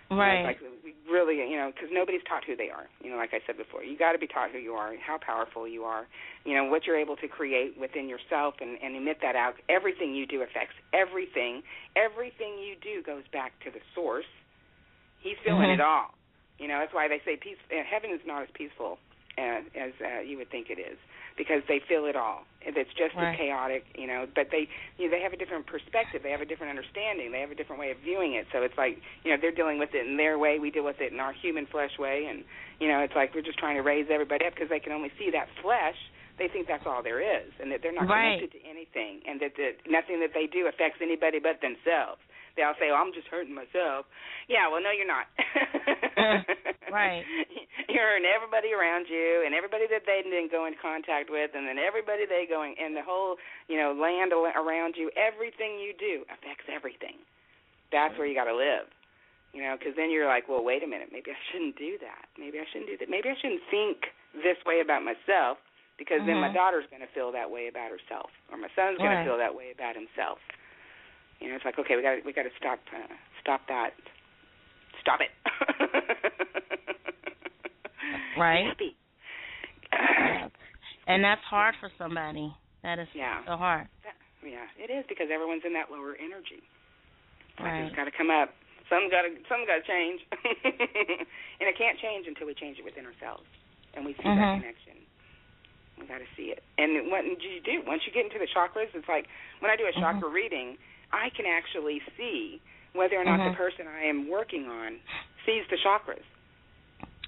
you 0.10 0.16
know, 0.16 0.22
right. 0.22 0.44
like 0.44 0.60
we 0.84 0.96
really, 1.10 1.38
you 1.38 1.58
know, 1.58 1.72
because 1.74 1.90
nobody's 1.92 2.22
taught 2.28 2.44
who 2.44 2.56
they 2.56 2.70
are. 2.70 2.90
You 3.04 3.12
know, 3.12 3.18
like 3.18 3.34
I 3.34 3.40
said 3.46 3.58
before, 3.58 3.84
you 3.84 3.98
got 3.98 4.14
to 4.14 4.20
be 4.20 4.28
taught 4.28 4.52
who 4.52 4.58
you 4.58 4.74
are, 4.74 4.94
how 4.98 5.18
powerful 5.18 5.68
you 5.68 5.84
are. 5.84 6.08
You 6.46 6.56
know, 6.56 6.66
what 6.66 6.86
you're 6.86 6.98
able 6.98 7.16
to 7.18 7.28
create 7.28 7.78
within 7.80 8.10
yourself 8.10 8.56
and, 8.62 8.78
and 8.82 8.96
emit 8.96 9.18
that 9.22 9.36
out. 9.36 9.56
Everything 9.70 10.16
you 10.16 10.26
do 10.26 10.42
affects 10.42 10.74
everything. 10.94 11.62
Everything 11.96 12.58
you 12.58 12.76
do 12.82 13.04
goes 13.04 13.24
back 13.32 13.54
to 13.64 13.72
the 13.72 13.80
source. 13.94 14.30
He's 15.22 15.38
feeling 15.44 15.70
Mhm. 15.70 15.76
it 15.76 15.82
all. 15.82 16.16
You 16.58 16.68
know, 16.68 16.80
that's 16.80 16.94
why 16.94 17.08
they 17.08 17.22
say 17.24 17.38
peace. 17.38 17.58
Uh, 17.72 17.84
heaven 17.84 18.12
is 18.12 18.22
not 18.26 18.44
as 18.44 18.50
peaceful 18.54 19.00
as, 19.38 19.64
as 19.76 19.94
uh, 20.02 20.20
you 20.22 20.38
would 20.38 20.50
think 20.50 20.70
it 20.70 20.80
is 20.80 20.98
because 21.40 21.64
they 21.72 21.80
feel 21.80 22.04
it 22.04 22.20
all. 22.20 22.44
It's 22.60 22.92
just 23.00 23.16
Right. 23.16 23.32
as 23.32 23.40
chaotic, 23.40 23.88
you 23.96 24.06
know. 24.06 24.28
But 24.28 24.52
they, 24.52 24.68
you 25.00 25.08
know, 25.08 25.16
they 25.16 25.24
have 25.24 25.32
a 25.32 25.40
different 25.40 25.66
perspective. 25.66 26.20
They 26.22 26.36
have 26.36 26.44
a 26.44 26.46
different 26.46 26.76
understanding. 26.76 27.32
They 27.32 27.40
have 27.40 27.50
a 27.50 27.56
different 27.56 27.80
way 27.80 27.90
of 27.96 27.98
viewing 28.04 28.36
it. 28.36 28.52
So 28.52 28.62
it's 28.62 28.76
like, 28.78 29.00
you 29.24 29.32
know, 29.32 29.40
they're 29.40 29.56
dealing 29.56 29.80
with 29.80 29.96
it 29.96 30.04
in 30.06 30.20
their 30.20 30.36
way. 30.38 30.60
We 30.60 30.70
deal 30.70 30.84
with 30.84 31.00
it 31.00 31.16
in 31.16 31.24
our 31.24 31.32
human 31.32 31.66
flesh 31.66 31.96
way, 31.98 32.28
and 32.28 32.44
you 32.84 32.92
know, 32.92 33.00
it's 33.00 33.16
like 33.16 33.32
we're 33.34 33.48
just 33.48 33.58
trying 33.58 33.80
to 33.80 33.86
raise 33.88 34.12
everybody 34.12 34.44
up 34.46 34.54
because 34.54 34.68
they 34.70 34.84
can 34.84 34.92
only 34.92 35.10
see 35.18 35.32
that 35.32 35.48
flesh. 35.64 35.96
They 36.38 36.48
think 36.52 36.68
that's 36.68 36.86
all 36.86 37.02
there 37.04 37.20
is, 37.24 37.52
and 37.60 37.72
that 37.72 37.80
they're 37.82 37.96
not 37.96 38.08
Right. 38.08 38.40
connected 38.40 38.60
to 38.60 38.62
anything, 38.68 39.24
and 39.28 39.40
that, 39.40 39.56
that 39.60 39.84
nothing 39.88 40.20
that 40.20 40.32
they 40.36 40.48
do 40.48 40.68
affects 40.68 41.00
anybody 41.02 41.40
but 41.40 41.60
themselves. 41.64 42.20
They'll 42.60 42.76
say, 42.76 42.92
"Oh, 42.92 43.00
I'm 43.00 43.16
just 43.16 43.32
hurting 43.32 43.56
myself." 43.56 44.04
Yeah, 44.52 44.68
well, 44.68 44.84
no, 44.84 44.92
you're 44.92 45.08
not. 45.08 45.32
Right. 46.90 47.22
You're 47.90 48.02
hurting 48.02 48.26
everybody 48.26 48.74
around 48.74 49.06
you, 49.10 49.46
and 49.46 49.54
everybody 49.54 49.86
that 49.94 50.10
they 50.10 50.26
didn't 50.26 50.50
go 50.50 50.66
in 50.66 50.74
contact 50.82 51.30
with, 51.30 51.54
and 51.54 51.70
then 51.70 51.78
everybody 51.78 52.26
they 52.26 52.50
going, 52.50 52.74
and 52.82 52.98
the 52.98 53.06
whole, 53.06 53.38
you 53.70 53.78
know, 53.78 53.94
land 53.94 54.34
around 54.34 54.98
you. 54.98 55.14
Everything 55.14 55.78
you 55.78 55.94
do 55.98 56.26
affects 56.34 56.66
everything. 56.66 57.22
That's 57.94 58.18
where 58.18 58.26
you 58.26 58.34
got 58.34 58.50
to 58.50 58.58
live. 58.58 58.90
You 59.54 59.62
know, 59.66 59.78
because 59.78 59.94
then 59.98 60.10
you're 60.10 60.26
like, 60.30 60.50
well, 60.50 60.66
wait 60.66 60.82
a 60.82 60.90
minute, 60.90 61.10
maybe 61.14 61.30
I 61.30 61.38
shouldn't 61.54 61.78
do 61.78 61.98
that. 62.02 62.26
Maybe 62.42 62.58
I 62.58 62.66
shouldn't 62.74 62.90
do 62.90 62.98
that. 63.02 63.10
Maybe 63.10 63.30
I 63.30 63.38
shouldn't 63.38 63.62
think 63.70 64.10
this 64.34 64.58
way 64.66 64.82
about 64.82 65.02
myself, 65.06 65.58
because 66.02 66.22
then 66.26 66.38
my 66.42 66.50
Mhm. 66.50 66.58
daughter's 66.58 66.90
going 66.90 67.06
to 67.06 67.12
feel 67.14 67.30
that 67.34 67.50
way 67.54 67.70
about 67.70 67.90
herself, 67.94 68.30
or 68.50 68.58
my 68.58 68.70
son's 68.74 68.98
going 68.98 69.14
Right. 69.14 69.22
to 69.22 69.30
feel 69.30 69.38
that 69.38 69.54
way 69.54 69.70
about 69.74 69.94
himself. 69.94 70.38
You 71.40 71.50
know, 71.50 71.56
it's 71.56 71.66
like, 71.66 71.80
okay, 71.80 71.96
we 71.96 72.02
got 72.02 72.24
we 72.26 72.34
got 72.34 72.44
to 72.44 72.54
stop 72.60 72.80
uh, 72.94 73.08
stop 73.42 73.62
that. 73.68 73.92
Stop 75.02 75.20
it. 75.22 75.32
Right. 78.38 78.66
Happy. 78.72 78.96
And 81.08 81.24
that's 81.24 81.42
hard 81.44 81.76
for 81.82 81.90
somebody. 81.98 82.54
That 82.84 83.00
is 83.00 83.08
Yeah. 83.14 83.44
so 83.46 83.58
hard. 83.58 83.88
yeah, 84.46 84.66
it 84.80 84.88
is 84.90 85.04
because 85.10 85.28
everyone's 85.34 85.66
in 85.66 85.74
that 85.74 85.92
lower 85.92 86.16
energy. 86.16 86.64
Right. 87.60 87.84
It's 87.84 87.96
got 87.96 88.06
to 88.06 88.16
come 88.16 88.32
up. 88.32 88.54
Some 88.88 89.10
got 89.12 89.28
to 89.28 89.30
some 89.52 89.68
got 89.68 89.84
to 89.84 89.86
change, 89.86 90.24
and 90.32 91.66
it 91.68 91.76
can't 91.78 92.00
change 92.00 92.26
until 92.26 92.48
we 92.48 92.56
change 92.56 92.80
it 92.80 92.86
within 92.88 93.06
ourselves, 93.06 93.46
and 93.94 94.02
we 94.06 94.16
see 94.18 94.24
that 94.26 94.40
Mhm. 94.40 94.56
connection. 94.64 94.98
We 96.00 96.08
got 96.08 96.24
to 96.24 96.30
see 96.34 96.50
it. 96.56 96.64
And 96.80 97.12
what 97.12 97.22
do 97.22 97.46
you 97.46 97.62
do 97.62 97.84
once 97.86 98.08
you 98.08 98.14
get 98.14 98.26
into 98.26 98.40
the 98.40 98.48
chakras? 98.48 98.90
It's 98.96 99.06
like 99.12 99.28
when 99.60 99.70
I 99.70 99.76
do 99.76 99.86
a 99.86 99.92
Mhm. 99.92 100.00
chakra 100.02 100.30
reading, 100.30 100.78
I 101.12 101.30
can 101.36 101.46
actually 101.46 102.02
see 102.18 102.62
whether 102.94 103.16
or 103.18 103.26
not 103.26 103.40
Mhm. 103.40 103.52
the 103.52 103.58
person 103.58 103.88
I 103.88 104.06
am 104.06 104.30
working 104.30 104.66
on 104.68 105.00
sees 105.46 105.64
the 105.70 105.78
chakras. 105.78 106.24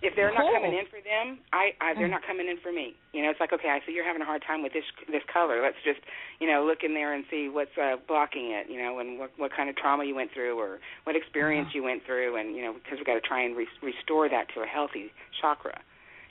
If 0.01 0.15
they're 0.15 0.33
not 0.33 0.49
coming 0.51 0.73
in 0.73 0.87
for 0.87 0.97
them, 0.99 1.37
I, 1.53 1.77
I 1.79 1.93
they're 1.93 2.07
Mhm. 2.07 2.11
not 2.17 2.23
coming 2.25 2.47
in 2.47 2.57
for 2.57 2.71
me. 2.71 2.95
You 3.13 3.21
know, 3.21 3.29
it's 3.29 3.39
like 3.39 3.53
okay, 3.53 3.69
I 3.69 3.85
see 3.85 3.93
you're 3.93 4.03
having 4.03 4.23
a 4.23 4.25
hard 4.25 4.41
time 4.41 4.63
with 4.63 4.73
this 4.73 4.85
this 5.07 5.21
color. 5.31 5.61
Let's 5.61 5.77
just 5.85 5.99
you 6.39 6.47
know 6.47 6.65
look 6.65 6.83
in 6.83 6.95
there 6.95 7.13
and 7.13 7.23
see 7.29 7.49
what's 7.49 7.77
uh, 7.77 7.97
blocking 8.07 8.49
it. 8.49 8.67
You 8.67 8.81
know, 8.81 8.97
and 8.97 9.19
what 9.19 9.29
what 9.37 9.51
kind 9.53 9.69
of 9.69 9.75
trauma 9.75 10.03
you 10.05 10.15
went 10.15 10.31
through 10.33 10.57
or 10.57 10.79
what 11.03 11.15
experience 11.15 11.69
Mhm. 11.69 11.75
you 11.75 11.83
went 11.83 12.03
through, 12.03 12.35
and 12.35 12.55
you 12.55 12.63
know 12.63 12.73
because 12.73 12.97
we've 12.97 13.05
got 13.05 13.13
to 13.13 13.21
try 13.21 13.41
and 13.43 13.55
re- 13.55 13.67
restore 13.83 14.27
that 14.27 14.49
to 14.55 14.61
a 14.61 14.65
healthy 14.65 15.11
chakra. 15.39 15.79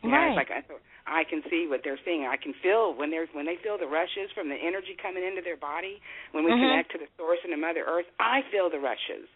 You 0.02 0.10
know, 0.10 0.16
Right. 0.18 0.28
it's 0.34 0.36
like 0.36 0.50
I, 1.06 1.24
can 1.24 1.42
see 1.50 1.66
what 1.68 1.80
they're 1.84 1.98
seeing. 2.04 2.26
I 2.26 2.36
can 2.36 2.54
feel 2.62 2.94
when 2.94 3.10
they're 3.10 3.26
when 3.32 3.46
they 3.46 3.56
feel 3.62 3.78
the 3.78 3.86
rushes 3.86 4.30
from 4.34 4.48
the 4.48 4.56
energy 4.56 4.96
coming 5.00 5.24
into 5.24 5.42
their 5.42 5.56
body. 5.56 6.00
When 6.32 6.44
we 6.44 6.52
Mhm. 6.52 6.60
connect 6.60 6.92
to 6.92 6.98
the 6.98 7.08
source 7.16 7.38
and 7.44 7.52
to 7.52 7.56
Mother 7.56 7.84
Earth, 7.86 8.06
I 8.18 8.42
feel 8.50 8.68
the 8.70 8.80
rushes. 8.80 9.28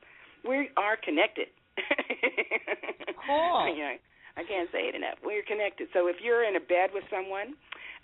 We 0.44 0.70
are 0.76 0.96
connected. 0.96 1.48
Cool. 3.26 3.66
You 3.76 3.82
know, 3.82 3.96
I 4.36 4.42
can't 4.44 4.70
say 4.72 4.88
it 4.90 4.94
enough. 4.94 5.18
We're 5.24 5.42
connected. 5.42 5.88
So 5.92 6.06
if 6.08 6.16
you're 6.22 6.44
in 6.44 6.56
a 6.56 6.60
bed 6.60 6.90
with 6.92 7.04
someone 7.10 7.54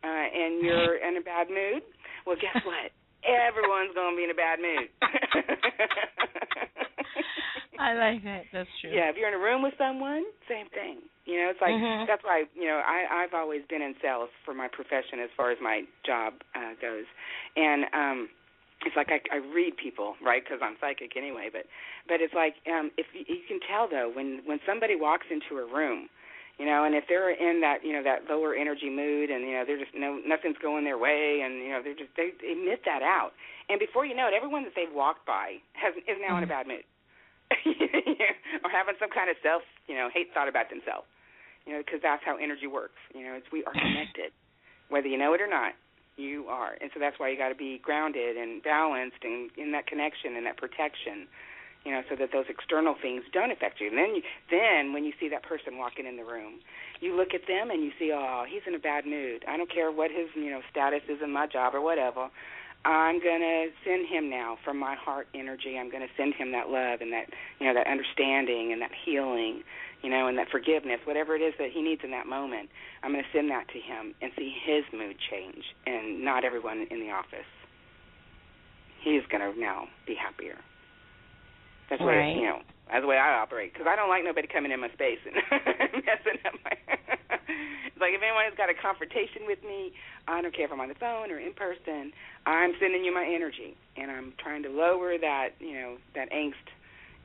uh, 0.02 0.26
and 0.32 0.62
you're 0.64 0.96
in 1.06 1.16
a 1.16 1.20
bad 1.20 1.48
mood, 1.50 1.82
well, 2.26 2.36
guess 2.40 2.56
what? 2.64 2.92
Everyone's 3.24 3.94
going 3.94 4.14
to 4.14 4.16
be 4.16 4.24
in 4.24 4.30
a 4.30 4.34
bad 4.34 4.58
mood. 4.60 4.88
I 7.78 7.94
like 7.94 8.22
that. 8.24 8.44
That's 8.52 8.68
true. 8.80 8.90
Yeah, 8.92 9.08
if 9.08 9.16
you're 9.16 9.28
in 9.28 9.34
a 9.34 9.38
room 9.42 9.62
with 9.62 9.74
someone, 9.78 10.24
same 10.48 10.68
thing. 10.68 10.98
You 11.24 11.40
know, 11.40 11.50
it's 11.50 11.60
like 11.60 11.74
Mhm. 11.74 12.06
that's 12.06 12.22
why 12.24 12.44
you 12.54 12.66
know 12.66 12.82
I 12.84 13.06
I've 13.24 13.34
always 13.34 13.62
been 13.68 13.82
in 13.82 13.94
sales 14.02 14.28
for 14.44 14.52
my 14.54 14.68
profession 14.68 15.20
as 15.20 15.30
far 15.36 15.50
as 15.50 15.58
my 15.62 15.84
job 16.04 16.34
uh, 16.54 16.74
goes, 16.80 17.04
and 17.56 17.84
um, 17.94 18.28
it's 18.84 18.96
like 18.96 19.10
I, 19.12 19.20
I 19.32 19.36
read 19.38 19.76
people 19.76 20.16
right 20.24 20.42
because 20.42 20.60
I'm 20.62 20.76
psychic 20.80 21.16
anyway. 21.16 21.48
But 21.52 21.66
but 22.08 22.20
it's 22.20 22.34
like 22.34 22.56
um, 22.66 22.90
if 22.98 23.06
you, 23.14 23.24
you 23.28 23.42
can 23.48 23.60
tell 23.64 23.88
though 23.88 24.10
when 24.12 24.42
when 24.44 24.58
somebody 24.66 24.96
walks 24.96 25.26
into 25.30 25.56
a 25.60 25.64
room, 25.66 26.08
you 26.60 26.68
know, 26.68 26.84
and 26.84 26.92
if 26.92 27.08
they're 27.08 27.32
in 27.32 27.64
that 27.64 27.80
you 27.80 27.96
know 27.96 28.04
that 28.04 28.28
lower 28.28 28.52
energy 28.52 28.92
mood 28.92 29.32
and 29.32 29.48
you 29.48 29.56
know 29.56 29.64
they're 29.64 29.80
just 29.80 29.96
no 29.96 30.20
nothing's 30.20 30.60
going 30.60 30.84
their 30.84 31.00
way 31.00 31.40
and 31.40 31.56
you 31.64 31.72
know 31.72 31.80
they're 31.80 31.96
just 31.96 32.12
they 32.20 32.36
emit 32.44 32.84
that 32.84 33.00
out, 33.00 33.32
and 33.72 33.80
before 33.80 34.04
you 34.04 34.12
know 34.12 34.28
it, 34.28 34.36
everyone 34.36 34.68
that 34.68 34.76
they've 34.76 34.92
walked 34.92 35.24
by 35.24 35.56
has 35.72 35.96
is 36.04 36.20
now 36.20 36.36
in 36.36 36.44
a 36.44 36.46
Mhm. 36.46 36.52
bad 36.52 36.66
mood. 36.68 36.84
or 38.62 38.70
having 38.70 38.94
some 39.00 39.10
kind 39.10 39.28
of 39.32 39.36
self, 39.42 39.62
you 39.88 39.94
know, 39.96 40.08
hate 40.12 40.30
thought 40.32 40.46
about 40.48 40.70
themselves. 40.70 41.08
You 41.66 41.72
know, 41.74 41.82
because 41.84 42.00
that's 42.02 42.22
how 42.24 42.36
energy 42.36 42.66
works. 42.66 43.00
You 43.14 43.24
know, 43.24 43.34
it's 43.34 43.50
we 43.52 43.64
are 43.64 43.72
connected, 43.72 44.32
whether 44.88 45.08
you 45.08 45.18
know 45.18 45.34
it 45.34 45.40
or 45.40 45.48
not. 45.48 45.72
You 46.16 46.46
are, 46.52 46.76
and 46.80 46.90
so 46.92 47.00
that's 47.00 47.16
why 47.18 47.30
you 47.30 47.38
got 47.38 47.48
to 47.48 47.54
be 47.56 47.78
grounded 47.80 48.36
and 48.36 48.62
balanced 48.62 49.24
and 49.24 49.48
in 49.56 49.72
that 49.72 49.86
connection 49.86 50.36
and 50.36 50.44
that 50.44 50.58
protection. 50.58 51.24
You 51.84 51.92
know, 51.92 52.02
so 52.10 52.16
that 52.16 52.28
those 52.30 52.44
external 52.50 52.94
things 53.00 53.24
don't 53.32 53.50
affect 53.50 53.80
you. 53.80 53.88
And 53.88 53.96
then, 53.96 54.14
you, 54.14 54.22
then 54.50 54.92
when 54.92 55.04
you 55.04 55.12
see 55.18 55.30
that 55.30 55.42
person 55.42 55.78
walking 55.78 56.06
in 56.06 56.18
the 56.18 56.24
room, 56.24 56.60
you 57.00 57.16
look 57.16 57.32
at 57.32 57.48
them 57.48 57.70
and 57.70 57.82
you 57.82 57.90
see, 57.98 58.12
oh, 58.12 58.44
he's 58.46 58.60
in 58.66 58.74
a 58.74 58.78
bad 58.78 59.06
mood. 59.06 59.44
I 59.48 59.56
don't 59.56 59.72
care 59.72 59.90
what 59.90 60.10
his, 60.10 60.28
you 60.34 60.50
know, 60.50 60.60
status 60.70 61.00
is 61.08 61.18
in 61.24 61.32
my 61.32 61.46
job 61.46 61.74
or 61.74 61.80
whatever. 61.80 62.28
I'm 62.84 63.20
gonna 63.20 63.66
send 63.84 64.08
him 64.08 64.30
now 64.30 64.56
from 64.64 64.78
my 64.78 64.94
heart 64.94 65.28
energy. 65.34 65.76
I'm 65.78 65.90
gonna 65.90 66.08
send 66.16 66.34
him 66.34 66.52
that 66.52 66.70
love 66.70 67.02
and 67.02 67.12
that 67.12 67.26
you 67.58 67.66
know 67.66 67.74
that 67.74 67.86
understanding 67.86 68.72
and 68.72 68.80
that 68.80 68.90
healing, 69.04 69.62
you 70.02 70.08
know, 70.08 70.28
and 70.28 70.38
that 70.38 70.48
forgiveness, 70.48 71.00
whatever 71.04 71.36
it 71.36 71.42
is 71.42 71.52
that 71.58 71.70
he 71.72 71.82
needs 71.82 72.00
in 72.04 72.10
that 72.12 72.26
moment. 72.26 72.70
I'm 73.02 73.12
gonna 73.12 73.24
send 73.34 73.50
that 73.50 73.68
to 73.68 73.80
him 73.80 74.14
and 74.22 74.32
see 74.36 74.54
his 74.64 74.84
mood 74.96 75.16
change, 75.30 75.64
and 75.86 76.24
not 76.24 76.44
everyone 76.44 76.86
in 76.90 77.00
the 77.00 77.10
office. 77.10 77.48
He's 79.02 79.22
gonna 79.30 79.52
now 79.56 79.88
be 80.06 80.14
happier. 80.14 80.56
That's 81.90 82.00
the 82.00 82.06
way 82.06 82.16
Right. 82.16 82.36
you 82.36 82.46
know. 82.46 82.60
That's 82.90 83.02
the 83.02 83.06
way 83.10 83.18
I 83.18 83.38
operate 83.38 83.72
because 83.72 83.86
I 83.86 83.94
don't 83.94 84.10
like 84.10 84.24
nobody 84.26 84.48
coming 84.50 84.72
in 84.72 84.80
my 84.82 84.90
space 84.90 85.22
and 85.22 85.34
messing 86.02 86.42
up 86.42 86.58
my. 86.66 86.74
it's 86.74 87.98
like 88.02 88.10
if 88.14 88.22
anyone 88.22 88.42
has 88.50 88.54
got 88.58 88.66
a 88.66 88.74
confrontation 88.74 89.46
with 89.46 89.62
me, 89.62 89.94
I 90.26 90.42
don't 90.42 90.50
care 90.54 90.66
if 90.66 90.72
I'm 90.74 90.80
on 90.82 90.88
the 90.90 90.98
phone 90.98 91.30
or 91.30 91.38
in 91.38 91.54
person, 91.54 92.10
I'm 92.46 92.74
sending 92.82 93.04
you 93.06 93.14
my 93.14 93.22
energy, 93.22 93.78
and 93.94 94.10
I'm 94.10 94.34
trying 94.42 94.62
to 94.66 94.70
lower 94.70 95.18
that, 95.22 95.54
you 95.62 95.74
know, 95.74 95.98
that 96.18 96.32
angst 96.34 96.66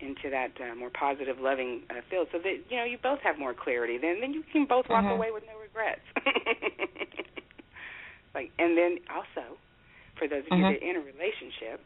into 0.01 0.29
that 0.29 0.51
uh, 0.61 0.75
more 0.75 0.91
positive, 0.93 1.39
loving 1.39 1.81
uh, 1.89 2.01
field, 2.11 2.27
so 2.31 2.37
that 2.37 2.61
you 2.69 2.77
know 2.77 2.83
you 2.85 2.99
both 3.01 3.19
have 3.25 3.39
more 3.39 3.55
clarity. 3.57 3.97
Then, 3.97 4.21
then 4.21 4.33
you 4.33 4.43
can 4.51 4.65
both 4.69 4.85
walk 4.89 5.05
Mhm. 5.05 5.17
away 5.17 5.31
with 5.33 5.43
no 5.49 5.57
regrets. 5.57 6.05
like, 8.35 8.51
and 8.59 8.77
then 8.77 8.99
also, 9.09 9.57
for 10.19 10.27
those 10.27 10.43
of 10.45 10.51
you 10.53 10.61
Mhm. 10.61 10.77
that 10.77 10.83
are 10.83 10.89
in 10.89 10.95
a 10.97 10.99
relationship, 10.99 11.81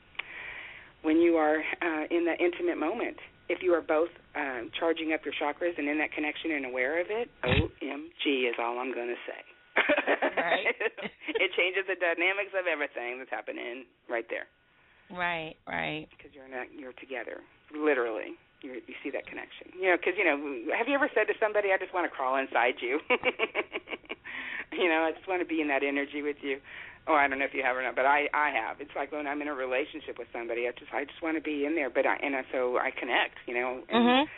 when 1.01 1.17
you 1.17 1.35
are 1.37 1.57
uh, 1.81 2.03
in 2.11 2.25
that 2.25 2.39
intimate 2.39 2.77
moment, 2.77 3.17
if 3.47 3.63
you 3.63 3.73
are 3.73 3.81
both 3.81 4.09
um, 4.35 4.69
charging 4.77 5.13
up 5.13 5.21
your 5.25 5.33
chakras 5.33 5.77
and 5.77 5.87
in 5.87 5.97
that 5.97 6.11
connection 6.11 6.51
and 6.51 6.65
aware 6.65 6.99
of 7.01 7.07
it, 7.09 7.29
OMG 7.43 8.49
is 8.49 8.55
all 8.59 8.77
I'm 8.79 8.93
going 8.93 9.09
to 9.09 9.21
say. 9.25 9.41
Right. 10.37 10.75
it 11.39 11.51
changes 11.57 11.85
the 11.87 11.95
dynamics 11.95 12.51
of 12.57 12.67
everything 12.67 13.17
that's 13.19 13.31
happening 13.31 13.85
right 14.09 14.25
there 14.29 14.45
Right, 15.09 15.55
right. 15.67 16.07
because 16.11 16.31
you're 16.35 16.49
not 16.49 16.67
you're 16.75 16.93
together 16.93 17.41
literally. 17.73 18.37
You 18.61 18.81
you 18.85 18.93
see 19.03 19.09
that 19.11 19.25
connection. 19.25 19.73
You 19.73 19.89
know, 19.91 19.97
because 19.97 20.13
you 20.17 20.25
know, 20.25 20.37
have 20.77 20.87
you 20.87 20.93
ever 20.93 21.09
said 21.15 21.25
to 21.27 21.33
somebody, 21.39 21.71
"I 21.73 21.77
just 21.77 21.93
want 21.93 22.05
to 22.05 22.13
crawl 22.13 22.35
inside 22.37 22.75
you"? 22.81 22.99
you 24.77 24.87
know, 24.89 25.07
I 25.07 25.11
just 25.15 25.27
want 25.27 25.41
to 25.41 25.47
be 25.47 25.61
in 25.61 25.67
that 25.69 25.81
energy 25.81 26.21
with 26.21 26.37
you. 26.41 26.59
Oh, 27.09 27.17
I 27.17 27.25
don't 27.27 27.41
know 27.41 27.49
if 27.49 27.57
you 27.57 27.65
have 27.65 27.75
or 27.75 27.81
not, 27.81 27.97
but 27.97 28.05
I 28.05 28.29
I 28.37 28.53
have. 28.53 28.77
It's 28.79 28.93
like 28.95 29.11
when 29.11 29.25
I'm 29.25 29.41
in 29.41 29.49
a 29.49 29.57
relationship 29.57 30.21
with 30.21 30.29
somebody, 30.31 30.69
I 30.69 30.71
just 30.77 30.93
I 30.93 31.09
just 31.09 31.21
want 31.25 31.35
to 31.35 31.41
be 31.41 31.65
in 31.65 31.73
there, 31.73 31.89
but 31.89 32.05
I 32.05 32.21
and 32.21 32.37
I, 32.37 32.45
so 32.53 32.77
I 32.77 32.93
connect. 32.93 33.41
You 33.49 33.55
know, 33.57 33.81
and 33.89 34.05
Mhm. 34.05 34.29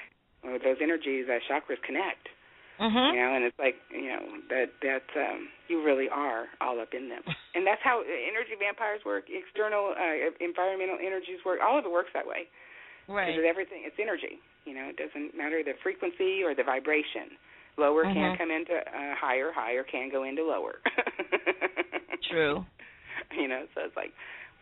with 0.55 0.63
those 0.63 0.79
energies, 0.79 1.27
uh, 1.27 1.43
chakras 1.51 1.83
connect. 1.83 2.31
Mhm. 2.79 3.13
You 3.13 3.19
know, 3.19 3.31
and 3.35 3.43
it's 3.43 3.59
like 3.59 3.75
you 3.91 4.07
know 4.07 4.23
that 4.47 4.71
that 4.81 5.03
um 5.19 5.51
you 5.67 5.83
really 5.83 6.07
are 6.07 6.47
all 6.61 6.79
up 6.79 6.93
in 6.95 7.09
them, 7.09 7.21
and 7.55 7.67
that's 7.67 7.83
how 7.83 8.01
energy 8.01 8.55
vampires 8.55 9.03
work. 9.03 9.29
External, 9.29 9.91
uh, 9.91 10.31
environmental 10.39 10.97
energies 10.97 11.43
work. 11.43 11.59
All 11.61 11.77
of 11.77 11.83
it 11.85 11.91
works 11.91 12.11
that 12.13 12.25
way. 12.25 12.47
Right. 13.07 13.35
Because 13.35 13.43
everything, 13.43 13.83
it's 13.83 13.99
energy. 13.99 14.39
You 14.63 14.75
know, 14.75 14.87
it 14.87 14.95
doesn't 14.95 15.35
matter 15.35 15.61
the 15.61 15.73
frequency 15.83 16.43
or 16.43 16.55
the 16.55 16.63
vibration. 16.63 17.35
Lower 17.81 18.03
can 18.03 18.15
Mhm. 18.15 18.37
come 18.37 18.51
into 18.51 18.75
uh, 18.77 19.15
higher, 19.15 19.51
higher 19.51 19.83
can 19.83 20.09
go 20.11 20.23
into 20.23 20.43
lower. 20.45 20.79
True. 22.29 22.65
You 23.35 23.47
know, 23.47 23.65
so 23.73 23.81
it's 23.85 23.95
like 23.95 24.13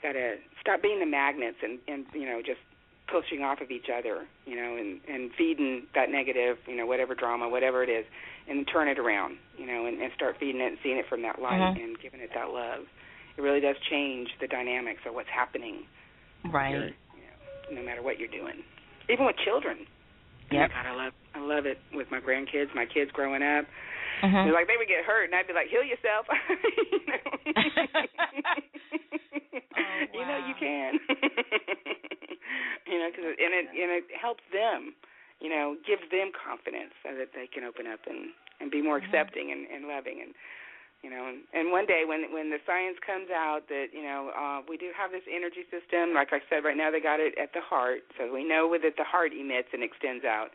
gotta 0.01 0.37
stop 0.61 0.81
being 0.81 0.99
the 0.99 1.05
magnets 1.05 1.57
and 1.61 1.79
and 1.87 2.05
you 2.13 2.25
know 2.25 2.41
just 2.41 2.59
pushing 3.07 3.41
off 3.43 3.59
of 3.61 3.71
each 3.71 3.89
other. 3.89 4.25
You 4.45 4.55
know, 4.55 4.77
and 4.77 5.01
and 5.07 5.31
feeding 5.37 5.87
that 5.95 6.09
negative, 6.09 6.57
you 6.67 6.75
know, 6.77 6.85
whatever 6.85 7.13
drama, 7.15 7.49
whatever 7.49 7.83
it 7.83 7.89
is, 7.89 8.05
and 8.47 8.67
turn 8.71 8.87
it 8.87 8.97
around. 8.99 9.37
You 9.57 9.65
know, 9.65 9.85
and, 9.85 9.99
and 10.01 10.11
start 10.15 10.37
feeding 10.39 10.61
it 10.61 10.67
and 10.67 10.77
seeing 10.81 10.97
it 10.97 11.05
from 11.09 11.21
that 11.23 11.41
light 11.41 11.59
Mhm. 11.75 11.83
and 11.83 11.99
giving 11.99 12.21
it 12.21 12.31
that 12.33 12.49
love. 12.51 12.85
It 13.37 13.41
really 13.41 13.59
does 13.59 13.75
change 13.89 14.29
the 14.39 14.47
dynamics 14.47 15.01
of 15.05 15.13
what's 15.15 15.29
happening 15.29 15.85
Right. 16.45 16.73
you 16.73 16.79
know, 17.71 17.81
no 17.81 17.81
matter 17.83 18.01
what 18.01 18.19
you're 18.19 18.27
doing. 18.27 18.63
Even 19.09 19.25
with 19.25 19.37
children. 19.37 19.87
Oh 20.51 20.55
Yep. 20.55 20.69
God, 20.73 20.85
I 20.89 20.93
love 20.95 21.13
I 21.35 21.39
love 21.39 21.65
it 21.65 21.77
with 21.93 22.07
my 22.11 22.19
grandkids, 22.19 22.73
my 22.73 22.85
kids 22.85 23.11
growing 23.13 23.43
up. 23.43 23.65
They're 24.43 24.51
like 24.51 24.67
they 24.67 24.76
would 24.76 24.89
get 24.89 25.05
hurt, 25.05 25.26
and 25.26 25.35
I'd 25.35 25.47
be 25.47 25.53
like, 25.53 25.69
"Heal 25.69 25.84
yourself." 25.85 26.26
you 26.89 27.05
know, 27.05 27.21
you 30.13 30.26
know 30.26 30.39
you 30.49 30.55
can. 30.59 30.99
you 32.89 32.97
know, 32.99 33.09
cause 33.15 33.23
and 33.26 33.53
it 33.55 33.65
and 33.69 33.91
it 33.93 34.05
helps 34.19 34.43
them. 34.51 34.93
You 35.39 35.47
know, 35.47 35.77
gives 35.88 36.03
them 36.11 36.35
confidence 36.35 36.91
so 36.99 37.15
that 37.15 37.31
they 37.31 37.47
can 37.47 37.63
open 37.63 37.88
up 37.88 38.03
and 38.09 38.34
and 38.59 38.67
be 38.71 38.81
more 38.81 38.99
Mhm. 38.99 39.05
accepting 39.07 39.51
and, 39.55 39.67
and 39.71 39.88
loving 39.88 40.19
and 40.19 40.34
you 41.01 41.09
know 41.09 41.27
and, 41.27 41.43
and 41.53 41.71
one 41.71 41.85
day 41.85 42.03
when 42.05 42.31
when 42.34 42.49
the 42.49 42.59
science 42.65 42.97
comes 43.05 43.30
out 43.31 43.67
that 43.69 43.88
you 43.93 44.03
know 44.03 44.31
uh 44.35 44.59
we 44.67 44.77
do 44.77 44.91
have 44.95 45.11
this 45.11 45.23
energy 45.31 45.63
system 45.71 46.13
like 46.13 46.30
i 46.31 46.39
said 46.49 46.63
right 46.63 46.77
now 46.77 46.91
they 46.91 46.99
got 46.99 47.19
it 47.19 47.34
at 47.39 47.53
the 47.53 47.61
heart 47.63 48.03
so 48.17 48.31
we 48.34 48.43
know 48.43 48.67
that 48.76 48.95
the 48.97 49.07
heart 49.07 49.31
emits 49.34 49.69
and 49.73 49.84
extends 49.84 50.26
out. 50.26 50.51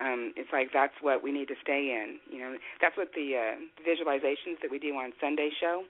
Um 0.00 0.32
it's 0.36 0.52
like 0.52 0.68
that's 0.72 0.94
what 1.00 1.22
we 1.24 1.32
need 1.32 1.48
to 1.48 1.56
stay 1.62 1.96
in 1.96 2.20
you 2.28 2.38
know. 2.38 2.56
That's 2.80 2.96
what 2.96 3.12
the 3.16 3.36
uh 3.36 3.54
visualizations 3.80 4.60
that 4.60 4.70
we 4.70 4.78
do 4.78 4.92
on 4.94 5.12
sunday 5.20 5.50
show 5.58 5.84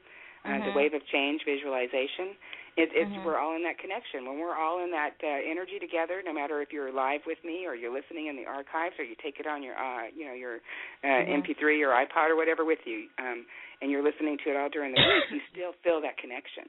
uh, 0.47 0.59
the 0.63 0.71
Mhm. 0.71 0.77
wave 0.79 0.95
of 0.95 1.03
change 1.07 1.43
visualization 1.45 2.39
it, 2.77 2.93
it's 2.93 3.13
Mhm. 3.17 3.25
we're 3.25 3.39
all 3.41 3.57
in 3.57 3.63
that 3.65 3.79
connection 3.79 4.27
when 4.29 4.39
we're 4.39 4.55
all 4.57 4.85
in 4.85 4.91
that 4.93 5.17
uh, 5.25 5.27
energy 5.49 5.79
together 5.81 6.23
no 6.25 6.33
matter 6.33 6.61
if 6.61 6.73
you're 6.73 6.93
live 6.93 7.21
with 7.27 7.39
me 7.45 7.65
or 7.67 7.75
you're 7.75 7.93
listening 7.93 8.27
in 8.29 8.37
the 8.37 8.45
archives 8.45 8.95
or 8.99 9.05
you 9.05 9.17
take 9.23 9.41
it 9.41 9.47
on 9.47 9.63
your 9.63 9.77
uh 9.77 10.07
you 10.15 10.25
know 10.27 10.35
your 10.35 10.61
uh 11.05 11.25
Mhm. 11.25 11.41
mp3 11.41 11.81
or 11.85 11.91
ipod 12.05 12.29
or 12.31 12.37
whatever 12.37 12.65
with 12.65 12.81
you 12.85 13.09
um 13.19 13.47
and 13.81 13.91
you're 13.91 14.05
listening 14.05 14.37
to 14.45 14.51
it 14.51 14.57
all 14.57 14.69
during 14.69 14.93
the 14.93 15.01
week 15.01 15.25
you 15.33 15.41
still 15.53 15.73
feel 15.83 16.01
that 16.01 16.17
connection 16.19 16.69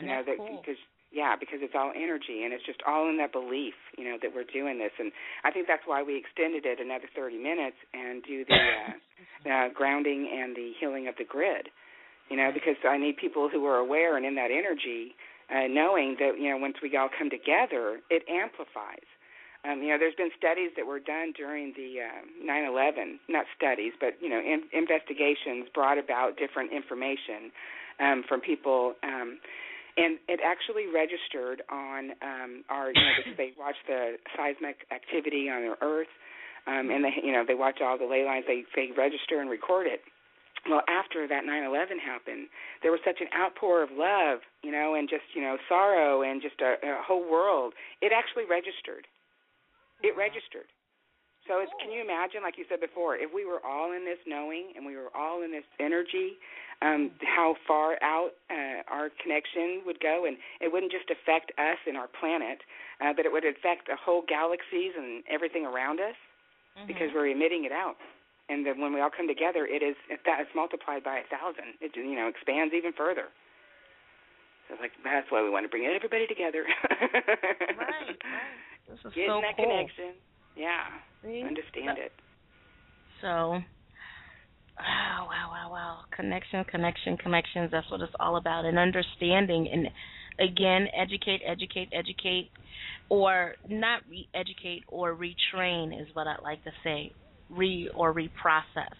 you 0.00 0.08
And 0.08 0.08
know 0.08 0.22
that 0.24 0.38
cool. 0.38 0.60
because 0.60 0.80
yeah 1.12 1.36
because 1.38 1.60
it's 1.62 1.74
all 1.76 1.92
energy 1.94 2.44
and 2.44 2.52
it's 2.52 2.64
just 2.64 2.82
all 2.86 3.08
in 3.08 3.16
that 3.18 3.32
belief 3.32 3.74
you 3.96 4.04
know 4.04 4.16
that 4.22 4.34
we're 4.34 4.48
doing 4.48 4.78
this 4.78 4.92
and 4.98 5.12
i 5.44 5.50
think 5.50 5.66
that's 5.68 5.86
why 5.86 6.02
we 6.02 6.16
extended 6.16 6.64
it 6.66 6.80
another 6.80 7.08
30 7.14 7.36
minutes 7.38 7.76
and 7.94 8.22
do 8.24 8.44
the 8.44 8.56
uh, 8.56 8.94
uh 9.52 9.68
grounding 9.74 10.28
and 10.32 10.56
the 10.56 10.72
healing 10.80 11.08
of 11.08 11.14
the 11.16 11.24
grid 11.24 11.68
you 12.28 12.36
know 12.36 12.50
because 12.52 12.76
i 12.88 12.96
need 12.96 13.16
people 13.16 13.48
who 13.48 13.64
are 13.66 13.78
aware 13.78 14.16
and 14.16 14.26
in 14.26 14.34
that 14.34 14.50
energy 14.50 15.14
uh 15.50 15.66
knowing 15.68 16.16
that 16.18 16.38
you 16.38 16.50
know 16.50 16.56
once 16.56 16.76
we 16.82 16.94
all 16.96 17.08
come 17.18 17.30
together 17.30 18.00
it 18.10 18.22
amplifies 18.28 19.06
um, 19.66 19.82
you 19.82 19.88
know, 19.88 19.98
there's 19.98 20.14
been 20.14 20.30
studies 20.38 20.70
that 20.76 20.86
were 20.86 21.00
done 21.00 21.32
during 21.36 21.72
the 21.76 21.98
uh, 21.98 22.22
9/11, 22.44 23.18
not 23.28 23.46
studies, 23.56 23.92
but 23.98 24.14
you 24.20 24.28
know, 24.28 24.38
in, 24.38 24.62
investigations 24.72 25.66
brought 25.74 25.98
about 25.98 26.36
different 26.36 26.72
information 26.72 27.50
um, 27.98 28.22
from 28.28 28.40
people, 28.40 28.94
um, 29.02 29.38
and 29.96 30.18
it 30.28 30.40
actually 30.44 30.86
registered 30.86 31.62
on 31.70 32.12
um, 32.22 32.64
our. 32.68 32.92
You 32.94 33.00
know, 33.00 33.34
they 33.36 33.52
watch 33.58 33.76
the 33.88 34.16
seismic 34.36 34.86
activity 34.92 35.48
on 35.48 35.62
the 35.62 35.74
Earth, 35.84 36.12
um, 36.66 36.90
and 36.90 37.02
they, 37.04 37.14
you 37.24 37.32
know, 37.32 37.44
they 37.46 37.54
watch 37.54 37.80
all 37.82 37.98
the 37.98 38.06
ley 38.06 38.24
lines. 38.24 38.44
They 38.46 38.64
they 38.76 38.90
register 38.96 39.40
and 39.40 39.50
record 39.50 39.86
it. 39.86 40.00
Well, 40.68 40.82
after 40.88 41.26
that 41.28 41.44
9/11 41.44 41.98
happened, 41.98 42.48
there 42.82 42.90
was 42.90 43.00
such 43.04 43.20
an 43.20 43.28
outpour 43.32 43.82
of 43.82 43.90
love, 43.92 44.40
you 44.62 44.72
know, 44.72 44.94
and 44.94 45.08
just 45.08 45.24
you 45.34 45.42
know 45.42 45.58
sorrow 45.68 46.22
and 46.22 46.42
just 46.42 46.60
a, 46.60 46.74
a 46.82 47.02
whole 47.02 47.22
world. 47.22 47.74
It 48.02 48.12
actually 48.12 48.44
registered 48.44 49.06
it 50.02 50.16
registered. 50.16 50.68
So 51.48 51.60
it's, 51.62 51.70
can 51.80 51.92
you 51.92 52.02
imagine, 52.02 52.42
like 52.42 52.58
you 52.58 52.66
said 52.68 52.80
before, 52.80 53.14
if 53.14 53.30
we 53.32 53.46
were 53.46 53.64
all 53.64 53.92
in 53.92 54.04
this 54.04 54.18
knowing 54.26 54.74
and 54.74 54.84
we 54.84 54.96
were 54.96 55.14
all 55.14 55.42
in 55.46 55.52
this 55.52 55.64
energy, 55.78 56.34
um, 56.82 57.12
how 57.22 57.54
far 57.66 57.96
out 58.02 58.34
uh, 58.50 58.82
our 58.90 59.10
connection 59.22 59.82
would 59.86 60.00
go, 60.00 60.26
and 60.26 60.36
it 60.60 60.72
wouldn't 60.72 60.90
just 60.90 61.06
affect 61.08 61.52
us 61.56 61.78
and 61.86 61.96
our 61.96 62.08
planet, 62.18 62.58
uh, 63.00 63.14
but 63.14 63.24
it 63.24 63.30
would 63.30 63.46
affect 63.46 63.86
the 63.86 63.94
whole 63.94 64.22
galaxies 64.26 64.92
and 64.98 65.22
everything 65.30 65.64
around 65.64 66.00
us 66.00 66.16
Mhm. 66.76 66.88
because 66.88 67.14
we're 67.14 67.28
emitting 67.28 67.64
it 67.64 67.72
out. 67.72 67.96
And 68.48 68.64
then 68.64 68.80
when 68.80 68.94
we 68.94 69.00
all 69.00 69.10
come 69.10 69.26
together, 69.26 69.66
it 69.66 69.82
is 69.82 69.96
that 70.24 70.38
it's 70.40 70.54
multiplied 70.54 71.02
by 71.02 71.18
a 71.18 71.26
thousand. 71.26 71.74
It 71.80 71.96
you 71.96 72.14
know 72.14 72.28
expands 72.28 72.72
even 72.74 72.92
further. 72.92 73.28
So 74.68 74.74
like 74.80 74.92
that's 75.02 75.26
why 75.30 75.42
we 75.42 75.50
want 75.50 75.64
to 75.64 75.70
bring 75.70 75.86
everybody 75.86 76.26
together. 76.26 76.64
Right, 77.76 77.76
right. 77.76 78.18
This 78.88 78.98
is 79.04 79.14
Get 79.14 79.28
so 79.28 79.36
in 79.36 79.42
that 79.42 79.56
cool. 79.56 79.66
connection. 79.66 80.14
Yeah. 80.56 80.86
See? 81.24 81.42
Understand 81.42 81.98
it. 81.98 82.12
So, 83.20 83.26
wow, 84.78 85.26
wow, 85.26 85.50
wow, 85.50 85.68
wow. 85.70 85.98
Connection, 86.14 86.64
connection, 86.64 87.16
connections. 87.16 87.70
That's 87.72 87.90
what 87.90 88.00
it's 88.00 88.12
all 88.20 88.36
about. 88.36 88.64
And 88.64 88.78
understanding. 88.78 89.68
And 89.72 89.88
again, 90.38 90.86
educate, 90.96 91.42
educate, 91.46 91.88
educate. 91.92 92.50
Or 93.08 93.54
not 93.68 94.02
re 94.10 94.28
educate 94.34 94.82
or 94.88 95.14
retrain 95.14 96.00
is 96.00 96.08
what 96.14 96.26
I'd 96.26 96.42
like 96.42 96.62
to 96.64 96.72
say. 96.82 97.12
Re 97.50 97.88
or 97.94 98.12
reprocess 98.12 98.90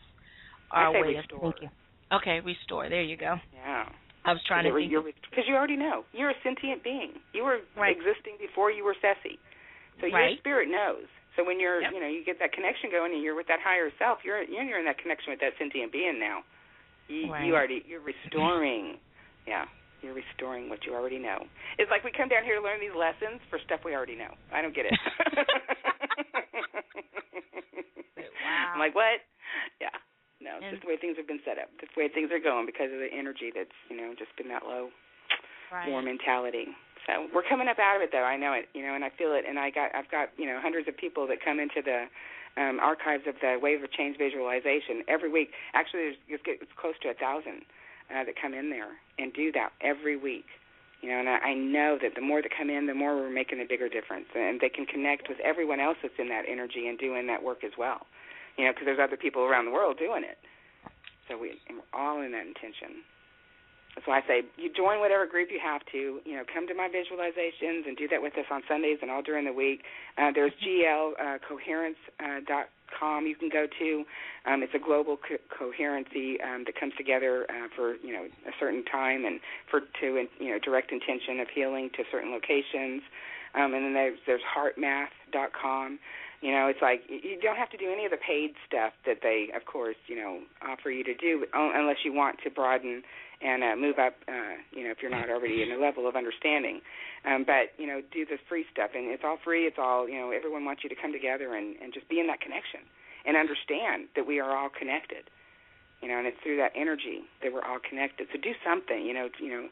our 0.71 0.93
way 0.93 1.17
restore. 1.17 1.39
of 1.49 1.55
thinking. 1.55 1.71
Okay, 2.13 2.41
restore. 2.41 2.89
There 2.89 3.03
you 3.03 3.17
go. 3.17 3.37
Yeah. 3.55 3.89
I 4.25 4.33
was 4.33 4.43
trying 4.47 4.65
to 4.65 4.75
think. 4.75 4.91
because 5.31 5.45
you 5.47 5.55
already 5.55 5.77
know 5.77 6.05
you're 6.13 6.31
a 6.31 6.35
sentient 6.43 6.83
being. 6.83 7.13
You 7.33 7.45
were 7.45 7.61
Right. 7.77 7.95
existing 7.97 8.37
before 8.39 8.71
you 8.73 8.83
were 8.85 8.95
Ceci, 9.01 9.39
so 10.01 10.07
your 10.07 10.19
Right. 10.19 10.39
spirit 10.39 10.69
knows. 10.69 11.07
So 11.37 11.45
when 11.45 11.61
you're, 11.61 11.81
Yep. 11.83 11.93
you 11.93 12.01
know, 12.01 12.09
you 12.09 12.25
get 12.25 12.39
that 12.41 12.53
connection 12.53 12.91
going, 12.91 13.13
and 13.13 13.23
you're 13.23 13.35
with 13.37 13.47
that 13.47 13.61
higher 13.61 13.91
self. 13.99 14.25
You're 14.25 14.43
you're 14.43 14.79
in 14.79 14.85
that 14.87 14.99
connection 14.99 15.31
with 15.31 15.41
that 15.41 15.57
sentient 15.59 15.93
being 15.93 16.19
now. 16.19 16.43
You, 17.09 17.31
Right. 17.33 17.45
you 17.47 17.55
already 17.55 17.85
you're 17.87 18.01
restoring. 18.01 18.99
yeah, 19.47 19.67
you're 20.03 20.15
restoring 20.15 20.69
what 20.69 20.85
you 20.85 20.95
already 20.95 21.19
know. 21.19 21.45
It's 21.79 21.91
like 21.91 22.05
we 22.05 22.13
come 22.13 22.29
down 22.29 22.45
here 22.45 22.57
to 22.57 22.63
learn 22.63 22.81
these 22.81 22.95
lessons 22.97 23.41
for 23.51 23.59
stuff 23.65 23.81
we 23.85 23.95
already 23.95 24.17
know. 24.17 24.33
I 24.53 24.61
don't 24.63 24.75
get 24.75 24.87
it. 24.87 24.95
Wow. 28.47 28.79
I'm 28.79 28.81
like, 28.81 28.95
what? 28.95 29.27
Yeah. 29.83 29.91
No, 30.39 30.57
it's 30.57 30.65
And- 30.65 30.73
just 30.79 30.83
the 30.87 30.89
way 30.89 30.97
things 30.97 31.17
have 31.19 31.27
been 31.27 31.43
set 31.45 31.59
up. 31.59 31.67
The 31.83 31.89
way 31.99 32.09
things 32.09 32.31
are 32.31 32.39
going 32.39 32.67
because 32.67 32.93
of 32.95 32.99
the 33.03 33.11
energy 33.11 33.51
that's, 33.51 33.75
you 33.91 33.97
know, 33.97 34.15
just 34.15 34.31
been 34.39 34.49
that 34.55 34.63
low 34.65 34.91
right. 35.73 35.89
war 35.91 36.03
mentality. 36.03 36.71
So 37.07 37.27
we're 37.35 37.47
coming 37.47 37.67
up 37.67 37.79
out 37.79 37.97
of 37.99 38.03
it 38.03 38.11
though. 38.15 38.23
I 38.23 38.37
know 38.37 38.53
it, 38.55 38.69
you 38.75 38.83
know, 38.87 38.95
and 38.95 39.03
I 39.05 39.11
feel 39.19 39.35
it. 39.35 39.45
And 39.49 39.59
I 39.59 39.71
got, 39.71 39.95
I've 39.95 40.11
got, 40.11 40.31
you 40.39 40.47
know, 40.47 40.59
hundreds 40.63 40.87
of 40.89 40.97
people 40.97 41.27
that 41.27 41.43
come 41.43 41.59
into 41.59 41.83
the 41.83 42.07
um, 42.61 42.79
archives 42.81 43.27
of 43.27 43.35
the 43.43 43.59
Wave 43.61 43.83
of 43.83 43.91
Change 43.93 44.17
visualization 44.19 45.03
every 45.09 45.31
week. 45.31 45.51
Actually, 45.75 46.15
there's 46.15 46.41
it's, 46.41 46.63
it's 46.63 46.77
close 46.79 46.95
to 47.03 47.11
a 47.11 47.15
thousand 47.19 47.63
uh, 48.11 48.25
that 48.25 48.35
come 48.41 48.55
in 48.55 48.71
there 48.71 48.99
and 49.19 49.33
do 49.33 49.53
that 49.53 49.73
every 49.81 50.17
week. 50.17 50.47
You 51.03 51.11
know, 51.11 51.21
and 51.21 51.29
I, 51.29 51.53
I 51.53 51.55
know 51.55 51.99
that 52.01 52.15
the 52.15 52.21
more 52.21 52.41
that 52.41 52.51
come 52.57 52.71
in, 52.71 52.87
the 52.87 52.95
more 52.95 53.17
we're 53.17 53.31
making 53.31 53.61
a 53.61 53.69
bigger 53.69 53.89
difference, 53.89 54.27
and 54.35 54.61
they 54.61 54.71
can 54.71 54.87
connect 54.87 55.29
with 55.29 55.39
everyone 55.41 55.81
else 55.81 55.99
that's 56.03 56.19
in 56.19 56.29
that 56.31 56.45
energy 56.49 56.89
and 56.89 56.99
doing 56.99 57.27
that 57.27 57.43
work 57.43 57.65
as 57.65 57.73
well. 57.79 58.07
You 58.57 58.65
know, 58.65 58.73
because 58.73 58.87
there's 58.87 59.03
other 59.03 59.17
people 59.17 59.43
around 59.43 59.67
the 59.67 59.71
world 59.71 59.99
doing 59.99 60.25
it. 60.25 60.39
So 61.29 61.37
we, 61.37 61.61
we're 61.69 61.85
all 61.93 62.23
in 62.23 62.33
that 62.33 62.47
intention. 62.47 63.05
That's 63.95 64.07
why 64.07 64.19
I 64.19 64.23
say 64.29 64.43
you 64.57 64.71
join 64.73 65.01
whatever 65.01 65.27
group 65.27 65.49
you 65.51 65.61
have 65.63 65.81
to. 65.93 66.21
You 66.25 66.37
know, 66.37 66.45
come 66.53 66.69
to 66.69 66.75
my 66.75 66.89
visualizations 66.89 67.89
and 67.89 67.97
do 67.97 68.07
that 68.09 68.21
with 68.21 68.37
us 68.37 68.45
on 68.51 68.63
Sundays 68.69 68.99
and 69.01 69.11
all 69.11 69.23
during 69.23 69.45
the 69.45 69.53
week. 69.53 69.83
Uh, 70.19 70.31
there's 70.35 70.53
GL 70.65 71.13
uh, 71.17 71.39
Coherence 71.47 71.97
uh, 72.21 72.41
dot 72.47 72.69
com 72.99 73.27
you 73.27 73.37
can 73.37 73.49
go 73.49 73.67
to. 73.79 74.05
Um, 74.47 74.63
it's 74.63 74.75
a 74.75 74.79
global 74.79 75.17
co- 75.17 75.43
coherency 75.51 76.41
um, 76.41 76.65
that 76.67 76.79
comes 76.79 76.95
together 76.97 77.47
uh, 77.49 77.69
for 77.75 77.97
you 77.97 78.13
know 78.13 78.25
a 78.47 78.53
certain 78.59 78.85
time 78.85 79.25
and 79.25 79.41
for 79.71 79.81
to 80.01 80.27
you 80.39 80.51
know 80.51 80.59
direct 80.59 80.93
intention 80.93 81.41
of 81.41 81.49
healing 81.49 81.91
to 81.97 82.05
certain 82.11 82.31
locations. 82.33 83.03
Um, 83.55 83.73
and 83.75 83.85
then 83.85 83.95
there's 83.95 84.19
there's 84.27 84.43
heartmath.com. 84.45 85.99
You 86.43 86.53
know, 86.53 86.67
it's 86.67 86.83
like 86.83 87.03
you 87.09 87.41
don't 87.41 87.57
have 87.57 87.71
to 87.71 87.79
do 87.79 87.91
any 87.91 88.05
of 88.05 88.11
the 88.11 88.19
paid 88.19 88.53
stuff 88.67 88.93
that 89.07 89.19
they, 89.23 89.49
of 89.57 89.65
course, 89.65 89.97
you 90.07 90.17
know, 90.17 90.41
offer 90.61 90.91
you 90.91 91.03
to 91.05 91.15
do, 91.15 91.47
unless 91.55 92.05
you 92.05 92.13
want 92.13 92.39
to 92.45 92.51
broaden 92.51 93.03
and 93.43 93.63
uh, 93.63 93.77
move 93.77 93.99
up. 93.99 94.15
Uh, 94.29 94.61
you 94.73 94.85
know, 94.85 94.91
if 94.91 94.99
you're 95.03 95.11
not 95.11 95.29
already 95.29 95.63
in 95.63 95.73
a 95.73 95.79
level 95.79 96.09
of 96.09 96.17
understanding. 96.17 96.81
Um, 97.27 97.45
but 97.45 97.75
you 97.79 97.87
know, 97.87 98.01
do 98.13 98.25
the 98.25 98.39
free 98.49 98.65
stuff, 98.73 98.91
and 98.95 99.11
it's 99.11 99.25
all 99.25 99.39
free. 99.43 99.67
It's 99.67 99.79
all 99.79 100.09
you 100.09 100.19
know. 100.19 100.31
Everyone 100.31 100.65
wants 100.65 100.83
you 100.83 100.89
to 100.89 100.97
come 100.97 101.13
together 101.13 101.55
and 101.55 101.77
and 101.83 101.93
just 101.93 102.09
be 102.09 102.21
in 102.21 102.27
that 102.29 102.41
connection 102.41 102.81
and 103.25 103.37
understand 103.37 104.09
that 104.15 104.27
we 104.27 104.41
are 104.41 104.57
all 104.57 104.71
connected. 104.71 105.29
You 106.01 106.09
know, 106.09 106.19
and 106.19 106.27
it's 106.27 106.37
through 106.43 106.59
that 106.59 106.73
energy 106.77 107.25
that 107.43 107.53
we're 107.53 107.65
all 107.65 107.81
connected. 107.81 108.29
So 108.33 108.39
do 108.41 108.53
something. 108.65 109.05
You 109.05 109.15
know, 109.15 109.29
you 109.41 109.51
know. 109.51 109.69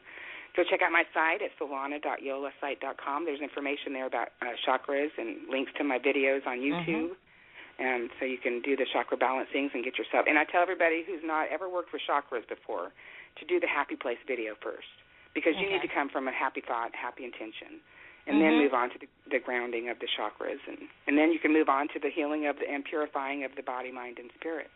Go 0.55 0.63
check 0.63 0.79
out 0.81 0.89
my 0.89 1.03
site 1.11 1.43
at 1.43 1.51
solana.yolasite.com. 1.59 3.25
There's 3.25 3.41
information 3.41 3.91
there 3.91 4.07
about 4.07 4.29
uh, 4.39 4.55
chakras 4.63 5.11
and 5.17 5.51
links 5.51 5.73
to 5.77 5.83
my 5.83 5.99
videos 5.99 6.47
on 6.47 6.63
YouTube. 6.63 7.11
Mm-hmm. 7.11 7.83
And 7.83 8.09
so 8.17 8.25
you 8.25 8.37
can 8.37 8.61
do 8.61 8.77
the 8.77 8.85
chakra 8.87 9.17
balancings 9.17 9.75
and 9.75 9.83
get 9.83 9.99
yourself. 9.99 10.23
And 10.29 10.39
I 10.39 10.45
tell 10.45 10.61
everybody 10.61 11.03
who's 11.05 11.19
not 11.25 11.51
ever 11.51 11.67
worked 11.67 11.91
with 11.91 12.03
chakras 12.07 12.47
before 12.47 12.95
to 13.39 13.45
do 13.45 13.59
the 13.59 13.67
happy 13.67 13.95
place 13.95 14.19
video 14.27 14.55
first 14.61 14.87
because 15.35 15.53
you 15.59 15.67
need 15.69 15.83
to 15.83 15.91
come 15.91 16.07
from 16.09 16.27
a 16.27 16.31
happy 16.31 16.63
thought, 16.63 16.95
happy 16.95 17.27
intention, 17.27 17.77
mm-hmm. 17.77 18.31
and 18.31 18.41
then 18.41 18.55
move 18.57 18.73
on 18.73 18.89
to 18.89 18.97
the, 18.97 19.07
the 19.29 19.39
grounding 19.43 19.91
of 19.91 19.99
the 19.99 20.07
chakras, 20.07 20.63
and 20.65 20.87
and 21.05 21.19
then 21.19 21.29
you 21.29 21.37
can 21.37 21.51
move 21.51 21.67
on 21.67 21.91
to 21.91 21.99
the 21.99 22.09
healing 22.09 22.47
of 22.47 22.55
the 22.55 22.65
and 22.65 22.87
purifying 22.87 23.43
of 23.43 23.51
the 23.59 23.61
body, 23.61 23.91
mind, 23.91 24.17
and 24.17 24.31
spirit. 24.39 24.71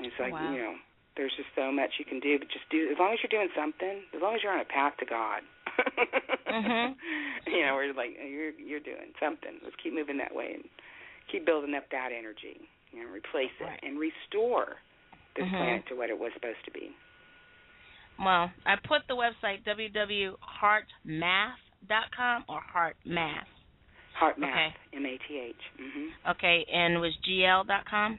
And 0.00 0.08
it's 0.08 0.16
like 0.18 0.32
wow. 0.32 0.50
you 0.50 0.58
know, 0.58 0.74
there's 1.16 1.36
just 1.36 1.52
so 1.54 1.70
much 1.70 2.00
you 2.00 2.04
can 2.08 2.18
do, 2.18 2.40
but 2.40 2.48
just 2.48 2.64
do 2.72 2.88
as 2.90 2.98
long 2.98 3.12
as 3.12 3.20
you're 3.20 3.32
doing 3.32 3.52
something, 3.54 4.02
as 4.16 4.20
long 4.24 4.34
as 4.34 4.40
you're 4.42 4.52
on 4.52 4.64
a 4.64 4.68
path 4.68 4.96
to 4.98 5.06
God. 5.06 5.44
mm-hmm. 6.48 6.96
You 7.46 7.62
know, 7.62 7.78
we're 7.78 7.94
like 7.94 8.18
you're 8.18 8.50
you're 8.58 8.82
doing 8.82 9.14
something. 9.22 9.62
Let's 9.62 9.76
keep 9.78 9.94
moving 9.94 10.18
that 10.18 10.34
way 10.34 10.50
and 10.58 10.64
keep 11.30 11.46
building 11.46 11.76
up 11.78 11.86
that 11.92 12.10
energy. 12.10 12.58
You 12.90 13.04
know, 13.04 13.08
replace 13.08 13.54
it 13.60 13.64
right. 13.64 13.78
and 13.86 14.00
restore 14.02 14.82
this 15.36 15.46
mm-hmm. 15.46 15.54
planet 15.54 15.82
to 15.88 15.94
what 15.94 16.10
it 16.10 16.18
was 16.18 16.32
supposed 16.34 16.64
to 16.64 16.72
be. 16.72 16.90
Well, 18.18 18.50
I 18.64 18.76
put 18.86 19.02
the 19.08 19.14
website 19.14 19.62
www.heartmath.com 19.66 22.44
or 22.48 22.60
heartmath. 22.74 23.44
Heartmath, 24.20 24.38
okay. 24.38 24.74
M-A-T-H. 24.94 25.54
Mm-hmm. 25.80 26.06
Okay, 26.30 26.66
and 26.72 27.00
was 27.00 27.12
gl.com? 27.28 28.18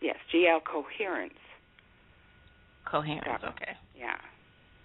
Yes, 0.00 0.16
GL 0.34 0.60
Coherence. 0.64 1.34
Coherence, 2.88 3.24
dot, 3.24 3.44
okay. 3.54 3.72
Yeah, 3.96 4.16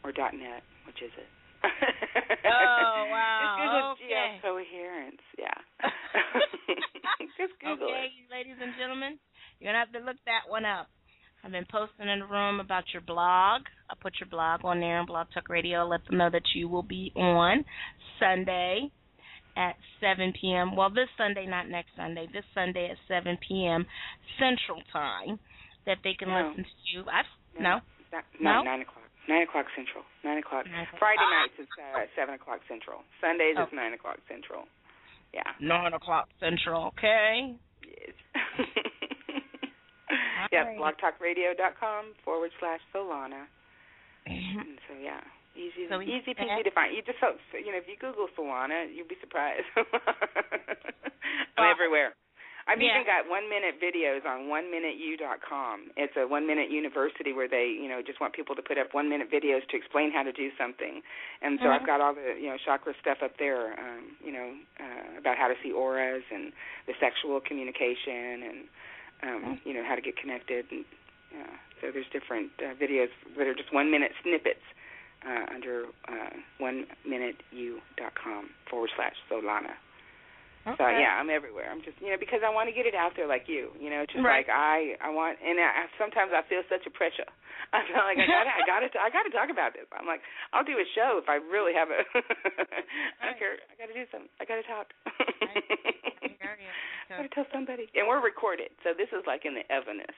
or 0.03 0.11
dot 0.11 0.33
.net, 0.33 0.63
which 0.85 1.01
is 1.01 1.11
it? 1.17 1.27
oh 2.45 3.07
wow! 3.11 3.55
Google 3.61 3.91
okay. 3.97 4.13
GL 4.13 4.41
Coherence. 4.41 5.21
Yeah. 5.37 5.57
Just 7.37 7.53
Google 7.59 7.87
okay, 7.89 8.09
it. 8.13 8.29
ladies 8.31 8.57
and 8.61 8.73
gentlemen, 8.79 9.17
you're 9.59 9.69
gonna 9.73 9.79
have 9.81 9.91
to 9.93 9.99
look 10.05 10.17
that 10.25 10.47
one 10.49 10.65
up. 10.65 10.87
I've 11.43 11.51
been 11.51 11.65
posting 11.71 12.09
in 12.09 12.19
the 12.19 12.25
room 12.25 12.59
about 12.59 12.83
your 12.93 13.01
blog. 13.01 13.61
I 13.89 13.93
put 14.01 14.13
your 14.19 14.27
blog 14.29 14.61
on 14.65 14.79
there 14.79 14.99
on 14.99 15.05
Blog 15.05 15.27
Talk 15.33 15.49
Radio. 15.49 15.85
Let 15.87 16.05
them 16.05 16.17
know 16.17 16.29
that 16.29 16.43
you 16.53 16.67
will 16.67 16.83
be 16.83 17.11
on 17.15 17.63
Sunday 18.19 18.91
at 19.55 19.75
7 20.01 20.33
p.m. 20.39 20.75
Well, 20.75 20.89
this 20.89 21.07
Sunday, 21.17 21.45
not 21.45 21.69
next 21.69 21.89
Sunday. 21.95 22.27
This 22.33 22.43
Sunday 22.53 22.89
at 22.91 22.97
7 23.07 23.37
p.m. 23.47 23.85
Central 24.37 24.81
Time. 24.91 25.39
That 25.85 25.97
they 26.03 26.13
can 26.19 26.27
no. 26.27 26.49
listen 26.51 26.65
to 26.65 26.83
you. 26.91 27.01
I've, 27.07 27.25
no. 27.59 27.79
No. 28.11 28.19
no. 28.41 28.51
No. 28.59 28.63
Nine 28.63 28.81
o'clock. 28.81 29.07
Nine 29.29 29.43
o'clock 29.43 29.65
Central. 29.75 30.03
Nine 30.23 30.39
o'clock. 30.39 30.65
Nine 30.67 30.83
o'clock. 30.83 30.99
Friday 30.99 31.23
nights 31.31 31.55
is 31.63 31.67
uh, 31.79 32.03
seven 32.15 32.35
o'clock 32.35 32.59
Central. 32.67 33.07
Sundays 33.23 33.55
Oh. 33.57 33.63
is 33.63 33.69
nine 33.73 33.93
o'clock 33.93 34.17
Central. 34.27 34.67
Yeah. 35.33 35.47
Nine 35.61 35.93
o'clock 35.93 36.27
Central. 36.39 36.91
Okay. 36.97 37.55
Yes. 37.87 38.15
yeah, 40.51 40.63
right. 40.63 40.77
blogtalkradio.com 40.77 42.13
forward 42.23 42.51
slash 42.59 42.81
Solana. 42.93 43.45
Mhm. 44.27 44.77
So 44.87 44.93
yeah, 45.01 45.21
easy, 45.55 45.87
So 45.89 46.01
easy 46.01 46.33
peasy 46.33 46.63
to 46.63 46.71
find. 46.71 46.95
You 46.95 47.01
just 47.01 47.19
so 47.19 47.37
so, 47.51 47.57
you 47.57 47.71
know 47.71 47.77
if 47.77 47.87
you 47.87 47.95
Google 47.99 48.27
Solana, 48.37 48.87
you'll 48.93 49.07
be 49.07 49.17
surprised. 49.21 49.65
I'm 51.57 51.71
everywhere. 51.71 52.13
I've 52.67 52.81
yeah. 52.83 52.99
even 52.99 53.07
got 53.07 53.31
one 53.31 53.47
minute 53.47 53.79
videos 53.79 54.27
on 54.27 54.49
one 54.51 54.69
minute 54.69 54.99
com. 55.47 55.87
It's 55.95 56.11
a 56.19 56.27
one 56.27 56.45
minute 56.45 56.69
university 56.69 57.31
where 57.31 57.47
they 57.47 57.71
you 57.71 57.87
know 57.87 58.01
just 58.05 58.19
want 58.19 58.33
people 58.33 58.55
to 58.55 58.61
put 58.61 58.77
up 58.77 58.93
one 58.93 59.07
minute 59.07 59.31
videos 59.31 59.63
to 59.71 59.77
explain 59.77 60.11
how 60.11 60.23
to 60.23 60.33
do 60.33 60.51
something. 60.59 61.01
And 61.41 61.59
so 61.59 61.67
Mhm. 61.71 61.79
I've 61.79 61.87
got 61.87 62.01
all 62.01 62.13
the 62.13 62.35
you 62.35 62.49
know 62.51 62.57
chakra 62.57 62.93
stuff 62.99 63.23
up 63.23 63.37
there. 63.37 63.79
Um, 63.79 64.17
you 64.19 64.33
know 64.33 64.53
uh, 64.81 65.17
about 65.17 65.37
how 65.37 65.47
to 65.47 65.55
see 65.63 65.71
auras 65.71 66.23
and 66.29 66.51
the 66.87 66.93
sexual 66.99 67.39
communication 67.39 68.43
and 68.43 68.67
um, 69.23 69.59
you 69.65 69.73
know 69.73 69.83
how 69.83 69.95
to 69.95 70.01
get 70.01 70.17
connected 70.17 70.65
and 70.71 70.85
yeah. 71.33 71.45
So 71.81 71.91
there's 71.91 72.07
different 72.11 72.51
uh, 72.59 72.73
videos 72.73 73.09
that 73.37 73.45
are 73.47 73.53
just 73.53 73.73
one 73.73 73.91
minute 73.91 74.11
snippets 74.23 74.63
uh, 75.27 75.45
under 75.53 75.85
uh, 76.07 76.35
one 76.57 76.85
minute 77.05 77.35
com 78.23 78.49
forward 78.69 78.89
slash 78.95 79.15
Solana. 79.29 79.73
So 80.75 80.83
yeah, 80.91 81.15
I'm 81.15 81.31
everywhere. 81.31 81.71
I'm 81.71 81.79
just 81.85 81.95
you 82.03 82.11
know 82.11 82.19
because 82.19 82.43
I 82.43 82.51
want 82.51 82.67
to 82.67 82.75
get 82.75 82.83
it 82.83 82.91
out 82.97 83.15
there 83.15 83.29
like 83.29 83.47
you. 83.47 83.71
You 83.79 83.87
know, 83.87 84.03
just 84.03 84.19
Right. 84.19 84.43
like 84.43 84.51
I 84.51 84.99
I 84.99 85.07
want 85.13 85.39
and 85.39 85.55
I, 85.55 85.87
sometimes 85.95 86.35
I 86.35 86.43
feel 86.51 86.65
such 86.67 86.83
a 86.83 86.91
pressure. 86.91 87.27
I 87.75 87.83
feel 87.87 88.03
like 88.03 88.19
I 88.19 88.27
got 88.27 88.45
I 88.47 88.61
got 88.67 88.79
to 88.83 88.89
I 88.99 89.07
got 89.07 89.23
to 89.23 89.31
talk 89.31 89.47
about 89.47 89.71
this. 89.77 89.87
I'm 89.95 90.03
like 90.09 90.19
I'll 90.51 90.67
do 90.67 90.75
a 90.75 90.87
show 90.91 91.21
if 91.21 91.29
I 91.31 91.39
really 91.39 91.71
have 91.71 91.87
a. 91.87 92.03
I 93.23 93.31
don't 93.31 93.39
care. 93.39 93.55
I 93.55 93.73
got 93.79 93.87
to 93.87 93.95
do 93.95 94.03
something. 94.11 94.31
I 94.39 94.43
got 94.43 94.59
to 94.59 94.67
talk. 94.67 94.87
I. 95.47 95.63
I 97.09 97.15
got 97.15 97.23
to 97.23 97.29
tell 97.29 97.45
somebody. 97.53 97.87
And 97.95 98.07
we're 98.07 98.23
recorded, 98.23 98.69
so 98.83 98.91
this 98.97 99.07
is 99.15 99.23
like 99.27 99.45
in 99.45 99.55
the 99.55 99.63
Everness. 99.71 100.15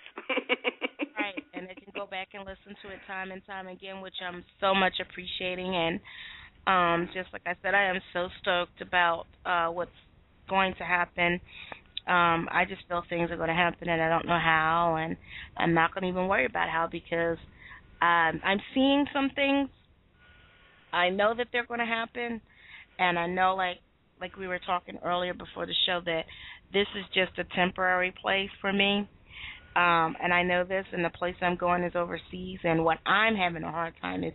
right, 1.17 1.37
and 1.53 1.67
they 1.69 1.75
can 1.75 1.93
go 1.93 2.05
back 2.07 2.29
and 2.33 2.43
listen 2.45 2.73
to 2.81 2.89
it 2.89 2.99
time 3.07 3.31
and 3.31 3.45
time 3.45 3.67
again, 3.67 4.01
which 4.01 4.15
I'm 4.25 4.43
so 4.59 4.73
much 4.73 4.93
appreciating. 5.01 5.69
And 5.73 5.99
um, 6.67 7.09
just 7.13 7.29
like 7.33 7.43
I 7.45 7.55
said, 7.61 7.73
I 7.73 7.83
am 7.83 7.99
so 8.13 8.27
stoked 8.41 8.81
about 8.81 9.25
uh, 9.45 9.67
what's 9.67 9.91
going 10.49 10.73
to 10.75 10.83
happen. 10.83 11.39
Um, 12.07 12.49
I 12.51 12.65
just 12.67 12.81
feel 12.87 13.03
things 13.07 13.29
are 13.29 13.37
going 13.37 13.49
to 13.49 13.55
happen, 13.55 13.87
and 13.87 14.01
I 14.01 14.09
don't 14.09 14.25
know 14.25 14.39
how, 14.39 14.97
and 14.99 15.15
I'm 15.57 15.73
not 15.73 15.93
going 15.93 16.03
to 16.03 16.09
even 16.09 16.27
worry 16.27 16.45
about 16.45 16.69
how 16.69 16.87
because 16.91 17.37
um, 18.01 18.41
I'm 18.43 18.59
seeing 18.73 19.05
some 19.13 19.29
things. 19.35 19.69
I 20.91 21.09
know 21.09 21.33
that 21.37 21.47
they're 21.51 21.67
going 21.67 21.81
to 21.81 21.85
happen, 21.85 22.41
and 22.97 23.19
I 23.19 23.27
know, 23.27 23.55
like 23.55 23.77
like 24.19 24.35
we 24.37 24.47
were 24.47 24.59
talking 24.65 24.97
earlier 25.03 25.33
before 25.33 25.65
the 25.65 25.73
show, 25.85 26.01
that 26.05 26.23
this 26.73 26.87
is 26.97 27.05
just 27.13 27.37
a 27.39 27.55
temporary 27.55 28.13
place 28.21 28.49
for 28.59 28.73
me. 28.73 29.07
Um, 29.75 30.15
and 30.21 30.33
I 30.33 30.43
know 30.43 30.65
this, 30.65 30.85
and 30.91 31.05
the 31.05 31.09
place 31.09 31.35
I'm 31.41 31.55
going 31.55 31.83
is 31.83 31.93
overseas. 31.95 32.59
And 32.63 32.83
what 32.83 32.97
I'm 33.05 33.35
having 33.35 33.63
a 33.63 33.71
hard 33.71 33.93
time 34.01 34.23
is 34.23 34.33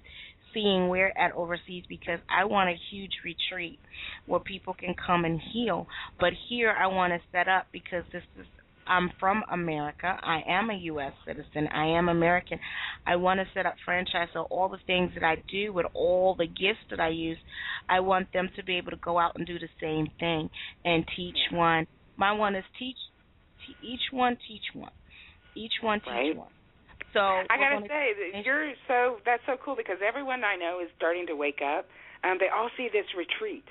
seeing 0.55 0.89
where 0.89 1.17
at 1.19 1.33
overseas 1.33 1.85
because 1.89 2.21
I 2.31 2.45
want 2.45 2.71
a 2.71 2.77
huge 2.91 3.13
retreat 3.25 3.79
where 4.27 4.41
people 4.41 4.75
can 4.75 4.95
come 5.07 5.25
and 5.25 5.41
heal. 5.53 5.87
But 6.21 6.31
here 6.49 6.71
I 6.73 6.87
want 6.87 7.13
to 7.13 7.21
set 7.33 7.49
up 7.49 7.67
because 7.73 8.05
this 8.13 8.23
is 8.39 8.47
I'm 8.87 9.11
from 9.19 9.43
America. 9.51 10.15
I 10.23 10.43
am 10.47 10.69
a 10.71 10.75
U.S. 10.75 11.13
citizen. 11.27 11.69
I 11.73 11.87
am 11.87 12.09
American. 12.11 12.59
I 13.07 13.17
want 13.17 13.41
to 13.41 13.47
set 13.55 13.65
up 13.67 13.77
franchise 13.85 14.29
so 14.35 14.41
all 14.51 14.69
the 14.69 14.79
things 14.87 15.11
that 15.15 15.25
I 15.25 15.37
do 15.51 15.73
with 15.73 15.87
all 15.95 16.35
the 16.39 16.47
gifts 16.47 16.85
that 16.91 17.01
I 17.01 17.09
use, 17.09 17.39
I 17.89 18.01
want 18.01 18.29
them 18.35 18.51
to 18.57 18.63
be 18.65 18.77
able 18.77 18.91
to 18.91 18.99
go 18.99 19.19
out 19.19 19.33
and 19.37 19.47
do 19.47 19.59
the 19.59 19.71
same 19.81 20.07
thing 20.21 20.51
and 20.85 21.05
teach 21.17 21.37
Yeah. 21.51 21.57
one. 21.59 21.87
My 22.17 22.33
one 22.33 22.55
is 22.55 22.65
teach, 22.79 22.99
te- 23.67 23.77
each 23.81 24.13
one 24.13 24.37
teach 24.47 24.65
one, 24.75 24.93
each 25.55 25.73
one 25.81 26.01
teach 26.01 26.09
Right. 26.11 26.37
one. 26.37 26.54
So 27.15 27.47
I 27.49 27.57
gotta 27.57 27.87
say 27.87 28.13
that 28.19 28.45
you're 28.45 28.75
so 28.91 29.23
that's 29.25 29.43
so 29.47 29.55
cool 29.57 29.79
because 29.79 30.03
everyone 30.03 30.43
I 30.43 30.57
know 30.57 30.83
is 30.83 30.91
starting 30.99 31.27
to 31.31 31.37
wake 31.39 31.63
up. 31.63 31.87
Um, 32.27 32.39
they 32.41 32.49
all 32.51 32.69
see 32.77 32.89
this 32.91 33.07
retreat 33.15 33.65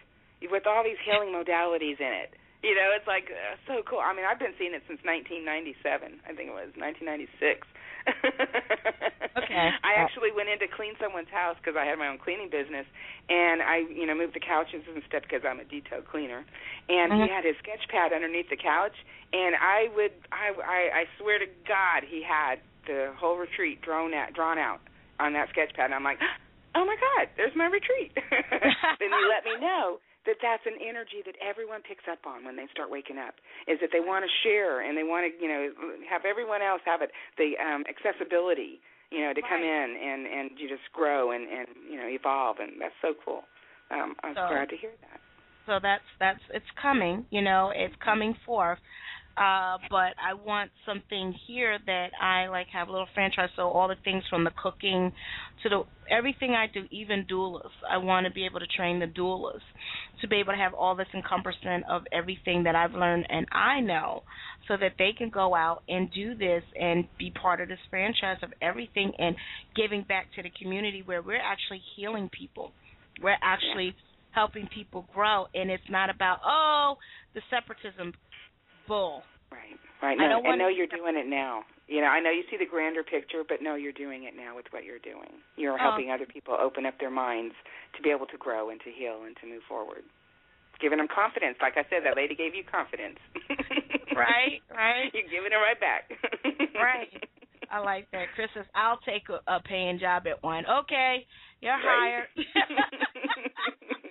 with 0.50 0.64
all 0.66 0.84
these 0.84 1.00
healing 1.04 1.34
modalities 1.36 2.00
in 2.00 2.14
it, 2.14 2.36
you 2.64 2.72
know, 2.80 2.96
it's 2.96 3.06
like 3.06 3.28
uh, 3.28 3.60
so 3.68 3.84
cool. 3.84 4.00
I 4.00 4.16
mean, 4.16 4.24
I've 4.24 4.40
been 4.40 4.56
seeing 4.56 4.72
it 4.72 4.88
since 4.88 5.04
1997. 5.04 6.24
I 6.24 6.32
think 6.32 6.48
it 6.48 6.56
was 6.56 6.72
1996. 6.80 7.68
okay. 9.40 9.68
I 9.84 10.00
actually 10.00 10.32
went 10.32 10.48
in 10.48 10.64
to 10.64 10.72
clean 10.72 10.96
someone's 10.96 11.32
house 11.32 11.60
because 11.60 11.76
I 11.76 11.84
had 11.84 12.00
my 12.00 12.08
own 12.08 12.24
cleaning 12.24 12.48
business, 12.48 12.88
and 13.28 13.60
I, 13.60 13.84
you 13.84 14.08
know, 14.08 14.16
moved 14.16 14.32
the 14.32 14.44
couches 14.44 14.88
and 14.88 15.04
stuff 15.08 15.28
because 15.28 15.44
I'm 15.44 15.60
a 15.60 15.68
detail 15.68 16.00
cleaner. 16.04 16.48
And 16.88 17.12
Mhm. 17.12 17.20
he 17.20 17.28
had 17.28 17.44
his 17.44 17.60
sketch 17.60 17.84
pad 17.92 18.16
underneath 18.16 18.48
the 18.48 18.60
couch, 18.60 18.96
and 19.36 19.56
I 19.60 19.92
would, 19.92 20.16
I, 20.32 20.56
I, 20.56 20.80
I 21.04 21.08
swear 21.20 21.40
to 21.40 21.48
God, 21.68 22.08
he 22.08 22.24
had 22.24 22.64
the 22.88 23.14
whole 23.18 23.38
retreat 23.38 23.82
drawn 23.82 24.14
out, 24.14 24.34
drawn 24.34 24.58
out 24.58 24.80
on 25.20 25.34
that 25.34 25.50
sketch 25.50 25.74
pad. 25.76 25.86
And 25.86 25.96
I'm 25.96 26.04
like, 26.04 26.20
oh 26.76 26.86
my 26.86 26.96
God, 26.96 27.30
there's 27.38 27.56
my 27.56 27.66
retreat. 27.66 28.12
then 29.00 29.10
you 29.12 29.26
let 29.30 29.46
me 29.46 29.60
know 29.60 30.00
that 30.26 30.40
that's 30.42 30.64
an 30.66 30.80
energy 30.80 31.20
that 31.26 31.36
everyone 31.44 31.82
picks 31.84 32.08
up 32.10 32.24
on 32.26 32.46
when 32.46 32.56
they 32.56 32.68
start 32.72 32.90
waking 32.90 33.18
up 33.20 33.36
is 33.68 33.80
that 33.84 33.92
they 33.92 34.00
want 34.00 34.24
to 34.24 34.32
share 34.44 34.80
and 34.82 34.98
they 34.98 35.04
want 35.04 35.28
to 35.28 35.32
you 35.36 35.50
know 35.52 35.68
have 36.08 36.24
everyone 36.24 36.62
else 36.62 36.82
have 36.86 37.02
it 37.02 37.12
the 37.38 37.60
um 37.60 37.84
accessibility 37.92 38.80
you 39.12 39.20
know 39.20 39.34
to 39.34 39.42
come 39.44 39.60
in 39.62 39.88
and 40.00 40.26
and 40.26 40.52
you 40.56 40.68
just 40.70 40.88
grow 40.94 41.32
and 41.32 41.44
and 41.48 41.68
you 41.90 41.98
know 41.98 42.08
evolve 42.08 42.58
and 42.60 42.80
that's 42.80 42.96
so 43.02 43.12
cool 43.24 43.44
um 43.92 44.16
i'm 44.24 44.34
So- 44.36 44.48
glad 44.48 44.70
to 44.70 44.78
hear 44.78 44.96
that 45.12 45.20
so 45.66 45.80
that's 45.82 46.08
that's 46.20 46.44
it's 46.54 46.72
coming 46.82 47.26
you 47.30 47.42
know 47.42 47.72
it's 47.76 47.96
coming 48.04 48.36
forth 48.46 48.80
uh 49.38 49.78
but 49.90 50.14
i 50.22 50.34
want 50.46 50.70
something 50.86 51.34
here 51.48 51.78
that 51.86 52.10
i 52.22 52.48
like 52.48 52.68
have 52.72 52.88
a 52.88 52.92
little 52.92 53.08
franchise. 53.14 53.50
So 53.56 53.64
all 53.64 53.88
the 53.88 53.96
things 54.04 54.24
from 54.30 54.44
the 54.44 54.52
cooking 54.62 55.12
to 55.64 55.70
the 55.70 55.84
everything 56.10 56.52
i 56.52 56.68
do 56.72 56.84
even 56.92 57.26
doulas 57.30 57.70
i 57.90 57.98
want 57.98 58.26
to 58.26 58.32
be 58.32 58.46
able 58.46 58.60
to 58.60 58.68
train 58.68 59.00
the 59.00 59.08
doulas 59.08 59.62
to 60.22 60.28
be 60.28 60.38
able 60.38 60.54
to 60.54 60.58
have 60.58 60.74
all 60.74 60.96
this 60.96 61.08
encompassment 61.14 61.84
of 61.90 62.04
everything 62.12 62.64
that 62.64 62.76
i've 62.76 62.94
learned 62.94 63.26
and 63.30 63.48
i 63.52 63.80
know 63.80 64.22
so 64.68 64.78
that 64.78 64.94
they 64.98 65.12
can 65.18 65.30
go 65.30 65.56
out 65.56 65.84
and 65.88 66.12
do 66.14 66.36
this 66.36 66.64
and 66.80 67.06
be 67.18 67.32
part 67.32 67.60
of 67.62 67.68
this 67.68 67.80
franchise 67.90 68.38
of 68.42 68.52
everything 68.62 69.12
and 69.18 69.36
giving 69.76 70.04
back 70.08 70.28
to 70.36 70.44
the 70.44 70.52
community 70.62 71.02
where 71.06 71.22
we're 71.22 71.42
actually 71.42 71.82
healing 71.96 72.30
people. 72.32 72.72
We're 73.22 73.38
actually 73.44 73.96
helping 74.32 74.68
people 74.74 75.06
grow. 75.14 75.48
And 75.54 75.70
it's 75.70 75.84
not 75.90 76.10
about 76.10 76.40
oh 76.46 76.96
the 77.36 77.42
separatism 77.50 78.14
bull 78.88 79.24
right. 79.52 79.78
Right. 80.02 80.20
I 80.20 80.28
don't 80.28 80.40
and 80.40 80.46
wanna- 80.46 80.64
know 80.64 80.68
you're 80.70 80.88
doing 80.88 81.16
it 81.16 81.28
now. 81.28 81.64
You 81.88 82.00
know 82.02 82.08
i 82.08 82.20
know 82.20 82.32
you 82.32 82.44
see 82.50 82.58
the 82.58 82.66
grander 82.66 83.04
picture 83.04 83.44
but 83.48 83.62
no 83.62 83.76
you're 83.76 83.92
doing 83.96 84.24
it 84.24 84.36
now 84.36 84.56
with 84.56 84.66
what 84.72 84.84
you're 84.84 85.00
doing. 85.04 85.30
You're 85.58 85.76
Oh. 85.76 85.78
helping 85.78 86.12
other 86.12 86.26
people 86.26 86.56
open 86.60 86.86
up 86.86 86.98
their 87.00 87.12
minds 87.12 87.56
to 87.96 88.02
be 88.02 88.10
able 88.10 88.26
to 88.28 88.38
grow 88.38 88.70
and 88.70 88.80
to 88.82 88.92
heal 88.92 89.24
and 89.26 89.36
to 89.42 89.48
move 89.48 89.64
forward. 89.68 90.04
Giving 90.82 90.98
them 90.98 91.08
confidence. 91.08 91.58
Like 91.62 91.78
i 91.78 91.84
said 91.90 92.04
that 92.06 92.16
lady 92.18 92.36
gave 92.36 92.56
you 92.56 92.64
confidence. 92.64 93.20
Right 94.16 94.62
right. 94.70 95.10
You're 95.14 95.24
giving 95.30 95.52
it 95.52 95.56
right 95.62 95.80
back. 95.80 96.12
Right. 96.76 97.10
I 97.72 97.80
like 97.80 98.10
that. 98.12 98.28
Chris 98.36 98.50
says 98.54 98.66
i'll 98.76 99.00
take 99.06 99.24
a, 99.30 99.40
a 99.52 99.60
paying 99.62 99.98
job 100.00 100.28
at 100.28 100.42
one. 100.44 100.64
Okay 100.66 101.26
you're 101.62 101.72
Right. 101.74 101.82
hired 101.84 102.28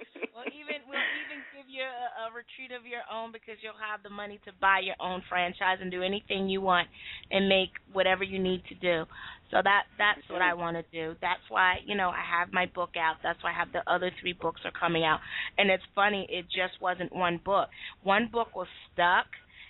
we'll 0.42 0.50
even 0.58 0.82
we'll 0.90 1.06
even 1.22 1.46
give 1.54 1.70
you 1.70 1.86
a, 1.86 2.26
a 2.26 2.34
retreat 2.34 2.74
of 2.74 2.86
your 2.86 3.06
own 3.06 3.30
because 3.30 3.62
you'll 3.62 3.78
have 3.78 4.02
the 4.02 4.10
money 4.10 4.40
to 4.44 4.52
buy 4.60 4.80
your 4.82 4.98
own 4.98 5.22
franchise 5.28 5.78
and 5.80 5.90
do 5.90 6.02
anything 6.02 6.48
you 6.48 6.60
want 6.60 6.88
and 7.30 7.48
make 7.48 7.70
whatever 7.92 8.24
you 8.24 8.38
need 8.38 8.62
to 8.66 8.74
do. 8.74 9.06
So 9.50 9.62
that 9.62 9.86
that's 9.98 10.22
what 10.28 10.42
I 10.42 10.54
want 10.54 10.76
to 10.76 10.84
do. 10.90 11.14
That's 11.22 11.42
why 11.48 11.78
you 11.86 11.94
know 11.94 12.10
I 12.10 12.22
have 12.26 12.52
my 12.52 12.66
book 12.74 12.98
out. 12.98 13.16
That's 13.22 13.42
why 13.42 13.50
I 13.50 13.58
have 13.58 13.72
the 13.72 13.86
other 13.86 14.10
three 14.20 14.34
books 14.34 14.60
are 14.64 14.74
coming 14.74 15.04
out. 15.04 15.20
And 15.58 15.70
it's 15.70 15.84
funny, 15.94 16.26
it 16.30 16.46
just 16.50 16.80
wasn't 16.80 17.14
one 17.14 17.40
book. 17.44 17.68
One 18.02 18.28
book 18.32 18.56
was 18.56 18.68
stuck 18.92 19.26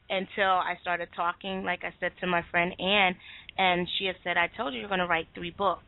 until 0.09 0.61
I 0.61 0.77
started 0.81 1.09
talking, 1.17 1.65
like 1.65 1.81
I 1.85 1.95
said 2.01 2.13
to 2.21 2.27
my 2.27 2.43
friend 2.51 2.73
Ann, 2.81 3.15
and 3.59 3.89
she 3.99 4.07
had 4.07 4.17
said, 4.25 4.37
"I 4.37 4.49
told 4.57 4.73
you 4.75 4.81
you're 4.81 4.89
going 4.89 5.01
to 5.01 5.07
write 5.07 5.29
three 5.35 5.55
books." 5.57 5.85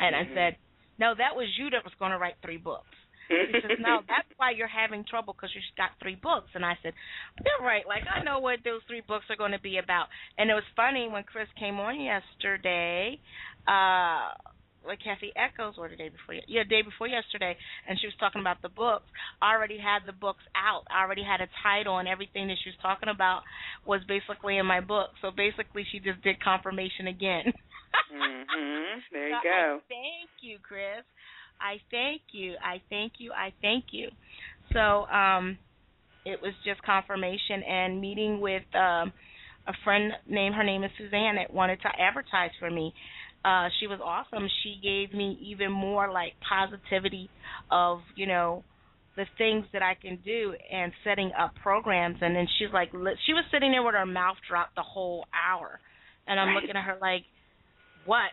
And 0.00 0.14
Mhm. 0.14 0.30
I 0.30 0.34
said, 0.34 0.56
"No, 0.98 1.14
that 1.14 1.36
was 1.36 1.48
you 1.58 1.70
that 1.70 1.84
was 1.84 1.94
going 1.98 2.12
to 2.12 2.18
write 2.18 2.36
three 2.42 2.58
books." 2.58 2.96
She 3.28 3.52
says, 3.62 3.78
"No, 3.80 4.00
that's 4.08 4.28
why 4.36 4.50
you're 4.50 4.68
having 4.70 5.04
trouble 5.04 5.34
because 5.34 5.50
you've 5.54 5.64
got 5.76 5.90
three 6.00 6.16
books." 6.16 6.50
And 6.54 6.64
I 6.64 6.74
said, 6.82 6.92
"You're 7.44 7.66
right. 7.66 7.86
Like 7.86 8.04
I 8.06 8.22
know 8.22 8.38
what 8.38 8.60
those 8.64 8.82
three 8.86 9.02
books 9.06 9.26
are 9.30 9.36
going 9.36 9.52
to 9.52 9.60
be 9.60 9.78
about." 9.78 10.06
And 10.38 10.50
it 10.50 10.54
was 10.54 10.66
funny 10.74 11.08
when 11.08 11.24
Chris 11.24 11.48
came 11.58 11.78
on 11.80 12.00
yesterday, 12.00 13.18
uh, 13.66 14.30
like 14.86 15.02
Kathy 15.02 15.32
Echoes, 15.34 15.74
or 15.78 15.88
the 15.88 15.96
day 15.96 16.08
before, 16.08 16.38
yeah, 16.46 16.62
day 16.62 16.82
before 16.82 17.08
yesterday, 17.08 17.56
and 17.88 17.98
she 18.00 18.06
was 18.06 18.14
talking 18.20 18.40
about 18.40 18.62
the 18.62 18.70
books. 18.70 19.06
I 19.42 19.54
already 19.54 19.78
had 19.78 20.06
the 20.06 20.14
books 20.14 20.44
out. 20.54 20.84
I 20.90 21.02
already 21.02 21.24
had 21.24 21.40
a 21.40 21.50
title, 21.62 21.98
and 21.98 22.08
everything 22.08 22.46
that 22.48 22.56
she 22.62 22.70
was 22.70 22.78
talking 22.80 23.08
about 23.08 23.42
was 23.84 24.00
basically 24.06 24.58
in 24.58 24.66
my 24.66 24.80
book. 24.80 25.10
So 25.20 25.30
basically, 25.34 25.84
she 25.90 25.98
just 25.98 26.22
did 26.22 26.42
confirmation 26.42 27.08
again. 27.08 27.52
mhm 28.12 29.00
there 29.12 29.28
you 29.28 29.34
So 29.42 29.48
go 29.48 29.80
I 29.82 29.88
thank 29.88 30.30
you, 30.40 30.58
Chris. 30.62 31.02
I 31.60 31.76
thank 31.90 32.22
you. 32.32 32.54
I 32.62 32.80
thank 32.90 33.14
you. 33.18 33.32
I 33.32 33.52
thank 33.62 33.86
you. 33.92 34.08
So, 34.72 35.06
um, 35.06 35.58
it 36.24 36.40
was 36.42 36.52
just 36.64 36.82
confirmation 36.82 37.62
and 37.68 38.00
meeting 38.00 38.40
with 38.40 38.64
um 38.74 39.12
a 39.68 39.72
friend 39.84 40.12
named 40.28 40.54
her 40.54 40.64
name 40.64 40.84
is 40.84 40.90
Suzanne 40.98 41.36
that 41.36 41.52
wanted 41.52 41.80
to 41.82 41.88
advertise 42.00 42.50
for 42.58 42.70
me. 42.70 42.92
Uh 43.44 43.68
she 43.80 43.86
was 43.86 44.00
awesome. 44.04 44.48
She 44.62 44.78
gave 44.82 45.16
me 45.16 45.38
even 45.50 45.70
more 45.72 46.10
like 46.12 46.32
positivity 46.48 47.30
of, 47.70 48.00
you 48.16 48.26
know, 48.26 48.64
the 49.16 49.26
things 49.38 49.66
that 49.72 49.82
I 49.82 49.94
can 50.00 50.18
do 50.24 50.54
and 50.72 50.92
setting 51.04 51.32
up 51.38 51.54
programs 51.62 52.18
and 52.20 52.34
then 52.36 52.46
she's 52.58 52.72
like 52.72 52.92
li- 52.92 53.16
she 53.26 53.32
was 53.34 53.44
sitting 53.52 53.72
there 53.72 53.82
with 53.82 53.94
her 53.94 54.06
mouth 54.06 54.36
dropped 54.48 54.74
the 54.76 54.82
whole 54.82 55.26
hour. 55.34 55.80
And 56.26 56.40
I'm 56.40 56.48
Right. 56.48 56.62
looking 56.62 56.76
at 56.76 56.84
her 56.84 56.98
like 57.00 57.24
what? 58.04 58.32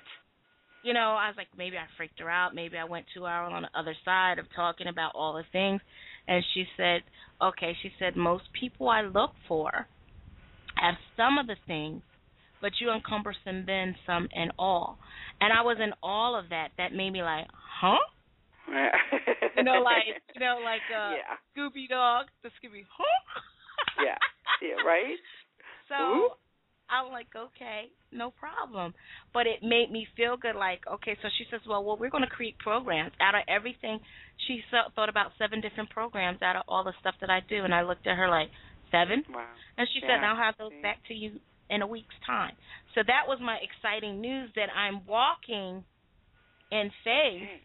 You 0.84 0.94
know, 0.94 1.16
I 1.18 1.28
was 1.28 1.36
like, 1.38 1.48
maybe 1.58 1.78
I 1.78 1.86
freaked 1.98 2.20
her 2.20 2.30
out. 2.30 2.54
Maybe 2.54 2.78
I 2.78 2.84
went 2.84 3.06
two 3.14 3.26
hours 3.26 3.52
on 3.54 3.64
the 3.64 3.80
other 3.80 3.96
side 4.04 4.38
of 4.38 4.46
talking 4.56 4.88
about 4.88 5.14
all 5.16 5.34
the 5.34 5.44
things. 5.52 5.82
And 6.28 6.44
she 6.54 6.66
said, 6.78 7.02
okay, 7.42 7.76
she 7.82 7.92
said, 8.00 8.16
most 8.16 8.44
people 8.60 8.90
I 8.90 9.02
look 9.02 9.32
for 9.48 9.88
have 10.76 10.96
some 11.16 11.38
of 11.38 11.48
the 11.48 11.56
things, 11.68 12.02
but 12.62 12.72
you 12.80 12.92
encompass 12.92 13.36
them 13.46 13.64
then 13.66 13.96
some 14.06 14.28
and 14.34 14.52
all. 14.60 14.98
And 15.40 15.54
I 15.54 15.62
was 15.62 15.78
in 15.82 15.92
all 16.04 16.38
of 16.38 16.50
that. 16.50 16.70
That 16.78 16.94
made 16.94 17.12
me 17.12 17.24
like, 17.24 17.48
huh? 17.54 17.98
You 19.56 19.64
know, 19.64 19.84
like, 19.84 20.04
you 20.34 20.40
know, 20.40 20.58
like 20.64 20.82
uh, 20.90 21.14
yeah 21.14 21.38
Scooby 21.54 21.88
Dog, 21.88 22.26
the 22.42 22.50
Scooby, 22.50 22.82
huh? 22.90 23.06
yeah 24.04 24.18
yeah 24.62 24.82
right 24.84 25.16
So 25.90 25.96
Ooh. 26.04 26.30
I'm 26.90 27.12
like, 27.12 27.28
okay, 27.36 27.90
no 28.12 28.32
problem. 28.32 28.94
But 29.34 29.48
it 29.48 29.64
made 29.64 29.92
me 29.92 30.08
feel 30.16 30.38
good. 30.38 30.56
Like, 30.56 30.82
okay, 30.92 31.18
so 31.22 31.30
she 31.38 31.46
says, 31.50 31.62
well, 31.68 31.84
well, 31.84 31.98
we're 31.98 32.10
going 32.12 32.24
to 32.24 32.30
create 32.30 32.58
programs 32.60 33.14
out 33.22 33.36
of 33.36 33.42
everything. 33.48 34.00
She 34.48 34.62
so- 34.70 34.92
thought 34.96 35.10
about 35.10 35.32
seven 35.40 35.62
different 35.62 35.90
programs 35.90 36.42
out 36.42 36.56
of 36.56 36.64
all 36.68 36.84
the 36.84 36.94
stuff 37.00 37.16
that 37.22 37.30
I 37.30 37.40
do, 37.48 37.64
and 37.64 37.74
I 37.74 37.82
looked 37.82 38.06
at 38.08 38.18
her 38.18 38.30
like, 38.30 38.50
seven? 38.92 39.24
wow 39.34 39.46
And 39.78 39.88
she 39.94 40.00
Yeah, 40.04 40.18
said, 40.20 40.24
I'll 40.26 40.36
have 40.38 40.56
those 40.60 40.72
back 40.84 41.00
to 41.08 41.14
you 41.14 41.40
in 41.70 41.82
a 41.82 41.88
week's 41.88 42.14
time. 42.26 42.54
So 42.94 43.02
that 43.08 43.26
was 43.28 43.40
my 43.42 43.58
exciting 43.64 44.22
news 44.22 44.52
that 44.56 44.70
I'm 44.76 45.06
walking 45.08 45.84
in 46.70 46.92
faith 47.04 47.42
Okay. 47.44 47.62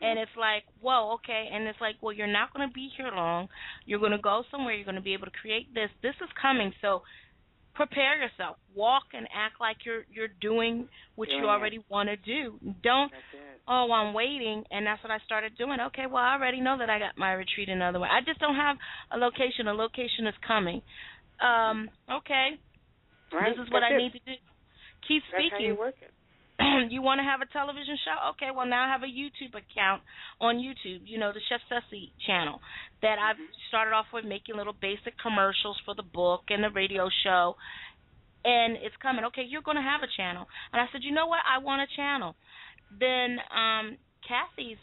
and 0.00 0.18
it's 0.18 0.34
like, 0.36 0.64
whoa, 0.80 1.14
okay. 1.14 1.48
And 1.52 1.68
it's 1.68 1.80
like, 1.80 1.94
well, 2.02 2.12
you're 2.12 2.26
not 2.26 2.52
going 2.52 2.66
to 2.68 2.72
be 2.74 2.88
here 2.96 3.10
long. 3.14 3.48
You're 3.86 4.00
going 4.00 4.12
to 4.12 4.18
go 4.18 4.42
somewhere. 4.50 4.74
You're 4.74 4.84
going 4.84 4.96
to 4.96 5.00
be 5.02 5.14
able 5.14 5.26
to 5.26 5.38
create 5.40 5.72
this. 5.74 5.90
This 6.02 6.14
is 6.20 6.28
coming. 6.40 6.72
So 6.80 7.02
prepare 7.74 8.16
yourself. 8.20 8.56
Walk 8.74 9.04
and 9.14 9.26
act 9.34 9.60
like 9.60 9.78
you're 9.84 10.04
you're 10.12 10.32
doing 10.40 10.88
what 11.14 11.28
Doing 11.28 11.40
you 11.40 11.44
it. 11.46 11.48
already 11.48 11.84
want 11.88 12.08
to 12.08 12.16
do. 12.16 12.58
Don't. 12.82 13.12
Oh, 13.68 13.88
I'm 13.92 14.12
waiting, 14.12 14.64
and 14.70 14.86
that's 14.86 15.02
what 15.04 15.12
I 15.12 15.18
started 15.24 15.56
doing. 15.56 15.78
Okay, 15.88 16.06
well, 16.10 16.22
I 16.22 16.34
already 16.34 16.60
know 16.60 16.76
that 16.78 16.90
I 16.90 16.98
got 16.98 17.16
my 17.16 17.32
retreat 17.32 17.68
another 17.68 18.00
way. 18.00 18.08
I 18.10 18.20
just 18.26 18.40
don't 18.40 18.56
have 18.56 18.76
a 19.12 19.16
location. 19.18 19.68
A 19.68 19.72
location 19.72 20.26
is 20.26 20.34
coming. 20.46 20.82
Um, 21.40 21.88
okay, 22.10 22.58
right 23.32 23.54
this 23.54 23.62
is 23.64 23.70
what 23.70 23.80
That's 23.80 23.92
I 23.92 23.94
it. 23.94 23.98
need 23.98 24.12
to 24.12 24.18
do. 24.26 24.34
Keep 25.08 25.22
that's 25.30 25.44
how 25.50 25.56
speaking 25.58 25.76
you 26.60 26.64
work 26.66 26.82
it 26.86 26.92
you 26.92 27.02
want 27.02 27.18
to 27.20 27.24
have 27.24 27.40
a 27.40 27.46
television 27.52 27.96
show? 28.04 28.30
Okay, 28.32 28.50
well 28.54 28.66
now 28.66 28.84
I 28.84 28.92
have 28.92 29.02
a 29.02 29.10
YouTube 29.10 29.54
account 29.54 30.02
on 30.40 30.56
YouTube. 30.56 31.02
You 31.04 31.18
know 31.18 31.32
the 31.32 31.40
Chef 31.48 31.60
Ceci 31.68 32.12
channel 32.26 32.60
that 33.02 33.18
I've 33.18 33.36
Mm-hmm. 33.36 33.58
started 33.68 33.92
off 33.92 34.06
with 34.12 34.24
making 34.24 34.56
little 34.56 34.76
basic 34.80 35.14
commercials 35.20 35.80
for 35.84 35.94
the 35.94 36.02
book 36.02 36.42
and 36.50 36.62
the 36.64 36.70
radio 36.70 37.08
show, 37.24 37.56
and 38.44 38.76
it's 38.76 38.96
coming. 39.02 39.24
Okay, 39.26 39.44
you're 39.48 39.62
going 39.62 39.76
to 39.76 39.82
have 39.82 40.02
a 40.02 40.10
channel, 40.16 40.46
and 40.72 40.80
I 40.80 40.86
said, 40.92 41.02
you 41.02 41.12
know 41.12 41.26
what? 41.26 41.40
I 41.48 41.58
want 41.62 41.82
a 41.82 41.96
channel. 41.96 42.36
Then 43.00 43.38
um 43.50 43.96
Kathy's 44.28 44.78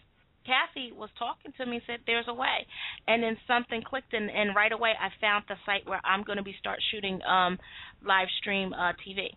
Kathy 0.46 0.92
was 0.92 1.10
talking 1.20 1.54
to 1.58 1.66
me 1.66 1.78
and 1.78 1.84
said 1.86 2.00
there's 2.08 2.26
a 2.28 2.34
way, 2.34 2.66
and 3.08 3.22
then 3.22 3.38
something 3.48 3.82
clicked, 3.86 4.14
and, 4.14 4.30
and 4.30 4.56
right 4.56 4.72
away 4.72 4.94
I 5.00 5.10
found 5.22 5.46
the 5.48 5.56
site 5.66 5.86
where 5.88 6.02
I'm 6.04 6.24
going 6.24 6.38
to 6.38 6.44
be 6.44 6.56
start 6.60 6.80
shooting 6.92 7.22
um 7.24 7.58
live 8.06 8.28
stream 8.42 8.74
uh 8.74 8.94
TV. 9.06 9.30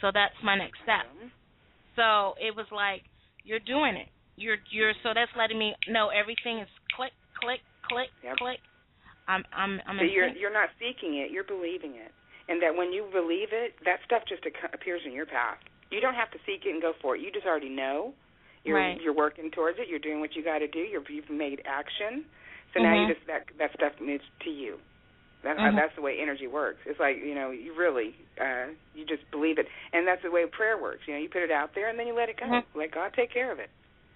So 0.00 0.10
that's 0.14 0.34
my 0.42 0.56
next 0.56 0.78
step. 0.82 1.06
So 1.96 2.34
it 2.40 2.54
was 2.54 2.66
like 2.72 3.02
you're 3.44 3.60
doing 3.62 3.94
it. 3.96 4.08
You're 4.36 4.58
you're 4.70 4.94
so 5.02 5.10
that's 5.14 5.30
letting 5.36 5.58
me 5.58 5.74
know 5.88 6.08
everything 6.08 6.58
is 6.60 6.68
click 6.96 7.12
click 7.40 7.60
click 7.88 8.08
Yep. 8.24 8.36
click. 8.38 8.60
I'm 9.28 9.44
I'm 9.52 9.80
I'm 9.86 9.98
so 9.98 10.04
you're 10.04 10.28
you're 10.28 10.52
not 10.52 10.70
seeking 10.78 11.18
it, 11.20 11.30
you're 11.30 11.44
believing 11.44 11.94
it, 11.94 12.12
and 12.48 12.62
that 12.62 12.74
when 12.74 12.92
you 12.92 13.06
believe 13.12 13.52
it, 13.52 13.74
that 13.84 14.00
stuff 14.04 14.22
just 14.28 14.42
appears 14.72 15.02
in 15.06 15.12
your 15.12 15.26
path. 15.26 15.58
You 15.90 16.00
don't 16.00 16.14
have 16.14 16.30
to 16.32 16.38
seek 16.46 16.64
it 16.64 16.70
and 16.72 16.80
go 16.80 16.92
for 17.00 17.14
it. 17.16 17.20
You 17.20 17.30
just 17.30 17.46
already 17.46 17.68
know. 17.68 18.14
You're 18.64 18.78
Right. 18.78 19.00
you're 19.00 19.14
working 19.14 19.50
towards 19.50 19.78
it. 19.78 19.88
You're 19.88 19.98
doing 20.02 20.20
what 20.20 20.34
you 20.34 20.42
got 20.42 20.58
to 20.58 20.68
do. 20.68 20.78
You're, 20.80 21.02
you've 21.10 21.28
made 21.30 21.62
action. 21.66 22.24
So 22.72 22.82
now 22.82 22.94
Mhm. 22.94 23.02
you 23.08 23.14
just 23.14 23.26
that 23.26 23.44
that 23.58 23.72
stuff 23.74 23.92
moves 24.00 24.24
to 24.42 24.50
you. 24.50 24.78
That, 25.42 25.56
Mhm. 25.58 25.74
That's 25.74 25.94
the 25.96 26.02
way 26.02 26.20
energy 26.20 26.46
works. 26.46 26.80
It's 26.86 27.00
like 27.00 27.16
you 27.18 27.34
know 27.34 27.50
you 27.50 27.74
really 27.74 28.14
uh 28.40 28.66
you 28.94 29.04
just 29.04 29.28
believe 29.30 29.58
it, 29.58 29.66
and 29.92 30.06
that's 30.06 30.22
the 30.22 30.30
way 30.30 30.46
prayer 30.46 30.78
works. 30.78 31.02
You 31.06 31.14
know 31.14 31.20
you 31.20 31.28
put 31.28 31.42
it 31.42 31.50
out 31.50 31.74
there 31.74 31.88
and 31.88 31.98
then 31.98 32.06
you 32.06 32.14
let 32.14 32.28
it 32.28 32.36
go. 32.38 32.46
Mhm. 32.46 32.64
Let 32.74 32.92
God 32.92 33.12
take 33.14 33.30
care 33.32 33.50
of 33.50 33.58
it. 33.58 33.70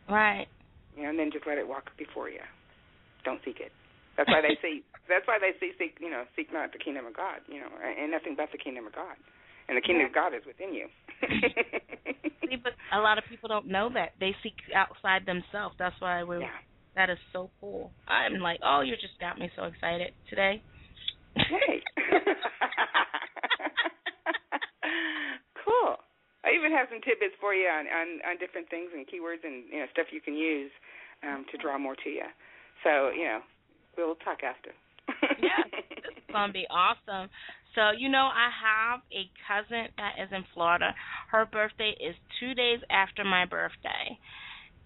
Right. 0.08 0.46
You 0.96 1.02
know, 1.02 1.10
and 1.10 1.18
then 1.18 1.30
just 1.32 1.46
let 1.46 1.58
it 1.58 1.66
walk 1.66 1.90
before 1.96 2.28
you. 2.30 2.40
Don't 3.24 3.42
seek 3.44 3.60
it. 3.60 3.72
That's 4.16 4.30
why 4.30 4.40
they 4.40 4.56
say. 4.62 4.82
That's 5.08 5.26
why 5.26 5.38
they 5.38 5.52
say 5.58 5.74
seek. 5.78 5.98
You 6.00 6.10
know, 6.10 6.24
seek 6.36 6.52
not 6.52 6.72
the 6.72 6.78
kingdom 6.78 7.06
of 7.06 7.14
God. 7.14 7.40
You 7.48 7.60
know, 7.60 7.70
and 7.82 8.10
nothing 8.10 8.36
but 8.36 8.52
the 8.52 8.58
kingdom 8.58 8.86
of 8.86 8.94
God, 8.94 9.16
and 9.68 9.76
the 9.76 9.82
kingdom 9.82 10.06
of 10.06 10.14
God 10.14 10.32
is 10.32 10.46
within 10.46 10.72
you. 10.72 10.86
See, 12.48 12.56
but 12.56 12.72
a 12.92 13.00
lot 13.00 13.18
of 13.18 13.24
people 13.28 13.48
don't 13.48 13.66
know 13.66 13.90
that. 13.94 14.12
They 14.20 14.34
seek 14.42 14.54
outside 14.74 15.26
themselves. 15.26 15.74
That's 15.78 15.96
why 16.00 16.22
we're 16.22 16.40
yeah. 16.42 16.62
that 16.94 17.10
is 17.10 17.18
so 17.32 17.50
cool. 17.60 17.90
I'm 18.06 18.38
like, 18.38 18.60
oh, 18.64 18.80
you 18.80 18.94
just 18.94 19.18
got 19.18 19.38
me 19.38 19.50
so 19.56 19.64
excited 19.64 20.12
today. 20.30 20.62
Yay. 21.36 21.82
cool. 25.64 25.96
I 26.44 26.50
even 26.54 26.70
have 26.72 26.88
some 26.90 27.00
tidbits 27.02 27.34
for 27.40 27.54
you 27.54 27.68
on, 27.68 27.86
on 27.86 28.20
on 28.22 28.36
different 28.38 28.68
things 28.70 28.90
and 28.94 29.06
keywords 29.06 29.44
and 29.44 29.64
you 29.70 29.78
know 29.80 29.86
stuff 29.92 30.06
you 30.12 30.20
can 30.20 30.34
use 30.34 30.70
um, 31.26 31.44
to 31.50 31.58
draw 31.58 31.78
more 31.78 31.96
to 32.04 32.10
you. 32.10 32.26
So 32.84 33.10
you 33.10 33.24
know, 33.24 33.40
we'll 33.96 34.14
talk 34.16 34.42
after. 34.42 34.70
yeah, 35.42 35.62
this 35.90 36.16
is 36.16 36.22
gonna 36.32 36.52
be 36.52 36.66
awesome. 36.70 37.28
So 37.74 37.90
you 37.96 38.08
know, 38.08 38.30
I 38.32 38.50
have 38.50 39.00
a 39.12 39.30
cousin 39.46 39.88
that 39.98 40.18
is 40.22 40.28
in 40.32 40.44
Florida. 40.54 40.94
Her 41.30 41.46
birthday 41.46 41.94
is 42.00 42.14
two 42.40 42.54
days 42.54 42.80
after 42.90 43.24
my 43.24 43.44
birthday, 43.44 44.18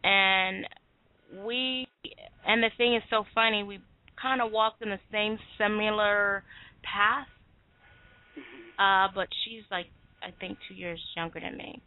and 0.03 0.67
we 1.45 1.87
and 2.47 2.63
the 2.63 2.71
thing 2.77 2.97
is 2.97 3.03
so 3.11 3.25
funny. 3.35 3.63
We 3.63 3.81
kind 4.21 4.41
of 4.43 4.53
walked 4.53 4.83
in 4.83 4.91
the 4.91 5.01
same 5.13 5.39
similar 5.59 6.45
path, 6.85 7.27
uh, 8.79 9.09
but 9.15 9.29
she's 9.45 9.65
like 9.71 9.87
I 10.23 10.31
think 10.41 10.59
two 10.69 10.75
years 10.75 11.01
younger 11.17 11.41
than 11.41 11.57
me. 11.57 11.83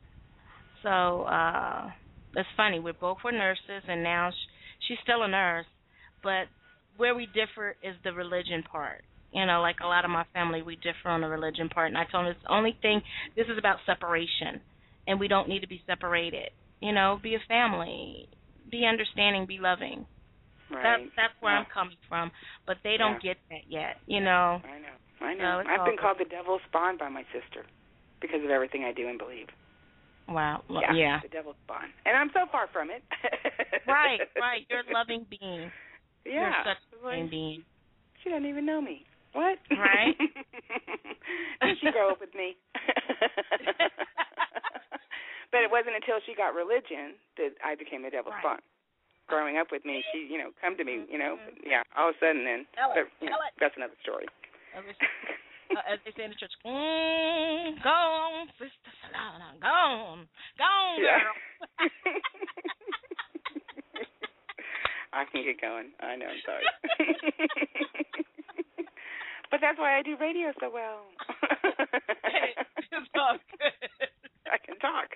So 0.84 1.24
uh, 1.24 1.90
it's 2.36 2.50
funny. 2.58 2.80
We 2.80 2.92
both 2.94 3.18
were 3.24 3.32
nurses, 3.32 3.84
and 3.88 4.04
now 4.04 4.32
sh- 4.32 4.88
she's 4.88 4.98
still 5.04 5.24
a 5.24 5.28
nurse, 5.28 5.66
but 6.24 6.48
where 6.98 7.16
we 7.16 7.26
differ 7.28 7.76
is 7.84 7.96
the 8.04 8.14
religion 8.14 8.64
part. 8.70 9.04
You 9.32 9.46
know, 9.46 9.62
like 9.62 9.78
a 9.84 9.88
lot 9.88 10.06
of 10.06 10.12
my 10.12 10.26
family, 10.34 10.62
we 10.62 10.76
differ 10.78 11.10
on 11.10 11.22
the 11.22 11.28
religion 11.28 11.70
part. 11.70 11.88
And 11.90 11.98
I 11.98 12.06
told 12.12 12.26
them 12.26 12.32
it's 12.32 12.42
the 12.44 12.54
only 12.54 12.78
thing. 12.82 13.02
This 13.36 13.48
is 13.48 13.58
about 13.58 13.78
separation, 13.86 14.62
and 15.08 15.20
we 15.20 15.28
don't 15.28 15.50
need 15.50 15.62
to 15.62 15.68
be 15.68 15.82
separated. 15.88 16.50
You 16.82 16.92
know, 16.94 17.20
be 17.22 17.36
a 17.36 17.40
family, 17.48 18.28
be 18.72 18.86
understanding, 18.86 19.46
be 19.48 19.60
loving. 19.60 20.06
Right. 20.72 20.84
That's 20.84 21.04
that's 21.16 21.34
where 21.42 21.56
I'm 21.58 21.66
coming 21.74 21.98
from. 22.08 22.32
But 22.66 22.78
they 22.84 22.98
don't 22.98 23.24
Yeah. 23.24 23.34
get 23.34 23.38
that 23.50 23.64
yet. 23.68 23.98
You 24.08 24.22
know. 24.22 24.62
I 24.64 24.80
know. 24.80 24.96
I 25.22 25.34
know. 25.34 25.60
it's 25.60 25.70
I've 25.72 25.86
been 25.86 25.98
called 25.98 26.18
the 26.20 26.26
devil's 26.26 26.62
spawn 26.68 26.98
by 26.98 27.10
my 27.10 27.24
sister 27.32 27.66
because 28.22 28.44
of 28.44 28.50
everything 28.50 28.84
I 28.84 28.92
do 28.92 29.08
and 29.08 29.18
believe. 29.18 29.48
Wow. 30.28 30.64
Well, 30.70 30.82
yeah, 30.82 30.94
yeah. 30.94 31.20
The 31.22 31.30
devil's 31.30 31.56
spawn. 31.66 31.92
And 32.06 32.16
I'm 32.16 32.30
so 32.34 32.46
far 32.52 32.68
from 32.72 32.90
it. 32.90 33.04
Right. 33.88 34.20
Right. 34.40 34.66
You're 34.70 34.80
a 34.88 34.94
loving 34.94 35.26
being. 35.30 35.70
Yeah. 36.26 36.32
You're 36.32 36.54
such 36.64 36.78
a 36.94 36.96
like, 36.96 37.04
loving 37.04 37.30
being. 37.30 37.64
She 38.24 38.30
doesn't 38.30 38.46
even 38.48 38.66
know 38.66 38.80
me. 38.80 39.04
What? 39.34 39.60
Right. 39.72 40.16
Did 41.62 41.78
she 41.82 41.92
grow 41.92 42.12
up 42.12 42.22
with 42.22 42.34
me? 42.34 42.56
but 45.52 45.62
it 45.62 45.70
wasn't 45.72 45.96
until 46.00 46.20
she 46.26 46.34
got 46.34 46.56
religion 46.56 47.16
that 47.38 47.52
I 47.64 47.76
became 47.76 48.04
the 48.04 48.10
devil's 48.10 48.34
Right. 48.40 48.58
spawn. 48.58 48.62
Growing 49.28 49.58
up 49.58 49.68
with 49.72 49.86
me, 49.86 50.04
she, 50.12 50.28
you 50.30 50.38
know, 50.38 50.52
come 50.62 50.76
to 50.78 50.84
me, 50.84 51.06
you 51.10 51.18
know, 51.18 51.38
yeah, 51.66 51.82
all 51.98 52.10
of 52.10 52.16
a 52.16 52.20
sudden 52.20 52.44
then, 52.44 52.66
Tell 52.76 52.92
but, 52.94 53.08
you 53.24 53.30
know, 53.32 53.38
tell 53.40 53.50
that's 53.60 53.76
another 53.78 53.96
story. 54.04 54.28
As 54.76 54.84
they, 54.84 54.94
uh, 55.78 55.82
as 55.88 56.00
they 56.06 56.12
say 56.18 56.24
in 56.26 56.32
the 56.32 56.36
church, 56.36 56.52
mm, 56.66 57.82
go 57.82 57.90
on, 57.90 58.48
sister 58.60 58.92
Solana, 59.08 59.56
go 59.62 59.68
on, 59.68 60.28
go 60.60 60.64
on, 60.68 61.00
Yeah. 61.02 61.24
girl. 61.24 61.34
I 65.14 65.26
can 65.32 65.44
get 65.46 65.62
going. 65.62 65.94
I 66.02 66.16
know, 66.18 66.26
I'm 66.26 66.42
sorry. 66.44 66.66
but 69.52 69.62
that's 69.62 69.78
why 69.78 69.98
I 69.98 70.02
do 70.02 70.18
radio 70.20 70.52
so 70.60 70.70
well. 70.74 71.06
Hey, 72.26 72.58
it's 72.92 73.10
all 73.16 73.38
good. 73.58 74.10
I 74.52 74.58
can 74.58 74.76
talk. 74.80 75.10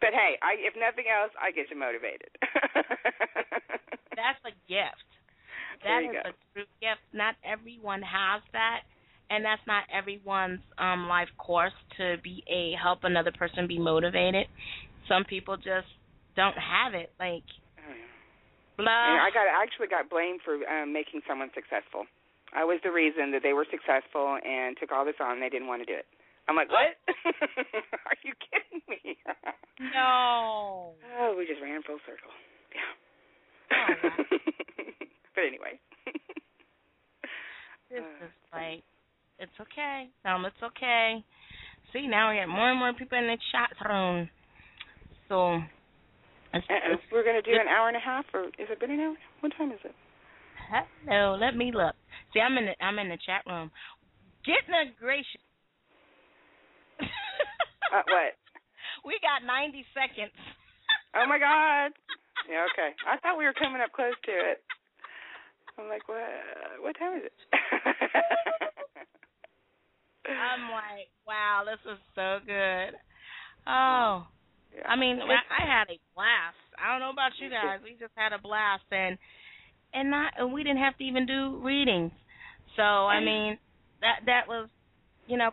But 0.00 0.12
hey, 0.12 0.38
I 0.42 0.56
if 0.58 0.74
nothing 0.78 1.04
else, 1.10 1.32
I 1.40 1.50
get 1.50 1.70
you 1.70 1.78
motivated. 1.78 2.30
That's 4.16 4.40
a 4.46 4.54
gift. 4.68 5.08
That 5.82 6.02
is 6.02 6.12
go. 6.12 6.30
a 6.30 6.32
true 6.54 6.70
gift. 6.80 7.02
Not 7.12 7.34
everyone 7.44 8.00
has 8.00 8.40
that, 8.52 8.86
and 9.28 9.44
that's 9.44 9.60
not 9.66 9.84
everyone's 9.92 10.62
um 10.78 11.08
life 11.08 11.28
course 11.36 11.76
to 11.98 12.16
be 12.22 12.42
a 12.48 12.72
help 12.80 13.04
another 13.04 13.32
person 13.32 13.66
be 13.66 13.78
motivated. 13.78 14.46
Some 15.08 15.24
people 15.24 15.56
just 15.56 15.90
don't 16.36 16.56
have 16.56 16.94
it. 16.94 17.12
Like 17.18 17.44
blah. 18.76 19.12
And 19.12 19.20
I 19.20 19.30
got 19.34 19.46
I 19.50 19.62
actually 19.62 19.88
got 19.88 20.08
blamed 20.08 20.40
for 20.44 20.56
um, 20.66 20.92
making 20.92 21.20
someone 21.28 21.50
successful. 21.54 22.06
I 22.54 22.64
was 22.64 22.78
the 22.84 22.92
reason 22.92 23.32
that 23.32 23.42
they 23.42 23.52
were 23.52 23.66
successful 23.68 24.38
and 24.38 24.76
took 24.78 24.92
all 24.92 25.04
this 25.04 25.18
on. 25.20 25.38
and 25.38 25.42
They 25.42 25.50
didn't 25.50 25.66
want 25.66 25.82
to 25.82 25.86
do 25.90 25.98
it. 25.98 26.06
I'm 26.48 26.56
like, 26.56 26.68
what? 26.68 26.96
Are 28.06 28.18
you 28.22 28.32
kidding 28.40 28.82
me? 28.88 29.16
no. 29.94 30.92
Oh, 31.18 31.34
we 31.36 31.46
just 31.46 31.60
ran 31.62 31.82
full 31.82 31.98
circle. 32.06 32.30
Yeah. 32.74 32.92
Oh, 33.72 34.24
but 35.34 35.44
anyway. 35.46 35.80
This 37.90 38.00
Uh, 38.00 38.24
is 38.26 38.32
like, 38.52 38.82
it's 39.38 39.52
okay. 39.60 40.08
'em 40.24 40.44
it's 40.46 40.62
okay. 40.62 41.22
See, 41.92 42.06
now 42.08 42.30
we 42.30 42.36
got 42.36 42.48
more 42.48 42.70
and 42.70 42.78
more 42.78 42.92
people 42.94 43.18
in 43.18 43.26
the 43.26 43.38
chat 43.52 43.70
room. 43.86 44.28
So, 45.28 45.60
it's, 46.54 46.66
Uh-oh. 46.68 46.96
We're 47.12 47.22
going 47.24 47.40
to 47.40 47.42
do 47.42 47.52
an 47.52 47.68
hour 47.68 47.88
and 47.88 47.96
a 47.96 48.00
half, 48.00 48.24
or 48.34 48.44
is 48.58 48.66
it 48.70 48.80
been 48.80 48.90
an 48.90 49.00
hour? 49.00 49.16
What 49.40 49.52
time 49.56 49.70
is 49.70 49.78
it? 49.84 49.94
hello. 51.06 51.36
Let 51.38 51.54
me 51.56 51.70
look. 51.72 51.94
See, 52.32 52.40
I'm 52.40 52.56
in 52.58 52.66
the 52.66 52.74
I'm 52.84 52.98
in 52.98 53.08
the 53.10 53.18
chat 53.24 53.42
room. 53.46 53.70
Getting 54.44 54.74
a 54.74 54.90
gracious. 54.98 55.40
Uh, 57.92 58.02
what? 58.06 58.32
we 59.08 59.18
got 59.20 59.44
90 59.46 59.84
seconds. 59.92 60.32
Oh 61.16 61.26
my 61.28 61.38
God. 61.38 61.92
Yeah, 62.44 62.66
okay. 62.76 62.92
I 63.08 63.16
thought 63.24 63.38
we 63.38 63.46
were 63.46 63.54
coming 63.56 63.80
up 63.80 63.90
close 63.96 64.12
to 64.26 64.30
it. 64.32 64.60
I'm 65.78 65.88
like, 65.88 66.06
what? 66.08 66.20
What 66.82 66.92
time 66.98 67.16
is 67.16 67.22
it? 67.24 67.32
I'm 70.28 70.68
like, 70.68 71.08
wow, 71.26 71.62
this 71.64 71.80
is 71.90 71.96
so 72.14 72.40
good. 72.44 72.92
Oh, 73.66 74.26
Yeah. 74.76 74.84
I 74.86 74.94
mean, 74.96 75.20
I, 75.24 75.40
I 75.48 75.64
had 75.64 75.88
a 75.88 75.96
blast. 76.14 76.60
I 76.76 76.92
don't 76.92 77.00
know 77.00 77.08
about 77.16 77.32
you 77.40 77.48
guys. 77.48 77.80
We 77.82 77.92
just 77.92 78.12
had 78.14 78.34
a 78.34 78.38
blast, 78.38 78.84
and 78.90 79.16
and 79.94 80.10
not 80.10 80.34
and 80.36 80.52
we 80.52 80.62
didn't 80.62 80.82
have 80.84 80.98
to 80.98 81.04
even 81.04 81.24
do 81.24 81.56
readings. 81.62 82.12
So 82.76 82.82
I 82.82 83.20
mean, 83.20 83.56
that 84.00 84.20
that 84.26 84.48
was, 84.48 84.68
you 85.28 85.38
know. 85.38 85.50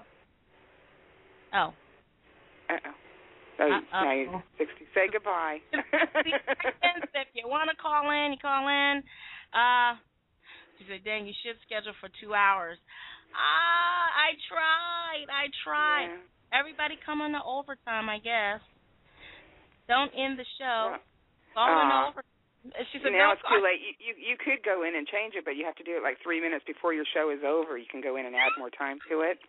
Oh, 1.54 1.74
Uh-oh. 2.72 2.96
So 3.60 3.64
Uh-oh. 3.68 4.04
now 4.04 4.14
you're 4.16 4.44
60. 4.58 4.88
Say 4.96 5.06
goodbye. 5.12 5.60
If 7.22 7.28
you 7.38 7.48
want 7.48 7.70
to 7.70 7.78
call 7.78 8.10
in, 8.12 8.34
you 8.34 8.40
call 8.42 8.68
in. 8.68 9.04
Uh, 9.54 9.96
she 10.80 10.84
said, 10.90 11.04
"Dang, 11.06 11.28
you 11.28 11.34
should 11.46 11.56
schedule 11.64 11.94
for 12.02 12.10
two 12.20 12.34
hours." 12.34 12.78
Ah, 13.32 14.08
I 14.12 14.36
tried. 14.50 15.28
I 15.32 15.46
tried. 15.64 16.10
Yeah. 16.12 16.60
Everybody 16.60 17.00
come 17.06 17.22
on 17.22 17.32
the 17.32 17.40
overtime, 17.46 18.10
I 18.12 18.20
guess. 18.20 18.60
Don't 19.88 20.12
end 20.18 20.36
the 20.40 20.48
show. 20.60 20.98
Yeah. 20.98 21.04
The 21.56 21.60
Ah. 21.62 22.08
overtime. 22.12 22.28
She 22.92 23.00
said, 23.02 23.14
now 23.16 23.32
"Don't 23.34 23.40
it's 23.40 23.48
too 23.48 23.62
late. 23.64 23.80
You, 23.82 23.94
you 24.00 24.14
you 24.34 24.36
could 24.38 24.62
go 24.66 24.84
in 24.84 24.94
and 24.96 25.08
change 25.08 25.34
it, 25.36 25.46
but 25.46 25.56
you 25.56 25.64
have 25.66 25.76
to 25.80 25.84
do 25.88 25.96
it 25.98 26.04
like 26.04 26.20
three 26.22 26.42
minutes 26.42 26.66
before 26.68 26.92
your 26.94 27.06
show 27.14 27.30
is 27.32 27.42
over. 27.46 27.78
You 27.78 27.88
can 27.90 28.02
go 28.02 28.18
in 28.18 28.26
and 28.26 28.36
add 28.36 28.52
more 28.60 28.70
time 28.70 29.00
to 29.10 29.22
it, 29.22 29.40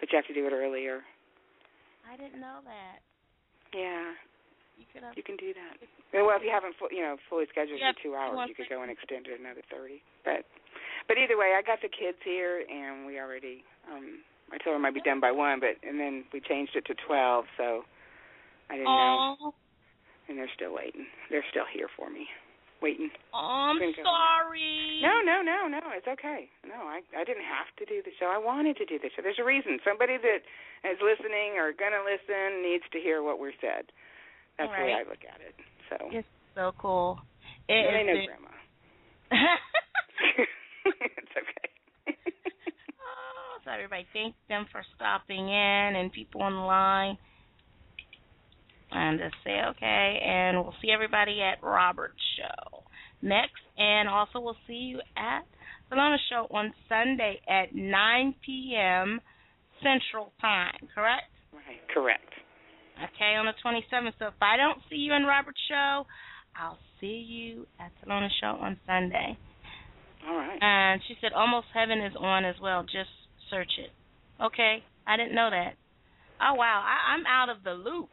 but 0.00 0.10
you 0.10 0.16
have 0.18 0.26
to 0.26 0.34
do 0.34 0.46
it 0.46 0.52
earlier. 0.52 1.00
I 2.06 2.16
didn't 2.16 2.40
know 2.40 2.62
that. 2.64 3.02
Yeah, 3.74 4.14
You 4.78 4.86
you 5.16 5.22
can 5.22 5.36
do 5.36 5.52
that. 5.52 5.74
Well, 6.14 6.36
if 6.38 6.42
you 6.46 6.50
haven't 6.54 6.74
you 6.90 7.02
know 7.02 7.16
fully 7.28 7.44
scheduled 7.50 7.80
Yeah, 7.80 7.92
for 7.92 8.02
two 8.02 8.14
hours, 8.14 8.48
you 8.48 8.54
could 8.54 8.70
go 8.70 8.82
and 8.82 8.90
extend 8.90 9.26
it 9.26 9.38
another 9.40 9.62
thirty. 9.68 10.00
But 10.24 10.46
but 11.08 11.18
either 11.18 11.36
way, 11.36 11.54
I 11.58 11.62
got 11.62 11.82
the 11.82 11.90
kids 11.92 12.18
here, 12.24 12.62
and 12.64 13.04
we 13.06 13.18
already. 13.20 13.64
um 13.90 14.22
I 14.52 14.58
told 14.62 14.78
them 14.78 14.86
I'd 14.86 14.94
be 14.94 15.02
done 15.02 15.18
by 15.20 15.32
one, 15.32 15.58
but 15.58 15.76
and 15.82 15.98
then 15.98 16.24
we 16.32 16.40
changed 16.40 16.76
it 16.76 16.86
to 16.86 16.94
twelve, 16.94 17.46
so 17.58 17.82
I 18.70 18.74
didn't 18.78 18.94
know. 18.94 19.36
Oh, 19.42 19.54
And 20.28 20.38
they're 20.38 20.50
still 20.54 20.74
waiting. 20.74 21.06
They're 21.30 21.44
still 21.50 21.66
here 21.66 21.88
for 21.96 22.08
me. 22.10 22.26
Waiting. 22.82 23.10
Oh, 23.34 23.72
I'm 23.72 23.78
go. 23.78 23.92
sorry. 24.04 25.00
No, 25.02 25.20
no, 25.24 25.42
no, 25.42 25.68
no. 25.68 25.80
It's 25.96 26.06
okay. 26.06 26.48
No, 26.66 26.74
I 26.86 27.00
I 27.16 27.24
didn't 27.24 27.44
have 27.48 27.68
to 27.80 27.84
do 27.86 28.02
the 28.04 28.12
show. 28.20 28.26
I 28.26 28.38
wanted 28.38 28.76
to 28.78 28.86
do 28.86 28.98
the 28.98 29.10
show. 29.14 29.22
There's 29.22 29.40
a 29.40 29.44
reason. 29.44 29.78
Somebody 29.84 30.16
that 30.18 30.40
is 30.88 30.98
listening 31.00 31.56
or 31.58 31.72
gonna 31.72 32.02
listen 32.04 32.62
needs 32.62 32.84
to 32.92 32.98
hear 33.00 33.22
what 33.22 33.38
we're 33.40 33.56
said. 33.60 33.88
That's 34.58 34.70
the 34.72 34.84
way 34.84 34.92
I 34.94 35.04
look 35.08 35.24
at 35.24 35.40
it. 35.44 35.54
So 35.90 35.96
It's 36.10 36.28
so 36.54 36.72
cool. 36.78 37.18
It 37.68 37.82
may 37.92 38.02
is 38.02 38.06
know 38.06 38.16
the- 38.16 38.26
grandma. 38.26 38.52
it's 40.36 41.34
okay. 41.36 41.68
oh, 42.06 43.58
so 43.64 43.70
everybody 43.70 44.06
thank 44.12 44.34
them 44.48 44.66
for 44.70 44.82
stopping 44.94 45.48
in 45.48 45.96
and 45.96 46.12
people 46.12 46.42
on 46.42 46.52
the 46.54 46.60
line. 46.60 47.18
And 48.92 49.18
just 49.18 49.34
say 49.44 49.60
okay, 49.70 50.20
and 50.24 50.58
we'll 50.58 50.74
see 50.80 50.90
everybody 50.92 51.42
at 51.42 51.62
Robert's 51.62 52.14
show 52.38 52.84
next, 53.20 53.62
and 53.76 54.08
also 54.08 54.38
we'll 54.38 54.56
see 54.66 54.74
you 54.94 55.00
at 55.16 55.42
Solana 55.90 56.16
show 56.30 56.46
on 56.50 56.72
Sunday 56.88 57.40
at 57.48 57.74
9 57.74 58.34
p.m. 58.44 59.20
Central 59.82 60.32
Time. 60.40 60.88
Correct? 60.94 61.30
right. 61.52 61.80
Correct. 61.92 62.32
Okay, 62.96 63.36
on 63.36 63.46
the 63.46 63.52
27th. 63.64 64.12
So 64.18 64.26
if 64.28 64.40
I 64.40 64.56
don't 64.56 64.78
see 64.88 64.96
you 64.96 65.12
in 65.14 65.24
Robert's 65.24 65.60
show, 65.68 66.06
I'll 66.56 66.78
see 67.00 67.24
you 67.28 67.66
at 67.78 67.92
Solana 68.00 68.28
show 68.40 68.56
on 68.58 68.78
Sunday. 68.86 69.36
All 70.26 70.36
right. 70.36 70.58
And 70.60 71.00
she 71.06 71.14
said 71.20 71.32
Almost 71.32 71.66
Heaven 71.74 72.00
is 72.00 72.14
on 72.18 72.44
as 72.44 72.56
well. 72.60 72.82
Just 72.82 73.10
search 73.50 73.70
it. 73.78 73.90
Okay, 74.42 74.82
I 75.06 75.16
didn't 75.16 75.34
know 75.34 75.50
that. 75.50 75.74
Oh 76.40 76.54
wow, 76.54 76.84
I, 76.84 77.14
I'm 77.14 77.24
out 77.26 77.48
of 77.48 77.64
the 77.64 77.72
loop. 77.72 78.10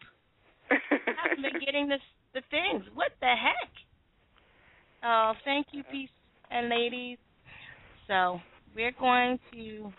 I 0.92 1.14
haven't 1.30 1.44
been 1.44 1.62
getting 1.66 1.88
this 1.90 2.02
the 2.34 2.42
things. 2.50 2.84
What 2.94 3.12
the 3.22 3.28
heck? 3.28 3.70
Oh, 5.04 5.34
thank 5.46 5.68
you, 5.72 5.84
peace 5.92 6.10
and 6.50 6.70
ladies. 6.70 7.18
So 8.08 8.40
we're 8.76 8.94
going 9.00 9.40
to 9.54 9.92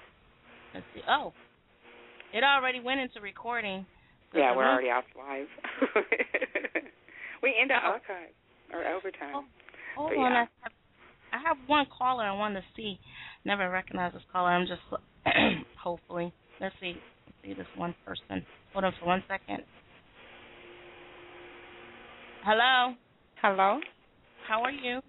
let's 0.75 0.87
see. 0.95 1.01
Oh, 1.09 1.33
it 2.33 2.43
already 2.45 2.81
went 2.81 3.01
into 3.01 3.21
recording. 3.21 3.87
So 4.33 4.39
yeah, 4.39 4.51
we're 4.57 4.65
link- 4.65 4.73
already 4.73 4.91
off 4.91 5.05
live. 5.17 5.47
we 7.43 7.55
end 7.61 7.71
up 7.71 7.83
Oh. 7.85 7.91
archive 7.93 8.35
or 8.73 8.85
overtime. 8.87 9.35
Oh, 9.37 9.45
Hold 9.97 10.11
But 10.11 10.19
on, 10.19 10.33
yeah. 10.33 10.39
I 10.39 10.47
have, 10.63 10.73
I 11.33 11.49
have 11.49 11.57
one 11.69 11.87
caller 11.97 12.25
I 12.25 12.33
want 12.33 12.55
to 12.57 12.63
see. 12.75 12.99
Never 13.45 13.71
recognize 13.71 14.13
this 14.13 14.23
caller. 14.33 14.51
I'm 14.51 14.67
just 14.67 14.81
hopefully. 15.83 16.33
Let's 16.61 16.75
see. 16.81 16.95
Let's 17.27 17.39
see 17.45 17.55
this 17.55 17.67
one 17.77 17.95
person. 18.05 18.45
Hold 18.73 18.85
on 18.87 18.93
for 18.99 19.07
one 19.07 19.23
second. 19.29 19.63
Hello. 22.47 22.93
Hello. 23.41 23.81
How 24.47 24.63
are 24.65 24.71
you? 24.71 25.01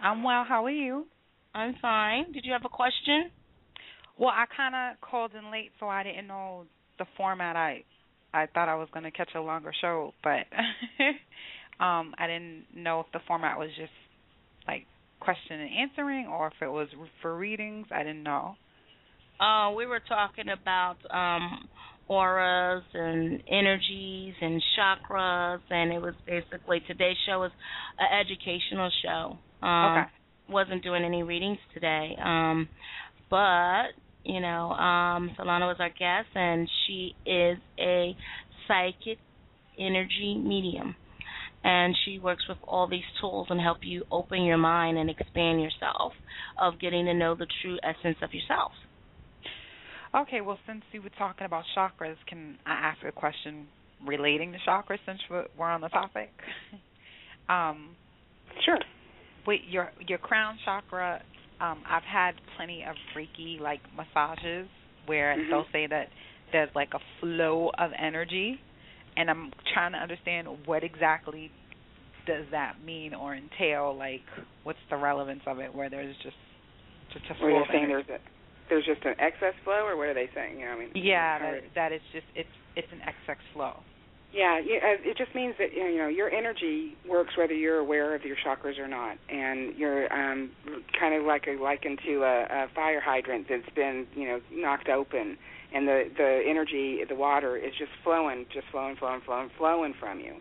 I'm 0.00 0.22
well. 0.22 0.44
How 0.48 0.64
are 0.64 0.70
you? 0.70 1.06
I'm 1.52 1.74
fine. 1.82 2.30
Did 2.30 2.44
you 2.44 2.52
have 2.52 2.64
a 2.64 2.68
question? 2.68 3.32
Well, 4.16 4.28
I 4.30 4.44
kind 4.56 4.76
of 4.76 5.00
called 5.00 5.32
in 5.36 5.50
late, 5.50 5.72
so 5.80 5.88
I 5.88 6.04
didn't 6.04 6.28
know 6.28 6.66
the 7.00 7.06
format. 7.16 7.56
I 7.56 7.82
I 8.32 8.46
thought 8.46 8.68
I 8.68 8.76
was 8.76 8.86
going 8.92 9.02
to 9.02 9.10
catch 9.10 9.30
a 9.34 9.40
longer 9.40 9.72
show, 9.80 10.12
but 10.22 10.46
um 11.84 12.14
I 12.16 12.28
didn't 12.28 12.66
know 12.76 13.00
if 13.00 13.06
the 13.12 13.18
format 13.26 13.58
was 13.58 13.70
just 13.76 13.90
like 14.68 14.86
question 15.18 15.58
and 15.58 15.70
answering 15.76 16.28
or 16.28 16.46
if 16.46 16.54
it 16.62 16.68
was 16.70 16.86
for 17.20 17.36
readings. 17.36 17.88
I 17.90 18.04
didn't 18.04 18.22
know. 18.22 18.54
Uh, 19.40 19.72
we 19.72 19.84
were 19.84 20.00
talking 20.08 20.44
about 20.48 20.98
um 21.10 21.68
auras 22.08 22.82
and 22.92 23.42
energies 23.50 24.34
and 24.40 24.62
chakras, 24.78 25.60
and 25.70 25.92
it 25.92 26.00
was 26.00 26.14
basically 26.26 26.80
today's 26.86 27.16
show 27.26 27.40
was 27.40 27.52
an 27.98 28.08
educational 28.20 28.90
show. 29.02 29.38
Um, 29.66 29.98
Okay. 29.98 30.10
Wasn't 30.46 30.82
doing 30.82 31.04
any 31.04 31.22
readings 31.22 31.58
today, 31.72 32.16
um, 32.22 32.68
but 33.30 33.92
you 34.24 34.40
know, 34.40 34.72
um, 34.72 35.30
Solana 35.38 35.66
was 35.66 35.76
our 35.78 35.88
guest, 35.88 36.28
and 36.34 36.68
she 36.86 37.14
is 37.24 37.56
a 37.78 38.14
psychic 38.68 39.18
energy 39.78 40.36
medium. 40.36 40.96
And 41.66 41.96
she 42.04 42.18
works 42.18 42.44
with 42.46 42.58
all 42.68 42.86
these 42.86 43.04
tools 43.22 43.46
and 43.48 43.58
help 43.58 43.78
you 43.82 44.04
open 44.10 44.42
your 44.42 44.58
mind 44.58 44.98
and 44.98 45.08
expand 45.08 45.62
yourself 45.62 46.12
of 46.60 46.78
getting 46.78 47.06
to 47.06 47.14
know 47.14 47.34
the 47.34 47.46
true 47.62 47.78
essence 47.82 48.18
of 48.22 48.34
yourself. 48.34 48.72
Okay, 50.14 50.40
well, 50.40 50.58
since 50.66 50.82
you 50.92 51.02
were 51.02 51.10
talking 51.18 51.44
about 51.44 51.64
chakras, 51.76 52.16
can 52.28 52.56
I 52.66 52.72
ask 52.72 52.98
a 53.06 53.12
question 53.12 53.66
relating 54.06 54.52
to 54.52 54.58
chakras 54.68 54.98
since 55.06 55.18
we're 55.30 55.46
we're 55.58 55.66
on 55.70 55.80
the 55.80 55.88
topic? 55.88 56.30
um, 57.48 57.96
Sure. 58.64 58.78
with 59.46 59.60
your 59.68 59.90
your 60.06 60.18
crown 60.18 60.56
chakra, 60.64 61.20
um, 61.60 61.82
I've 61.88 62.04
had 62.04 62.32
plenty 62.56 62.84
of 62.88 62.94
Reiki 63.16 63.60
like 63.60 63.80
massages 63.96 64.68
where 65.06 65.34
Mhm. 65.36 65.50
they'll 65.50 65.66
say 65.72 65.86
that 65.88 66.08
there's 66.52 66.70
like 66.76 66.94
a 66.94 67.00
flow 67.20 67.70
of 67.78 67.90
energy, 67.98 68.60
and 69.16 69.28
I'm 69.28 69.50
trying 69.72 69.92
to 69.92 69.98
understand 69.98 70.46
what 70.66 70.84
exactly 70.84 71.50
does 72.26 72.46
that 72.52 72.80
mean 72.84 73.14
or 73.14 73.34
entail. 73.34 73.94
Like, 73.94 74.22
what's 74.62 74.78
the 74.90 74.96
relevance 74.96 75.42
of 75.46 75.58
it? 75.58 75.74
Where 75.74 75.90
there's 75.90 76.16
just 76.22 76.36
just 77.12 77.24
a 77.30 77.34
flow 77.34 77.48
they 77.48 77.56
of 77.56 77.66
saying 77.72 77.84
energy. 77.84 78.06
there's 78.08 78.20
a 78.20 78.33
there's 78.68 78.84
just 78.86 79.04
an 79.04 79.14
excess 79.18 79.54
flow, 79.64 79.86
or 79.86 79.96
what 79.96 80.08
are 80.08 80.14
they 80.14 80.28
saying? 80.34 80.60
You 80.60 80.66
know, 80.66 80.72
I 80.72 80.78
mean, 80.78 80.90
yeah, 80.94 81.38
that 81.38 81.62
that 81.74 81.92
it's 81.92 82.04
just 82.12 82.26
it's 82.34 82.48
it's 82.76 82.88
an 82.92 83.00
excess 83.02 83.42
flow. 83.52 83.80
Yeah, 84.34 84.58
uh, 84.58 84.98
it 85.08 85.16
just 85.16 85.32
means 85.32 85.54
that 85.60 85.72
you 85.72 85.96
know 85.96 86.08
your 86.08 86.28
energy 86.28 86.96
works 87.08 87.36
whether 87.38 87.54
you're 87.54 87.78
aware 87.78 88.16
of 88.16 88.24
your 88.24 88.36
chakras 88.44 88.80
or 88.80 88.88
not, 88.88 89.16
and 89.28 89.76
you're 89.76 90.12
um, 90.12 90.50
kind 90.98 91.14
of 91.14 91.24
like 91.24 91.46
a 91.46 91.62
likened 91.62 92.00
to 92.04 92.24
a, 92.24 92.64
a 92.64 92.66
fire 92.74 93.00
hydrant 93.00 93.46
that's 93.48 93.72
been 93.76 94.08
you 94.16 94.26
know 94.26 94.40
knocked 94.52 94.88
open, 94.88 95.38
and 95.72 95.86
the 95.86 96.10
the 96.16 96.42
energy, 96.48 97.00
the 97.08 97.14
water 97.14 97.56
is 97.56 97.72
just 97.78 97.92
flowing, 98.02 98.46
just 98.52 98.66
flowing, 98.72 98.96
flowing, 98.96 99.20
flowing, 99.24 99.50
flowing 99.56 99.94
from 100.00 100.18
you. 100.18 100.34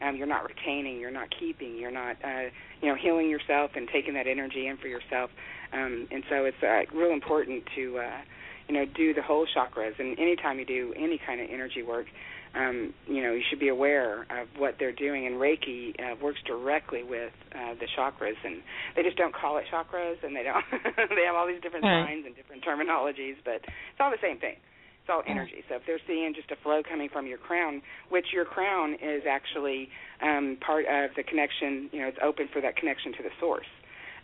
Um, 0.00 0.14
you're 0.14 0.28
not 0.28 0.44
retaining, 0.46 1.00
you're 1.00 1.10
not 1.10 1.28
keeping, 1.40 1.76
you're 1.78 1.90
not 1.90 2.16
uh, 2.22 2.50
you 2.82 2.88
know 2.88 2.96
healing 2.96 3.30
yourself 3.30 3.70
and 3.76 3.88
taking 3.90 4.12
that 4.12 4.26
energy 4.26 4.66
in 4.66 4.76
for 4.76 4.88
yourself, 4.88 5.30
um, 5.72 6.08
and 6.10 6.22
so 6.28 6.44
it's 6.44 6.62
uh, 6.62 6.82
real 6.96 7.12
important 7.12 7.64
to 7.76 7.98
uh, 7.98 8.20
you 8.68 8.74
know 8.74 8.84
do 8.84 9.14
the 9.14 9.22
whole 9.22 9.46
chakras, 9.46 9.98
and 9.98 10.18
anytime 10.18 10.58
you 10.58 10.64
do 10.64 10.94
any 10.96 11.20
kind 11.24 11.40
of 11.40 11.48
energy 11.50 11.82
work 11.82 12.06
um, 12.54 12.94
you 13.06 13.22
know, 13.22 13.32
you 13.32 13.42
should 13.48 13.60
be 13.60 13.68
aware 13.68 14.22
of 14.30 14.48
what 14.56 14.76
they're 14.78 14.92
doing. 14.92 15.26
And 15.26 15.36
Reiki 15.36 15.92
uh, 16.00 16.16
works 16.22 16.40
directly 16.46 17.02
with 17.02 17.32
uh, 17.54 17.74
the 17.74 17.86
chakras, 17.96 18.36
and 18.44 18.62
they 18.96 19.02
just 19.02 19.16
don't 19.16 19.34
call 19.34 19.58
it 19.58 19.64
chakras, 19.72 20.16
and 20.22 20.34
they 20.34 20.42
don't. 20.42 20.64
they 20.96 21.24
have 21.26 21.36
all 21.36 21.46
these 21.46 21.60
different 21.60 21.84
Right. 21.84 22.04
signs 22.06 22.26
and 22.26 22.34
different 22.34 22.64
terminologies, 22.64 23.36
but 23.44 23.60
it's 23.64 24.00
all 24.00 24.10
the 24.10 24.20
same 24.22 24.38
thing. 24.38 24.56
It's 24.56 25.10
all 25.10 25.22
energy. 25.26 25.64
So 25.68 25.76
if 25.76 25.82
they're 25.86 26.00
seeing 26.06 26.34
just 26.34 26.50
a 26.50 26.56
flow 26.62 26.82
coming 26.82 27.08
from 27.08 27.26
your 27.26 27.38
crown, 27.38 27.80
which 28.10 28.26
your 28.32 28.44
crown 28.44 28.94
is 29.00 29.22
actually 29.28 29.88
um, 30.20 30.58
part 30.60 30.84
of 30.84 31.14
the 31.16 31.22
connection, 31.22 31.88
you 31.92 32.00
know, 32.02 32.08
it's 32.08 32.18
open 32.22 32.48
for 32.52 32.60
that 32.60 32.76
connection 32.76 33.12
to 33.14 33.22
the 33.22 33.30
source. 33.40 33.66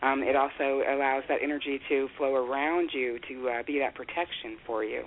Um, 0.05 0.23
it 0.23 0.37
also 0.37 0.83
allows 0.87 1.23
that 1.29 1.39
energy 1.43 1.81
to 1.89 2.09
flow 2.19 2.35
around 2.35 2.91
you 2.93 3.19
to 3.27 3.49
uh, 3.49 3.63
be 3.67 3.79
that 3.79 3.95
protection 3.95 4.59
for 4.67 4.85
you. 4.85 5.03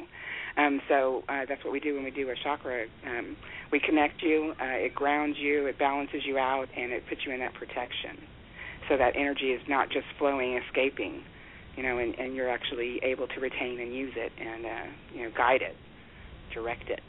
Um, 0.57 0.81
so 0.89 1.23
uh, 1.29 1.45
that's 1.47 1.63
what 1.63 1.71
we 1.71 1.79
do 1.79 1.93
when 1.93 2.03
we 2.03 2.09
do 2.09 2.27
a 2.29 2.35
chakra. 2.43 2.85
Um, 3.05 3.37
we 3.71 3.79
connect 3.79 4.23
you, 4.23 4.53
uh, 4.59 4.85
it 4.89 4.95
grounds 4.95 5.35
you, 5.37 5.67
it 5.67 5.77
balances 5.77 6.21
you 6.25 6.39
out, 6.39 6.65
and 6.75 6.91
it 6.91 7.03
puts 7.07 7.21
you 7.27 7.31
in 7.31 7.39
that 7.41 7.53
protection. 7.53 8.17
So 8.89 8.97
that 8.97 9.13
energy 9.15 9.51
is 9.51 9.61
not 9.69 9.89
just 9.89 10.05
flowing, 10.17 10.59
escaping, 10.67 11.21
you 11.75 11.83
know, 11.83 11.99
and, 11.99 12.15
and 12.15 12.35
you're 12.35 12.49
actually 12.49 12.99
able 13.03 13.27
to 13.27 13.39
retain 13.39 13.79
and 13.79 13.93
use 13.93 14.13
it 14.15 14.31
and 14.39 14.65
uh, 14.65 14.91
you 15.13 15.23
know 15.23 15.31
guide 15.37 15.61
it, 15.61 15.75
direct 16.55 16.89
it. 16.89 17.01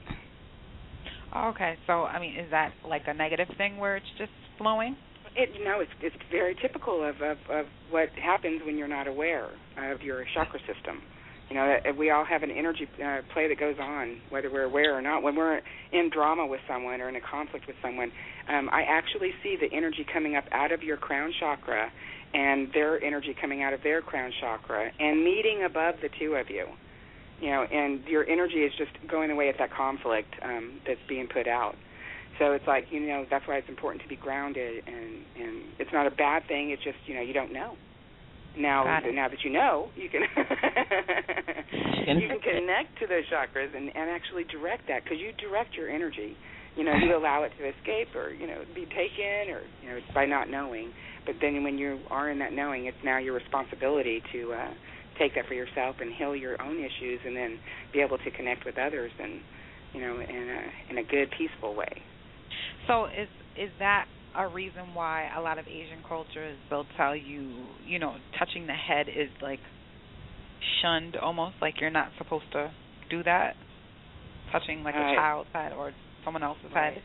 Okay, 1.34 1.76
so 1.86 2.04
I 2.04 2.20
mean, 2.20 2.36
is 2.36 2.50
that 2.50 2.72
like 2.86 3.02
a 3.06 3.14
negative 3.14 3.48
thing 3.56 3.78
where 3.78 3.96
it's 3.96 4.06
just 4.18 4.32
flowing? 4.58 4.96
It 5.36 5.50
you 5.58 5.64
know 5.64 5.80
it's 5.80 5.90
it's 6.00 6.16
very 6.30 6.54
typical 6.54 7.04
of 7.04 7.20
of, 7.20 7.38
of 7.50 7.66
what 7.90 8.10
happens 8.10 8.62
when 8.64 8.76
you're 8.76 8.88
not 8.88 9.06
aware 9.06 9.48
of 9.76 10.02
your 10.02 10.24
chakra 10.34 10.60
system. 10.60 11.02
You 11.48 11.56
know, 11.56 11.78
we 11.96 12.10
all 12.10 12.26
have 12.26 12.42
an 12.42 12.50
energy 12.50 12.86
uh, 13.02 13.22
play 13.32 13.48
that 13.48 13.58
goes 13.58 13.76
on, 13.80 14.20
whether 14.28 14.50
we're 14.50 14.64
aware 14.64 14.94
or 14.94 15.00
not. 15.00 15.22
When 15.22 15.34
we're 15.34 15.62
in 15.92 16.10
drama 16.10 16.46
with 16.46 16.60
someone 16.68 17.00
or 17.00 17.08
in 17.08 17.16
a 17.16 17.22
conflict 17.22 17.66
with 17.66 17.76
someone, 17.80 18.12
um, 18.48 18.68
I 18.70 18.82
actually 18.82 19.32
see 19.42 19.56
the 19.58 19.74
energy 19.74 20.04
coming 20.12 20.36
up 20.36 20.44
out 20.52 20.72
of 20.72 20.82
your 20.82 20.98
crown 20.98 21.32
chakra 21.40 21.90
and 22.34 22.68
their 22.74 23.02
energy 23.02 23.34
coming 23.40 23.62
out 23.62 23.72
of 23.72 23.82
their 23.82 24.02
crown 24.02 24.30
chakra 24.38 24.90
and 25.00 25.24
meeting 25.24 25.62
above 25.64 25.94
the 26.02 26.10
two 26.18 26.34
of 26.34 26.50
you. 26.50 26.66
You 27.40 27.50
know, 27.50 27.62
and 27.62 28.04
your 28.04 28.28
energy 28.28 28.64
is 28.64 28.72
just 28.76 28.90
going 29.08 29.30
away 29.30 29.48
at 29.48 29.56
that 29.58 29.72
conflict 29.72 30.34
um, 30.42 30.80
that's 30.86 31.00
being 31.08 31.28
put 31.28 31.46
out. 31.46 31.76
So 32.38 32.52
it's 32.52 32.66
like 32.66 32.86
you 32.90 33.00
know 33.00 33.24
that's 33.30 33.46
why 33.46 33.56
it's 33.56 33.68
important 33.68 34.02
to 34.02 34.08
be 34.08 34.16
grounded, 34.16 34.84
and 34.86 35.24
and 35.36 35.62
it's 35.78 35.90
not 35.92 36.06
a 36.06 36.10
bad 36.10 36.46
thing. 36.46 36.70
It's 36.70 36.82
just 36.84 36.98
you 37.06 37.14
know 37.14 37.22
you 37.22 37.32
don't 37.32 37.52
know. 37.52 37.74
Now 38.56 38.84
now 39.12 39.28
that 39.28 39.42
you 39.44 39.50
know, 39.50 39.88
you 39.94 40.08
can 40.08 40.22
you 42.18 42.28
can 42.28 42.40
connect 42.40 42.98
to 43.00 43.06
those 43.06 43.24
chakras 43.30 43.74
and 43.76 43.88
and 43.94 44.10
actually 44.10 44.44
direct 44.44 44.88
that 44.88 45.04
because 45.04 45.18
you 45.18 45.32
direct 45.38 45.74
your 45.74 45.88
energy. 45.90 46.36
You 46.76 46.84
know, 46.84 46.94
you 46.94 47.16
allow 47.20 47.42
it 47.42 47.52
to 47.58 47.68
escape 47.68 48.14
or 48.14 48.30
you 48.30 48.46
know 48.46 48.62
be 48.74 48.86
taken 48.86 49.54
or 49.54 49.62
you 49.82 49.90
know 49.90 49.98
by 50.14 50.26
not 50.26 50.48
knowing. 50.50 50.92
but 51.26 51.36
then 51.40 51.62
when 51.62 51.78
you 51.78 52.00
are 52.10 52.30
in 52.30 52.38
that 52.38 52.52
knowing, 52.52 52.86
it's 52.86 53.02
now 53.04 53.18
your 53.18 53.34
responsibility 53.34 54.22
to 54.32 54.52
uh, 54.52 54.70
take 55.18 55.34
that 55.34 55.46
for 55.46 55.54
yourself 55.54 55.96
and 56.00 56.14
heal 56.14 56.34
your 56.34 56.60
own 56.62 56.78
issues, 56.78 57.20
and 57.26 57.36
then 57.36 57.58
be 57.92 58.00
able 58.00 58.18
to 58.18 58.30
connect 58.30 58.64
with 58.64 58.78
others, 58.78 59.12
and 59.20 59.40
you 59.92 60.00
know, 60.00 60.20
in 60.20 60.50
a 60.50 60.90
in 60.90 60.98
a 60.98 61.04
good, 61.04 61.30
peaceful 61.36 61.74
way. 61.74 62.02
So 62.88 63.04
is 63.06 63.28
is 63.56 63.70
that 63.78 64.06
a 64.36 64.48
reason 64.48 64.94
why 64.94 65.28
a 65.36 65.40
lot 65.40 65.58
of 65.58 65.66
Asian 65.66 66.02
cultures 66.08 66.56
they'll 66.70 66.86
tell 66.96 67.14
you, 67.14 67.66
you 67.86 67.98
know, 67.98 68.16
touching 68.38 68.66
the 68.66 68.72
head 68.72 69.06
is 69.08 69.28
like 69.42 69.60
shunned 70.82 71.16
almost 71.16 71.54
like 71.60 71.74
you're 71.80 71.90
not 71.90 72.08
supposed 72.18 72.50
to 72.52 72.72
do 73.10 73.22
that? 73.24 73.54
Touching 74.52 74.82
like 74.82 74.94
a 74.94 74.98
Uh, 74.98 75.14
child's 75.14 75.50
head 75.52 75.72
or 75.72 75.92
someone 76.24 76.42
else's 76.42 76.72
Right. 76.74 76.94
head? 76.94 77.02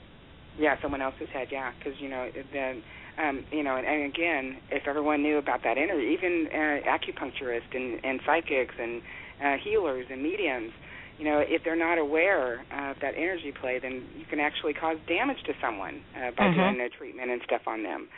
Yeah, 0.57 0.75
someone 0.81 1.01
else's 1.01 1.29
head. 1.33 1.47
Yeah, 1.51 1.71
because 1.77 1.99
you 1.99 2.09
know 2.09 2.29
then. 2.51 2.83
Um, 3.15 3.45
you 3.51 3.61
know, 3.61 3.75
and, 3.77 3.85
and 3.85 4.05
again, 4.09 4.57
if 4.71 4.87
everyone 4.87 5.21
knew 5.21 5.37
about 5.37 5.61
that 5.65 5.77
energy, 5.77 6.17
even 6.17 6.47
uh, 6.51 6.81
acupuncturists 6.89 7.69
and, 7.71 8.03
and 8.03 8.19
psychics 8.25 8.73
and 8.81 9.03
uh, 9.37 9.53
healers 9.63 10.07
and 10.09 10.23
mediums, 10.23 10.71
you 11.19 11.25
know, 11.25 11.39
if 11.45 11.63
they're 11.63 11.75
not 11.75 11.97
aware 11.97 12.61
of 12.71 12.97
that 13.01 13.13
energy 13.15 13.51
play, 13.59 13.79
then 13.81 14.03
you 14.17 14.25
can 14.25 14.39
actually 14.39 14.73
cause 14.73 14.97
damage 15.07 15.43
to 15.45 15.53
someone 15.61 16.01
uh, 16.17 16.31
by 16.31 16.47
Mhm. 16.49 16.55
doing 16.55 16.77
the 16.77 16.89
treatment 16.89 17.29
and 17.31 17.41
stuff 17.43 17.67
on 17.67 17.83
them. 17.83 18.09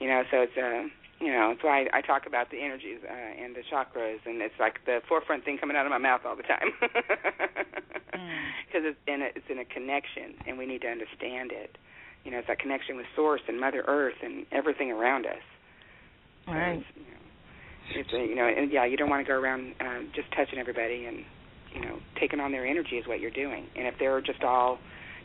You 0.00 0.08
know, 0.08 0.24
so 0.30 0.42
it's 0.42 0.56
uh, 0.56 0.88
you 1.20 1.30
know, 1.32 1.50
that's 1.52 1.62
why 1.62 1.84
I, 1.92 1.98
I 1.98 2.00
talk 2.00 2.26
about 2.26 2.50
the 2.50 2.60
energies 2.62 2.98
uh, 3.04 3.12
and 3.12 3.54
the 3.54 3.62
chakras, 3.70 4.24
and 4.24 4.40
it's 4.40 4.58
like 4.58 4.84
the 4.86 5.00
forefront 5.06 5.44
thing 5.44 5.58
coming 5.58 5.76
out 5.76 5.84
of 5.86 5.90
my 5.90 5.98
mouth 5.98 6.22
all 6.24 6.36
the 6.36 6.42
time. 6.42 6.72
Because 8.70 8.86
it's 8.86 8.98
in 9.08 9.22
a, 9.22 9.28
it's 9.34 9.46
in 9.50 9.58
a 9.58 9.64
connection, 9.64 10.34
and 10.46 10.56
we 10.56 10.64
need 10.64 10.82
to 10.82 10.88
understand 10.88 11.50
it. 11.50 11.76
You 12.22 12.30
know, 12.30 12.38
it's 12.38 12.46
that 12.46 12.60
connection 12.60 12.96
with 12.96 13.06
Source 13.16 13.40
and 13.48 13.58
Mother 13.58 13.82
Earth 13.88 14.14
and 14.22 14.46
everything 14.52 14.92
around 14.92 15.26
us. 15.26 15.42
So 16.46 16.52
Right. 16.52 16.78
It's, 16.78 16.86
you 16.94 17.02
know, 17.02 18.00
it's 18.00 18.12
a, 18.12 18.18
you 18.30 18.36
know, 18.36 18.46
and 18.46 18.70
yeah, 18.70 18.84
you 18.84 18.96
don't 18.96 19.10
want 19.10 19.26
to 19.26 19.28
go 19.28 19.38
around 19.38 19.74
um, 19.80 20.10
just 20.14 20.30
touching 20.36 20.58
everybody 20.58 21.06
and 21.06 21.24
you 21.74 21.80
know 21.80 21.98
taking 22.18 22.40
on 22.40 22.52
their 22.52 22.66
energy 22.66 22.96
is 22.96 23.06
what 23.06 23.20
you're 23.20 23.30
doing. 23.30 23.66
And 23.76 23.86
if 23.86 23.94
they're 23.98 24.20
just 24.20 24.42
all 24.42 24.78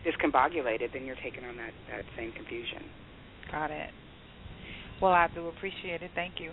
discombobulated, 0.05 0.93
then 0.93 1.05
you're 1.05 1.19
taking 1.23 1.43
on 1.45 1.57
that 1.57 1.73
that 1.91 2.05
same 2.17 2.31
confusion. 2.31 2.83
Got 3.51 3.71
it. 3.71 3.89
Well, 5.01 5.11
I 5.11 5.27
do 5.33 5.47
appreciate 5.47 6.01
it. 6.01 6.11
Thank 6.15 6.39
you. 6.39 6.51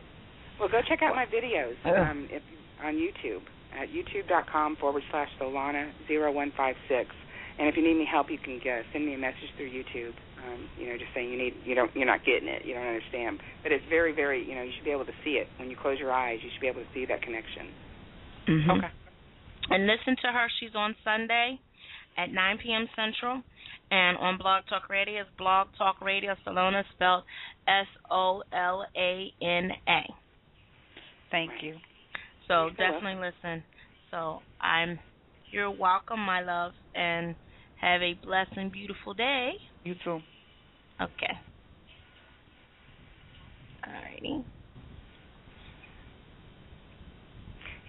Well, 0.59 0.69
go 0.69 0.81
check 0.89 1.03
out 1.03 1.15
my 1.15 1.27
videos 1.27 1.75
Yeah. 1.85 2.11
um, 2.11 2.29
if, 2.31 2.43
on 2.83 2.95
YouTube 2.95 3.43
at 3.73 3.89
youtube.com 3.89 4.77
forward 4.77 5.03
slash 5.11 5.29
Solana 5.41 5.91
zero 6.07 6.31
one 6.33 6.53
five 6.57 6.77
six. 6.89 7.11
And 7.59 7.69
if 7.69 7.77
you 7.77 7.83
need 7.83 7.97
any 7.97 8.05
help, 8.07 8.31
you 8.31 8.39
can 8.39 8.61
uh, 8.61 8.83
send 8.93 9.07
me 9.07 9.15
a 9.15 9.19
message 9.19 9.49
through 9.57 9.71
YouTube. 9.71 10.13
Um, 10.43 10.69
you 10.79 10.89
know, 10.89 10.99
just 10.99 11.13
saying 11.15 11.31
you 11.31 11.39
need 11.39 11.55
you 11.65 11.75
don't 11.75 11.91
you're 11.95 12.07
not 12.07 12.25
getting 12.25 12.49
it, 12.49 12.65
you 12.65 12.75
don't 12.75 12.87
understand. 12.87 13.39
But 13.63 13.73
it's 13.73 13.85
very 13.89 14.13
very 14.13 14.43
you 14.47 14.55
know 14.55 14.63
you 14.63 14.73
should 14.75 14.85
be 14.85 14.91
able 14.91 15.05
to 15.07 15.17
see 15.25 15.33
it 15.39 15.47
when 15.59 15.71
you 15.71 15.77
close 15.77 15.99
your 15.99 16.13
eyes. 16.13 16.41
You 16.43 16.51
should 16.53 16.61
be 16.61 16.67
able 16.69 16.81
to 16.83 16.89
see 16.95 17.05
that 17.07 17.23
connection. 17.23 17.69
Mhm. 18.49 18.79
Okay. 18.79 18.89
And 19.71 19.87
listen 19.87 20.17
to 20.23 20.29
her. 20.33 20.47
She's 20.61 20.75
on 20.75 20.95
Sunday 21.05 21.59
at 22.17 22.31
9 22.33 22.59
p.m. 22.63 22.89
Central. 22.97 23.43
And 23.91 24.17
on 24.19 24.39
Blog 24.39 24.65
Talk 24.69 24.89
Radio, 24.89 25.21
it's 25.21 25.31
Blog 25.37 25.69
Talk 25.77 26.01
Radio 26.01 26.35
Solana, 26.47 26.83
spelled 26.95 27.25
S 27.69 27.87
O 28.11 28.43
L 28.53 28.87
A 28.97 29.33
N 29.43 29.71
A. 29.87 30.01
Thank 31.31 31.51
you. 31.63 31.77
So 32.49 32.67
You're 32.67 32.71
definitely 32.71 33.21
listen. 33.21 33.63
So 34.11 34.41
I'm, 34.61 34.99
you're 35.51 35.71
welcome, 35.71 36.21
my 36.21 36.43
love, 36.43 36.73
and 36.95 37.35
have 37.81 38.01
a 38.03 38.15
blessed 38.25 38.53
and 38.57 38.73
beautiful 38.73 39.15
day. 39.15 39.53
You 39.85 39.95
too. 40.05 40.21
Okay. 41.01 41.35
Alrighty. 43.87 44.45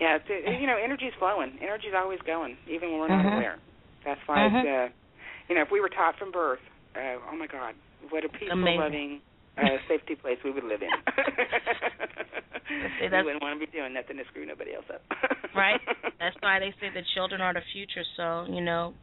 Yeah, 0.04 0.20
it's, 0.20 0.28
it, 0.28 0.60
you 0.60 0.68
know, 0.68 0.76
energy's 0.84 1.16
flowing. 1.18 1.56
Energy's 1.64 1.96
always 1.96 2.20
going, 2.28 2.58
even 2.68 2.92
when 2.92 3.00
we're 3.00 3.08
not 3.16 3.24
Mhm. 3.24 3.34
aware. 3.40 3.58
That's 4.04 4.20
why 4.28 4.52
Mhm. 4.52 4.66
uh, 4.68 4.90
you 5.48 5.56
know, 5.56 5.62
if 5.62 5.72
we 5.72 5.80
were 5.80 5.90
taught 5.90 6.18
from 6.20 6.32
birth, 6.32 6.60
uh, 6.96 7.20
oh 7.32 7.36
my 7.36 7.48
God, 7.48 7.76
what 8.10 8.24
a 8.26 8.30
peaceful, 8.30 8.52
Amazing. 8.60 8.80
loving, 8.80 9.22
uh, 9.58 9.78
safety 9.88 10.16
place 10.16 10.38
we 10.44 10.52
would 10.52 10.64
live 10.64 10.82
in. 10.82 10.92
see, 13.00 13.08
we 13.12 13.24
wouldn't 13.24 13.42
want 13.42 13.60
to 13.60 13.66
be 13.66 13.72
doing 13.72 13.94
nothing 13.94 14.18
to 14.18 14.26
screw 14.26 14.46
nobody 14.46 14.74
else 14.76 14.86
up. 14.94 15.02
Right? 15.56 15.80
That's 16.20 16.36
why 16.42 16.58
they 16.60 16.74
say 16.82 16.90
the 16.90 17.04
children 17.14 17.40
are 17.40 17.54
the 17.54 17.62
future. 17.72 18.04
So 18.18 18.46
you 18.50 18.62
know, 18.62 18.94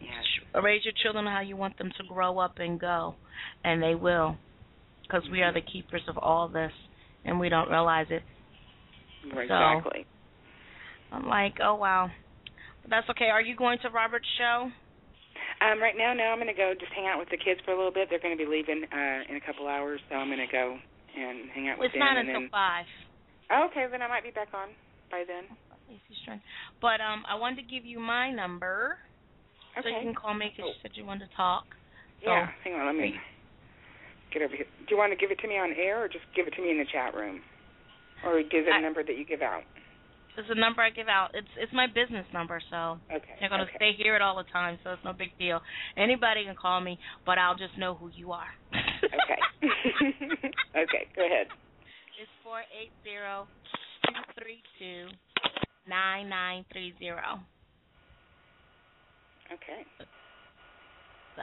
Yeah. 0.00 0.60
raise 0.60 0.84
your 0.84 0.92
children 1.02 1.26
how 1.26 1.40
you 1.40 1.56
want 1.56 1.78
them 1.78 1.90
to 1.96 2.02
grow 2.04 2.38
up 2.38 2.58
and 2.58 2.78
go, 2.78 3.16
and 3.64 3.82
they 3.82 3.94
will, 3.94 4.36
because 5.02 5.26
we 5.30 5.42
are 5.42 5.52
the 5.52 5.62
keepers 5.62 6.02
of 6.08 6.18
all 6.18 6.46
this, 6.48 6.72
and 7.24 7.40
we 7.40 7.48
don't 7.48 7.70
realize 7.70 8.10
it. 8.10 8.22
Exactly. 9.24 10.04
I'm 11.12 11.26
like, 11.28 11.54
oh 11.62 11.74
wow, 11.74 12.10
but 12.82 12.90
that's 12.90 13.08
okay. 13.10 13.26
Are 13.30 13.42
you 13.42 13.56
going 13.56 13.78
to 13.82 13.90
Robert's 13.90 14.28
show? 14.38 14.70
Um, 15.62 15.80
right 15.80 15.94
now, 15.96 16.12
no, 16.12 16.24
I'm 16.34 16.38
going 16.38 16.50
to 16.50 16.56
go 16.56 16.74
just 16.78 16.92
hang 16.94 17.06
out 17.06 17.18
with 17.18 17.30
the 17.30 17.38
kids 17.38 17.60
for 17.64 17.72
a 17.72 17.76
little 17.78 17.92
bit. 17.94 18.08
They're 18.10 18.20
going 18.22 18.36
to 18.36 18.42
be 18.42 18.48
leaving 18.50 18.84
uh, 18.90 19.20
in 19.30 19.36
a 19.38 19.44
couple 19.44 19.66
hours, 19.66 20.00
so 20.10 20.16
I'm 20.16 20.28
going 20.28 20.42
to 20.42 20.50
go 20.50 20.76
and 21.16 21.50
hang 21.54 21.68
out 21.70 21.78
with 21.78 21.90
It's 21.90 21.94
them. 21.94 22.04
not 22.04 22.16
and 22.18 22.28
until 22.28 22.42
then, 22.46 22.50
five. 22.50 22.86
Oh, 23.50 23.68
okay, 23.70 23.86
then 23.90 24.02
I 24.02 24.08
might 24.08 24.22
be 24.26 24.30
back 24.34 24.50
on 24.52 24.74
by 25.10 25.22
then. 25.26 25.46
But 26.80 26.98
um, 27.00 27.22
I 27.30 27.34
wanted 27.38 27.62
to 27.62 27.68
give 27.70 27.84
you 27.84 28.00
my 28.00 28.30
number 28.30 28.96
Okay. 29.78 29.90
so 29.90 29.94
you 29.94 30.00
can 30.10 30.14
call 30.14 30.34
me 30.34 30.50
because 30.54 30.70
Oh. 30.70 30.72
you 30.74 30.78
said 30.82 30.90
you 30.94 31.04
wanted 31.06 31.30
to 31.30 31.34
talk. 31.36 31.64
Yeah, 32.22 32.48
hang 32.64 32.74
on, 32.74 32.86
let 32.86 32.96
me 32.96 33.14
get 34.32 34.42
over 34.42 34.54
here. 34.56 34.66
Do 34.86 34.88
you 34.90 34.96
want 34.98 35.12
to 35.12 35.18
give 35.18 35.30
it 35.30 35.38
to 35.42 35.48
me 35.48 35.58
on 35.58 35.74
air 35.76 36.02
or 36.02 36.08
just 36.08 36.24
give 36.34 36.46
it 36.46 36.54
to 36.56 36.62
me 36.62 36.70
in 36.70 36.78
the 36.78 36.88
chat 36.90 37.14
room? 37.14 37.40
Or 38.24 38.40
give 38.42 38.66
it 38.66 38.72
a 38.72 38.78
I- 38.78 38.80
number 38.80 39.02
that 39.04 39.16
you 39.18 39.26
give 39.26 39.42
out? 39.42 39.62
It's 40.36 40.48
a 40.50 40.54
number 40.58 40.82
I 40.82 40.90
give 40.90 41.06
out. 41.08 41.30
It's 41.34 41.48
it's 41.56 41.72
my 41.72 41.86
business 41.86 42.26
number, 42.32 42.60
so 42.70 42.98
Okay. 43.10 43.34
you're 43.40 43.50
gonna 43.50 43.64
okay. 43.64 43.76
stay 43.76 43.92
here 43.96 44.16
it 44.16 44.22
all 44.22 44.36
the 44.36 44.50
time, 44.50 44.78
so 44.82 44.90
it's 44.90 45.04
no 45.04 45.12
big 45.12 45.30
deal. 45.38 45.60
Anybody 45.96 46.44
can 46.44 46.56
call 46.56 46.80
me, 46.80 46.98
but 47.24 47.38
I'll 47.38 47.54
just 47.56 47.78
know 47.78 47.94
who 47.94 48.10
you 48.14 48.32
are. 48.32 48.50
Okay. 48.74 49.40
okay, 50.76 51.06
go 51.14 51.24
ahead. 51.24 51.46
It's 52.20 52.30
four 52.42 52.60
eight 52.74 52.90
zero 53.04 53.46
two 54.06 54.42
three 54.42 54.62
two 54.78 55.06
nine 55.88 56.28
nine 56.28 56.64
three 56.72 56.94
zero. 56.98 57.38
Okay. 59.52 59.86
So 61.36 61.42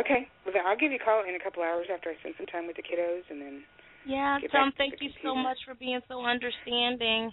Okay. 0.00 0.26
Well, 0.44 0.52
then 0.52 0.66
I'll 0.66 0.76
give 0.76 0.90
you 0.90 0.98
a 1.00 1.04
call 1.04 1.22
in 1.22 1.36
a 1.36 1.42
couple 1.42 1.62
hours 1.62 1.86
after 1.92 2.10
I 2.10 2.18
spend 2.18 2.34
some 2.36 2.46
time 2.46 2.66
with 2.66 2.74
the 2.76 2.82
kiddos, 2.82 3.22
and 3.30 3.40
then. 3.40 3.62
yeah, 4.06 4.38
Tom, 4.50 4.72
thank 4.76 4.94
you 5.00 5.10
so 5.22 5.36
much 5.36 5.58
for 5.64 5.74
being 5.74 6.00
so 6.08 6.24
understanding. 6.24 7.30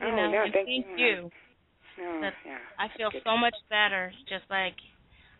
You 0.00 0.06
oh 0.08 0.16
know, 0.16 0.30
no, 0.30 0.44
thank, 0.52 0.66
thank 0.66 0.86
you. 0.98 1.30
No, 1.98 2.20
That's- 2.20 2.42
yeah. 2.44 2.58
I 2.78 2.88
feel 2.96 3.10
so 3.24 3.36
much 3.36 3.54
better. 3.70 4.12
Just 4.28 4.44
like 4.50 4.74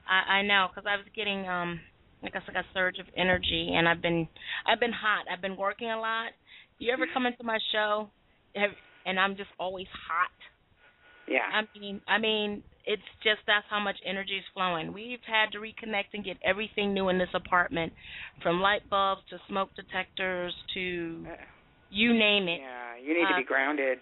I, 0.08 0.38
I 0.38 0.42
know, 0.42 0.68
because 0.70 0.86
I 0.88 0.96
was 0.96 1.04
getting 1.14 1.46
um, 1.48 1.80
I 2.24 2.28
guess 2.30 2.42
like 2.48 2.56
a 2.56 2.64
surge 2.72 2.98
of 2.98 3.06
energy, 3.16 3.74
and 3.76 3.88
I've 3.88 4.00
been 4.00 4.26
I've 4.66 4.80
been 4.80 4.92
hot. 4.92 5.26
I've 5.30 5.42
been 5.42 5.56
working 5.56 5.90
a 5.90 5.98
lot. 6.00 6.30
You 6.78 6.92
ever 6.92 7.06
come 7.12 7.26
into 7.26 7.42
my 7.44 7.58
show, 7.72 8.08
have, 8.54 8.70
and 9.04 9.18
I'm 9.20 9.36
just 9.36 9.50
always 9.58 9.86
hot. 10.08 10.30
Yeah. 11.28 11.40
I 11.52 11.78
mean, 11.78 12.00
I 12.06 12.18
mean, 12.18 12.62
it's 12.86 13.02
just 13.22 13.40
that's 13.46 13.66
how 13.68 13.80
much 13.80 13.96
energy 14.06 14.38
is 14.38 14.44
flowing. 14.54 14.92
We've 14.92 15.18
had 15.26 15.50
to 15.52 15.58
reconnect 15.58 16.14
and 16.14 16.24
get 16.24 16.36
everything 16.44 16.94
new 16.94 17.08
in 17.08 17.18
this 17.18 17.28
apartment, 17.34 17.92
from 18.42 18.60
light 18.60 18.88
bulbs 18.88 19.22
to 19.30 19.38
smoke 19.48 19.70
detectors 19.76 20.54
to 20.74 21.26
Uh, 21.28 21.36
you 21.90 22.14
name 22.14 22.48
it. 22.48 22.60
yeah, 22.60 22.96
you 22.96 23.12
need 23.14 23.26
to 23.26 23.34
Uh, 23.34 23.38
be 23.38 23.44
grounded. 23.44 23.98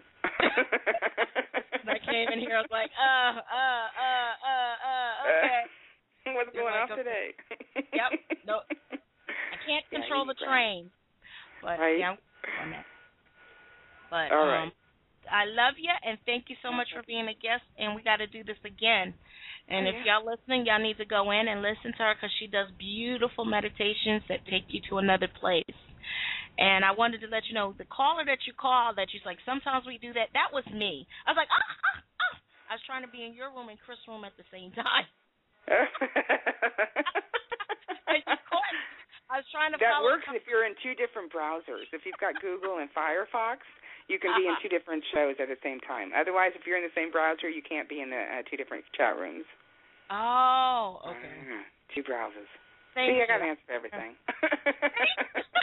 I 1.84 1.98
came 2.01 2.28
in 2.32 2.40
here, 2.40 2.56
I 2.56 2.60
was 2.64 2.72
like, 2.72 2.90
uh, 2.96 3.38
uh, 3.38 3.86
uh, 3.94 4.32
uh, 4.40 4.74
uh, 4.80 5.28
okay. 5.28 5.62
What's 6.34 6.51
You're 6.56 6.64
going 6.64 6.74
like 6.74 6.90
on 6.90 6.96
today? 6.96 7.36
Yep. 7.76 8.10
No, 8.48 8.64
I 8.90 9.56
can't 9.68 9.84
control 9.92 10.24
you 10.24 10.32
the 10.32 10.38
train, 10.40 10.90
but 11.60 11.78
Right. 11.78 11.98
yeah, 12.01 12.16
I'm 12.16 12.18
on 12.64 12.70
that. 12.72 12.86
But 14.10 14.32
All 14.32 14.48
um. 14.48 14.72
I 15.30 15.44
love 15.48 15.74
you 15.80 15.88
and 16.05 16.18
thank 16.26 16.48
you 16.48 16.56
so 16.62 16.70
much 16.70 16.88
for 16.92 17.02
being 17.06 17.28
a 17.28 17.34
guest. 17.34 17.64
And 17.78 17.94
we 17.94 18.02
got 18.02 18.16
to 18.16 18.26
do 18.26 18.44
this 18.44 18.60
again. 18.64 19.14
And 19.68 19.88
if 19.88 19.94
y'all 20.05 20.24
listening, 20.24 20.66
y'all 20.66 20.82
need 20.82 20.98
to 20.98 21.09
go 21.09 21.30
in 21.30 21.48
and 21.48 21.62
listen 21.62 21.96
to 21.96 22.02
her 22.05 22.14
because 22.14 22.30
she 22.38 22.46
does 22.46 22.68
beautiful 22.78 23.44
meditations 23.44 24.20
that 24.28 24.44
take 24.44 24.68
you 24.68 24.80
to 24.90 24.98
another 24.98 25.28
place. 25.40 25.76
And 26.59 26.85
I 26.85 26.93
wanted 26.94 27.18
to 27.22 27.28
let 27.28 27.47
you 27.51 27.55
know 27.55 27.74
the 27.78 27.85
caller 27.90 28.22
that 28.24 28.39
you 28.47 28.52
called 28.55 28.94
that 28.97 29.10
she's 29.10 29.24
like, 29.26 29.39
sometimes 29.44 29.86
we 29.86 29.98
do 29.98 30.12
that. 30.14 30.31
That 30.39 30.55
was 30.55 30.62
me. 30.70 31.02
I 31.26 31.35
was 31.35 31.39
like, 31.39 31.51
ah, 31.51 31.59
ah, 31.59 31.98
ah. 31.98 32.35
I 32.70 32.78
was 32.78 32.85
trying 32.86 33.02
to 33.02 33.10
be 33.10 33.26
in 33.26 33.35
your 33.35 33.51
room 33.51 33.68
and 33.68 33.78
Chris' 33.82 33.98
room 34.06 34.22
at 34.22 34.32
the 34.39 34.47
same 34.55 34.70
time. 34.72 35.06
I 39.32 39.40
was 39.43 39.48
trying 39.51 39.72
to 39.74 39.78
that 39.81 39.98
works 40.05 40.28
if 40.31 40.47
you're 40.47 40.62
in 40.68 40.76
two 40.85 40.94
different 40.94 41.32
browsers. 41.32 41.89
If 41.90 42.06
you've 42.06 42.20
got 42.22 42.39
Google 42.39 42.78
and 42.78 42.86
Firefox, 42.94 43.64
you 44.06 44.20
can 44.20 44.36
be 44.36 44.47
in 44.47 44.52
Uh-huh. 44.52 44.62
two 44.62 44.68
different 44.70 45.02
shows 45.10 45.35
at 45.40 45.48
the 45.48 45.56
same 45.64 45.81
time. 45.81 46.12
Otherwise, 46.14 46.52
if 46.55 46.66
you're 46.68 46.76
in 46.76 46.85
the 46.85 46.93
same 46.94 47.10
browser, 47.10 47.48
you 47.48 47.62
can't 47.62 47.89
be 47.89 48.01
in 48.01 48.10
the 48.10 48.20
uh, 48.20 48.43
two 48.47 48.56
different 48.56 48.85
chat 48.94 49.16
rooms. 49.16 49.47
Oh, 50.12 51.01
okay. 51.09 51.35
Uh, 51.51 51.64
two 51.97 52.02
browsers. 52.05 52.47
Thank 52.94 53.10
See, 53.10 53.16
you. 53.16 53.24
I 53.24 53.26
got 53.26 53.40
an 53.40 53.48
answer 53.48 53.64
for 53.66 53.72
everything. 53.74 54.14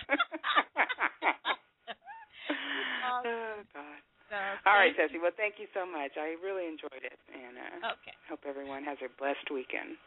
oh 3.26 3.56
God. 3.74 4.00
So, 4.30 4.36
All 4.66 4.78
right, 4.80 4.94
Ceci. 4.96 5.20
Well, 5.22 5.32
thank 5.36 5.56
you 5.60 5.68
so 5.74 5.86
much. 5.86 6.12
I 6.16 6.36
really 6.44 6.68
enjoyed 6.68 7.04
it, 7.04 7.20
and 7.34 7.58
uh. 7.58 7.88
Okay. 8.00 8.16
hope 8.30 8.40
everyone 8.48 8.84
has 8.84 8.98
a 9.04 9.10
blessed 9.20 9.52
weekend. 9.52 9.98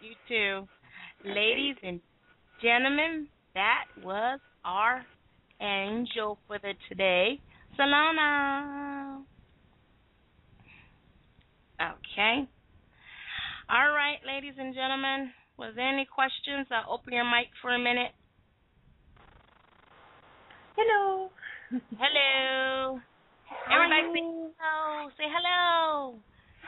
You 0.00 0.14
too. 0.26 0.66
Ladies 1.24 1.76
and 1.82 2.00
gentlemen, 2.60 3.28
that 3.54 3.84
was 4.02 4.40
our 4.64 5.04
angel 5.60 6.38
for 6.46 6.58
the 6.58 6.74
today. 6.88 7.40
Solana. 7.78 9.22
Okay. 11.80 12.46
All 13.70 13.90
right, 13.90 14.18
ladies 14.26 14.54
and 14.58 14.74
gentlemen. 14.74 15.30
Was 15.58 15.74
there 15.76 15.88
any 15.88 16.06
questions? 16.06 16.66
I'll 16.70 16.92
open 16.94 17.12
your 17.12 17.24
mic 17.24 17.46
for 17.60 17.74
a 17.74 17.78
minute. 17.78 18.10
Hello. 20.76 21.30
Hello. 21.98 23.00
Everybody 23.68 24.08
say 24.12 24.24
hello. 24.58 25.10
Say 25.16 25.28
hello. 25.28 26.16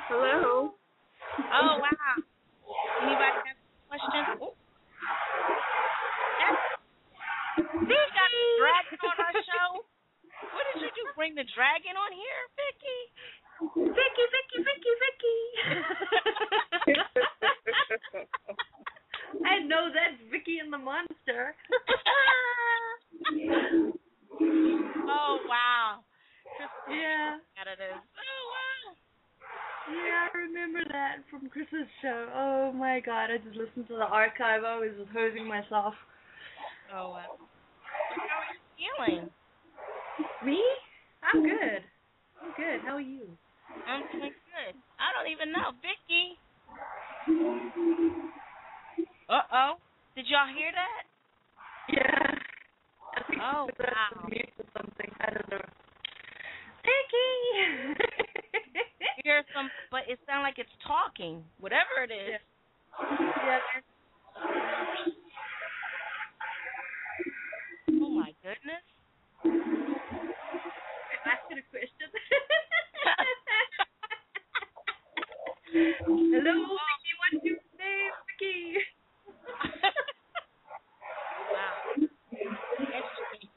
Hello. 0.08 0.74
Oh 1.40 1.74
wow. 1.80 2.16
Anybody 3.02 3.38
have 3.48 3.58
questions? 3.88 4.28
Oh. 4.44 4.52
That's- 6.40 6.76
We 7.56 7.96
got 7.96 8.30
a 8.32 8.44
dragon 8.60 9.00
on 9.08 9.16
our 9.24 9.32
show. 9.44 9.70
What 10.52 10.64
did 10.74 10.82
you 10.84 10.90
do? 10.92 11.02
Bring 11.16 11.34
the 11.34 11.46
dragon 11.56 11.96
on 11.96 12.10
here, 12.12 12.40
Vicky? 12.60 13.00
Vicky, 13.88 14.24
Vicky, 14.34 14.58
Vicky, 14.68 14.92
Vicky. 15.00 15.38
I 19.46 19.58
know 19.66 19.88
that's 19.90 20.20
Vicky 20.30 20.58
and 20.62 20.72
the 20.72 20.78
monster. 20.78 21.54
oh 25.08 25.38
wow. 25.48 26.00
yeah. 26.90 27.38
Out 27.58 27.68
of 27.68 27.78
this. 27.78 27.98
Oh 27.98 28.42
wow. 28.52 28.94
Yeah, 29.90 30.28
I 30.32 30.36
remember 30.38 30.80
that 30.92 31.24
from 31.30 31.48
Chris's 31.50 31.88
show. 32.00 32.28
Oh 32.34 32.72
my 32.72 33.00
god, 33.00 33.30
I 33.30 33.38
just 33.38 33.56
listened 33.56 33.88
to 33.88 33.96
the 33.96 34.06
archive. 34.06 34.64
I 34.64 34.78
was 34.78 34.90
just 34.98 35.10
hosing 35.10 35.46
myself. 35.46 35.94
Oh 36.94 37.10
wow. 37.10 37.36
How 38.14 38.38
are 38.38 38.48
you 38.54 38.60
feeling? 38.76 39.30
Me? 40.44 40.62
I'm 41.22 41.42
good. 41.42 41.82
I'm 42.42 42.52
good. 42.56 42.80
How 42.84 42.94
are 42.94 43.00
you? 43.00 43.26
I'm 43.88 44.02
doing 44.12 44.30
good. 44.30 44.74
I 45.00 45.10
don't 45.16 45.30
even 45.32 45.52
know. 45.52 45.72
Vicky. 45.82 46.38
Uh 49.28 49.40
oh. 49.52 49.72
Did 50.16 50.26
y'all 50.28 50.46
hear 50.54 50.70
that? 50.72 51.02
Yeah. 51.88 52.34
I 53.16 53.22
think 53.28 53.40
Oh, 53.42 53.66
she 53.76 53.82
wow. 53.82 54.26
mute 54.28 54.52
or 54.58 54.64
something. 54.76 55.10
I 55.20 55.30
don't 55.32 55.48
know. 55.50 55.64
Vicky! 56.84 58.04
Hear 59.24 59.42
some 59.54 59.70
but 59.90 60.02
it 60.08 60.18
sounds 60.26 60.42
like 60.44 60.58
it's 60.58 60.68
talking. 60.86 61.42
Whatever 61.60 62.04
it 62.04 62.12
is. 62.12 62.40
yeah. 63.00 63.58
Oh 68.02 68.10
my 68.10 68.32
goodness. 68.42 68.84
Ask 71.24 71.40
you 71.48 71.56
a 71.56 71.62
question. 71.72 72.08
Hello, 75.72 76.52
Vicky. 76.52 77.12
What 77.18 77.30
do 77.32 77.48
you 77.48 77.56
say, 77.76 77.96
Vicky? 78.28 78.76
wow. 81.52 81.74
Interesting. 82.78 83.48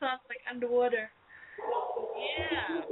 Sounds 0.00 0.22
like 0.28 0.42
underwater. 0.50 1.10
Yeah. 2.18 2.84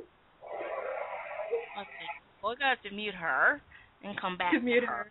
Let's 1.76 1.90
see. 1.90 2.10
Well, 2.42 2.52
we 2.52 2.56
got 2.58 2.82
to 2.82 2.85
mute 2.96 3.14
her 3.14 3.60
and 4.02 4.18
come 4.20 4.36
back 4.36 4.52
To 4.52 4.60
mute 4.60 4.84
her. 4.84 5.10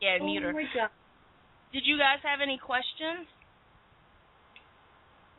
Yeah, 0.00 0.18
oh 0.20 0.24
mute 0.24 0.42
her. 0.42 0.52
my 0.52 0.64
god. 0.74 0.90
Did 1.72 1.82
you 1.84 1.98
guys 1.98 2.18
have 2.24 2.40
any 2.42 2.58
questions? 2.58 3.26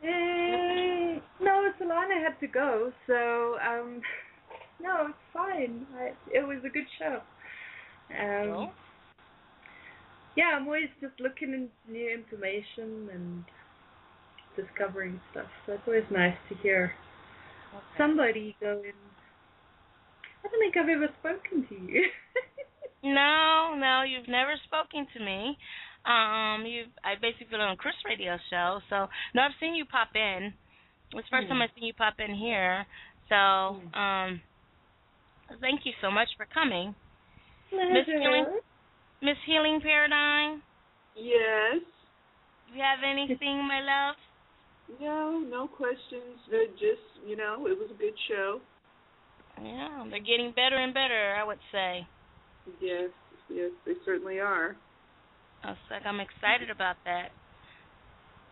Eh, 0.02 1.18
no, 1.42 1.70
Solana 1.80 2.22
had 2.22 2.38
to 2.40 2.46
go, 2.46 2.90
so 3.06 3.56
um, 3.66 4.00
no, 4.82 5.08
it's 5.08 5.18
fine. 5.32 5.86
I, 5.96 6.12
it 6.32 6.46
was 6.46 6.58
a 6.64 6.70
good 6.70 6.86
show. 6.98 7.20
Um, 8.18 8.46
No? 8.48 8.72
Yeah, 10.36 10.52
I'm 10.56 10.66
always 10.66 10.88
just 11.00 11.18
looking 11.20 11.52
into 11.52 11.92
new 11.92 12.08
information 12.08 13.08
and 13.12 13.44
discovering 14.56 15.20
stuff. 15.32 15.46
So 15.66 15.72
it's 15.72 15.82
always 15.86 16.04
nice 16.10 16.36
to 16.48 16.54
hear 16.56 16.92
somebody 17.98 18.56
going. 18.60 18.92
I 20.44 20.48
don't 20.48 20.60
think 20.60 20.76
I've 20.76 20.88
ever 20.88 21.08
spoken 21.20 21.66
to 21.68 21.74
you. 21.92 22.04
No, 23.02 23.74
no, 23.80 24.02
you've 24.04 24.28
never 24.28 24.52
spoken 24.68 25.06
to 25.16 25.24
me. 25.24 25.56
Um, 26.04 26.66
you 26.66 26.84
I 27.00 27.16
basically 27.16 27.48
been 27.50 27.60
on 27.60 27.76
Chris 27.76 27.94
Radio 28.04 28.36
show, 28.50 28.80
so 28.90 29.08
no, 29.34 29.40
I've 29.40 29.56
seen 29.58 29.74
you 29.74 29.86
pop 29.86 30.08
in. 30.14 30.52
It's 31.16 31.24
the 31.30 31.32
first 31.32 31.48
time 31.48 31.62
I've 31.62 31.70
seen 31.74 31.84
you 31.88 31.94
pop 31.94 32.16
in 32.20 32.34
here. 32.34 32.84
So, 33.30 33.80
um 33.96 34.40
thank 35.62 35.80
you 35.84 35.92
so 36.02 36.10
much 36.10 36.28
for 36.36 36.44
coming. 36.52 36.94
Miss 37.72 38.04
Healing 38.04 38.60
Miss 39.22 39.36
Healing 39.46 39.80
Paradigm, 39.80 40.62
Yes. 41.16 41.80
you 42.74 42.82
have 42.82 43.00
anything, 43.02 43.64
my 43.66 43.80
love? 43.80 44.16
No, 45.00 45.40
no 45.40 45.66
questions. 45.68 46.36
Just 46.76 47.00
you 47.26 47.36
know, 47.36 47.66
it 47.66 47.78
was 47.78 47.88
a 47.94 47.98
good 47.98 48.14
show. 48.28 48.60
Yeah, 49.62 50.04
they're 50.10 50.20
getting 50.20 50.52
better 50.54 50.76
and 50.76 50.94
better, 50.94 51.36
I 51.36 51.44
would 51.44 51.58
say. 51.72 52.06
Yes, 52.80 53.10
yes, 53.48 53.70
they 53.86 53.92
certainly 54.04 54.38
are. 54.38 54.76
I 55.64 55.68
was 55.68 55.76
like, 55.90 56.02
I'm 56.06 56.20
excited 56.20 56.70
about 56.70 56.96
that. 57.04 57.30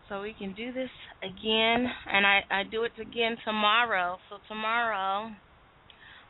So 0.07 0.21
we 0.21 0.33
can 0.33 0.53
do 0.53 0.73
this 0.73 0.89
again, 1.21 1.85
and 2.11 2.25
I 2.25 2.41
I 2.49 2.63
do 2.69 2.83
it 2.83 2.93
again 2.99 3.37
tomorrow. 3.45 4.17
So 4.29 4.37
tomorrow, 4.47 5.29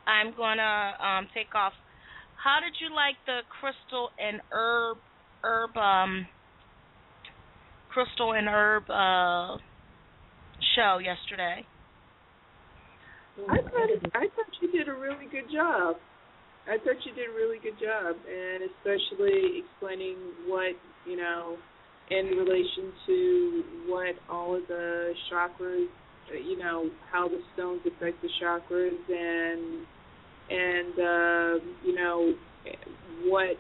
I'm 0.06 0.34
gonna 0.36 0.94
um 1.02 1.28
take 1.34 1.56
off. 1.56 1.74
How 2.44 2.60
did 2.60 2.74
you 2.82 2.94
like 2.94 3.16
the 3.26 3.40
crystal 3.60 4.10
and 4.20 4.42
herb 4.52 4.98
herb 5.44 5.78
um 5.78 6.28
crystal 7.90 8.34
and 8.34 8.48
herb 8.50 8.84
uh 8.90 9.58
show 10.76 11.00
yesterday? 11.00 11.66
I 13.48 13.58
thought 13.62 13.90
I 14.16 14.26
thought 14.36 14.52
you 14.62 14.72
did 14.72 14.88
a 14.88 14.94
really 14.94 15.26
good 15.32 15.52
job. 15.52 15.96
I 16.68 16.78
thought 16.78 17.00
you 17.06 17.14
did 17.14 17.30
a 17.30 17.34
really 17.34 17.58
good 17.58 17.80
job, 17.80 18.16
and 18.28 18.64
especially 18.70 19.64
explaining 19.64 20.18
what 20.48 20.76
you 21.08 21.16
know 21.16 21.58
in 22.10 22.26
relation 22.26 22.92
to 23.06 23.64
what 23.88 24.16
all 24.30 24.56
of 24.56 24.64
the 24.68 25.14
chakras, 25.32 25.88
you 26.34 26.58
know, 26.58 26.90
how 27.12 27.28
the 27.28 27.40
stones 27.54 27.82
affect 27.86 28.22
the 28.22 28.30
chakras, 28.42 28.98
and 29.10 29.86
and 30.50 30.94
uh, 31.00 31.66
you 31.86 31.96
know 31.96 32.34
what 33.26 33.56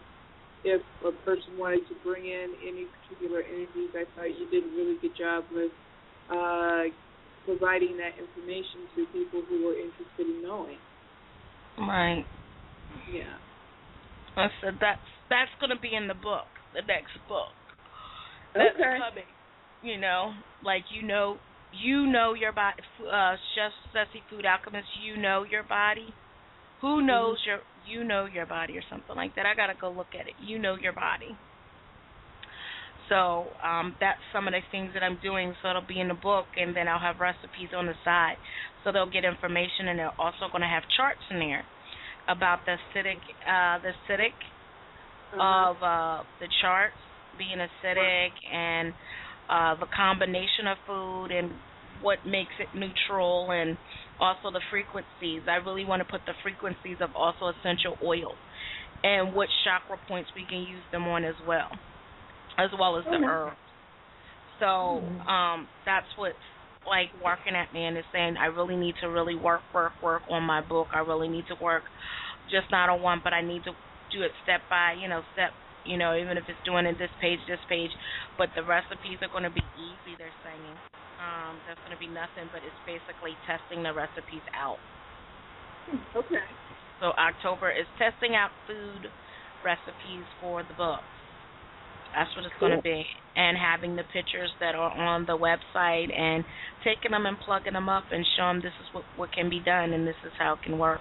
if 0.63 0.81
a 1.05 1.11
person 1.23 1.57
wanted 1.57 1.87
to 1.87 1.95
bring 2.03 2.25
in 2.25 2.53
any 2.67 2.85
particular 3.07 3.41
energies. 3.41 3.89
I 3.95 4.03
thought 4.15 4.27
you 4.37 4.49
did 4.51 4.63
a 4.63 4.75
really 4.75 4.97
good 5.01 5.15
job 5.17 5.45
with 5.53 5.71
uh, 6.29 6.83
providing 7.49 7.97
that 7.97 8.13
information 8.21 8.85
to 8.93 9.09
people 9.09 9.41
who 9.49 9.65
were 9.65 9.73
interested 9.73 10.29
in 10.29 10.43
knowing. 10.45 10.77
Right. 11.79 12.23
Yeah. 13.09 13.33
I 14.37 14.47
said 14.61 14.77
that's 14.79 15.01
that's 15.29 15.49
gonna 15.59 15.79
be 15.79 15.95
in 15.95 16.07
the 16.07 16.13
book, 16.13 16.45
the 16.73 16.81
next 16.85 17.17
book. 17.27 17.49
That's 18.53 18.75
Okay. 18.77 18.97
coming. 19.01 19.29
You 19.81 19.97
know, 19.97 20.33
like 20.63 20.83
you 20.91 21.01
know, 21.01 21.37
you 21.73 22.05
know 22.05 22.33
your 22.33 22.51
body. 22.51 22.81
Uh, 23.01 23.35
Chef 23.55 23.73
Ceci 23.93 24.21
Food 24.29 24.45
Alchemist, 24.45 24.87
you 25.01 25.17
know 25.17 25.43
your 25.49 25.63
body. 25.63 26.13
Who 26.81 27.01
knows 27.01 27.37
your? 27.45 27.59
You 27.87 28.03
know 28.03 28.25
your 28.25 28.45
body, 28.45 28.77
or 28.77 28.83
something 28.89 29.15
like 29.15 29.35
that. 29.35 29.45
I 29.45 29.55
gotta 29.55 29.73
go 29.79 29.89
look 29.89 30.13
at 30.13 30.27
it. 30.27 30.35
You 30.39 30.59
know 30.59 30.75
your 30.75 30.93
body. 30.93 31.35
So 33.09 33.53
um, 33.63 33.95
that's 33.99 34.19
some 34.33 34.47
of 34.47 34.53
the 34.53 34.61
things 34.71 34.93
that 34.93 35.03
I'm 35.03 35.19
doing. 35.19 35.53
So 35.61 35.69
it'll 35.69 35.81
be 35.87 35.99
in 35.99 36.07
the 36.09 36.15
book, 36.15 36.47
and 36.57 36.75
then 36.75 36.87
I'll 36.87 36.99
have 36.99 37.19
recipes 37.19 37.69
on 37.75 37.87
the 37.87 37.95
side. 38.05 38.37
So 38.83 38.91
they'll 38.91 39.09
get 39.09 39.25
information, 39.25 39.87
and 39.89 39.99
they're 39.99 40.19
also 40.19 40.47
going 40.51 40.61
to 40.61 40.67
have 40.67 40.83
charts 40.97 41.21
in 41.31 41.39
there 41.39 41.67
about 42.27 42.65
the 42.65 42.77
acidic, 42.95 43.21
uh, 43.47 43.79
the 43.81 43.91
acidic 44.09 44.35
Uh-huh. 45.33 45.67
of 45.67 45.77
uh, 45.83 46.23
the 46.39 46.47
charts 46.61 46.97
being 47.37 47.57
acidic 47.57 48.31
and 48.51 48.93
uh, 49.49 49.75
the 49.79 49.87
combination 49.95 50.67
of 50.67 50.77
food 50.85 51.27
and 51.31 51.53
what 52.01 52.19
makes 52.25 52.53
it 52.59 52.69
neutral 52.73 53.49
and 53.51 53.77
also 54.19 54.51
the 54.51 54.61
frequencies. 54.69 55.43
I 55.47 55.55
really 55.55 55.85
want 55.85 56.01
to 56.01 56.05
put 56.05 56.25
the 56.25 56.33
frequencies 56.43 56.97
of 57.01 57.11
also 57.15 57.47
essential 57.49 57.97
oils 58.03 58.39
and 59.03 59.33
what 59.33 59.49
chakra 59.63 59.97
points 60.07 60.31
we 60.35 60.45
can 60.47 60.59
use 60.59 60.85
them 60.91 61.07
on 61.07 61.23
as 61.23 61.35
well. 61.45 61.69
As 62.59 62.69
well 62.79 62.97
as 62.97 63.05
the 63.05 63.19
herbs. 63.25 63.57
So 64.59 65.03
um, 65.29 65.67
that's 65.85 66.07
what 66.17 66.33
like 66.85 67.11
working 67.23 67.55
at 67.55 67.71
me 67.73 67.85
and 67.85 67.97
is 67.97 68.05
saying 68.11 68.35
I 68.37 68.47
really 68.47 68.75
need 68.75 68.95
to 69.01 69.07
really 69.07 69.35
work, 69.35 69.61
work, 69.73 69.93
work 70.01 70.23
on 70.29 70.43
my 70.43 70.61
book. 70.61 70.87
I 70.93 70.99
really 70.99 71.27
need 71.29 71.47
to 71.47 71.55
work 71.61 71.83
just 72.51 72.71
not 72.71 72.89
on 72.89 73.01
one, 73.01 73.21
but 73.23 73.33
I 73.33 73.41
need 73.41 73.63
to 73.65 73.71
do 74.11 74.23
it 74.23 74.31
step 74.43 74.61
by, 74.69 74.95
you 74.99 75.07
know, 75.07 75.21
step, 75.33 75.51
you 75.85 75.97
know, 75.97 76.17
even 76.17 76.37
if 76.37 76.43
it's 76.47 76.59
doing 76.65 76.85
it 76.85 76.97
this 76.97 77.11
page, 77.21 77.39
this 77.47 77.61
page. 77.69 77.91
But 78.37 78.49
the 78.55 78.63
recipes 78.63 79.19
are 79.21 79.29
going 79.29 79.43
to 79.43 79.53
be 79.53 79.63
easy. 79.77 80.15
They're 80.17 80.35
saying 80.43 80.75
um, 81.21 81.61
there's 81.65 81.79
going 81.85 81.95
to 81.95 82.01
be 82.01 82.09
nothing, 82.09 82.49
but 82.51 82.63
it's 82.65 82.79
basically 82.87 83.37
testing 83.45 83.83
the 83.83 83.93
recipes 83.93 84.43
out. 84.55 84.79
Hmm, 85.87 86.01
Okay. 86.17 86.47
So 86.99 87.13
October 87.15 87.71
is 87.71 87.87
testing 87.97 88.35
out 88.35 88.51
food 88.67 89.07
recipes 89.63 90.25
for 90.39 90.63
the 90.63 90.73
book. 90.75 91.03
That's 92.15 92.29
what 92.35 92.45
it's 92.45 92.55
going 92.59 92.75
to 92.75 92.81
be, 92.81 93.05
and 93.35 93.57
having 93.57 93.95
the 93.95 94.03
pictures 94.11 94.49
that 94.59 94.73
are 94.73 94.91
on 94.91 95.25
the 95.25 95.37
website 95.37 96.11
and 96.11 96.43
taking 96.83 97.11
them 97.11 97.25
and 97.25 97.37
plugging 97.45 97.73
them 97.73 97.87
up 97.87 98.03
and 98.11 98.25
show 98.35 98.47
them 98.47 98.57
this 98.57 98.73
is 98.81 98.87
what 98.93 99.03
what 99.15 99.31
can 99.31 99.49
be 99.49 99.59
done 99.59 99.93
and 99.93 100.07
this 100.07 100.17
is 100.25 100.31
how 100.37 100.53
it 100.53 100.59
can 100.63 100.77
work. 100.79 100.99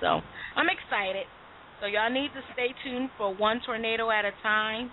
So 0.00 0.20
I'm 0.56 0.66
excited. 0.66 1.26
So 1.80 1.86
y'all 1.86 2.10
need 2.10 2.30
to 2.34 2.42
stay 2.52 2.74
tuned 2.82 3.10
for 3.16 3.34
one 3.34 3.60
tornado 3.64 4.10
at 4.10 4.24
a 4.24 4.32
time. 4.42 4.90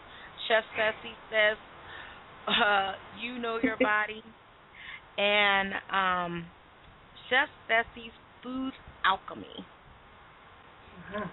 Chef 0.48 0.64
Ceci 0.78 1.14
says, 1.30 1.58
uh, 2.48 2.94
"You 3.22 3.40
know 3.40 3.60
your 3.62 3.78
body," 3.82 4.24
and 5.18 5.74
um, 5.90 6.46
Chef 7.30 7.50
Ceci's 7.68 8.14
Food 8.44 8.74
Alchemy. 9.06 9.66
Uh-huh. 11.16 11.28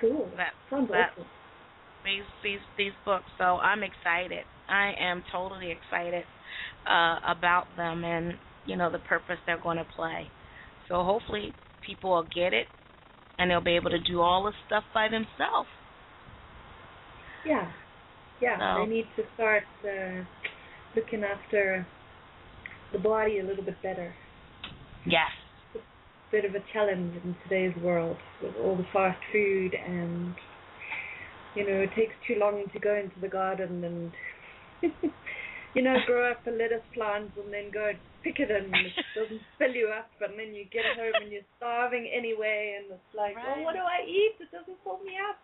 Cool. 0.00 0.28
That 0.36 0.52
Sounds 0.68 0.90
that 0.90 1.10
awesome. 1.12 1.26
These 2.04 2.24
these 2.42 2.60
these 2.76 2.92
books. 3.04 3.26
So 3.38 3.44
I'm 3.44 3.82
excited. 3.82 4.44
I 4.68 4.92
am 4.98 5.22
totally 5.32 5.70
excited 5.70 6.24
uh, 6.88 7.18
about 7.26 7.66
them 7.76 8.04
and 8.04 8.34
you 8.66 8.76
know 8.76 8.90
the 8.90 8.98
purpose 9.00 9.36
they're 9.46 9.60
going 9.60 9.78
to 9.78 9.86
play. 9.96 10.28
So 10.88 11.02
hopefully 11.04 11.54
people 11.86 12.10
will 12.10 12.28
get 12.34 12.52
it 12.52 12.66
and 13.38 13.50
they'll 13.50 13.60
be 13.60 13.76
able 13.76 13.90
to 13.90 13.98
do 14.00 14.20
all 14.20 14.44
this 14.44 14.54
stuff 14.66 14.84
by 14.94 15.08
themselves. 15.08 15.68
Yeah. 17.46 17.70
Yeah. 18.40 18.58
So- 18.58 18.84
They 18.84 18.94
need 18.94 19.06
to 19.16 19.22
start 19.34 19.64
uh, 19.84 20.24
looking 20.94 21.24
after 21.24 21.86
the 22.92 22.98
body 22.98 23.38
a 23.40 23.44
little 23.44 23.64
bit 23.64 23.80
better. 23.82 24.14
Yes. 25.06 25.30
Bit 26.30 26.44
of 26.44 26.54
a 26.54 26.64
challenge 26.72 27.14
in 27.24 27.36
today's 27.42 27.76
world 27.82 28.16
with 28.42 28.54
all 28.62 28.76
the 28.76 28.86
fast 28.92 29.18
food 29.32 29.74
and 29.74 30.34
you 31.54 31.66
know, 31.66 31.80
it 31.82 31.90
takes 31.96 32.14
too 32.26 32.36
long 32.38 32.64
to 32.72 32.78
go 32.78 32.94
into 32.94 33.18
the 33.20 33.28
garden 33.28 33.84
and 33.84 34.12
you 35.74 35.82
know, 35.82 35.96
grow 36.06 36.30
up 36.30 36.46
a 36.46 36.50
lettuce 36.50 36.84
plant 36.94 37.30
and 37.36 37.52
then 37.52 37.70
go 37.72 37.88
and 37.88 37.98
pick 38.22 38.38
it 38.38 38.50
and 38.50 38.66
it 38.74 38.92
doesn't 39.16 39.40
fill 39.58 39.72
you 39.74 39.88
up 39.88 40.10
and 40.20 40.38
then 40.38 40.54
you 40.54 40.64
get 40.72 40.84
home 40.96 41.12
and 41.22 41.32
you're 41.32 41.46
starving 41.56 42.08
anyway 42.14 42.78
and 42.78 42.92
it's 42.92 43.14
like, 43.16 43.36
Right. 43.36 43.56
Well 43.56 43.64
what 43.64 43.74
do 43.74 43.80
I 43.80 44.06
eat? 44.06 44.36
It 44.40 44.50
doesn't 44.52 44.76
fill 44.84 45.00
me 45.04 45.14
up. 45.18 45.38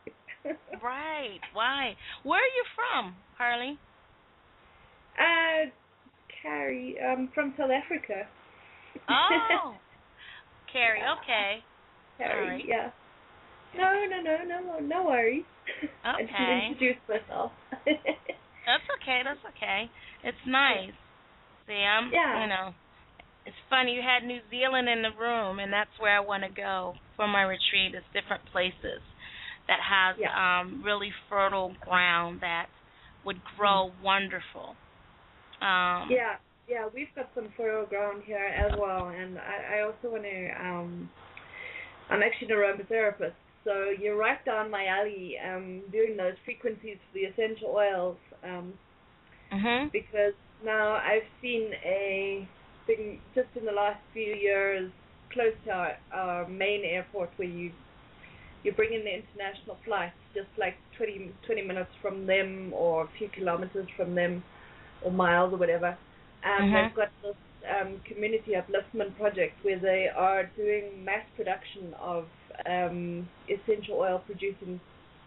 Right. 0.80 1.40
Why? 1.52 1.94
Where 2.22 2.38
are 2.38 2.54
you 2.54 2.64
from, 2.76 3.14
Harley? 3.36 3.76
Uh, 5.18 5.68
Carrie, 6.40 6.96
I'm 7.04 7.28
from 7.34 7.52
South 7.58 7.70
Africa. 7.70 8.22
Oh. 9.10 9.74
Carrie, 10.72 11.00
okay. 11.18 11.64
Carrie, 12.18 12.44
alright. 12.44 12.64
yeah. 12.66 12.90
No, 13.76 13.92
no, 14.08 14.22
no, 14.22 14.60
no, 14.60 14.78
no 14.78 15.04
worries. 15.06 15.44
I 16.04 16.20
Okay. 16.20 16.70
introduce 16.70 17.00
myself. 17.08 17.52
That's 18.66 18.84
okay. 19.00 19.20
That's 19.24 19.44
okay. 19.56 19.90
It's 20.24 20.44
nice. 20.46 20.92
See, 21.66 21.74
I'm, 21.74 22.12
Yeah. 22.12 22.42
you 22.42 22.48
know, 22.48 22.72
it's 23.46 23.56
funny. 23.70 23.92
You 23.92 24.02
had 24.02 24.26
New 24.26 24.40
Zealand 24.50 24.88
in 24.88 25.02
the 25.02 25.14
room, 25.18 25.58
and 25.58 25.72
that's 25.72 25.90
where 25.98 26.16
I 26.16 26.20
want 26.20 26.44
to 26.44 26.50
go 26.50 26.94
for 27.16 27.26
my 27.26 27.42
retreat. 27.42 27.94
It's 27.94 28.06
different 28.12 28.44
places 28.52 29.00
that 29.68 29.80
has 29.80 30.16
Yeah. 30.20 30.32
um 30.36 30.82
really 30.84 31.10
fertile 31.28 31.74
ground 31.84 32.40
that 32.40 32.66
would 33.24 33.40
grow 33.56 33.92
wonderful. 34.02 34.76
Um, 35.60 36.08
yeah, 36.10 36.36
yeah, 36.68 36.88
we've 36.94 37.08
got 37.16 37.30
some 37.34 37.48
fertile 37.56 37.86
ground 37.86 38.22
here 38.26 38.38
as 38.38 38.72
well, 38.78 39.08
and 39.08 39.38
I, 39.38 39.78
I 39.78 39.80
also 39.82 40.12
want 40.12 40.24
to. 40.24 40.48
Um, 40.60 41.08
I'm 42.10 42.22
actually 42.22 42.48
an 42.52 42.56
aromatherapist, 42.56 43.36
so 43.68 43.90
you're 44.00 44.18
right 44.18 44.44
down 44.46 44.72
my 44.72 44.86
alley. 44.88 45.36
Um, 45.44 45.84
doing 45.92 46.16
those 46.16 46.38
frequencies 46.46 46.98
for 47.12 47.20
the 47.20 47.26
essential 47.26 47.70
oils. 47.76 48.18
Um, 48.44 48.74
Mhm. 49.52 49.90
because 49.92 50.34
now 50.64 50.94
I've 50.94 51.28
seen 51.42 51.70
a 51.84 52.48
thing 52.86 53.22
just 53.34 53.48
in 53.56 53.66
the 53.66 53.72
last 53.72 54.00
few 54.14 54.34
years 54.34 54.92
close 55.32 55.54
to 55.66 55.70
our, 55.72 55.92
our 56.12 56.48
main 56.48 56.84
airport 56.84 57.30
where 57.38 57.48
you 57.48 57.72
you 58.64 58.72
bring 58.72 58.92
in 58.94 59.04
the 59.04 59.14
international 59.14 59.78
flights 59.84 60.16
just 60.34 60.48
like 60.58 60.74
20, 60.98 61.34
20 61.46 61.62
minutes 61.62 61.90
from 62.02 62.26
them 62.26 62.72
or 62.74 63.04
a 63.04 63.10
few 63.18 63.30
kilometers 63.30 63.88
from 63.96 64.14
them 64.16 64.44
or 65.02 65.12
miles 65.12 65.52
or 65.54 65.58
whatever. 65.58 65.98
Um, 66.44 66.72
Mhm. 66.72 66.72
They've 66.72 66.94
got 66.94 67.08
this 67.22 67.36
um, 67.68 68.00
community 68.06 68.52
upliftment 68.52 69.16
project 69.16 69.64
where 69.64 69.80
they 69.80 70.08
are 70.14 70.50
doing 70.56 71.04
mass 71.04 71.24
production 71.36 71.94
of 72.00 72.28
um, 72.66 73.28
essential 73.48 73.96
oil 73.98 74.22
producing 74.26 74.80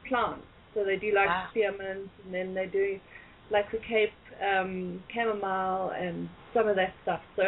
plants. 0.08 0.46
So 0.74 0.84
they 0.84 0.96
do 0.98 1.14
like 1.14 1.28
Wow. 1.28 1.48
spearmint 1.52 2.10
and 2.26 2.34
then 2.34 2.54
they 2.54 2.66
do 2.68 3.00
like 3.52 3.70
the 3.72 3.80
Cape 3.80 4.14
um, 4.42 5.04
chamomile 5.14 5.92
and 5.96 6.30
some 6.54 6.68
of 6.68 6.76
that 6.78 6.94
stuff. 7.04 7.22
So 7.36 7.44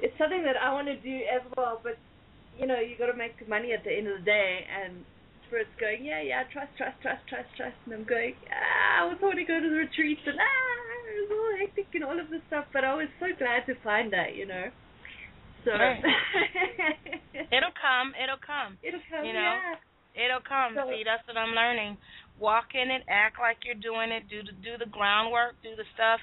it's 0.00 0.16
something 0.18 0.42
that 0.44 0.56
I 0.56 0.72
want 0.72 0.86
to 0.88 0.96
do 0.96 1.20
as 1.30 1.42
well. 1.56 1.80
But 1.82 1.98
you 2.58 2.66
know, 2.66 2.78
you 2.80 2.96
got 2.98 3.10
to 3.10 3.16
make 3.16 3.36
money 3.48 3.72
at 3.72 3.82
the 3.84 3.90
end 3.96 4.08
of 4.08 4.18
the 4.18 4.24
day, 4.24 4.60
and 4.68 5.04
Spirit's 5.46 5.72
going, 5.80 6.04
yeah, 6.04 6.20
yeah, 6.20 6.44
trust, 6.52 6.72
trust, 6.76 7.00
trust, 7.00 7.24
trust, 7.28 7.48
trust, 7.56 7.76
and 7.86 7.94
I'm 7.94 8.04
going, 8.04 8.34
ah, 8.50 9.02
I 9.02 9.06
was 9.08 9.16
want 9.22 9.36
to 9.38 9.44
go 9.44 9.58
to 9.60 9.68
the 9.68 9.76
retreats 9.76 10.20
and 10.26 10.36
ah, 10.38 10.72
it 11.12 11.28
was 11.28 11.30
all 11.32 11.52
hectic 11.60 11.88
and 11.94 12.04
all 12.04 12.18
of 12.18 12.28
this 12.30 12.42
stuff. 12.48 12.66
But 12.72 12.84
I 12.84 12.94
was 12.94 13.08
so 13.20 13.26
glad 13.38 13.64
to 13.66 13.74
find 13.82 14.12
that, 14.12 14.36
you 14.36 14.46
know. 14.46 14.68
So 15.64 15.72
Right. 15.72 16.02
It'll 17.52 17.74
come. 17.78 18.12
It'll 18.18 18.40
come. 18.40 18.78
it'll 18.82 19.00
come, 19.10 19.24
you 19.24 19.32
know, 19.32 19.54
yeah. 19.60 20.24
It'll 20.26 20.42
come. 20.44 20.74
So- 20.74 20.90
See, 20.90 21.04
that's 21.04 21.22
what 21.28 21.36
I'm 21.36 21.54
learning. 21.54 21.96
Walk 22.40 22.74
in 22.74 22.90
it, 22.90 23.02
act 23.08 23.36
like 23.38 23.58
you're 23.64 23.78
doing 23.78 24.10
it, 24.10 24.26
do 24.28 24.42
the 24.42 24.52
do 24.64 24.74
the 24.80 24.90
groundwork, 24.90 25.54
do 25.62 25.76
the 25.76 25.84
stuff, 25.94 26.18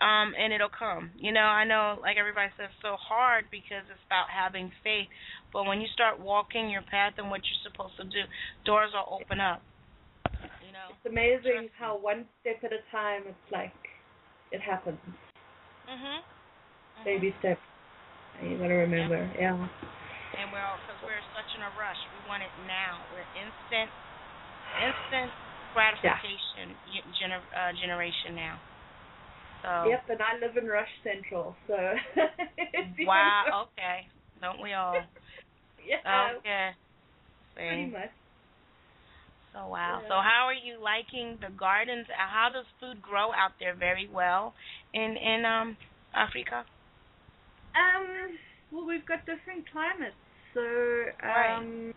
um, 0.00 0.32
and 0.34 0.50
it'll 0.52 0.72
come. 0.72 1.10
You 1.14 1.30
know, 1.30 1.44
I 1.46 1.62
know, 1.62 1.98
like 2.02 2.16
everybody 2.18 2.50
says, 2.56 2.72
it's 2.72 2.82
so 2.82 2.96
hard 2.98 3.44
because 3.52 3.84
it's 3.86 4.02
about 4.08 4.26
having 4.32 4.72
faith. 4.82 5.06
But 5.52 5.64
when 5.68 5.80
you 5.80 5.86
start 5.94 6.18
walking 6.18 6.68
your 6.70 6.82
path 6.90 7.14
and 7.20 7.30
what 7.30 7.42
you're 7.46 7.62
supposed 7.70 7.94
to 8.00 8.04
do, 8.10 8.26
doors 8.64 8.90
will 8.96 9.06
open 9.20 9.38
up. 9.38 9.62
You 10.66 10.72
know. 10.72 10.90
It's 10.96 11.06
amazing 11.06 11.68
Trust 11.70 11.76
me. 11.76 11.78
how 11.78 11.98
one 12.00 12.24
step 12.40 12.64
at 12.64 12.72
a 12.72 12.82
time, 12.90 13.22
it's 13.28 13.48
like 13.52 13.76
it 14.50 14.60
happens, 14.60 14.98
Mhm. 15.86 16.24
baby 17.04 17.34
steps. 17.38 17.60
You 18.42 18.58
got 18.58 18.68
to 18.68 18.78
remember, 18.86 19.30
yeah. 19.38 19.54
And 19.54 20.46
we're 20.50 20.64
all 20.64 20.78
because 20.82 20.98
we're 21.06 21.22
such 21.36 21.50
in 21.54 21.62
a 21.62 21.70
rush. 21.78 22.00
We 22.10 22.28
want 22.28 22.42
it 22.42 22.52
now. 22.66 22.98
We're 23.14 23.28
instant, 23.38 23.90
instant 24.82 25.30
gratification 25.74 26.74
y- 26.90 27.06
gener- 27.20 27.50
uh, 27.54 27.72
generation 27.78 28.34
now. 28.34 28.56
So. 29.62 29.70
Yep, 29.90 30.02
and 30.10 30.20
I 30.22 30.32
live 30.44 30.56
in 30.56 30.66
Rush 30.68 30.90
Central, 31.04 31.54
so. 31.68 31.76
Wow. 33.06 33.66
Okay. 33.78 34.06
Don't 34.40 34.60
we 34.62 34.72
all? 34.74 35.02
yeah, 35.86 36.36
Okay. 36.38 36.70
pretty 37.54 37.90
much. 37.92 38.10
So 39.52 39.66
wow. 39.68 40.00
Yeah. 40.02 40.08
So 40.08 40.14
how 40.14 40.46
are 40.48 40.54
you 40.54 40.82
liking 40.82 41.38
the 41.40 41.50
gardens? 41.54 42.06
How 42.16 42.48
does 42.52 42.64
food 42.80 43.02
grow 43.02 43.32
out 43.32 43.52
there? 43.60 43.74
Very 43.74 44.08
well 44.12 44.54
in 44.94 45.16
in 45.16 45.44
um 45.44 45.76
Africa. 46.14 46.64
Um, 47.74 48.38
well, 48.70 48.86
we've 48.86 49.06
got 49.06 49.20
different 49.26 49.70
climates, 49.70 50.16
so 50.54 50.60
Right. 51.22 51.56
um, 51.58 51.92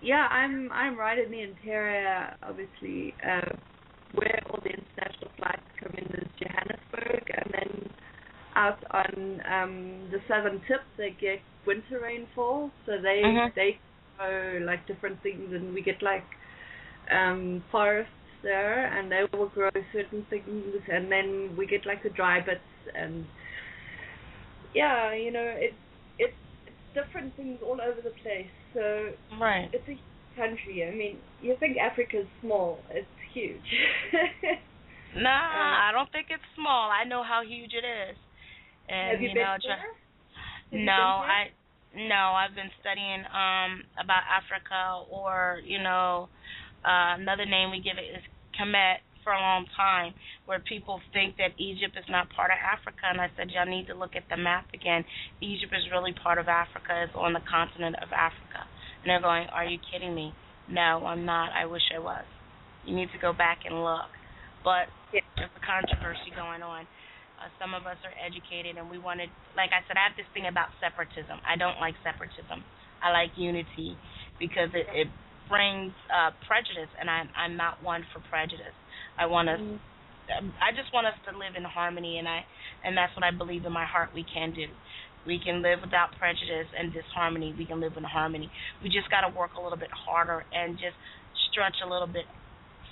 yeah, 0.00 0.26
I'm 0.30 0.70
I'm 0.72 0.98
right 0.98 1.18
in 1.18 1.30
the 1.30 1.40
interior, 1.42 2.34
obviously, 2.42 3.14
uh, 3.26 3.50
where 4.14 4.40
all 4.50 4.60
the 4.62 4.70
international 4.70 5.30
flights 5.36 5.62
come 5.78 5.92
in 5.96 6.04
is 6.22 6.28
Johannesburg, 6.40 7.24
and 7.36 7.50
then 7.52 7.90
out 8.56 8.82
on 8.90 9.40
um 9.50 10.08
the 10.10 10.18
southern 10.28 10.60
tip 10.66 10.80
they 10.96 11.10
get 11.20 11.40
winter 11.66 12.00
rainfall, 12.02 12.70
so 12.86 12.92
they 13.00 13.22
Mhm. 13.22 13.54
they 13.54 13.78
grow 14.16 14.58
like 14.64 14.86
different 14.86 15.22
things, 15.22 15.52
and 15.52 15.74
we 15.74 15.82
get 15.82 16.02
like 16.02 16.24
um 17.10 17.62
forests 17.70 18.12
there, 18.42 18.86
and 18.86 19.10
they 19.12 19.24
will 19.36 19.48
grow 19.48 19.70
certain 19.92 20.24
things, 20.30 20.82
and 20.90 21.10
then 21.12 21.54
we 21.56 21.66
get 21.66 21.84
like 21.86 22.02
the 22.02 22.10
dry 22.10 22.40
bits 22.40 22.60
and 22.94 23.26
yeah, 24.74 25.14
you 25.14 25.30
know, 25.32 25.54
it's 25.56 25.74
it's 26.18 26.34
different 26.94 27.34
things 27.36 27.58
all 27.62 27.80
over 27.80 28.00
the 28.02 28.10
place. 28.22 28.50
So 28.74 29.10
Right. 29.40 29.70
it's 29.72 29.88
a 29.88 29.96
country. 30.36 30.84
I 30.86 30.94
mean, 30.94 31.18
you 31.40 31.56
think 31.60 31.76
Africa's 31.78 32.26
small. 32.40 32.78
It's 32.90 33.06
huge. 33.34 33.60
Nah, 35.16 35.88
I 35.88 35.90
don't 35.92 36.10
think 36.12 36.28
it's 36.30 36.42
small. 36.56 36.90
I 36.90 37.04
know 37.04 37.22
how 37.22 37.42
huge 37.42 37.72
it 37.74 37.84
is. 37.86 38.16
And 38.88 39.12
Have 39.12 39.20
you, 39.22 39.28
you 39.28 39.34
been 39.34 39.42
know, 39.42 39.56
there? 39.62 39.76
try- 39.76 39.84
Have 40.70 40.80
you 40.80 40.84
no, 40.84 40.92
I 41.26 41.50
no, 41.94 42.34
I've 42.38 42.54
been 42.54 42.70
studying 42.80 43.24
um 43.32 43.82
about 43.98 44.22
Africa 44.30 45.04
or, 45.10 45.60
you 45.64 45.82
know, 45.82 46.28
uh 46.84 47.16
another 47.18 47.46
name 47.46 47.70
we 47.70 47.80
give 47.80 47.98
it 47.98 48.06
is 48.16 48.22
Kemet 48.58 49.02
for 49.30 49.38
a 49.38 49.46
long 49.46 49.62
time 49.78 50.10
where 50.50 50.58
people 50.58 50.98
think 51.14 51.38
that 51.38 51.54
Egypt 51.54 51.94
is 51.94 52.02
not 52.10 52.26
part 52.34 52.50
of 52.50 52.58
Africa 52.58 53.06
and 53.06 53.22
I 53.22 53.30
said 53.38 53.54
y'all 53.54 53.62
need 53.62 53.86
to 53.86 53.94
look 53.94 54.18
at 54.18 54.26
the 54.26 54.34
map 54.34 54.66
again. 54.74 55.06
Egypt 55.38 55.70
is 55.70 55.86
really 55.94 56.10
part 56.10 56.42
of 56.42 56.50
Africa, 56.50 57.06
it's 57.06 57.14
on 57.14 57.30
the 57.30 57.44
continent 57.46 57.94
of 58.02 58.10
Africa. 58.10 58.66
And 58.98 59.06
they're 59.06 59.22
going, 59.22 59.46
Are 59.54 59.62
you 59.62 59.78
kidding 59.86 60.18
me? 60.18 60.34
No, 60.66 61.06
I'm 61.06 61.22
not. 61.22 61.54
I 61.54 61.70
wish 61.70 61.86
I 61.94 62.02
was. 62.02 62.26
You 62.82 62.98
need 62.98 63.06
to 63.14 63.22
go 63.22 63.30
back 63.30 63.62
and 63.70 63.78
look. 63.86 64.10
But 64.66 64.90
Yeah. 65.14 65.22
there's 65.38 65.54
a 65.54 65.62
controversy 65.62 66.34
going 66.34 66.66
on. 66.66 66.90
Uh, 67.38 67.48
some 67.62 67.72
of 67.72 67.86
us 67.86 67.96
are 68.02 68.12
educated, 68.18 68.76
and 68.76 68.90
we 68.90 68.98
wanted, 68.98 69.30
like 69.56 69.70
I 69.70 69.80
said, 69.86 69.96
I 69.96 70.10
have 70.10 70.18
this 70.18 70.28
thing 70.34 70.50
about 70.50 70.68
separatism. 70.82 71.38
I 71.46 71.54
don't 71.56 71.78
like 71.78 71.94
separatism. 72.02 72.66
I 73.00 73.14
like 73.14 73.30
unity 73.38 73.96
because 74.42 74.68
it, 74.74 74.84
it 74.92 75.08
brings 75.48 75.94
uh, 76.12 76.30
prejudice, 76.46 76.90
and 77.00 77.08
I'm 77.08 77.30
I'm 77.38 77.56
not 77.56 77.80
one 77.82 78.04
for 78.12 78.20
prejudice. 78.28 78.76
I 79.20 79.26
want 79.26 79.48
us. 79.48 79.60
Mm. 79.60 79.78
um, 80.40 80.52
I 80.62 80.72
just 80.72 80.88
want 80.96 81.06
us 81.06 81.14
to 81.28 81.36
live 81.36 81.54
in 81.56 81.64
harmony, 81.64 82.18
and 82.18 82.26
I 82.26 82.40
and 82.84 82.96
that's 82.96 83.14
what 83.14 83.24
I 83.24 83.30
believe 83.30 83.64
in 83.66 83.72
my 83.72 83.84
heart 83.84 84.10
we 84.14 84.24
can 84.24 84.52
do. 84.56 84.64
We 85.26 85.38
can 85.38 85.60
live 85.60 85.80
without 85.84 86.16
prejudice 86.18 86.72
and 86.72 86.92
disharmony. 86.96 87.54
We 87.58 87.66
can 87.66 87.78
live 87.80 87.92
in 88.00 88.04
harmony. 88.04 88.48
We 88.82 88.88
just 88.88 89.10
got 89.12 89.28
to 89.28 89.36
work 89.36 89.52
a 89.58 89.60
little 89.60 89.76
bit 89.76 89.92
harder 89.92 90.44
and 90.48 90.80
just 90.80 90.96
stretch 91.52 91.76
a 91.84 91.88
little 91.88 92.08
bit 92.08 92.24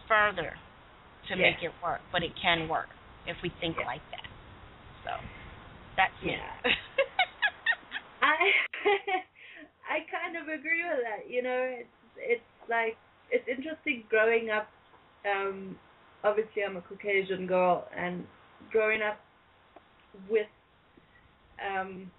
further 0.06 0.52
to 1.28 1.36
Yeah. 1.36 1.42
make 1.48 1.62
it 1.64 1.72
work. 1.82 2.00
But 2.12 2.22
it 2.22 2.32
can 2.36 2.68
work 2.68 2.88
if 3.26 3.36
we 3.42 3.48
think 3.60 3.76
Yeah. 3.80 3.86
like 3.86 4.04
that. 4.12 4.28
So 5.04 5.12
that's 5.96 6.12
me. 6.22 6.36
Yeah. 6.36 6.60
I 8.20 8.36
I 9.88 10.04
kind 10.12 10.36
of 10.36 10.48
agree 10.52 10.84
with 10.84 11.00
that. 11.02 11.30
You 11.30 11.42
know, 11.42 11.60
it's 11.80 11.88
it's 12.20 12.50
like 12.68 12.96
it's 13.32 13.48
interesting 13.48 14.04
growing 14.10 14.50
up. 14.50 14.68
Um, 15.24 15.76
obviously, 16.24 16.62
I'm 16.64 16.76
a 16.76 16.82
Caucasian 16.82 17.46
girl, 17.46 17.86
and 17.96 18.26
growing 18.70 19.02
up 19.02 19.18
with 20.28 20.46
um, 21.60 22.10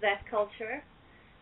that 0.00 0.20
culture, 0.30 0.82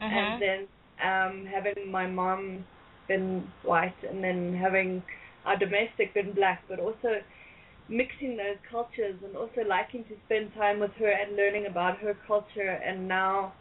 Mhm. 0.00 0.12
and 0.12 0.42
then 0.42 0.68
um, 1.02 1.46
having 1.46 1.90
my 1.90 2.06
mom 2.06 2.64
been 3.08 3.50
white, 3.62 4.02
and 4.08 4.22
then 4.22 4.54
having 4.54 5.02
our 5.44 5.56
domestic 5.56 6.14
been 6.14 6.32
black, 6.32 6.62
but 6.68 6.78
also 6.78 7.22
mixing 7.88 8.36
those 8.36 8.56
cultures 8.70 9.16
and 9.24 9.36
also 9.36 9.62
liking 9.66 10.04
to 10.04 10.16
spend 10.26 10.52
time 10.54 10.78
with 10.80 10.92
her 10.94 11.10
and 11.10 11.36
learning 11.36 11.66
about 11.66 11.98
her 11.98 12.14
culture 12.26 12.80
and 12.86 13.08
now 13.08 13.52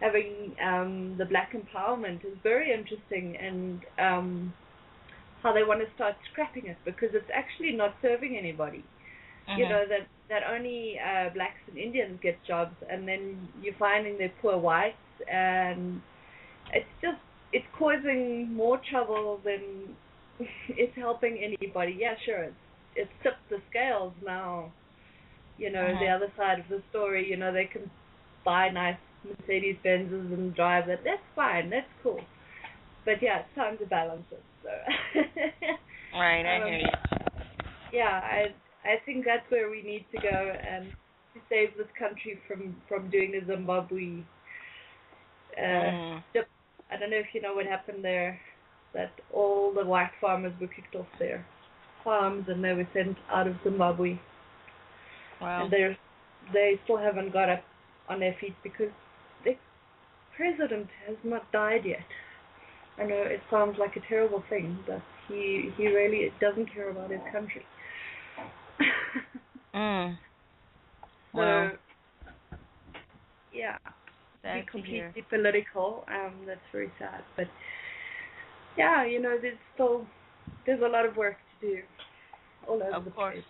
having 0.00 0.54
um 0.62 1.16
the 1.18 1.24
black 1.24 1.52
empowerment 1.52 2.24
is 2.24 2.36
very 2.42 2.72
interesting 2.72 3.36
and 3.36 3.80
um 3.98 4.52
how 5.42 5.52
they 5.52 5.64
want 5.64 5.80
to 5.80 5.86
start 5.94 6.16
scrapping 6.32 6.66
it 6.66 6.76
because 6.84 7.10
it's 7.14 7.30
actually 7.34 7.72
not 7.72 7.94
serving 8.02 8.36
anybody. 8.38 8.84
You 9.56 9.64
Mhm. 9.64 9.68
know 9.68 9.84
that 9.88 10.06
that 10.28 10.42
only 10.50 10.98
uh 11.00 11.30
blacks 11.34 11.60
and 11.68 11.78
indians 11.78 12.18
get 12.22 12.36
jobs 12.46 12.76
and 12.90 13.08
then 13.08 13.48
you're 13.62 13.74
finding 13.78 14.18
they're 14.18 14.32
poor 14.42 14.58
whites 14.58 14.96
and 15.30 16.00
it's 16.72 16.88
just 17.02 17.18
it's 17.52 17.66
causing 17.78 18.52
more 18.54 18.80
trouble 18.90 19.40
than 19.44 19.96
it's 20.68 20.94
helping 20.96 21.38
anybody. 21.42 21.96
Yeah 21.98 22.14
sure 22.24 22.44
it's 22.44 22.56
it's 22.96 23.10
tipped 23.22 23.48
the 23.50 23.58
scales 23.70 24.12
now. 24.24 24.72
You 25.58 25.70
know 25.72 25.94
the 25.98 26.06
Mhm. 26.06 26.14
other 26.16 26.32
side 26.36 26.60
of 26.60 26.68
the 26.68 26.82
story 26.90 27.28
you 27.28 27.36
know 27.36 27.52
they 27.52 27.66
can 27.66 27.90
buy 28.44 28.68
nice 28.70 28.98
mercedes 29.24 29.76
benzes 29.84 30.32
and 30.32 30.54
drive 30.54 30.86
that. 30.88 31.00
That's 31.04 31.22
fine 31.34 31.70
that's 31.70 31.90
cool. 32.02 32.20
But 33.04 33.22
yeah 33.22 33.40
it's 33.40 33.54
time 33.54 33.78
to 33.78 33.86
balance 33.86 34.26
it 34.30 34.42
so 34.62 34.70
Right, 36.14 36.46
I 36.46 36.60
Um, 36.62 36.62
hear 36.64 36.78
you. 36.78 36.90
yeah, 37.92 38.20
I 38.24 38.54
I 38.84 38.96
think 39.04 39.24
that's 39.24 39.48
where 39.50 39.70
we 39.70 39.82
need 39.82 40.06
to 40.12 40.18
go 40.18 40.52
and 40.70 40.92
to 41.34 41.40
save 41.48 41.76
this 41.76 41.88
country 41.98 42.40
from 42.46 42.76
from 42.88 43.10
doing 43.10 43.32
the 43.32 43.44
Zimbabwe. 43.46 44.22
Uh, 45.56 45.92
Mm. 45.92 46.22
I 46.90 46.96
don't 46.98 47.10
know 47.10 47.18
if 47.18 47.34
you 47.34 47.40
know 47.40 47.54
what 47.54 47.66
happened 47.66 48.04
there, 48.04 48.40
that 48.94 49.12
all 49.32 49.72
the 49.74 49.84
white 49.84 50.10
farmers 50.20 50.52
were 50.60 50.68
kicked 50.68 50.94
off 50.94 51.06
their 51.18 51.46
farms 52.04 52.46
and 52.48 52.62
they 52.64 52.72
were 52.74 52.88
sent 52.94 53.16
out 53.30 53.46
of 53.46 53.56
Zimbabwe, 53.64 54.18
Wow. 55.40 55.62
and 55.62 55.70
they're 55.72 55.96
they 56.52 56.80
still 56.84 56.96
haven't 56.98 57.32
got 57.32 57.48
up 57.48 57.62
on 58.08 58.20
their 58.20 58.34
feet 58.40 58.56
because 58.62 58.90
the 59.44 59.56
president 60.36 60.88
has 61.06 61.16
not 61.24 61.50
died 61.52 61.84
yet. 61.84 62.06
I 63.00 63.04
know 63.04 63.22
it 63.22 63.40
sounds 63.50 63.76
like 63.78 63.96
a 63.96 64.00
terrible 64.08 64.42
thing, 64.48 64.78
but 64.86 65.00
he 65.28 65.70
he 65.76 65.86
really 65.86 66.32
doesn't 66.40 66.72
care 66.72 66.90
about 66.90 67.10
his 67.10 67.20
country. 67.32 67.64
Mm. 69.74 70.16
so 71.34 71.38
Wow. 71.38 71.70
yeah, 73.52 73.76
Sad 74.42 74.64
be 74.64 74.70
completely 74.70 75.24
political. 75.28 76.04
Um, 76.08 76.32
that's 76.46 76.60
very 76.72 76.90
sad. 76.98 77.20
But 77.36 77.46
yeah, 78.76 79.04
you 79.04 79.20
know, 79.20 79.36
there's 79.40 79.58
still 79.74 80.06
there's 80.66 80.80
a 80.82 80.88
lot 80.88 81.04
of 81.04 81.16
work 81.16 81.36
to 81.60 81.66
do 81.68 81.82
all 82.66 82.76
over 82.76 82.92
Of 82.92 83.04
the 83.04 83.10
course. 83.10 83.34
place. 83.34 83.44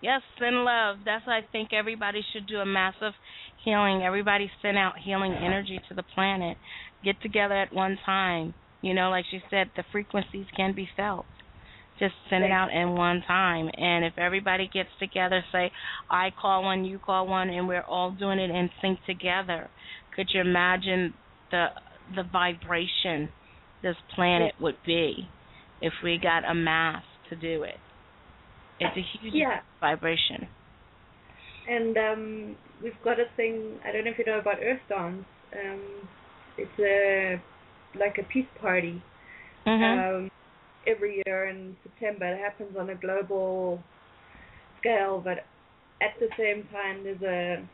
Yes, 0.00 0.20
send 0.38 0.64
love. 0.64 0.96
That's 1.04 1.24
why 1.26 1.38
I 1.38 1.42
think 1.52 1.72
everybody 1.72 2.24
should 2.32 2.46
do 2.48 2.58
a 2.58 2.66
massive 2.66 3.12
healing. 3.64 4.02
Everybody 4.02 4.50
send 4.60 4.76
out 4.76 4.94
healing 4.98 5.32
energy 5.32 5.80
to 5.88 5.94
the 5.94 6.02
planet. 6.02 6.56
Get 7.04 7.20
together 7.22 7.54
at 7.54 7.72
one 7.72 7.98
time. 8.04 8.54
You 8.80 8.94
know, 8.94 9.10
like 9.10 9.24
she 9.30 9.40
said, 9.50 9.70
the 9.76 9.84
frequencies 9.92 10.46
can 10.56 10.74
be 10.74 10.88
felt. 10.96 11.26
Just 11.98 12.14
send 12.30 12.42
it 12.44 12.50
out 12.50 12.72
in 12.72 12.96
one 12.96 13.22
time. 13.28 13.70
And 13.76 14.04
if 14.04 14.14
everybody 14.18 14.68
gets 14.72 14.88
together, 14.98 15.44
say, 15.52 15.70
I 16.10 16.30
call 16.40 16.64
one, 16.64 16.84
you 16.84 16.98
call 16.98 17.28
one, 17.28 17.48
and 17.48 17.68
we're 17.68 17.82
all 17.82 18.10
doing 18.10 18.38
it 18.40 18.50
in 18.50 18.70
sync 18.80 18.98
together. 19.06 19.68
Could 20.16 20.28
you 20.32 20.40
imagine 20.40 21.14
the 21.50 21.66
the 22.16 22.24
vibration 22.24 23.28
this 23.82 23.96
planet 24.14 24.54
would 24.60 24.76
be 24.84 25.28
if 25.80 25.92
we 26.02 26.18
got 26.20 26.48
a 26.48 26.54
mass 26.54 27.04
to 27.30 27.36
do 27.36 27.62
it? 27.62 27.76
It's 28.80 28.96
a 28.96 29.18
huge 29.20 29.34
Yeah. 29.34 29.60
vibration. 29.80 30.48
And 31.68 31.96
um, 31.96 32.56
we've 32.82 33.00
got 33.04 33.20
a 33.20 33.26
thing. 33.36 33.78
I 33.84 33.92
don't 33.92 34.04
know 34.04 34.10
if 34.10 34.18
you 34.18 34.24
know 34.24 34.40
about 34.40 34.58
Earth 34.60 34.80
Dance. 34.88 35.24
Um, 35.54 36.08
it's 36.58 36.78
a 36.78 37.40
like 37.98 38.18
a 38.18 38.24
peace 38.24 38.48
party 38.60 39.02
Mhm. 39.66 39.82
um, 40.22 40.28
every 40.86 41.22
year 41.26 41.46
in 41.48 41.76
September. 41.82 42.26
It 42.26 42.38
happens 42.38 42.76
on 42.76 42.90
a 42.90 42.94
global 42.94 43.82
scale, 44.78 45.20
but 45.20 45.46
at 46.00 46.18
the 46.18 46.28
same 46.36 46.64
time, 46.72 47.04
there's 47.04 47.22
a 47.22 47.68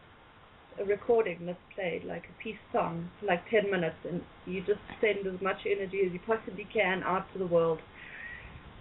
a 0.80 0.84
recording 0.84 1.44
that's 1.46 1.58
played, 1.74 2.04
like 2.04 2.24
a 2.28 2.42
peace 2.42 2.58
song, 2.72 3.10
for 3.18 3.26
like 3.26 3.42
10 3.50 3.70
minutes, 3.70 3.96
and 4.08 4.22
you 4.46 4.60
just 4.60 4.80
send 5.00 5.26
as 5.26 5.40
much 5.42 5.56
energy 5.66 6.02
as 6.06 6.12
you 6.12 6.20
possibly 6.24 6.66
can 6.72 7.02
out 7.02 7.26
to 7.32 7.38
the 7.38 7.46
world. 7.46 7.80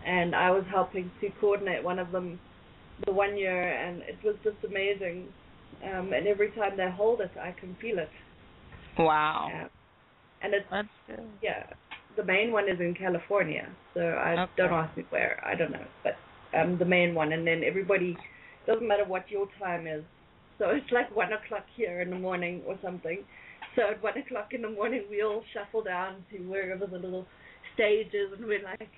And 0.06 0.36
I 0.36 0.52
was 0.52 0.64
helping 0.70 1.12
to 1.22 1.30
coordinate 1.42 1.84
one 1.84 2.00
of 2.00 2.12
them 2.12 2.40
the 3.06 3.12
one 3.12 3.38
year, 3.38 3.62
and 3.74 4.02
it 4.04 4.20
was 4.24 4.36
just 4.44 4.58
amazing. 4.64 5.28
Um, 5.84 6.14
and 6.14 6.28
every 6.28 6.52
time 6.52 6.78
they 6.78 6.90
hold 6.90 7.22
it, 7.22 7.32
I 7.42 7.52
can 7.60 7.76
feel 7.82 7.98
it. 8.00 8.10
wow. 8.98 9.48
Yeah. 9.50 9.68
And 10.42 10.54
it's 10.54 10.66
That's 10.72 10.88
good. 11.08 11.20
yeah, 11.42 11.64
the 12.16 12.24
main 12.24 12.52
one 12.52 12.70
is 12.70 12.80
in 12.80 12.94
California, 12.94 13.68
so 13.94 14.02
I 14.02 14.34
Okay. 14.34 14.52
don't 14.58 14.74
ask 14.74 14.96
me 14.98 15.06
where. 15.10 15.42
I 15.46 15.56
don't 15.56 15.72
know, 15.72 15.86
but 16.04 16.16
um, 16.58 16.78
the 16.78 16.86
main 16.86 17.14
one, 17.16 17.34
and 17.34 17.46
then 17.46 17.64
everybody 17.64 18.18
doesn't 18.66 18.88
matter 18.88 19.06
what 19.06 19.30
your 19.30 19.48
time 19.60 19.88
is. 19.88 20.04
So 20.58 20.70
it's 20.70 20.92
like 20.92 21.16
one 21.16 21.32
o'clock 21.34 21.66
here 21.76 22.02
in 22.02 22.10
the 22.10 22.20
morning 22.20 22.62
or 22.68 22.78
something. 22.84 23.20
So 23.76 23.90
at 23.92 24.02
one 24.02 24.18
o'clock 24.18 24.54
in 24.54 24.62
the 24.64 24.70
morning, 24.70 25.04
we 25.10 25.22
all 25.22 25.44
shuffle 25.54 25.84
down 25.84 26.26
to 26.32 26.38
wherever 26.40 26.88
the 26.88 26.98
little 26.98 27.26
stage 27.76 28.14
is, 28.14 28.34
and 28.38 28.46
we're 28.46 28.64
like 28.64 28.90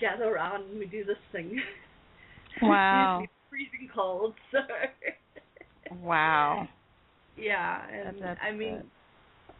gather 0.00 0.24
around 0.34 0.62
and 0.70 0.78
we 0.78 0.86
do 0.86 1.04
this 1.04 1.16
thing. 1.32 1.60
Wow. 2.62 3.20
It's 3.22 3.32
freezing 3.48 3.88
cold, 3.94 4.34
so 4.52 4.58
Wow. 6.02 6.68
yeah, 7.36 7.86
and 7.88 8.20
That's 8.20 8.40
I 8.42 8.52
mean 8.52 8.76
good. 8.76 8.86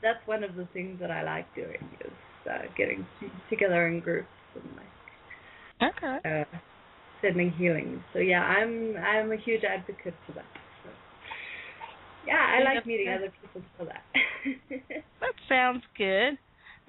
That's 0.02 0.26
one 0.26 0.44
of 0.44 0.54
the 0.54 0.66
things 0.72 0.98
that 1.00 1.10
I 1.10 1.22
like 1.22 1.52
doing 1.54 1.96
is 2.04 2.12
uh, 2.50 2.62
getting 2.76 3.06
together 3.48 3.88
in 3.88 4.00
groups 4.00 4.28
and 4.54 4.76
like 4.76 4.86
Okay. 5.96 6.18
uh, 6.28 6.58
sending 7.22 7.50
healing. 7.52 8.02
So 8.12 8.18
yeah, 8.18 8.42
I'm 8.42 8.96
I'm 8.96 9.32
a 9.32 9.36
huge 9.36 9.62
advocate 9.64 10.14
for 10.26 10.32
that. 10.32 10.44
So, 10.84 10.90
yeah, 12.26 12.58
I 12.58 12.62
like 12.62 12.86
meeting 12.86 13.08
other 13.08 13.32
people 13.40 13.62
for 13.76 13.84
that. 13.86 14.02
That 15.20 15.34
sounds 15.48 15.82
good. 15.98 16.38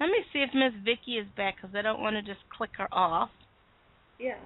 Let 0.00 0.06
me 0.06 0.24
see 0.32 0.40
if 0.40 0.50
Miss 0.54 0.72
Vicky 0.84 1.18
is 1.18 1.26
back 1.36 1.56
because 1.56 1.76
I 1.76 1.82
don't 1.82 2.00
want 2.00 2.16
to 2.16 2.22
just 2.22 2.40
click 2.56 2.70
her 2.78 2.88
off. 2.92 3.28
Yeah. 4.18 4.38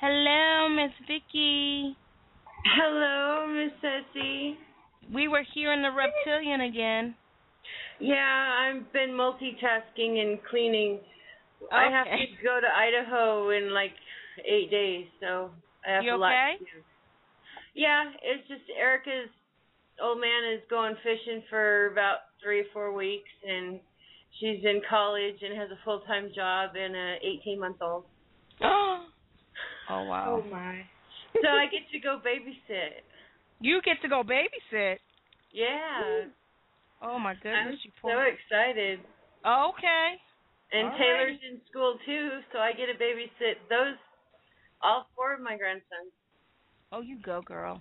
Hello, 0.00 0.68
Miss 0.68 0.92
Vicky. 1.08 1.96
Hello, 2.76 3.46
Miss 3.48 3.72
Ceci. 3.82 4.56
We 5.12 5.26
were 5.26 5.42
here 5.54 5.72
in 5.72 5.82
the 5.82 5.90
reptilian 5.90 6.60
again. 6.60 7.14
Yeah, 8.00 8.72
I've 8.74 8.92
been 8.92 9.10
multitasking 9.10 10.20
and 10.20 10.38
cleaning. 10.50 11.00
I 11.72 11.90
have 11.90 12.06
to 12.06 12.44
go 12.44 12.60
to 12.60 12.66
Idaho 12.66 13.50
in 13.50 13.74
like 13.74 13.92
eight 14.46 14.70
days, 14.70 15.06
so 15.20 15.50
I 15.86 15.94
have 15.96 16.04
You 16.04 16.14
a 16.14 16.16
lot 16.16 16.30
okay? 16.32 16.58
to 16.58 16.64
do. 16.64 16.84
Yeah, 17.74 18.10
it's 18.22 18.46
just 18.48 18.62
Erica's 18.78 19.30
old 20.02 20.20
man 20.20 20.54
is 20.54 20.62
going 20.70 20.94
fishing 21.02 21.42
for 21.50 21.90
about 21.92 22.18
three 22.42 22.60
or 22.60 22.64
four 22.72 22.92
weeks, 22.92 23.28
and 23.46 23.80
she's 24.38 24.64
in 24.64 24.80
college 24.88 25.36
and 25.42 25.58
has 25.58 25.70
a 25.70 25.78
full 25.84 26.00
time 26.00 26.30
job 26.34 26.70
and 26.76 26.94
a 26.94 27.16
18 27.42 27.60
month 27.60 27.76
old. 27.80 28.04
oh 28.62 29.04
wow. 29.88 30.42
Oh 30.42 30.50
my. 30.50 30.82
So 31.42 31.48
I 31.48 31.66
get 31.66 31.82
to 31.92 31.98
go 31.98 32.20
babysit. 32.24 33.02
You 33.60 33.80
get 33.84 34.00
to 34.02 34.08
go 34.08 34.22
babysit. 34.22 34.96
Yeah, 35.52 36.28
Oh 37.02 37.18
my 37.18 37.34
goodness! 37.34 37.54
I'm 37.54 37.78
you 37.84 37.92
so 38.02 38.18
excited. 38.26 39.00
Okay. 39.46 40.18
And 40.70 40.92
Taylor's 40.98 41.40
in 41.48 41.60
school 41.70 41.96
too, 42.04 42.40
so 42.52 42.58
I 42.58 42.72
get 42.72 42.86
to 42.92 42.98
babysit 42.98 43.56
those 43.70 43.96
all 44.82 45.08
four 45.16 45.34
of 45.34 45.40
my 45.40 45.56
grandsons. 45.56 46.12
Oh, 46.92 47.00
you 47.00 47.18
go, 47.24 47.40
girl. 47.42 47.80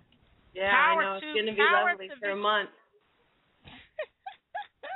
Yeah, 0.53 0.71
Power 0.71 1.01
I 1.01 1.05
know 1.05 1.15
it's 1.17 1.25
gonna 1.25 1.51
be 1.51 1.61
lovely 1.61 2.07
to 2.07 2.15
for 2.19 2.31
a 2.31 2.35
month. 2.35 2.69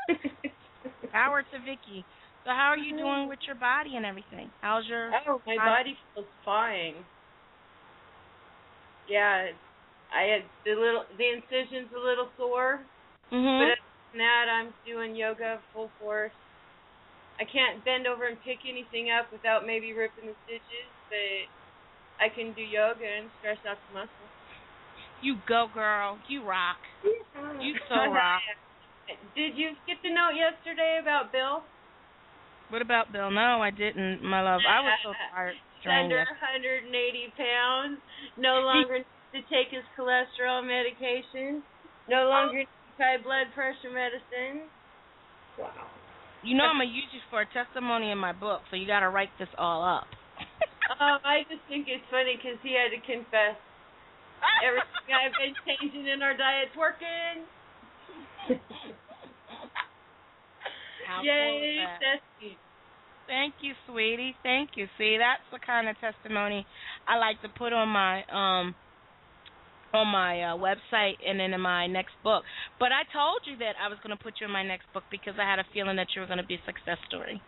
Power 1.12 1.44
to 1.44 1.60
Vicky. 1.60 2.06
So 2.44 2.50
how 2.50 2.74
are 2.74 2.78
you 2.78 2.98
doing 2.98 3.28
with 3.30 3.40
your 3.46 3.56
body 3.56 3.96
and 3.96 4.06
everything? 4.06 4.50
How's 4.62 4.88
your 4.88 5.12
Oh, 5.28 5.42
my 5.46 5.58
I- 5.60 5.66
body 5.66 5.98
feels 6.14 6.28
fine. 6.44 6.96
Yeah, 9.10 9.52
I 10.16 10.24
had 10.24 10.44
the 10.64 10.72
little 10.72 11.04
the 11.18 11.28
incision's 11.28 11.92
a 11.92 12.00
little 12.00 12.30
sore, 12.38 12.80
mm-hmm. 13.32 13.60
but 13.60 13.78
that, 14.20 14.46
I'm 14.52 14.74
doing 14.86 15.16
yoga 15.16 15.60
full 15.74 15.90
force. 16.00 16.36
I 17.40 17.44
can't 17.48 17.84
bend 17.84 18.06
over 18.06 18.28
and 18.28 18.38
pick 18.44 18.62
anything 18.68 19.10
up 19.10 19.32
without 19.32 19.66
maybe 19.66 19.94
ripping 19.94 20.28
the 20.30 20.38
stitches, 20.46 20.90
but 21.10 21.48
I 22.22 22.30
can 22.30 22.54
do 22.54 22.62
yoga 22.62 23.08
and 23.08 23.32
stretch 23.40 23.64
out 23.66 23.82
the 23.90 24.06
muscles. 24.06 24.32
You 25.22 25.38
go, 25.48 25.68
girl. 25.74 26.18
You 26.30 26.46
rock. 26.46 26.78
You 27.04 27.74
so 27.90 27.96
rock. 28.12 28.42
Did 29.36 29.58
you 29.58 29.74
get 29.88 29.98
the 30.04 30.10
note 30.10 30.38
yesterday 30.38 31.00
about 31.02 31.32
Bill? 31.32 31.66
What 32.70 32.82
about 32.82 33.12
Bill? 33.12 33.30
No, 33.30 33.60
I 33.60 33.70
didn't, 33.70 34.24
my 34.24 34.42
love. 34.42 34.62
I 34.64 34.80
was 34.80 34.96
so 35.04 35.12
tired. 35.34 35.56
Under 35.82 36.22
180 36.22 36.94
pounds, 37.36 37.98
no 38.38 38.62
longer 38.70 39.02
to 39.02 39.40
take 39.50 39.74
his 39.74 39.84
cholesterol 39.98 40.62
medication, 40.62 41.64
no 42.08 42.30
longer 42.30 42.64
oh. 42.64 42.81
Needs 43.02 43.22
high 43.22 43.22
blood 43.24 43.54
pressure 43.54 43.94
medicine. 43.94 44.70
Wow. 45.60 45.88
You 46.44 46.58
know 46.58 46.66
I'm 46.66 46.78
gonna 46.78 46.90
use 46.90 47.10
you 47.14 47.20
for 47.30 47.42
a 47.42 47.50
testimony 47.54 48.12
in 48.12 48.18
my 48.18 48.34
book, 48.34 48.62
so 48.70 48.76
you 48.76 48.88
gotta 48.88 49.10
write 49.10 49.30
this 49.40 49.50
all 49.58 49.84
up. 49.84 50.06
Oh, 50.92 51.18
I 51.24 51.48
just 51.48 51.64
think 51.72 51.88
it's 51.88 52.04
funny 52.12 52.36
because 52.36 52.60
he 52.60 52.76
had 52.76 52.92
to 52.92 53.00
confess 53.08 53.56
everything 54.68 55.16
I've 55.16 55.32
been 55.40 55.56
changing 55.64 56.04
in 56.04 56.20
our 56.20 56.36
diet's 56.36 56.76
working. 56.76 57.48
How 61.08 61.24
cool 61.24 61.32
Yay, 61.32 61.80
is 61.80 61.88
that? 62.04 62.20
Ceci. 62.44 62.58
Thank 63.26 63.54
you, 63.64 63.72
sweetie. 63.88 64.36
Thank 64.44 64.72
you. 64.76 64.92
See, 64.98 65.16
that's 65.16 65.48
the 65.56 65.64
kind 65.66 65.88
of 65.88 65.96
testimony 66.04 66.68
I 67.08 67.18
like 67.18 67.42
to 67.42 67.48
put 67.48 67.72
on 67.72 67.88
my 67.88 68.28
um 68.28 68.76
on 69.94 70.08
my 70.08 70.42
uh, 70.44 70.58
website 70.58 71.18
and 71.26 71.40
then 71.40 71.54
in 71.54 71.62
my 71.62 71.88
next 71.88 72.14
book. 72.24 72.44
But 72.80 72.92
I 72.92 73.04
told 73.12 73.42
you 73.46 73.58
that 73.58 73.76
I 73.82 73.90
was 73.90 73.98
going 74.04 74.16
to 74.16 74.22
put 74.22 74.36
you 74.40 74.46
in 74.48 74.52
my 74.52 74.64
next 74.64 74.86
book 74.94 75.04
because 75.12 75.34
I 75.40 75.50
had 75.50 75.60
a 75.60 75.66
feeling 75.74 75.96
that 75.98 76.08
you 76.16 76.22
were 76.22 76.28
going 76.28 76.40
to 76.42 76.46
be 76.46 76.56
a 76.56 76.66
success 76.66 76.98
story. 77.08 77.42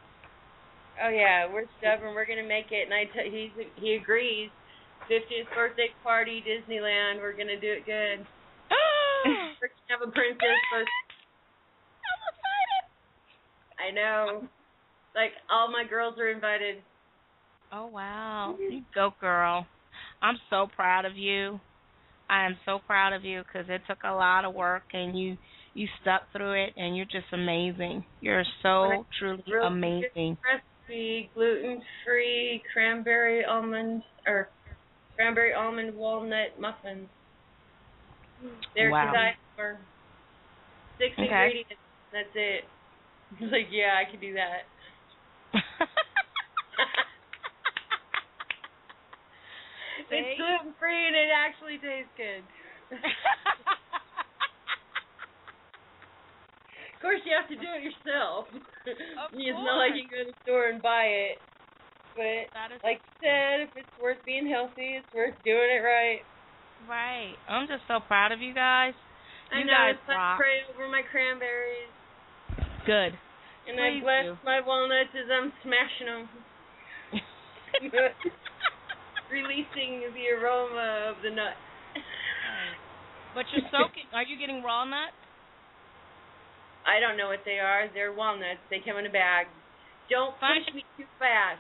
Oh 1.02 1.10
yeah, 1.10 1.50
we're 1.52 1.66
stubborn. 1.80 2.14
We're 2.14 2.28
gonna 2.28 2.48
make 2.48 2.70
it, 2.70 2.86
and 2.86 2.94
I 2.94 3.06
t- 3.06 3.30
he's 3.34 3.66
he 3.82 3.96
agrees. 3.96 4.50
50th 5.10 5.54
birthday 5.54 5.90
party, 6.04 6.44
Disneyland. 6.46 7.18
We're 7.20 7.36
gonna 7.36 7.60
do 7.60 7.74
it 7.74 7.86
good. 7.86 8.26
We're 9.26 9.70
gonna 9.74 9.90
have 9.90 10.08
a 10.08 10.12
princess 10.12 10.60
first. 10.72 10.88
I'm 12.06 12.22
excited. 12.30 12.84
I 13.82 13.92
know. 13.92 14.48
Like 15.16 15.32
all 15.52 15.72
my 15.72 15.84
girls 15.90 16.18
are 16.20 16.30
invited. 16.30 16.78
Oh 17.72 17.88
wow, 17.88 18.56
you 18.60 18.84
go, 18.94 19.14
girl. 19.20 19.66
I'm 20.22 20.38
so 20.50 20.68
proud 20.76 21.06
of 21.06 21.18
you. 21.18 21.60
I 22.34 22.48
am 22.48 22.58
so 22.66 22.80
proud 22.88 23.14
of 23.14 23.24
you 23.24 23.44
because 23.44 23.70
it 23.70 23.84
took 23.88 24.00
a 24.04 24.12
lot 24.12 24.44
of 24.44 24.56
work 24.56 24.84
and 24.94 25.18
you 25.18 25.38
you 25.76 25.88
stuck 26.02 26.24
through 26.32 26.64
it 26.66 26.74
and 26.76 26.98
you're 26.98 27.06
just 27.06 27.32
amazing. 27.32 28.04
You're 28.22 28.44
so 28.64 29.06
truly 29.20 29.44
Real 29.52 29.68
amazing. 29.68 30.38
Recipe, 30.44 31.32
gluten 31.36 31.82
free, 32.04 32.64
cranberry 32.74 33.46
almond 33.46 34.02
or 34.26 34.50
cranberry 35.16 35.54
almond 35.54 35.94
walnut 35.96 36.60
muffins. 36.60 37.10
They're 38.76 38.90
Wow. 38.90 39.12
designed 39.12 39.36
for 39.56 39.88
six 41.00 41.12
Okay. 41.20 41.28
ingredients. 41.30 41.82
That's 42.12 42.34
it. 42.34 42.70
It's 43.32 43.42
like, 43.52 43.68
yeah, 43.72 43.94
I 44.02 44.10
can 44.10 44.20
do 44.20 44.34
that. 44.34 44.70
it's 50.14 50.38
gluten 50.38 50.74
free 50.80 51.08
and 51.08 51.16
it 51.16 51.30
actually 51.34 51.78
tastes 51.82 52.14
good. 52.18 52.44
Of 56.94 57.00
course, 57.02 57.20
you 57.28 57.36
have 57.36 57.50
to 57.52 57.58
do 57.60 57.68
it 57.76 57.84
yourself. 57.84 58.48
Of 58.48 59.36
it's 59.36 59.60
not 59.60 59.76
like 59.76 59.92
you 60.00 60.08
go 60.08 60.24
to 60.24 60.32
the 60.32 60.38
store 60.48 60.72
and 60.72 60.80
buy 60.80 61.34
it. 61.34 61.38
But 62.16 62.48
like 62.86 63.02
you 63.04 63.14
said, 63.20 63.68
if 63.68 63.72
it's 63.76 63.92
worth 64.00 64.22
being 64.24 64.48
healthy, 64.48 65.02
it's 65.02 65.12
worth 65.12 65.36
doing 65.44 65.68
it 65.74 65.82
right. 65.84 66.22
right. 66.88 67.36
I'm 67.50 67.68
just 67.68 67.84
so 67.90 68.00
proud 68.08 68.32
of 68.32 68.40
you 68.40 68.54
guys. 68.54 68.94
I 69.52 69.60
You 69.60 69.66
know 69.66 69.74
guys 69.74 69.98
rock. 70.08 70.38
pray 70.40 70.64
over 70.72 70.88
my 70.88 71.02
cranberries, 71.12 71.92
Good. 72.86 73.18
and 73.68 73.76
I 73.82 74.00
bless 74.00 74.26
do. 74.30 74.38
my 74.46 74.62
walnuts 74.64 75.12
as 75.12 75.28
I'm 75.28 75.52
smashing 75.66 76.08
them, 76.08 76.24
releasing 79.34 80.14
the 80.14 80.26
aroma 80.38 81.10
of 81.10 81.18
the 81.26 81.34
nut. 81.34 81.58
But 83.34 83.50
you're 83.50 83.66
soaking. 83.74 84.06
Are 84.14 84.22
you 84.22 84.38
getting 84.38 84.62
raw 84.62 84.86
nuts? 84.86 85.18
I 86.86 87.02
don't 87.02 87.18
know 87.18 87.34
what 87.34 87.42
they 87.46 87.58
are. 87.58 87.90
They're 87.90 88.14
walnuts. 88.14 88.62
They 88.70 88.78
come 88.86 89.02
in 89.02 89.10
a 89.10 89.10
bag. 89.10 89.48
Don't 90.10 90.38
Fine. 90.38 90.62
push 90.62 90.76
me 90.76 90.84
too 90.98 91.10
fast. 91.18 91.58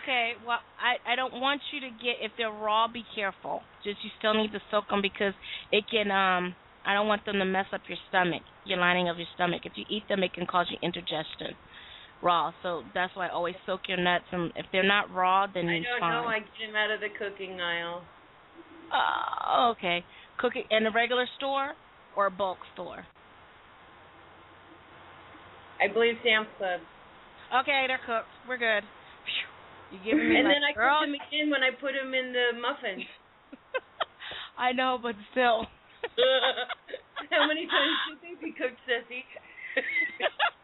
Okay. 0.00 0.32
Well, 0.46 0.64
I 0.80 0.96
I 1.04 1.14
don't 1.16 1.36
want 1.40 1.60
you 1.72 1.80
to 1.84 1.90
get 2.00 2.24
if 2.24 2.32
they're 2.38 2.50
raw. 2.54 2.88
Be 2.88 3.04
careful. 3.14 3.60
Just 3.84 4.00
you 4.00 4.10
still 4.18 4.32
need 4.32 4.52
to 4.52 4.60
soak 4.70 4.88
them 4.88 5.02
because 5.02 5.36
it 5.70 5.84
can 5.92 6.08
um. 6.08 6.56
I 6.86 6.94
don't 6.94 7.08
want 7.08 7.26
them 7.26 7.36
to 7.36 7.44
mess 7.44 7.66
up 7.74 7.82
your 7.86 7.98
stomach, 8.08 8.40
your 8.64 8.78
lining 8.78 9.10
of 9.10 9.18
your 9.18 9.26
stomach. 9.34 9.62
If 9.68 9.72
you 9.76 9.84
eat 9.90 10.08
them, 10.08 10.22
it 10.22 10.32
can 10.32 10.46
cause 10.46 10.72
you 10.72 10.78
indigestion. 10.80 11.52
Raw, 12.20 12.52
so 12.62 12.82
that's 12.94 13.14
why 13.14 13.28
I 13.28 13.30
always 13.30 13.54
soak 13.64 13.82
your 13.88 13.98
nuts. 13.98 14.24
And 14.32 14.52
if 14.56 14.66
they're 14.72 14.86
not 14.86 15.10
raw, 15.14 15.46
then 15.46 15.68
I 15.68 15.76
it's 15.76 15.86
don't 15.86 16.00
know. 16.00 16.26
I 16.26 16.40
get 16.40 16.66
them 16.66 16.74
out 16.74 16.90
of 16.90 17.00
the 17.00 17.08
cooking 17.16 17.60
aisle. 17.60 18.02
Oh, 18.92 19.74
okay. 19.76 20.04
Cooking 20.38 20.64
in 20.70 20.86
a 20.86 20.90
regular 20.90 21.26
store 21.36 21.72
or 22.16 22.26
a 22.26 22.30
bulk 22.30 22.58
store? 22.74 23.06
I 25.80 25.92
believe 25.92 26.14
Sam's 26.24 26.48
Club. 26.58 26.80
Okay, 27.62 27.84
they're 27.86 28.02
cooked. 28.04 28.28
We're 28.48 28.58
good. 28.58 28.82
You 29.92 29.98
giving 30.04 30.28
me 30.28 30.36
And 30.36 30.44
like, 30.44 30.54
then 30.58 30.64
I 30.66 30.72
girl, 30.74 30.98
cook 31.00 31.06
them 31.06 31.14
again 31.14 31.46
when 31.50 31.62
I 31.62 31.70
put 31.70 31.94
them 31.94 32.12
in 32.12 32.34
the 32.34 32.58
muffins. 32.58 33.06
I 34.58 34.72
know, 34.72 34.98
but 35.00 35.14
still. 35.30 35.64
How 37.30 37.46
many 37.46 37.64
times 37.70 37.94
do 38.04 38.12
you 38.12 38.18
think 38.20 38.42
we 38.42 38.50
cooked, 38.52 38.80
Ceci? 38.84 39.22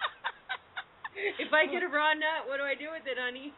if 1.43 1.53
I 1.53 1.66
get 1.66 1.82
a 1.82 1.91
raw 1.91 2.12
nut, 2.15 2.47
what 2.47 2.59
do 2.59 2.65
I 2.65 2.74
do 2.74 2.91
with 2.93 3.07
it, 3.07 3.19
honey? 3.19 3.53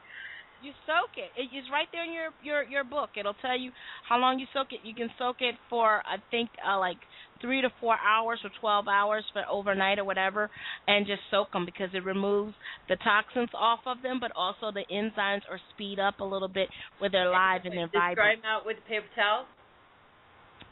You 0.62 0.72
soak 0.88 1.20
it. 1.20 1.30
It 1.36 1.54
is 1.54 1.64
right 1.70 1.86
there 1.92 2.04
in 2.04 2.12
your 2.12 2.30
your 2.42 2.62
your 2.64 2.84
book. 2.84 3.10
It'll 3.18 3.36
tell 3.44 3.58
you 3.58 3.70
how 4.08 4.18
long 4.18 4.38
you 4.38 4.46
soak 4.54 4.72
it. 4.72 4.80
You 4.84 4.94
can 4.94 5.10
soak 5.18 5.36
it 5.40 5.54
for 5.68 6.02
I 6.06 6.16
think 6.30 6.48
uh, 6.64 6.78
like 6.78 6.96
three 7.42 7.60
to 7.60 7.68
four 7.78 7.96
hours 8.00 8.40
or 8.42 8.50
twelve 8.58 8.88
hours 8.88 9.24
for 9.32 9.44
overnight 9.50 9.98
or 9.98 10.04
whatever, 10.04 10.50
and 10.88 11.06
just 11.06 11.20
soak 11.30 11.52
them 11.52 11.66
because 11.66 11.90
it 11.92 12.04
removes 12.04 12.54
the 12.88 12.96
toxins 12.96 13.50
off 13.52 13.80
of 13.84 14.00
them, 14.02 14.18
but 14.18 14.32
also 14.34 14.72
the 14.72 14.84
enzymes 14.90 15.44
are 15.50 15.60
speed 15.74 15.98
up 16.00 16.20
a 16.20 16.24
little 16.24 16.48
bit 16.48 16.68
where 16.98 17.10
they're 17.10 17.30
live 17.30 17.60
and 17.64 17.76
they're 17.76 17.92
Just 17.92 18.16
dry 18.16 18.34
them 18.34 18.44
out 18.48 18.64
with 18.64 18.78
paper 18.88 19.06
towel. 19.14 19.44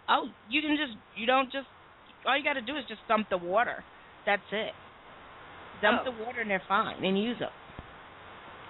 Oh, 0.09 0.29
you 0.49 0.63
can 0.63 0.77
just 0.81 0.97
you 1.15 1.27
don't 1.27 1.53
just 1.53 1.69
all 2.27 2.37
you 2.37 2.43
got 2.43 2.55
to 2.55 2.63
do 2.65 2.77
is 2.77 2.85
just 2.89 3.01
dump 3.07 3.29
the 3.29 3.37
water. 3.37 3.85
That's 4.25 4.49
it. 4.51 4.73
Dump 5.85 6.03
Oh. 6.03 6.11
the 6.11 6.17
water 6.25 6.41
in 6.41 6.49
there 6.49 6.63
fine 6.67 7.05
and 7.05 7.19
use 7.21 7.39
them. 7.39 7.53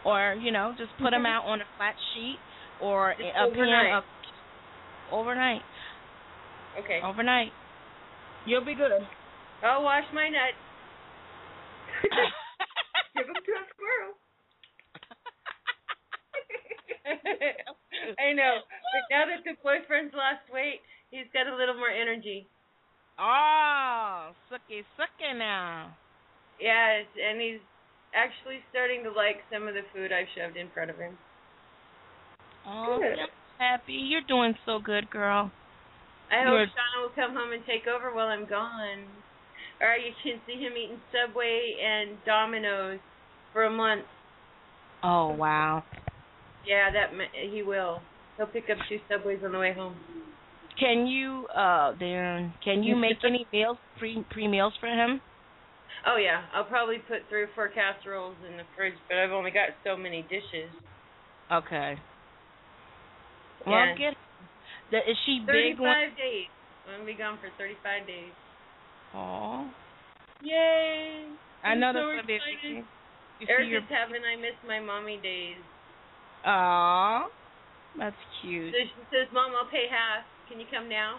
Or 0.05 0.35
you 0.35 0.51
know, 0.53 0.75
just 0.77 0.91
put 1.01 1.11
them 1.15 1.25
out 1.25 1.47
on 1.47 1.61
a 1.63 1.65
flat 1.79 1.95
sheet 2.13 2.39
or 2.83 3.15
Just 3.17 3.31
a 3.31 3.33
pan 3.33 3.47
overnight. 3.55 3.93
of 3.95 4.05
overnight. 5.13 5.63
Okay. 6.83 7.01
Overnight. 7.03 7.53
You'll 8.47 8.65
be 8.67 8.75
good. 8.75 8.91
I'll 9.63 9.83
wash 9.83 10.05
my 10.13 10.29
nuts. 10.29 10.59
Give 13.17 13.27
them 13.27 13.37
to 13.39 13.53
a 13.55 13.65
squirrel. 13.73 14.13
I 18.19 18.33
know. 18.35 18.61
But 18.67 19.03
now 19.11 19.25
that 19.31 19.45
the 19.45 19.55
boyfriend's 19.63 20.13
lost 20.15 20.45
weight, 20.53 20.81
he's 21.11 21.27
got 21.33 21.47
a 21.47 21.55
little 21.57 21.77
more 21.77 21.89
energy. 21.89 22.47
oh, 23.19 24.33
sucky 24.51 24.83
sucky 24.99 25.33
now. 25.39 25.97
Yes, 26.61 27.07
and 27.19 27.41
he's 27.41 27.61
actually 28.15 28.63
starting 28.71 29.03
to 29.05 29.11
like 29.11 29.43
some 29.53 29.67
of 29.67 29.75
the 29.75 29.83
food 29.93 30.13
I've 30.13 30.31
shoved 30.37 30.57
in 30.57 30.69
front 30.73 30.91
of 30.91 30.97
him. 30.97 31.19
Oh, 32.67 32.99
Good. 32.99 33.19
I'm 33.19 33.29
happy. 33.59 33.93
You're 33.95 34.27
doing 34.27 34.55
so 34.65 34.79
good, 34.79 35.11
girl. 35.11 35.51
I 36.31 36.43
You're- 36.43 36.67
hope 36.67 36.69
Shauna 36.71 37.03
will 37.03 37.15
come 37.15 37.37
home 37.37 37.53
and 37.53 37.65
take 37.67 37.87
over 37.87 38.15
while 38.15 38.29
I'm 38.29 38.47
gone. 38.47 39.05
Or 39.81 39.97
you 39.97 40.13
can 40.23 40.41
see 40.47 40.55
him 40.55 40.73
eating 40.77 41.01
Subway 41.13 41.77
and 41.83 42.17
Domino's 42.25 43.01
for 43.53 43.65
a 43.65 43.71
month. 43.71 44.05
Oh 45.03 45.35
wow. 45.35 45.85
Yeah, 46.67 46.91
that 46.91 47.11
he 47.51 47.63
will. 47.63 48.01
He'll 48.37 48.47
pick 48.47 48.71
up 48.71 48.79
two 48.89 48.99
Subways 49.11 49.41
on 49.45 49.53
the 49.53 49.59
way 49.59 49.75
home. 49.75 49.97
Can 50.79 51.07
you, 51.07 51.47
uh, 51.55 51.93
Darren? 51.95 52.53
Can 52.65 52.83
you 52.83 52.97
make 52.97 53.19
any 53.25 53.47
meals, 53.53 53.77
pre 53.99 54.25
pre 54.31 54.49
meals 54.49 54.73
for 54.81 54.89
him? 54.89 55.21
Oh 56.07 56.17
yeah, 56.21 56.45
I'll 56.53 56.65
probably 56.69 56.99
put 57.09 57.25
three 57.29 57.43
or 57.43 57.51
four 57.55 57.69
casseroles 57.69 58.37
in 58.49 58.57
the 58.57 58.65
fridge, 58.77 58.97
but 59.09 59.17
I've 59.17 59.33
only 59.33 59.51
got 59.51 59.73
so 59.85 59.97
many 59.97 60.23
dishes. 60.23 60.69
Okay. 61.51 61.97
Well, 63.67 63.73
Yeah. 63.75 63.97
get. 63.97 64.15
The, 64.91 64.99
is 64.99 65.17
she 65.25 65.41
big? 65.41 65.81
Thirty-five 65.81 66.17
days. 66.17 66.49
I'm 66.85 67.01
gonna 67.01 67.07
be 67.09 67.15
gone 67.17 67.39
for 67.41 67.49
thirty-five 67.57 68.07
days. 68.07 68.33
Oh, 69.17 69.65
Yay! 70.43 71.33
I 71.65 71.73
I'm 71.73 71.81
know 71.81 71.93
so 71.97 72.05
that's 72.05 72.21
gonna 72.21 72.29
be. 72.29 72.37
excited. 72.37 72.85
You 73.41 73.47
see 73.49 73.67
your. 73.73 73.81
Having 73.89 74.25
I 74.29 74.37
miss 74.37 74.57
my 74.69 74.81
mommy 74.81 75.17
days. 75.23 75.57
Aw, 76.45 77.25
that's 77.97 78.21
cute. 78.43 78.75
So 78.75 78.79
she 78.85 79.03
says, 79.09 79.33
Mom, 79.33 79.57
I'll 79.57 79.71
pay 79.73 79.89
half. 79.89 80.29
Can 80.51 80.61
you 80.61 80.67
come 80.69 80.89
now? 80.91 81.17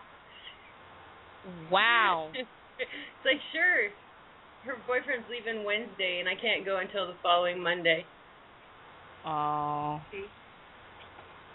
Wow. 1.71 2.29
it's 2.37 3.25
like 3.25 3.41
sure. 3.49 3.89
Her 4.65 4.73
boyfriend's 4.87 5.29
leaving 5.29 5.63
Wednesday 5.63 6.19
and 6.19 6.27
I 6.27 6.33
can't 6.33 6.65
go 6.65 6.79
until 6.79 7.05
the 7.07 7.13
following 7.21 7.61
Monday. 7.61 8.05
Oh. 9.25 10.01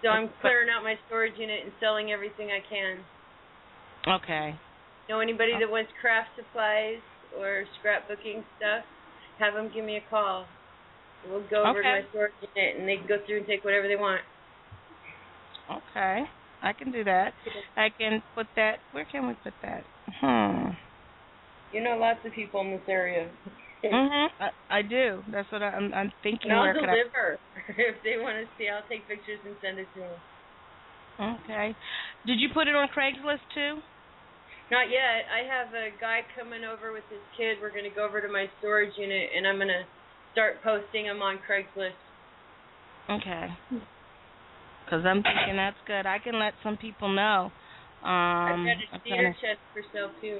So 0.02 0.08
I'm 0.08 0.30
clearing 0.40 0.68
out 0.70 0.82
my 0.82 0.94
storage 1.06 1.34
unit 1.36 1.60
and 1.64 1.72
selling 1.80 2.12
everything 2.12 2.48
I 2.50 2.62
can. 2.68 2.98
Okay. 4.06 4.54
Know 5.08 5.20
anybody 5.20 5.52
that 5.58 5.68
wants 5.68 5.90
craft 6.00 6.30
supplies 6.36 7.02
or 7.36 7.64
scrapbooking 7.78 8.44
stuff? 8.56 8.84
Have 9.38 9.54
them 9.54 9.70
give 9.74 9.84
me 9.84 9.96
a 9.96 10.10
call. 10.10 10.46
We'll 11.28 11.42
go 11.50 11.64
over 11.64 11.82
to 11.82 11.88
my 11.88 12.02
storage 12.10 12.32
unit 12.54 12.78
and 12.78 12.88
they 12.88 12.96
can 12.96 13.06
go 13.06 13.16
through 13.26 13.38
and 13.38 13.46
take 13.46 13.64
whatever 13.64 13.88
they 13.88 13.96
want. 13.96 14.22
Okay. 15.70 16.24
I 16.62 16.72
can 16.72 16.92
do 16.92 17.04
that. 17.04 17.32
I 17.76 17.88
can 17.96 18.22
put 18.34 18.46
that. 18.56 18.78
Where 18.92 19.04
can 19.10 19.26
we 19.28 19.34
put 19.42 19.54
that? 19.62 19.84
Hmm. 20.20 20.70
You 21.72 21.82
know 21.82 21.96
lots 21.96 22.20
of 22.26 22.32
people 22.32 22.60
in 22.62 22.70
this 22.72 22.86
area. 22.88 23.28
Mhm. 23.84 24.28
I, 24.40 24.50
I 24.78 24.82
do. 24.82 25.22
That's 25.32 25.50
what 25.50 25.62
I, 25.62 25.68
I'm. 25.70 25.92
I'm 25.94 26.12
thinking. 26.22 26.50
And 26.50 26.58
I'll 26.58 26.64
where 26.66 26.74
could 26.74 26.88
I- 26.90 26.96
deliver. 27.00 27.38
if 27.78 27.96
they 28.04 28.16
want 28.20 28.36
to 28.36 28.44
see, 28.58 28.68
I'll 28.68 28.84
take 28.88 29.06
pictures 29.08 29.38
and 29.46 29.54
send 29.62 29.78
it 29.78 29.86
to 29.94 30.00
them. 30.00 30.18
Okay. 31.44 31.74
Did 32.26 32.40
you 32.40 32.48
put 32.52 32.66
it 32.68 32.74
on 32.74 32.88
Craigslist 32.88 33.44
too? 33.54 33.80
Not 34.70 34.88
yet. 34.90 35.26
I 35.32 35.42
have 35.48 35.74
a 35.74 35.90
guy 36.00 36.20
coming 36.38 36.62
over 36.64 36.92
with 36.92 37.04
his 37.10 37.20
kid. 37.36 37.58
We're 37.60 37.70
going 37.72 37.88
to 37.88 37.94
go 37.94 38.04
over 38.06 38.20
to 38.20 38.28
my 38.28 38.46
storage 38.60 38.92
unit, 38.96 39.30
and 39.36 39.46
I'm 39.46 39.56
going 39.56 39.68
to 39.68 39.82
start 40.32 40.62
posting 40.62 41.06
them 41.06 41.20
on 41.22 41.38
Craigslist. 41.48 41.98
Okay. 43.10 43.48
Because 44.84 45.04
I'm 45.04 45.22
thinking 45.22 45.56
that's 45.56 45.76
good. 45.86 46.06
I 46.06 46.18
can 46.22 46.38
let 46.38 46.54
some 46.62 46.76
people 46.76 47.08
know. 47.08 47.50
Um, 48.02 48.06
I've 48.06 48.64
got 48.64 48.78
I'm 48.94 49.00
a 49.00 49.02
cedar 49.04 49.16
kinda- 49.16 49.32
chest 49.42 49.60
for 49.74 49.82
sale, 49.92 50.10
too. 50.20 50.38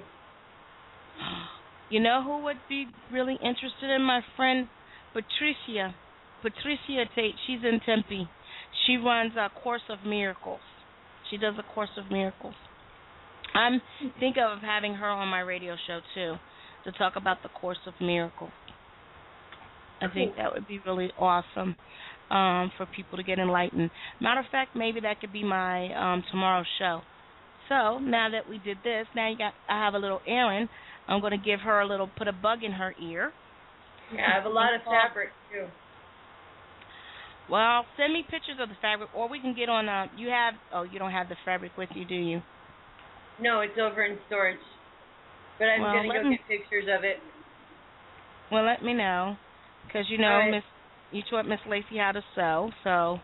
You 1.91 2.01
know 2.01 2.23
who 2.23 2.45
would 2.45 2.59
be 2.69 2.87
really 3.13 3.35
interested 3.35 3.91
in 3.95 4.03
my 4.03 4.21
friend 4.37 4.69
Patricia? 5.13 5.95
Patricia 6.43 7.05
Tate. 7.15 7.35
She's 7.47 7.61
in 7.63 7.81
Tempe. 7.85 8.29
She 8.87 8.97
runs 8.97 9.33
a 9.37 9.49
Course 9.63 9.83
of 9.89 9.99
Miracles. 10.07 10.61
She 11.31 11.37
does 11.37 11.55
a 11.59 11.75
Course 11.75 11.91
of 11.97 12.11
Miracles. 12.11 12.55
I'm 13.55 13.81
thinking 14.21 14.43
of 14.43 14.61
having 14.61 14.95
her 14.95 15.09
on 15.09 15.29
my 15.29 15.41
radio 15.41 15.77
show 15.87 16.01
too 16.15 16.35
to 16.85 16.93
talk 16.93 17.15
about 17.17 17.43
the 17.43 17.49
Course 17.49 17.79
of 17.87 17.95
Miracles. 18.01 18.51
I 20.01 20.09
think 20.09 20.37
that 20.37 20.55
would 20.55 20.67
be 20.67 20.81
really 20.87 21.11
awesome 21.19 21.77
um, 22.31 22.73
for 22.77 22.87
people 22.97 23.19
to 23.19 23.23
get 23.23 23.39
enlightened. 23.39 23.91
Matter 24.21 24.41
of 24.41 24.47
fact, 24.51 24.75
maybe 24.75 25.01
that 25.01 25.21
could 25.21 25.33
be 25.33 25.45
my 25.45 25.93
um, 25.95 26.25
tomorrow 26.31 26.65
show. 26.79 27.03
So 27.69 27.99
now 27.99 28.29
that 28.31 28.49
we 28.49 28.59
did 28.59 28.79
this, 28.83 29.07
now 29.15 29.29
you 29.31 29.37
got 29.37 29.53
I 29.69 29.85
have 29.85 29.95
a 29.95 29.99
little 29.99 30.21
Erin. 30.27 30.69
I'm 31.11 31.21
going 31.21 31.33
to 31.33 31.45
give 31.45 31.61
her 31.61 31.81
a 31.81 31.87
little, 31.87 32.09
put 32.17 32.29
a 32.29 32.33
bug 32.33 32.63
in 32.63 32.71
her 32.73 32.95
ear. 33.03 33.33
Yeah, 34.15 34.23
I 34.31 34.37
have 34.37 34.47
a 34.47 34.49
lot 34.49 34.75
of 34.75 34.81
fabric, 34.83 35.31
too. 35.51 35.67
Well, 37.51 37.85
send 37.99 38.13
me 38.13 38.23
pictures 38.23 38.63
of 38.63 38.69
the 38.69 38.77
fabric, 38.81 39.11
or 39.15 39.29
we 39.29 39.41
can 39.41 39.55
get 39.55 39.69
on. 39.69 39.89
Uh, 39.89 40.07
you 40.17 40.29
have? 40.29 40.55
Oh, 40.73 40.85
you 40.85 41.01
don't 41.01 41.11
have 41.11 41.29
the 41.29 41.35
fabric 41.45 41.73
with 41.77 41.89
you, 41.95 42.05
do 42.05 42.15
you? 42.15 42.41
No, 43.41 43.61
it's 43.61 43.75
over 43.81 44.05
in 44.05 44.19
storage. 44.29 44.63
But 45.59 45.65
I'm 45.67 45.83
Well, 45.83 45.93
going 45.93 46.09
to 46.09 46.23
go 46.23 46.29
me- 46.29 46.39
get 46.49 46.61
pictures 46.61 46.87
of 46.87 47.03
it. 47.03 47.17
Well, 48.53 48.65
let 48.65 48.85
me 48.85 48.95
know, 48.95 49.37
because 49.87 50.07
you 50.09 50.19
know 50.19 50.39
right. 50.39 50.51
Miss, 50.51 50.63
you 51.11 51.23
taught 51.29 51.47
Miss 51.47 51.61
Lacey 51.69 51.99
how 51.99 52.13
to 52.13 52.23
sew, 52.37 52.71
so 52.85 53.19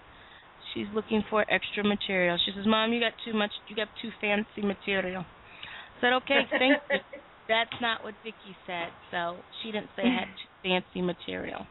she's 0.75 0.87
looking 0.93 1.23
for 1.31 1.45
extra 1.49 1.85
material. 1.85 2.37
She 2.45 2.53
says, 2.53 2.67
"Mom, 2.67 2.93
you 2.93 3.01
got 3.01 3.13
too 3.25 3.33
much. 3.33 3.51
You 3.69 3.77
got 3.77 3.89
too 4.03 4.11
fancy 4.21 4.63
material." 4.63 5.23
I 5.23 6.01
said, 6.01 6.13
"Okay, 6.15 6.41
thank 6.51 6.79
you." 6.91 6.99
That's 7.49 7.75
not 7.81 8.03
what 8.03 8.15
Vicky 8.25 8.57
said, 8.67 8.91
so 9.11 9.37
she 9.63 9.71
didn't 9.71 9.91
say 9.97 10.03
I 10.03 10.27
had 10.27 10.31
fancy 10.63 11.03
material. 11.03 11.67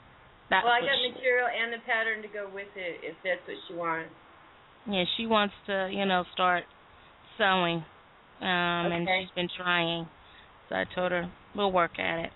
That's 0.49 0.63
well, 0.63 0.73
I 0.73 0.81
got 0.81 0.95
she- 1.01 1.11
material 1.11 1.47
and 1.51 1.73
the 1.73 1.81
pattern 1.85 2.21
to 2.21 2.29
go 2.29 2.47
with 2.53 2.71
it 2.75 3.01
if 3.03 3.15
that's 3.23 3.41
what 3.47 3.57
she 3.67 3.73
wants. 3.73 4.13
Yeah, 4.87 5.03
she 5.17 5.25
wants 5.25 5.53
to, 5.67 5.89
you 5.91 6.05
know, 6.05 6.23
start 6.33 6.63
sewing. 7.37 7.83
Um 8.41 8.91
and 8.91 9.07
she's 9.07 9.33
been 9.35 9.49
trying. 9.57 10.07
So 10.69 10.75
I 10.75 10.83
told 10.93 11.11
her 11.11 11.31
we'll 11.55 11.71
work 11.71 11.97
at 11.99 12.19
it. 12.19 12.31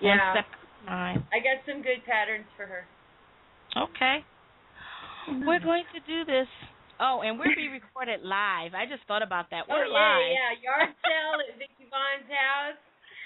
Yeah. 0.00 0.10
One 0.10 0.18
step 0.34 0.46
at 0.50 0.84
a 0.84 0.90
time. 0.90 1.24
I 1.32 1.38
got 1.38 1.64
some 1.66 1.82
good 1.82 2.04
patterns 2.04 2.46
for 2.56 2.66
her. 2.66 2.84
Okay. 3.76 4.24
We're 5.46 5.60
going 5.60 5.84
to 5.94 6.00
do 6.06 6.24
this. 6.24 6.48
Oh, 7.02 7.26
and 7.26 7.34
we're 7.34 7.50
being 7.58 7.74
recorded 7.74 8.22
live. 8.22 8.78
I 8.78 8.86
just 8.86 9.02
thought 9.10 9.26
about 9.26 9.50
that. 9.50 9.66
Oh, 9.66 9.74
we're 9.74 9.90
oh, 9.90 9.90
yeah, 9.90 9.98
live. 9.98 10.38
yeah. 10.38 10.54
Yard 10.62 10.94
sale 11.02 11.42
at 11.42 11.50
Vicky 11.58 11.90
Vaughn's 11.90 12.30
house. 12.30 12.78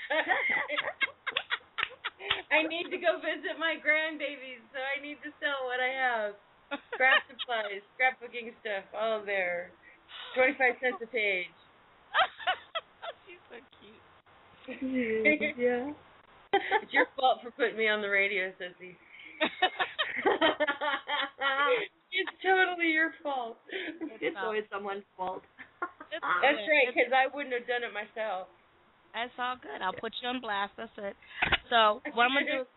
I 2.56 2.64
need 2.64 2.88
to 2.88 2.96
go 2.96 3.20
visit 3.20 3.60
my 3.60 3.76
grandbabies, 3.76 4.64
so 4.72 4.80
I 4.80 4.96
need 5.04 5.20
to 5.20 5.28
sell 5.44 5.68
what 5.68 5.84
I 5.84 5.92
have. 5.92 6.32
Scrap 6.96 7.28
supplies, 7.28 7.84
scrapbooking 7.92 8.56
stuff, 8.64 8.88
all 8.96 9.20
there. 9.20 9.68
Twenty-five 10.32 10.80
cents 10.80 11.04
a 11.04 11.08
page. 11.12 11.52
She's 13.28 13.44
so 13.52 13.60
cute. 13.76 14.00
yeah. 15.60 15.92
It's 16.80 16.96
your 16.96 17.12
fault 17.12 17.44
for 17.44 17.52
putting 17.52 17.76
me 17.76 17.92
on 17.92 18.00
the 18.00 18.08
radio, 18.08 18.56
Sissy. 18.56 18.96
It's 22.16 22.34
totally 22.42 22.90
your 22.92 23.12
fault. 23.22 23.56
It's 24.20 24.36
always 24.40 24.64
someone's 24.72 25.04
fault. 25.16 25.42
It's 26.12 26.24
That's 26.42 26.56
good. 26.58 26.70
right, 26.72 26.88
because 26.88 27.12
I 27.12 27.28
wouldn't 27.28 27.52
have 27.54 27.66
done 27.68 27.84
it 27.84 27.92
myself. 27.92 28.48
That's 29.14 29.32
all 29.38 29.56
good. 29.60 29.80
I'll 29.80 29.96
put 29.96 30.12
you 30.20 30.28
on 30.28 30.40
blast. 30.40 30.72
That's 30.76 30.92
it. 30.98 31.16
So 31.70 32.00
what 32.16 32.24
I'm 32.28 32.34
gonna 32.36 32.64
do? 32.64 32.68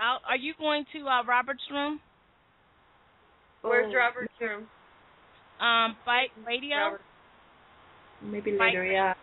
I'll, 0.00 0.20
are 0.28 0.36
you 0.38 0.54
going 0.58 0.84
to 0.94 0.98
uh, 1.08 1.24
Robert's 1.24 1.64
room? 1.70 2.00
Where's 3.62 3.90
Oh, 3.92 3.98
Robert's 3.98 4.32
room? 4.40 4.64
Um, 5.60 5.96
Bite 6.06 6.30
Radio. 6.46 6.76
Robert. 6.76 7.00
Maybe 8.22 8.52
Mike- 8.52 8.70
later, 8.74 8.84
yeah. 8.86 9.14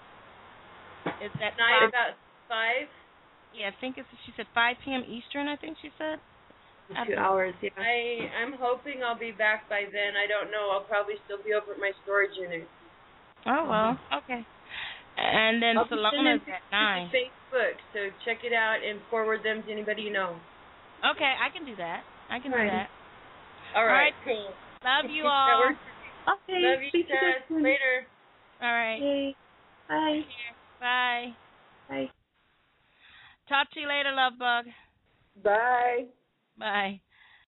Is 1.23 1.31
that 1.39 1.55
Night 1.55 1.79
five? 1.85 1.89
about 1.89 2.11
five. 2.49 2.87
Yeah, 3.55 3.69
I 3.71 3.75
think 3.79 3.97
it's. 3.97 4.07
She 4.25 4.33
said 4.35 4.45
5 4.53 4.75
p.m. 4.83 5.03
Eastern. 5.07 5.47
I 5.47 5.55
think 5.55 5.77
she 5.81 5.89
said. 5.97 6.19
Two 6.87 7.15
hours, 7.17 7.53
yeah. 7.61 7.69
I 7.77 8.29
I'm 8.43 8.53
hoping 8.61 9.01
I'll 9.01 9.17
be 9.17 9.31
back 9.31 9.67
by 9.67 9.83
then. 9.91 10.13
I 10.13 10.27
don't 10.29 10.51
know. 10.51 10.69
I'll 10.71 10.85
probably 10.85 11.15
still 11.25 11.41
be 11.43 11.53
over 11.53 11.73
at 11.73 11.79
my 11.79 11.91
storage 12.03 12.37
unit. 12.37 12.67
Oh 13.47 13.65
well. 13.67 13.97
Mm-hmm. 13.97 14.17
Okay. 14.21 14.41
And 15.17 15.61
then 15.63 15.77
I'll 15.77 15.89
be 15.89 15.95
Solana's 15.95 16.13
sending 16.13 16.53
at 16.53 16.61
nine. 16.71 17.09
Facebook, 17.09 17.75
so 17.93 17.99
check 18.23 18.43
it 18.43 18.53
out 18.53 18.83
and 18.85 18.99
forward 19.09 19.41
them 19.43 19.63
to 19.63 19.71
anybody 19.71 20.03
you 20.03 20.13
know. 20.13 20.35
Okay, 21.15 21.33
I 21.41 21.49
can 21.55 21.65
do 21.65 21.75
that. 21.77 22.03
I 22.29 22.39
can 22.39 22.51
do 22.51 22.57
Right. 22.57 22.69
that. 22.71 22.89
All 23.75 23.85
right, 23.85 24.13
right. 24.13 24.13
cool. 24.23 24.53
Love 24.83 25.09
you 25.09 25.23
That 25.27 25.29
all. 25.29 25.59
works. 25.59 25.79
Okay. 26.49 26.61
Love 26.61 26.81
you, 26.81 26.89
speak 26.89 27.07
to 27.07 27.13
Tess. 27.13 27.41
soon. 27.47 27.63
Later. 27.63 28.07
All 28.61 28.73
right. 28.73 28.97
Okay. 28.97 29.35
Bye. 29.89 30.21
Bye. 30.79 31.25
Bye. 31.89 32.09
Talk 33.49 33.69
to 33.71 33.79
you 33.79 33.87
later, 33.87 34.11
love 34.11 34.33
bug. 34.39 34.65
Bye. 35.43 36.05
Bye. 36.57 37.04